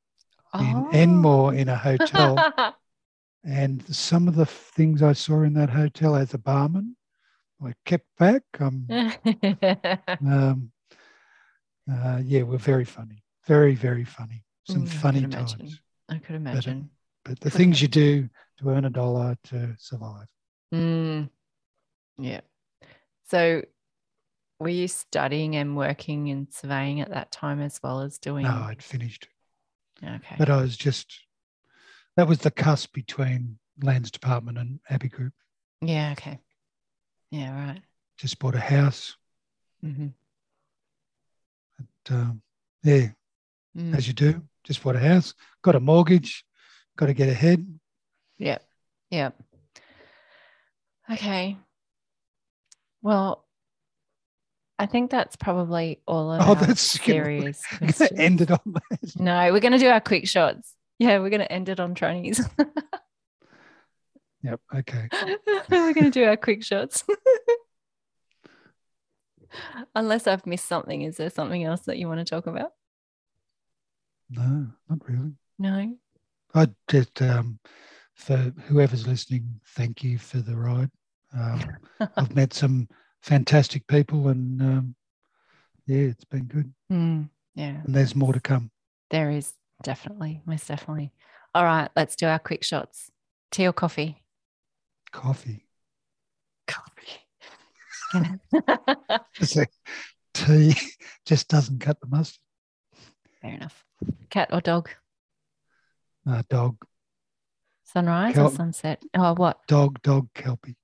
in 0.60 0.76
Oh. 0.76 0.90
Enmore 0.92 1.54
in 1.54 1.68
a 1.68 1.76
hotel. 1.76 2.42
and 3.44 3.84
some 3.94 4.28
of 4.28 4.34
the 4.34 4.46
things 4.46 5.02
I 5.02 5.12
saw 5.12 5.42
in 5.42 5.54
that 5.54 5.70
hotel 5.70 6.16
as 6.16 6.34
a 6.34 6.38
barman, 6.38 6.96
I 7.64 7.74
kept 7.84 8.06
back. 8.18 8.42
Um, 8.60 8.86
um, 10.26 10.70
uh, 11.90 12.20
yeah, 12.24 12.42
were 12.42 12.58
very 12.58 12.84
funny, 12.84 13.22
very 13.46 13.74
very 13.74 14.04
funny. 14.04 14.44
Some 14.64 14.82
Mm, 14.82 14.88
funny 14.88 15.20
could 15.20 15.32
times. 15.32 15.52
imagine. 15.52 15.78
I 16.08 16.18
could 16.18 16.36
imagine. 16.36 16.90
But 17.24 17.40
the 17.40 17.50
Could 17.50 17.58
things 17.58 17.82
you 17.82 17.88
do 17.88 18.28
to 18.58 18.68
earn 18.68 18.84
a 18.84 18.90
dollar 18.90 19.36
to 19.44 19.74
survive. 19.78 20.26
Mm. 20.72 21.28
Yeah. 22.18 22.40
So 23.28 23.62
were 24.58 24.68
you 24.68 24.88
studying 24.88 25.56
and 25.56 25.76
working 25.76 26.30
and 26.30 26.50
surveying 26.52 27.00
at 27.00 27.10
that 27.10 27.30
time 27.30 27.60
as 27.60 27.80
well 27.82 28.00
as 28.00 28.18
doing? 28.18 28.44
No, 28.44 28.50
I'd 28.68 28.82
finished, 28.82 29.28
Okay. 30.02 30.36
but 30.38 30.48
I 30.50 30.60
was 30.60 30.76
just 30.76 31.20
that 32.16 32.26
was 32.28 32.38
the 32.38 32.50
cusp 32.50 32.94
between 32.94 33.58
Lands 33.82 34.10
Department 34.10 34.56
and 34.58 34.80
Abigroup. 34.90 35.32
yeah. 35.82 36.12
Okay. 36.12 36.38
Yeah. 37.30 37.52
Right. 37.68 37.82
Just 38.16 38.38
bought 38.38 38.54
a 38.54 38.60
house. 38.60 39.16
Mm-hmm. 39.84 40.08
Um, 42.08 42.40
yeah, 42.82 43.08
Mm. 43.76 43.94
as 43.94 44.06
you 44.06 44.14
do. 44.14 44.42
Just 44.64 44.82
bought 44.82 44.96
a 44.96 45.00
house, 45.00 45.34
got 45.62 45.74
a 45.74 45.80
mortgage, 45.80 46.44
got 46.96 47.06
to 47.06 47.14
get 47.14 47.28
ahead. 47.28 47.66
Yep. 48.38 48.66
Yep. 49.10 49.42
Okay. 51.12 51.56
Well, 53.02 53.44
I 54.78 54.86
think 54.86 55.10
that's 55.10 55.36
probably 55.36 56.00
all 56.06 56.32
of 56.32 56.42
Oh, 56.42 56.48
our 56.50 56.54
that's 56.54 56.98
gonna- 56.98 57.06
serious 57.06 57.62
going 57.80 57.92
to 57.92 58.14
end 58.18 58.40
it 58.42 58.50
on 58.50 58.60
that. 58.66 59.16
No, 59.16 59.52
we're 59.52 59.60
going 59.60 59.72
to 59.72 59.78
do 59.78 59.88
our 59.88 60.00
quick 60.00 60.28
shots. 60.28 60.74
Yeah, 60.98 61.18
we're 61.18 61.30
going 61.30 61.40
to 61.40 61.50
end 61.52 61.68
it 61.68 61.80
on 61.80 61.94
tronies. 61.94 62.40
Yep. 64.42 64.60
Okay. 64.76 65.08
we're 65.70 65.92
going 65.94 66.04
to 66.04 66.10
do 66.10 66.24
our 66.24 66.36
quick 66.36 66.62
shots. 66.62 67.04
Unless 69.94 70.26
I've 70.26 70.46
missed 70.46 70.66
something, 70.66 71.02
is 71.02 71.16
there 71.16 71.30
something 71.30 71.64
else 71.64 71.80
that 71.82 71.98
you 71.98 72.08
want 72.08 72.20
to 72.20 72.24
talk 72.24 72.46
about? 72.46 72.72
No, 74.30 74.66
not 74.88 74.98
really. 75.08 75.32
No. 75.58 75.96
I 76.54 76.68
just 76.88 77.22
um, 77.22 77.58
for 78.14 78.36
whoever's 78.66 79.06
listening, 79.06 79.60
thank 79.74 80.02
you 80.04 80.18
for 80.18 80.38
the 80.38 80.56
ride. 80.56 80.90
Um, 81.36 81.60
I've 82.16 82.34
met 82.34 82.52
some 82.52 82.88
fantastic 83.26 83.86
people, 83.88 84.28
and 84.28 84.62
um, 84.62 84.94
yeah, 85.86 85.98
it's 85.98 86.24
been 86.24 86.44
good. 86.44 86.72
Mm, 86.90 87.28
yeah, 87.54 87.82
And 87.84 87.94
there's 87.94 88.14
more 88.16 88.32
to 88.32 88.40
come. 88.40 88.70
there 89.10 89.30
is 89.30 89.52
definitely, 89.82 90.40
most 90.46 90.68
definitely. 90.68 91.12
All 91.54 91.64
right, 91.64 91.90
let's 91.96 92.16
do 92.16 92.26
our 92.26 92.38
quick 92.38 92.62
shots. 92.64 93.10
Tea 93.50 93.66
or 93.66 93.72
coffee? 93.72 94.22
Coffee, 95.12 95.66
Coffee. 96.66 97.20
Tea, 100.34 100.74
just 101.26 101.48
doesn't 101.48 101.80
cut 101.80 102.00
the 102.00 102.06
mustard. 102.06 102.40
Fair 103.40 103.54
enough. 103.54 103.84
Cat 104.30 104.50
or 104.52 104.60
dog? 104.60 104.90
Uh, 106.28 106.42
dog, 106.50 106.76
Sunrise 107.84 108.34
Kel- 108.34 108.46
or 108.46 108.50
sunset? 108.50 109.02
Oh, 109.14 109.34
what? 109.34 109.66
dog, 109.68 110.02
dog, 110.02 110.28
kelpie. 110.34 110.76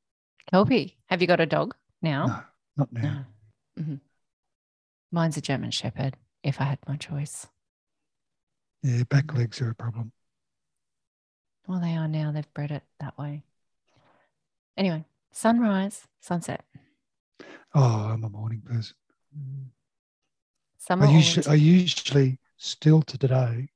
Kelpie. 0.51 0.97
Have 1.07 1.21
you 1.21 1.27
got 1.27 1.41
a 1.41 1.47
dog 1.47 1.75
now? 2.03 2.27
No, 2.27 2.43
not 2.77 2.93
now. 2.93 3.27
No. 3.77 3.83
Mhm. 3.83 4.01
Mine's 5.11 5.37
a 5.37 5.41
German 5.41 5.71
Shepherd, 5.71 6.17
if 6.43 6.61
I 6.61 6.65
had 6.65 6.79
my 6.89 6.97
choice. 6.97 7.47
Yeah, 8.83 9.05
back 9.05 9.33
legs 9.35 9.61
are 9.61 9.71
a 9.71 9.75
problem. 9.75 10.13
Well, 11.67 11.81
they 11.81 11.97
are 11.97 12.09
now. 12.09 12.33
They've 12.33 12.55
bred 12.55 12.71
it 12.73 12.83
that 12.99 13.17
way. 13.17 13.45
Anyway, 14.77 15.05
sunrise, 15.31 16.09
sunset. 16.21 16.65
Oh, 17.75 18.11
I'm 18.11 18.25
a 18.25 18.29
morning 18.29 18.63
person. 18.63 18.97
Summer 20.79 21.07
I 21.07 21.11
usually, 21.11 21.47
I 21.47 21.55
usually 21.55 22.39
still 22.57 23.03
to 23.03 23.17
today, 23.19 23.71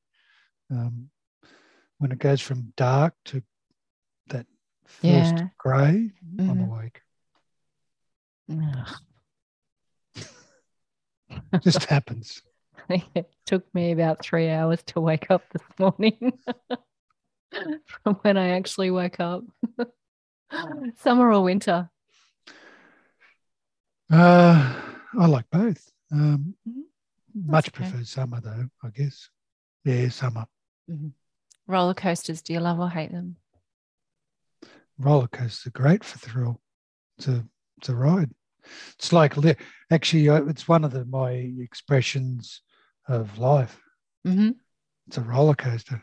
um, 0.70 1.10
when 1.98 2.10
it 2.12 2.18
goes 2.18 2.40
from 2.40 2.72
dark 2.76 3.14
to 3.26 3.42
that 4.28 4.46
first 4.84 5.34
Yeah. 5.36 5.48
grey, 5.58 6.12
I'm 6.38 6.56
Mhm. 6.58 6.64
awake. 6.66 7.02
Just 11.62 11.84
happens. 11.84 12.42
it 12.88 13.30
took 13.44 13.72
me 13.74 13.92
about 13.92 14.22
three 14.22 14.48
hours 14.48 14.82
to 14.86 15.00
wake 15.00 15.30
up 15.30 15.42
this 15.52 15.62
morning 15.78 16.32
from 18.02 18.14
when 18.22 18.36
I 18.36 18.50
actually 18.50 18.90
woke 18.90 19.18
up. 19.20 19.42
Summer 20.98 21.32
or 21.32 21.42
winter? 21.42 21.90
Uh, 24.10 24.80
I 25.18 25.26
like 25.26 25.50
both. 25.50 25.90
Um, 26.12 26.54
Mhm. 26.68 26.82
much 27.34 27.68
okay. 27.68 27.84
prefer 27.84 28.04
summer 28.04 28.40
though, 28.40 28.68
I 28.82 28.90
guess. 28.90 29.28
Yeah, 29.84 30.08
summer. 30.08 30.46
Roller 31.66 31.94
coasters, 31.94 32.42
do 32.42 32.52
you 32.52 32.60
love 32.60 32.78
or 32.78 32.88
hate 32.88 33.10
them? 33.10 33.36
Roller 34.98 35.26
coasters 35.28 35.66
are 35.66 35.70
great 35.70 36.04
for 36.04 36.18
thrill. 36.18 36.60
It's 37.18 37.28
a 37.28 37.44
it's 37.78 37.88
a 37.88 37.94
ride. 37.94 38.30
It's 38.94 39.12
like 39.12 39.36
li- 39.36 39.54
actually, 39.90 40.28
uh, 40.28 40.44
it's 40.44 40.66
one 40.68 40.84
of 40.84 40.92
the 40.92 41.04
my 41.04 41.30
expressions 41.30 42.62
of 43.08 43.38
life. 43.38 43.80
Mm-hmm. 44.26 44.50
It's 45.06 45.18
a 45.18 45.22
roller 45.22 45.54
coaster. 45.54 46.02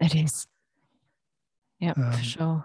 It 0.00 0.14
is. 0.14 0.46
Yep, 1.80 1.98
Um, 1.98 2.12
for 2.12 2.22
sure. 2.22 2.64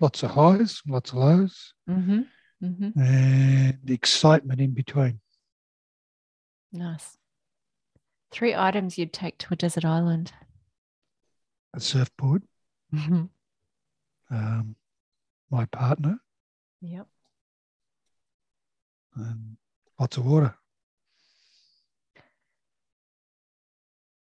Lots 0.00 0.22
of 0.24 0.32
highs, 0.32 0.82
lots 0.88 1.10
of 1.12 1.18
lows, 1.18 1.74
Mm-hmm. 1.88 2.20
Mm-hmm. 2.64 3.00
and 3.00 3.90
excitement 3.90 4.60
in 4.60 4.72
between. 4.72 5.20
Nice. 6.72 7.18
Three 8.30 8.54
items 8.54 8.96
you'd 8.98 9.12
take 9.12 9.38
to 9.38 9.48
a 9.52 9.56
desert 9.56 9.84
island. 9.84 10.32
A 11.74 11.80
surfboard, 11.80 12.42
Mm-hmm. 12.94 13.24
um, 14.30 14.76
my 15.50 15.66
partner, 15.66 16.18
Yep. 16.82 17.06
and 19.16 19.56
lots 20.00 20.16
of 20.16 20.24
water. 20.26 20.54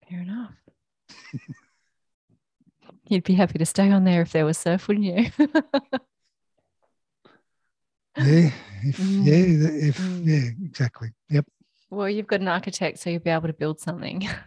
Fair 0.08 0.20
enough. 0.20 0.52
You'd 3.08 3.24
be 3.24 3.34
happy 3.34 3.58
to 3.58 3.66
stay 3.66 3.90
on 3.90 4.04
there 4.04 4.22
if 4.22 4.32
there 4.32 4.44
was 4.46 4.56
surf, 4.58 4.88
wouldn't 4.88 5.06
you? 5.06 5.30
Yeah, 8.20 8.50
if 8.82 8.98
Mm. 8.98 9.26
yeah, 9.26 9.88
if 9.88 9.98
Mm. 9.98 10.26
yeah, 10.26 10.50
exactly. 10.66 11.10
Yep. 11.30 11.46
well, 11.90 12.08
you've 12.10 12.26
got 12.26 12.40
an 12.40 12.48
architect, 12.48 12.98
so 12.98 13.10
you'll 13.10 13.20
be 13.20 13.30
able 13.30 13.46
to 13.46 13.52
build 13.52 13.78
something. 13.78 14.26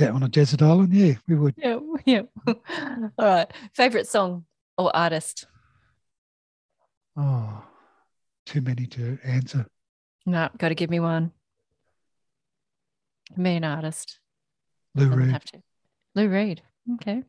On 0.00 0.22
a 0.22 0.28
desert 0.28 0.62
island, 0.62 0.92
yeah, 0.92 1.14
we 1.26 1.34
would. 1.34 1.54
yeah, 1.56 1.80
yeah. 2.06 2.22
All 2.46 2.54
right. 3.18 3.52
Favorite 3.72 4.06
song 4.06 4.44
or 4.78 4.94
artist? 4.96 5.46
Oh, 7.16 7.64
too 8.46 8.60
many 8.62 8.86
to 8.86 9.18
answer. 9.24 9.66
No, 10.24 10.48
got 10.56 10.68
to 10.70 10.74
give 10.74 10.88
me 10.88 11.00
one. 11.00 11.32
Give 13.30 13.38
me 13.38 13.56
an 13.56 13.64
artist. 13.64 14.20
Lou 14.94 15.08
Reed 15.08 15.30
have 15.30 15.44
to. 15.46 15.60
Lou 16.14 16.28
Reed. 16.28 16.62
Okay. 16.94 17.24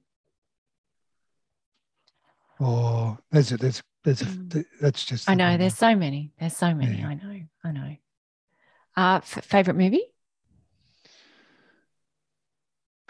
Oh, 2.61 3.17
there's 3.31 3.51
a 3.51 3.57
there's 3.57 3.81
there's 4.03 4.21
a 4.21 4.25
Mm. 4.25 4.65
that's 4.81 5.05
just 5.05 5.29
I 5.29 5.33
know. 5.33 5.57
There's 5.57 5.77
so 5.77 5.95
many. 5.95 6.31
There's 6.39 6.55
so 6.55 6.73
many. 6.73 6.99
Yeah. 6.99 7.07
I 7.07 7.13
know. 7.15 7.41
I 7.63 7.71
know. 7.71 7.95
Uh, 8.95 9.15
f- 9.17 9.43
favorite 9.45 9.75
movie? 9.77 10.03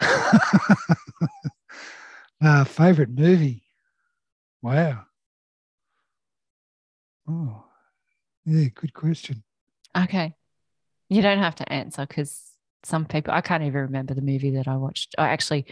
uh, 2.42 2.64
favorite 2.64 3.10
movie. 3.10 3.62
Wow. 4.62 5.04
Oh, 7.28 7.64
yeah, 8.44 8.68
good 8.74 8.92
question. 8.92 9.42
Okay. 9.96 10.34
You 11.08 11.22
don't 11.22 11.38
have 11.38 11.54
to 11.56 11.72
answer 11.72 12.06
because 12.06 12.52
some 12.84 13.04
people, 13.06 13.32
I 13.32 13.40
can't 13.40 13.62
even 13.62 13.80
remember 13.82 14.14
the 14.14 14.22
movie 14.22 14.52
that 14.52 14.68
I 14.68 14.76
watched. 14.76 15.14
I 15.18 15.28
actually, 15.28 15.66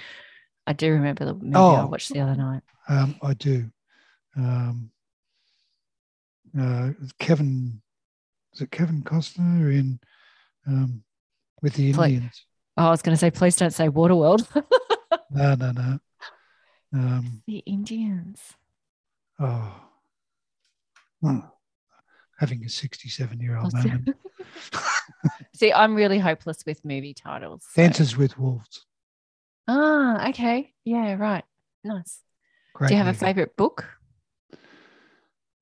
I 0.66 0.72
do 0.72 0.92
remember 0.92 1.24
the 1.24 1.34
movie 1.34 1.56
I 1.56 1.60
Oh. 1.82 1.86
watched 1.86 2.12
the 2.12 2.20
other 2.20 2.34
night. 2.36 2.62
Um, 2.88 3.16
I 3.22 3.34
do. 3.34 3.70
Um, 4.36 4.90
uh, 6.58 6.90
Kevin, 7.18 7.80
is 8.54 8.60
it 8.62 8.70
Kevin 8.70 9.02
Costner 9.02 9.72
in 9.74 10.00
um, 10.66 11.02
with 11.62 11.74
the 11.74 11.90
Indians? 11.90 12.44
Oh, 12.76 12.86
I 12.86 12.90
was 12.90 13.02
going 13.02 13.14
to 13.14 13.18
say, 13.18 13.30
please 13.30 13.56
don't 13.56 13.72
say 13.72 13.88
Waterworld. 13.88 14.46
No, 15.30 15.54
no, 15.56 15.72
no. 15.72 15.98
Um, 16.94 17.42
the 17.46 17.58
Indians. 17.66 18.40
Oh, 19.40 19.74
Hmm. 21.22 21.40
having 22.38 22.64
a 22.64 22.68
67 22.68 23.40
year 23.40 23.56
old 23.58 23.72
moment. 23.74 24.10
See, 25.54 25.72
I'm 25.72 25.94
really 25.96 26.18
hopeless 26.20 26.62
with 26.64 26.84
movie 26.84 27.14
titles. 27.14 27.64
so- 27.68 27.82
Dances 27.82 28.16
with 28.16 28.38
Wolves. 28.38 28.86
Ah, 29.66 30.28
okay. 30.30 30.72
Yeah, 30.84 31.14
right. 31.14 31.44
Nice. 31.84 32.20
Great 32.74 32.88
Do 32.88 32.94
you 32.94 32.98
have 33.02 33.14
a 33.14 33.18
favorite 33.18 33.56
book? 33.56 33.84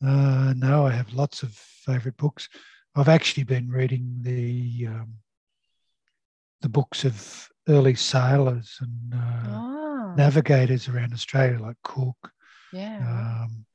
Uh, 0.05 0.53
no, 0.57 0.87
I 0.87 0.93
have 0.93 1.13
lots 1.15 1.43
of 1.43 1.53
favorite 1.55 2.17
books. 2.19 2.49
I've 2.95 3.09
actually 3.09 3.45
been 3.45 3.69
reading 3.71 4.19
the 4.23 4.87
um, 4.89 5.15
the 6.61 6.69
books 6.69 7.05
of 7.05 7.49
early 7.69 7.95
sailors 7.95 8.79
and 8.81 9.15
uh, 9.15 9.49
oh, 9.49 10.15
navigators 10.17 10.89
around 10.89 11.13
Australia, 11.13 11.59
like 11.59 11.77
Cook 11.83 12.33
yeah. 12.73 12.99
right. 12.99 13.43
um, 13.45 13.67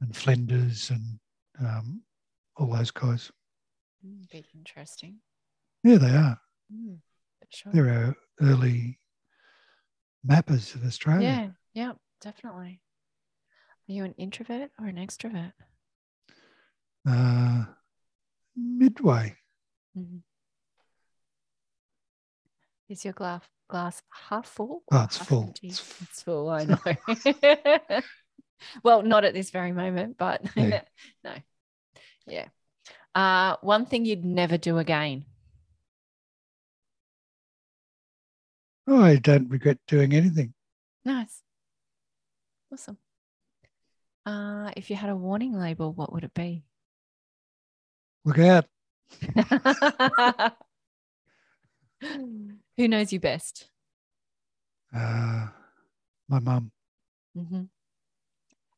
and 0.00 0.16
Flinders 0.16 0.90
and 0.90 1.18
um, 1.60 2.02
all 2.56 2.66
those 2.66 2.90
guys. 2.90 3.30
Mm, 4.06 4.28
Be 4.30 4.44
interesting. 4.54 5.16
Yeah, 5.84 5.98
they 5.98 6.10
are. 6.10 6.40
Mm, 6.72 6.98
sure. 7.50 7.72
They're 7.72 7.88
our 7.88 8.16
early 8.40 8.98
mappers 10.26 10.74
of 10.74 10.84
Australia. 10.84 11.28
Yeah, 11.28 11.48
yeah, 11.74 11.92
definitely. 12.20 12.80
Are 13.88 13.92
you 13.92 14.04
an 14.04 14.14
introvert 14.16 14.70
or 14.78 14.86
an 14.86 14.96
extrovert? 14.96 15.52
Uh, 17.08 17.64
midway. 18.56 19.36
Mhm. 19.96 20.22
Is 22.88 23.04
your 23.04 23.14
glass 23.14 23.42
glass 23.72 24.02
half 24.28 24.46
full? 24.46 24.82
Oh, 24.92 25.04
it's 25.04 25.16
half 25.16 25.28
full. 25.28 25.44
empty? 25.44 25.68
It's 25.68 26.22
full. 26.22 26.50
I 26.50 26.64
know. 26.64 28.00
well, 28.84 29.02
not 29.02 29.24
at 29.24 29.32
this 29.32 29.48
very 29.50 29.72
moment, 29.72 30.18
but 30.18 30.42
Yeah. 30.56 30.82
no. 31.24 31.32
Yeah. 32.26 32.48
Uh, 33.14 33.56
one 33.62 33.86
thing 33.86 34.04
you'd 34.04 34.26
never 34.26 34.58
do 34.58 34.76
again. 34.76 35.24
Oh, 38.86 39.02
I 39.02 39.16
don't 39.16 39.48
regret 39.48 39.78
doing 39.88 40.12
anything. 40.12 40.52
Nice. 41.06 41.40
Awesome. 42.70 42.98
Uh, 44.26 44.70
if 44.76 44.90
you 44.90 44.96
had 44.96 45.08
a 45.08 45.16
warning 45.16 45.58
label, 45.58 45.94
what 45.94 46.12
would 46.12 46.24
it 46.24 46.34
be? 46.34 46.62
Look 48.24 48.38
out. 48.38 48.66
Who 52.76 52.88
knows 52.88 53.12
you 53.12 53.20
best? 53.20 53.68
Uh, 54.94 55.48
my 56.28 56.38
mum. 56.40 56.70
Mm-hmm. 57.36 57.62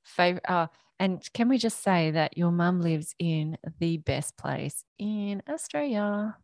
Favorite. 0.04 0.44
Uh, 0.48 0.66
and 0.98 1.22
can 1.32 1.48
we 1.48 1.58
just 1.58 1.82
say 1.82 2.10
that 2.12 2.36
your 2.36 2.50
mum 2.52 2.80
lives 2.80 3.14
in 3.18 3.56
the 3.80 3.96
best 3.98 4.36
place 4.36 4.84
in 4.98 5.42
Australia, 5.48 6.36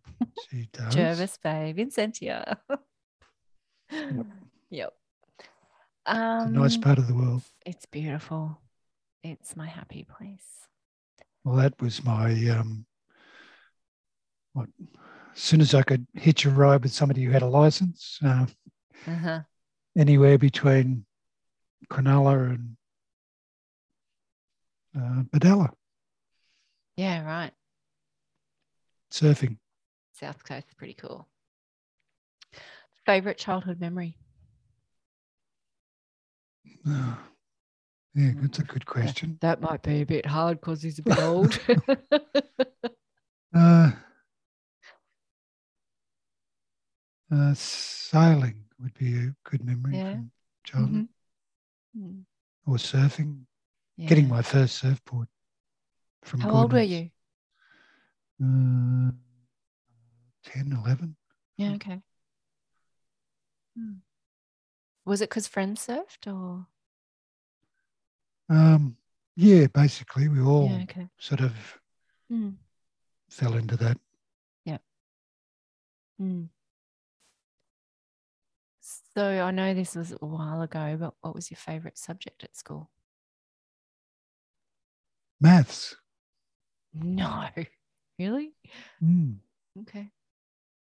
She 0.48 0.68
does. 0.72 0.94
Jervis 0.94 1.38
Bay, 1.42 1.72
Vincentia. 1.76 2.58
yep. 4.70 4.92
It's 5.38 5.48
Um, 6.06 6.48
a 6.56 6.58
nice 6.60 6.76
part 6.76 6.98
of 6.98 7.06
the 7.06 7.14
world. 7.14 7.42
It's 7.66 7.86
beautiful. 7.86 8.60
It's 9.22 9.54
my 9.56 9.66
happy 9.66 10.04
place. 10.04 10.66
Well, 11.44 11.56
that 11.56 11.80
was 11.80 12.02
my 12.02 12.32
um, 12.48 12.86
what? 14.52 14.68
As 15.34 15.40
soon 15.40 15.60
as 15.60 15.74
I 15.74 15.82
could 15.82 16.06
hitch 16.14 16.44
a 16.44 16.50
ride 16.50 16.82
with 16.82 16.92
somebody 16.92 17.22
who 17.24 17.30
had 17.30 17.42
a 17.42 17.46
license, 17.46 18.18
uh, 18.24 18.46
Uh-huh. 19.06 19.40
anywhere 19.96 20.38
between 20.38 21.04
Cronulla 21.90 22.50
and 22.54 22.76
uh, 24.96 25.22
Bodalla, 25.30 25.72
Yeah, 26.96 27.24
right. 27.24 27.52
surfing. 29.10 29.56
South 30.12 30.44
Coast, 30.44 30.76
pretty 30.76 30.94
cool. 30.94 31.26
Favorite 33.06 33.38
childhood 33.38 33.80
memory? 33.80 34.16
Oh, 36.86 37.18
yeah, 38.14 38.32
that's 38.36 38.58
a 38.58 38.64
good 38.64 38.84
question. 38.84 39.38
That 39.40 39.60
might 39.62 39.82
be 39.82 40.02
a 40.02 40.06
bit 40.06 40.26
hard 40.26 40.60
because 40.60 40.82
he's 40.82 40.98
a 40.98 41.02
bit 41.02 41.18
old. 41.18 41.58
Uh, 43.52 43.90
uh, 47.30 47.54
sailing 47.54 48.64
would 48.80 48.94
be 48.94 49.16
a 49.16 49.34
good 49.44 49.64
memory 49.64 49.98
Yeah. 49.98 50.10
from 50.12 50.30
childhood, 50.64 51.08
Mm. 51.96 52.24
or 52.66 52.76
surfing. 52.76 53.46
Getting 54.06 54.28
my 54.28 54.40
first 54.42 54.78
surfboard 54.78 55.28
from. 56.22 56.40
How 56.40 56.50
old 56.50 56.72
were 56.72 56.80
you? 56.80 57.10
Uh, 58.42 59.12
10, 60.44 60.72
11. 60.72 61.16
Yeah, 61.58 61.74
okay. 61.74 62.02
Hmm. 63.76 63.96
Was 65.04 65.20
it 65.20 65.28
because 65.28 65.46
friends 65.48 65.86
surfed 65.86 66.26
or? 66.26 66.66
Um, 68.48 68.96
yeah, 69.36 69.66
basically, 69.66 70.28
we 70.28 70.40
all 70.40 70.70
Yeah, 70.70 70.82
okay. 70.84 71.08
sort 71.18 71.40
of 71.40 71.52
Mm. 72.32 72.56
fell 73.28 73.54
into 73.54 73.76
that. 73.76 73.98
Mm. 76.20 76.50
So 79.16 79.24
I 79.24 79.50
know 79.50 79.74
this 79.74 79.96
was 79.96 80.12
a 80.12 80.24
while 80.24 80.62
ago, 80.62 80.96
but 80.98 81.14
what 81.20 81.34
was 81.34 81.50
your 81.50 81.58
favorite 81.58 81.98
subject 81.98 82.44
at 82.44 82.56
school? 82.56 82.90
Maths. 85.40 85.96
No, 86.94 87.48
really? 88.18 88.52
Mm. 89.02 89.36
Okay. 89.80 90.10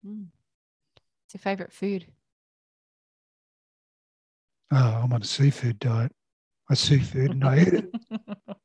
Mm. 0.07 0.27
What's 0.97 1.35
your 1.35 1.41
favorite 1.41 1.73
food? 1.73 2.07
Oh, 4.71 5.01
I'm 5.05 5.13
on 5.13 5.23
a 5.23 5.25
seafood 5.25 5.79
diet. 5.79 6.13
I 6.71 6.75
seafood 6.75 7.31
and 7.33 7.45
I 7.45 7.61
eat 7.61 7.75
it. 7.75 7.95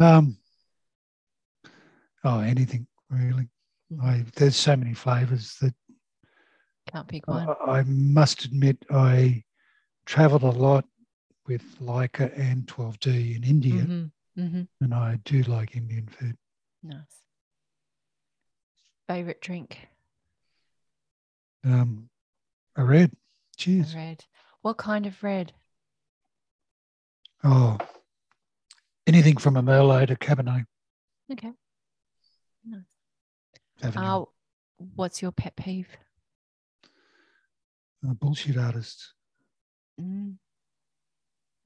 Um, 0.00 0.38
oh, 2.24 2.40
anything 2.40 2.86
really. 3.10 3.48
I 4.02 4.24
there's 4.36 4.56
so 4.56 4.76
many 4.76 4.94
flavors 4.94 5.56
that 5.60 5.74
Can't 6.94 7.08
pick 7.08 7.24
I, 7.26 7.32
one. 7.32 7.56
I 7.66 7.82
must 7.82 8.44
admit 8.44 8.84
I 8.88 9.42
travelled 10.06 10.44
a 10.44 10.50
lot 10.50 10.84
with 11.48 11.80
Leica 11.80 12.32
and 12.38 12.64
12D 12.68 13.34
in 13.34 13.42
India, 13.42 13.82
Mhm, 13.82 14.12
mhm. 14.38 14.68
and 14.80 14.94
I 14.94 15.16
do 15.24 15.42
like 15.42 15.74
Indian 15.74 16.06
food. 16.06 16.38
Nice. 16.84 17.24
Favorite 19.08 19.40
drink? 19.40 19.88
Um, 21.64 22.10
a 22.76 22.84
red. 22.84 23.10
A 23.12 23.56
Cheers. 23.56 23.92
Red. 23.96 24.24
What 24.62 24.76
kind 24.78 25.04
of 25.06 25.20
red? 25.24 25.52
Oh, 27.42 27.76
anything 29.04 29.36
from 29.36 29.56
a 29.56 29.62
Merlot 29.62 30.06
to 30.08 30.16
Cabernet. 30.16 30.66
Okay. 31.32 31.52
Nice. 32.64 32.84
Uh, 33.82 34.24
what's 34.94 35.20
your 35.20 35.32
pet 35.32 35.56
peeve? 35.56 35.88
Uh, 38.06 38.12
bullshit 38.14 38.56
artists. 38.58 39.14
Mm. 40.00 40.34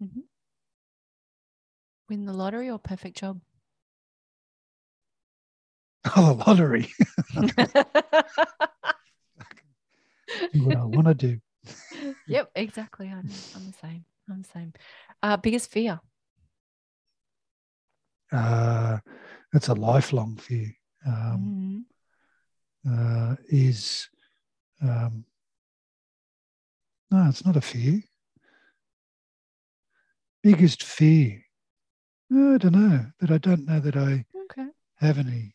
hmm 0.01 0.21
Win 2.09 2.25
the 2.25 2.33
lottery 2.33 2.71
or 2.71 2.79
perfect 2.79 3.17
job? 3.19 3.41
Oh, 6.17 6.35
the 6.35 6.45
lottery. 6.45 6.89
Do 10.53 10.63
what 10.63 10.77
I 10.77 10.85
want 10.85 11.07
to 11.09 11.15
do. 11.15 11.41
yep, 12.27 12.51
exactly. 12.55 13.09
I'm, 13.09 13.29
I'm 13.55 13.67
the 13.67 13.73
same. 13.73 14.05
I'm 14.31 14.43
the 14.43 14.49
same. 14.49 14.73
Uh, 15.23 15.37
biggest 15.37 15.71
fear? 15.71 16.01
Uh, 18.33 18.99
that's 19.53 19.69
a 19.69 19.75
lifelong 19.75 20.37
fear. 20.37 20.71
Um, 21.07 21.85
Mhm. 22.87 23.31
uh, 23.33 23.37
is 23.49 24.09
um, 24.83 25.25
no, 27.11 27.27
it's 27.29 27.45
not 27.45 27.57
a 27.57 27.61
fear. 27.61 28.01
Biggest 30.43 30.83
fear. 30.83 31.43
No, 32.31 32.55
I 32.55 32.59
don't 32.59 32.73
know. 32.75 33.07
That 33.21 33.31
I 33.31 33.39
don't 33.39 33.67
know 33.67 33.81
that 33.81 33.97
I 33.97 34.25
Okay. 34.51 34.69
have 34.97 35.19
any. 35.19 35.55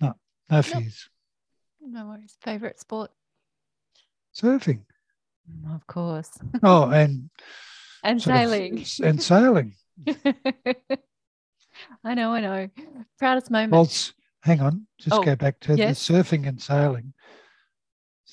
No, 0.00 0.14
no 0.50 0.62
fears. 0.62 1.08
No 1.80 2.06
worries. 2.06 2.36
Favorite 2.40 2.78
sport? 2.80 3.10
Surfing. 4.34 4.84
Mm, 5.50 5.74
Of 5.74 5.86
course. 5.86 6.30
Oh, 6.62 6.88
and 6.90 7.28
and 8.04 8.22
sort 8.22 8.36
of- 8.36 8.42
sailing. 8.50 8.84
and 9.02 9.22
sailing. 9.22 9.74
I 12.04 12.14
know, 12.14 12.32
I 12.32 12.40
know. 12.40 12.68
Proudest 13.18 13.50
moment. 13.50 13.72
Well, 13.72 13.90
hang 14.42 14.60
on. 14.60 14.86
Just 14.98 15.14
Oh, 15.16 15.22
go 15.22 15.34
back 15.36 15.58
to 15.60 15.74
yes. 15.76 16.06
the 16.06 16.14
surfing 16.14 16.46
and 16.46 16.60
sailing. 16.60 17.12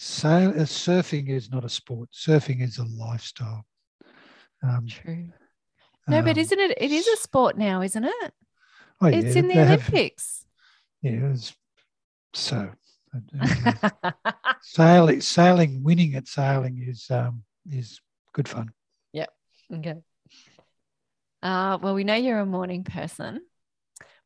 Sail, 0.02 0.52
uh, 0.52 0.64
surfing 0.64 1.28
is 1.28 1.52
not 1.52 1.66
a 1.66 1.70
sport. 1.70 2.08
Surfing 2.14 2.62
is 2.62 2.78
a 2.78 2.86
lifestyle. 2.86 3.66
Um, 4.64 4.88
True. 4.88 5.28
No, 6.08 6.22
but 6.22 6.38
Um, 6.38 6.38
isn't 6.38 6.58
it? 6.60 6.78
It 6.80 6.92
is 6.92 7.06
a 7.06 7.18
sport 7.18 7.58
now, 7.58 7.82
isn't 7.82 8.06
it? 8.06 8.34
oh, 9.02 9.08
it's 9.08 9.36
yeah, 9.36 9.40
in 9.42 9.48
the 9.50 9.56
they 9.56 9.66
have- 9.66 9.90
Olympics. 9.90 10.46
yeah, 11.02 11.12
it 11.34 11.54
so. 12.34 12.72
sailing, 14.62 15.20
sailing, 15.20 15.84
winning 15.84 16.16
at 16.16 16.28
sailing 16.30 16.82
is 16.88 17.10
um, 17.12 17.44
is 17.70 18.00
good 18.34 18.48
fun. 18.48 18.72
Yep. 19.12 19.30
Okay. 19.74 19.96
Uh, 21.44 21.78
well, 21.82 21.94
we 21.96 22.06
know 22.06 22.14
you're 22.16 22.40
a 22.40 22.46
morning 22.46 22.86
person. 22.86 23.42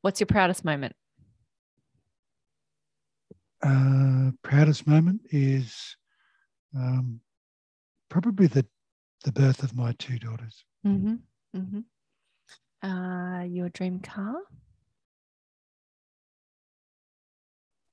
What's 0.01 0.19
your 0.19 0.27
proudest 0.27 0.63
moment? 0.65 0.95
Uh, 3.65 4.31
proudest 4.43 4.85
moment 4.87 5.21
is 5.31 5.95
um, 6.75 7.19
probably 8.09 8.47
the 8.47 8.65
the 9.23 9.31
birth 9.31 9.63
of 9.63 9.75
my 9.75 9.93
two 9.99 10.19
daughters. 10.19 10.65
Mm-hmm. 10.85 11.15
Mm-hmm. 11.55 12.87
Uh, 12.87 13.43
your 13.43 13.69
dream 13.69 13.99
car? 13.99 14.35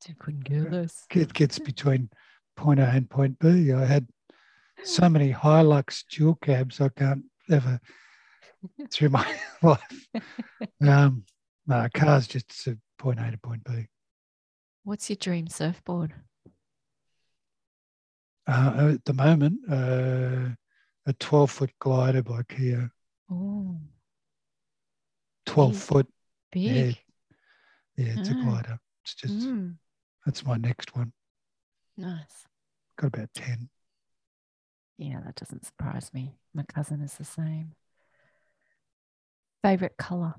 I 0.08 0.14
couldn't 0.18 0.42
care 0.42 0.68
less. 0.68 1.06
It 1.14 1.32
gets 1.32 1.58
between 1.58 2.10
point 2.56 2.80
A 2.80 2.88
and 2.88 3.08
point 3.08 3.38
B. 3.38 3.72
I 3.72 3.84
had 3.84 4.08
so 4.82 5.08
many 5.08 5.32
Hilux 5.32 6.04
dual 6.10 6.36
cabs 6.36 6.80
I 6.80 6.88
can't 6.88 7.24
ever 7.50 7.78
through 8.90 9.10
my 9.10 9.36
life. 9.62 10.08
Um, 10.82 11.24
no, 11.66 11.86
cars 11.94 12.26
just 12.26 12.64
to 12.64 12.78
point 12.98 13.20
A 13.20 13.30
to 13.30 13.38
point 13.38 13.62
B. 13.64 13.86
What's 14.82 15.08
your 15.10 15.16
dream 15.16 15.46
surfboard? 15.48 16.14
Uh, 18.46 18.92
at 18.94 19.04
the 19.04 19.12
moment, 19.12 19.60
uh, 19.70 20.54
a 21.06 21.12
12 21.18 21.50
foot 21.50 21.70
glider 21.78 22.22
by 22.22 22.42
Kia, 22.48 22.90
Oh, 23.30 23.78
12 25.46 25.72
Big. 25.72 25.80
foot. 25.80 26.08
big. 26.50 26.98
Yeah, 27.96 28.04
yeah, 28.06 28.12
it's 28.14 28.30
a 28.30 28.34
Ah. 28.34 28.44
glider. 28.44 28.78
It's 29.04 29.14
just, 29.14 29.34
Mm, 29.34 29.76
that's 30.24 30.44
my 30.44 30.56
next 30.56 30.96
one. 30.96 31.12
nice. 31.96 32.48
Got 32.96 33.08
about 33.08 33.32
10. 33.34 33.68
Yeah, 34.98 35.20
that 35.24 35.36
doesn't 35.36 35.64
surprise 35.64 36.12
me. 36.12 36.34
My 36.54 36.64
cousin 36.64 37.00
is 37.02 37.14
the 37.14 37.24
same. 37.24 37.74
Favorite 39.62 39.96
color? 39.96 40.34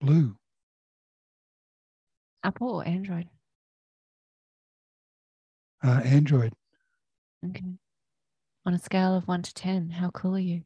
Blue. 0.00 0.36
Apple 2.44 2.68
or 2.76 2.86
Android? 2.86 3.28
Uh, 5.86 6.00
Android. 6.00 6.52
Okay. 7.48 7.62
On 8.64 8.74
a 8.74 8.78
scale 8.78 9.14
of 9.16 9.28
one 9.28 9.42
to 9.42 9.54
10, 9.54 9.90
how 9.90 10.10
cool 10.10 10.34
are 10.34 10.40
you? 10.40 10.62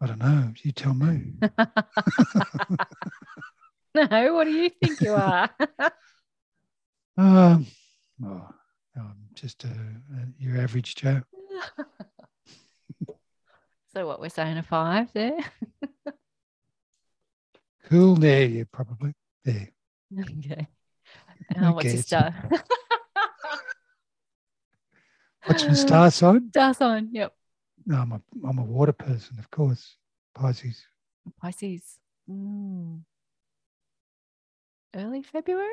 I 0.00 0.06
don't 0.06 0.20
know. 0.20 0.52
You 0.62 0.70
tell 0.70 0.94
me. 0.94 1.32
no, 3.96 4.34
what 4.34 4.44
do 4.44 4.50
you 4.50 4.70
think 4.70 5.00
you 5.00 5.14
are? 5.14 5.50
Um, 7.18 7.66
oh, 8.24 8.48
I'm 8.96 9.28
just 9.34 9.64
a, 9.64 9.68
a, 9.68 10.26
your 10.38 10.56
average 10.56 10.94
Joe. 10.94 11.20
so, 13.92 14.06
what 14.06 14.18
we're 14.18 14.30
saying 14.30 14.56
a 14.56 14.62
five 14.62 15.12
there? 15.12 15.36
Cool. 17.90 18.14
There, 18.14 18.46
yeah, 18.46 18.64
probably. 18.72 19.12
There. 19.44 19.68
okay. 20.38 20.66
Uh, 21.54 21.72
what's 21.72 21.92
your 21.92 22.02
star? 22.02 22.34
What's 25.46 25.64
my 25.66 25.74
star 25.74 26.10
sign? 26.10 26.48
Star 26.50 26.74
sign. 26.74 27.08
Yep. 27.12 27.32
No, 27.86 27.96
I'm 27.96 28.12
a, 28.12 28.20
I'm 28.46 28.58
a 28.58 28.64
water 28.64 28.92
person, 28.92 29.38
of 29.38 29.50
course. 29.50 29.96
Pisces. 30.34 30.82
Pisces. 31.40 31.98
Mm. 32.30 33.00
Early 34.94 35.22
February? 35.22 35.68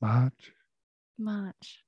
March. 0.00 0.52
March. 1.18 1.82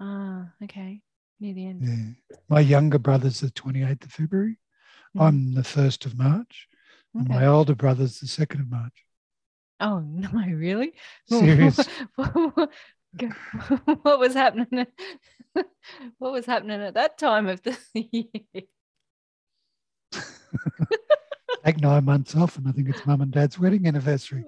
Ah, 0.00 0.52
okay. 0.64 1.00
Near 1.40 1.54
the 1.54 1.66
end. 1.66 1.82
Yeah. 2.30 2.36
My 2.48 2.60
younger 2.60 2.98
brother's 2.98 3.40
the 3.40 3.50
28th 3.50 4.04
of 4.04 4.12
February. 4.12 4.58
Mhm. 5.16 5.20
I'm 5.22 5.54
the 5.54 5.62
1st 5.62 6.06
of 6.06 6.18
March. 6.18 6.68
And 7.14 7.28
my 7.28 7.46
older 7.46 7.74
brother's 7.74 8.20
the 8.20 8.26
2nd 8.26 8.60
of 8.60 8.70
March. 8.70 9.04
Oh 9.80 10.00
no, 10.06 10.30
really? 10.30 10.92
Serious. 11.28 11.78
what 14.02 14.18
was 14.18 14.34
happening? 14.34 14.86
what 16.18 16.32
was 16.32 16.46
happening 16.46 16.80
at 16.80 16.94
that 16.94 17.18
time 17.18 17.48
of 17.48 17.62
the 17.62 17.76
year? 17.94 18.24
Take 21.64 21.80
nine 21.80 22.04
months 22.04 22.36
off, 22.36 22.56
and 22.56 22.68
I 22.68 22.72
think 22.72 22.88
it's 22.88 23.04
mum 23.06 23.20
and 23.20 23.30
dad's 23.30 23.58
wedding 23.58 23.86
anniversary. 23.86 24.44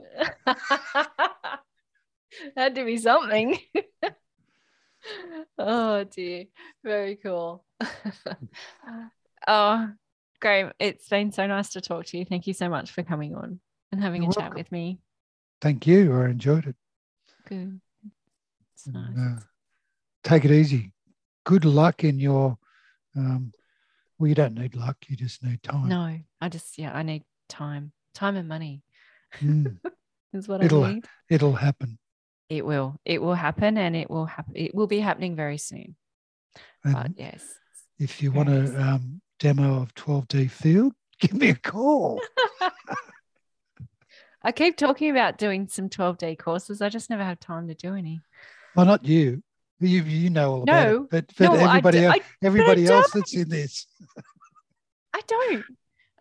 Had 2.57 2.75
to 2.77 2.85
be 2.85 2.97
something. 2.97 3.59
oh 5.59 6.05
dear. 6.05 6.47
Very 6.85 7.17
cool. 7.17 7.65
oh, 9.47 9.91
Graham, 10.41 10.73
it's 10.79 11.09
been 11.09 11.33
so 11.33 11.47
nice 11.47 11.71
to 11.71 11.81
talk 11.81 12.07
to 12.07 12.19
you. 12.19 12.25
Thank 12.25 12.47
you 12.47 12.55
so 12.55 12.69
much 12.69 12.93
for 12.93 13.03
coming 13.03 13.35
on 13.35 13.61
and 13.93 14.01
having 14.01 14.23
You're 14.23 14.31
a 14.31 14.35
chat 14.35 14.55
with 14.55 14.71
me. 14.73 15.01
Thank 15.61 15.87
you. 15.87 16.19
I 16.19 16.31
enjoyed 16.31 16.67
it. 16.67 16.77
Good. 17.47 17.81
It's 18.87 18.95
nice. 18.95 19.19
uh, 19.19 19.41
take 20.25 20.45
it 20.45 20.51
easy. 20.51 20.93
Good 21.45 21.65
luck 21.65 22.05
in 22.05 22.19
your. 22.19 22.59
Um, 23.17 23.53
well, 24.19 24.29
you 24.29 24.35
don't 24.35 24.55
need 24.55 24.75
luck. 24.77 24.97
You 25.09 25.17
just 25.17 25.43
need 25.43 25.63
time. 25.63 25.89
No, 25.89 26.19
I 26.41 26.49
just 26.49 26.79
yeah, 26.79 26.93
I 26.95 27.03
need 27.03 27.25
time. 27.49 27.93
Time 28.15 28.37
and 28.37 28.49
money 28.49 28.83
Mm, 29.41 29.79
is 30.33 30.49
what 30.49 30.65
It'll- 30.65 30.83
I 30.85 30.95
need. 30.95 31.05
it'll 31.29 31.55
happen. 31.55 31.99
It 32.49 32.67
will. 32.67 32.99
It 33.05 33.23
will 33.23 33.35
happen 33.35 33.79
and 33.79 33.95
it 33.95 34.11
will 34.11 34.27
happen. 34.27 34.53
It 34.57 34.75
will 34.75 34.89
be 34.89 34.99
happening 34.99 35.37
very 35.37 35.57
soon. 35.59 35.95
And 36.85 36.95
But 36.95 37.11
yes. 37.17 37.45
if 38.01 38.21
you 38.21 38.33
want 38.33 38.49
a 38.49 38.81
um, 38.83 39.21
demo 39.39 39.81
of 39.83 39.95
12D 39.95 40.51
Field, 40.51 40.93
give 41.21 41.33
me 41.35 41.51
a 41.51 41.55
call. 41.55 42.21
I 44.43 44.51
keep 44.53 44.77
talking 44.77 45.11
about 45.11 45.39
doing 45.39 45.69
some 45.69 45.89
12D 45.89 46.39
courses. 46.39 46.81
I 46.83 46.89
just 46.89 47.11
never 47.11 47.23
have 47.23 47.39
time 47.39 47.69
to 47.69 47.75
do 47.75 47.95
any. 47.95 48.21
Well, 48.77 48.87
not 48.87 49.05
you. 49.05 49.43
You 49.81 50.03
you 50.03 50.31
know 50.31 50.53
all 50.53 50.63
about 50.65 50.87
No. 50.87 51.03
it, 51.05 51.11
but, 51.11 51.27
but 51.39 51.45
No, 51.45 51.55
everybody 51.55 52.05
else, 52.05 52.17
I- 52.17 52.47
everybody 52.47 52.85
don't. 52.85 52.97
else 52.99 53.11
that's 53.13 53.35
in 53.35 53.49
this. 53.49 53.87
I 55.15 55.21
don't. 55.27 55.65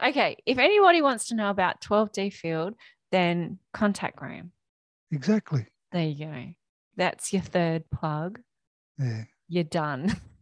Okay. 0.01 0.37
If 0.45 0.57
anybody 0.57 1.01
wants 1.01 1.27
to 1.27 1.35
know 1.35 1.49
about 1.49 1.81
12D 1.81 2.31
field, 2.33 2.73
then 3.11 3.59
contact 3.73 4.15
Graham. 4.15 4.51
Exactly. 5.11 5.65
There 5.91 6.05
you 6.07 6.25
go. 6.25 6.45
That's 6.95 7.33
your 7.33 7.41
third 7.41 7.89
plug. 7.91 8.39
Yeah. 8.97 9.23
You're 9.49 9.63
done. 9.65 10.15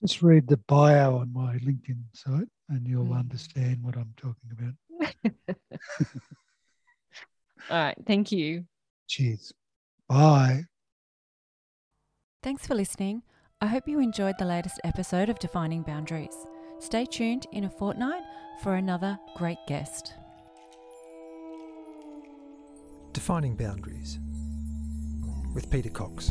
Just 0.00 0.22
read 0.22 0.46
the 0.48 0.56
bio 0.58 1.16
on 1.16 1.32
my 1.32 1.54
LinkedIn 1.58 2.02
site, 2.12 2.48
and 2.68 2.86
you'll 2.86 3.06
Mm. 3.06 3.18
understand 3.18 3.82
what 3.82 3.96
I'm 3.96 4.12
talking 4.16 4.50
about. 4.52 4.74
All 7.70 7.76
right. 7.76 7.96
Thank 8.06 8.32
you. 8.32 8.64
Cheers. 9.08 9.52
Bye. 10.08 10.64
Thanks 12.42 12.66
for 12.66 12.74
listening. 12.74 13.22
I 13.60 13.66
hope 13.66 13.88
you 13.88 13.98
enjoyed 14.00 14.36
the 14.38 14.44
latest 14.44 14.80
episode 14.84 15.28
of 15.28 15.38
Defining 15.38 15.82
Boundaries. 15.82 16.46
Stay 16.78 17.04
tuned 17.04 17.46
in 17.52 17.64
a 17.64 17.70
fortnight 17.70 18.22
for 18.62 18.76
another 18.76 19.18
great 19.36 19.58
guest. 19.66 20.14
Defining 23.12 23.56
Boundaries 23.56 24.18
with 25.54 25.68
Peter 25.70 25.90
Cox. 25.90 26.30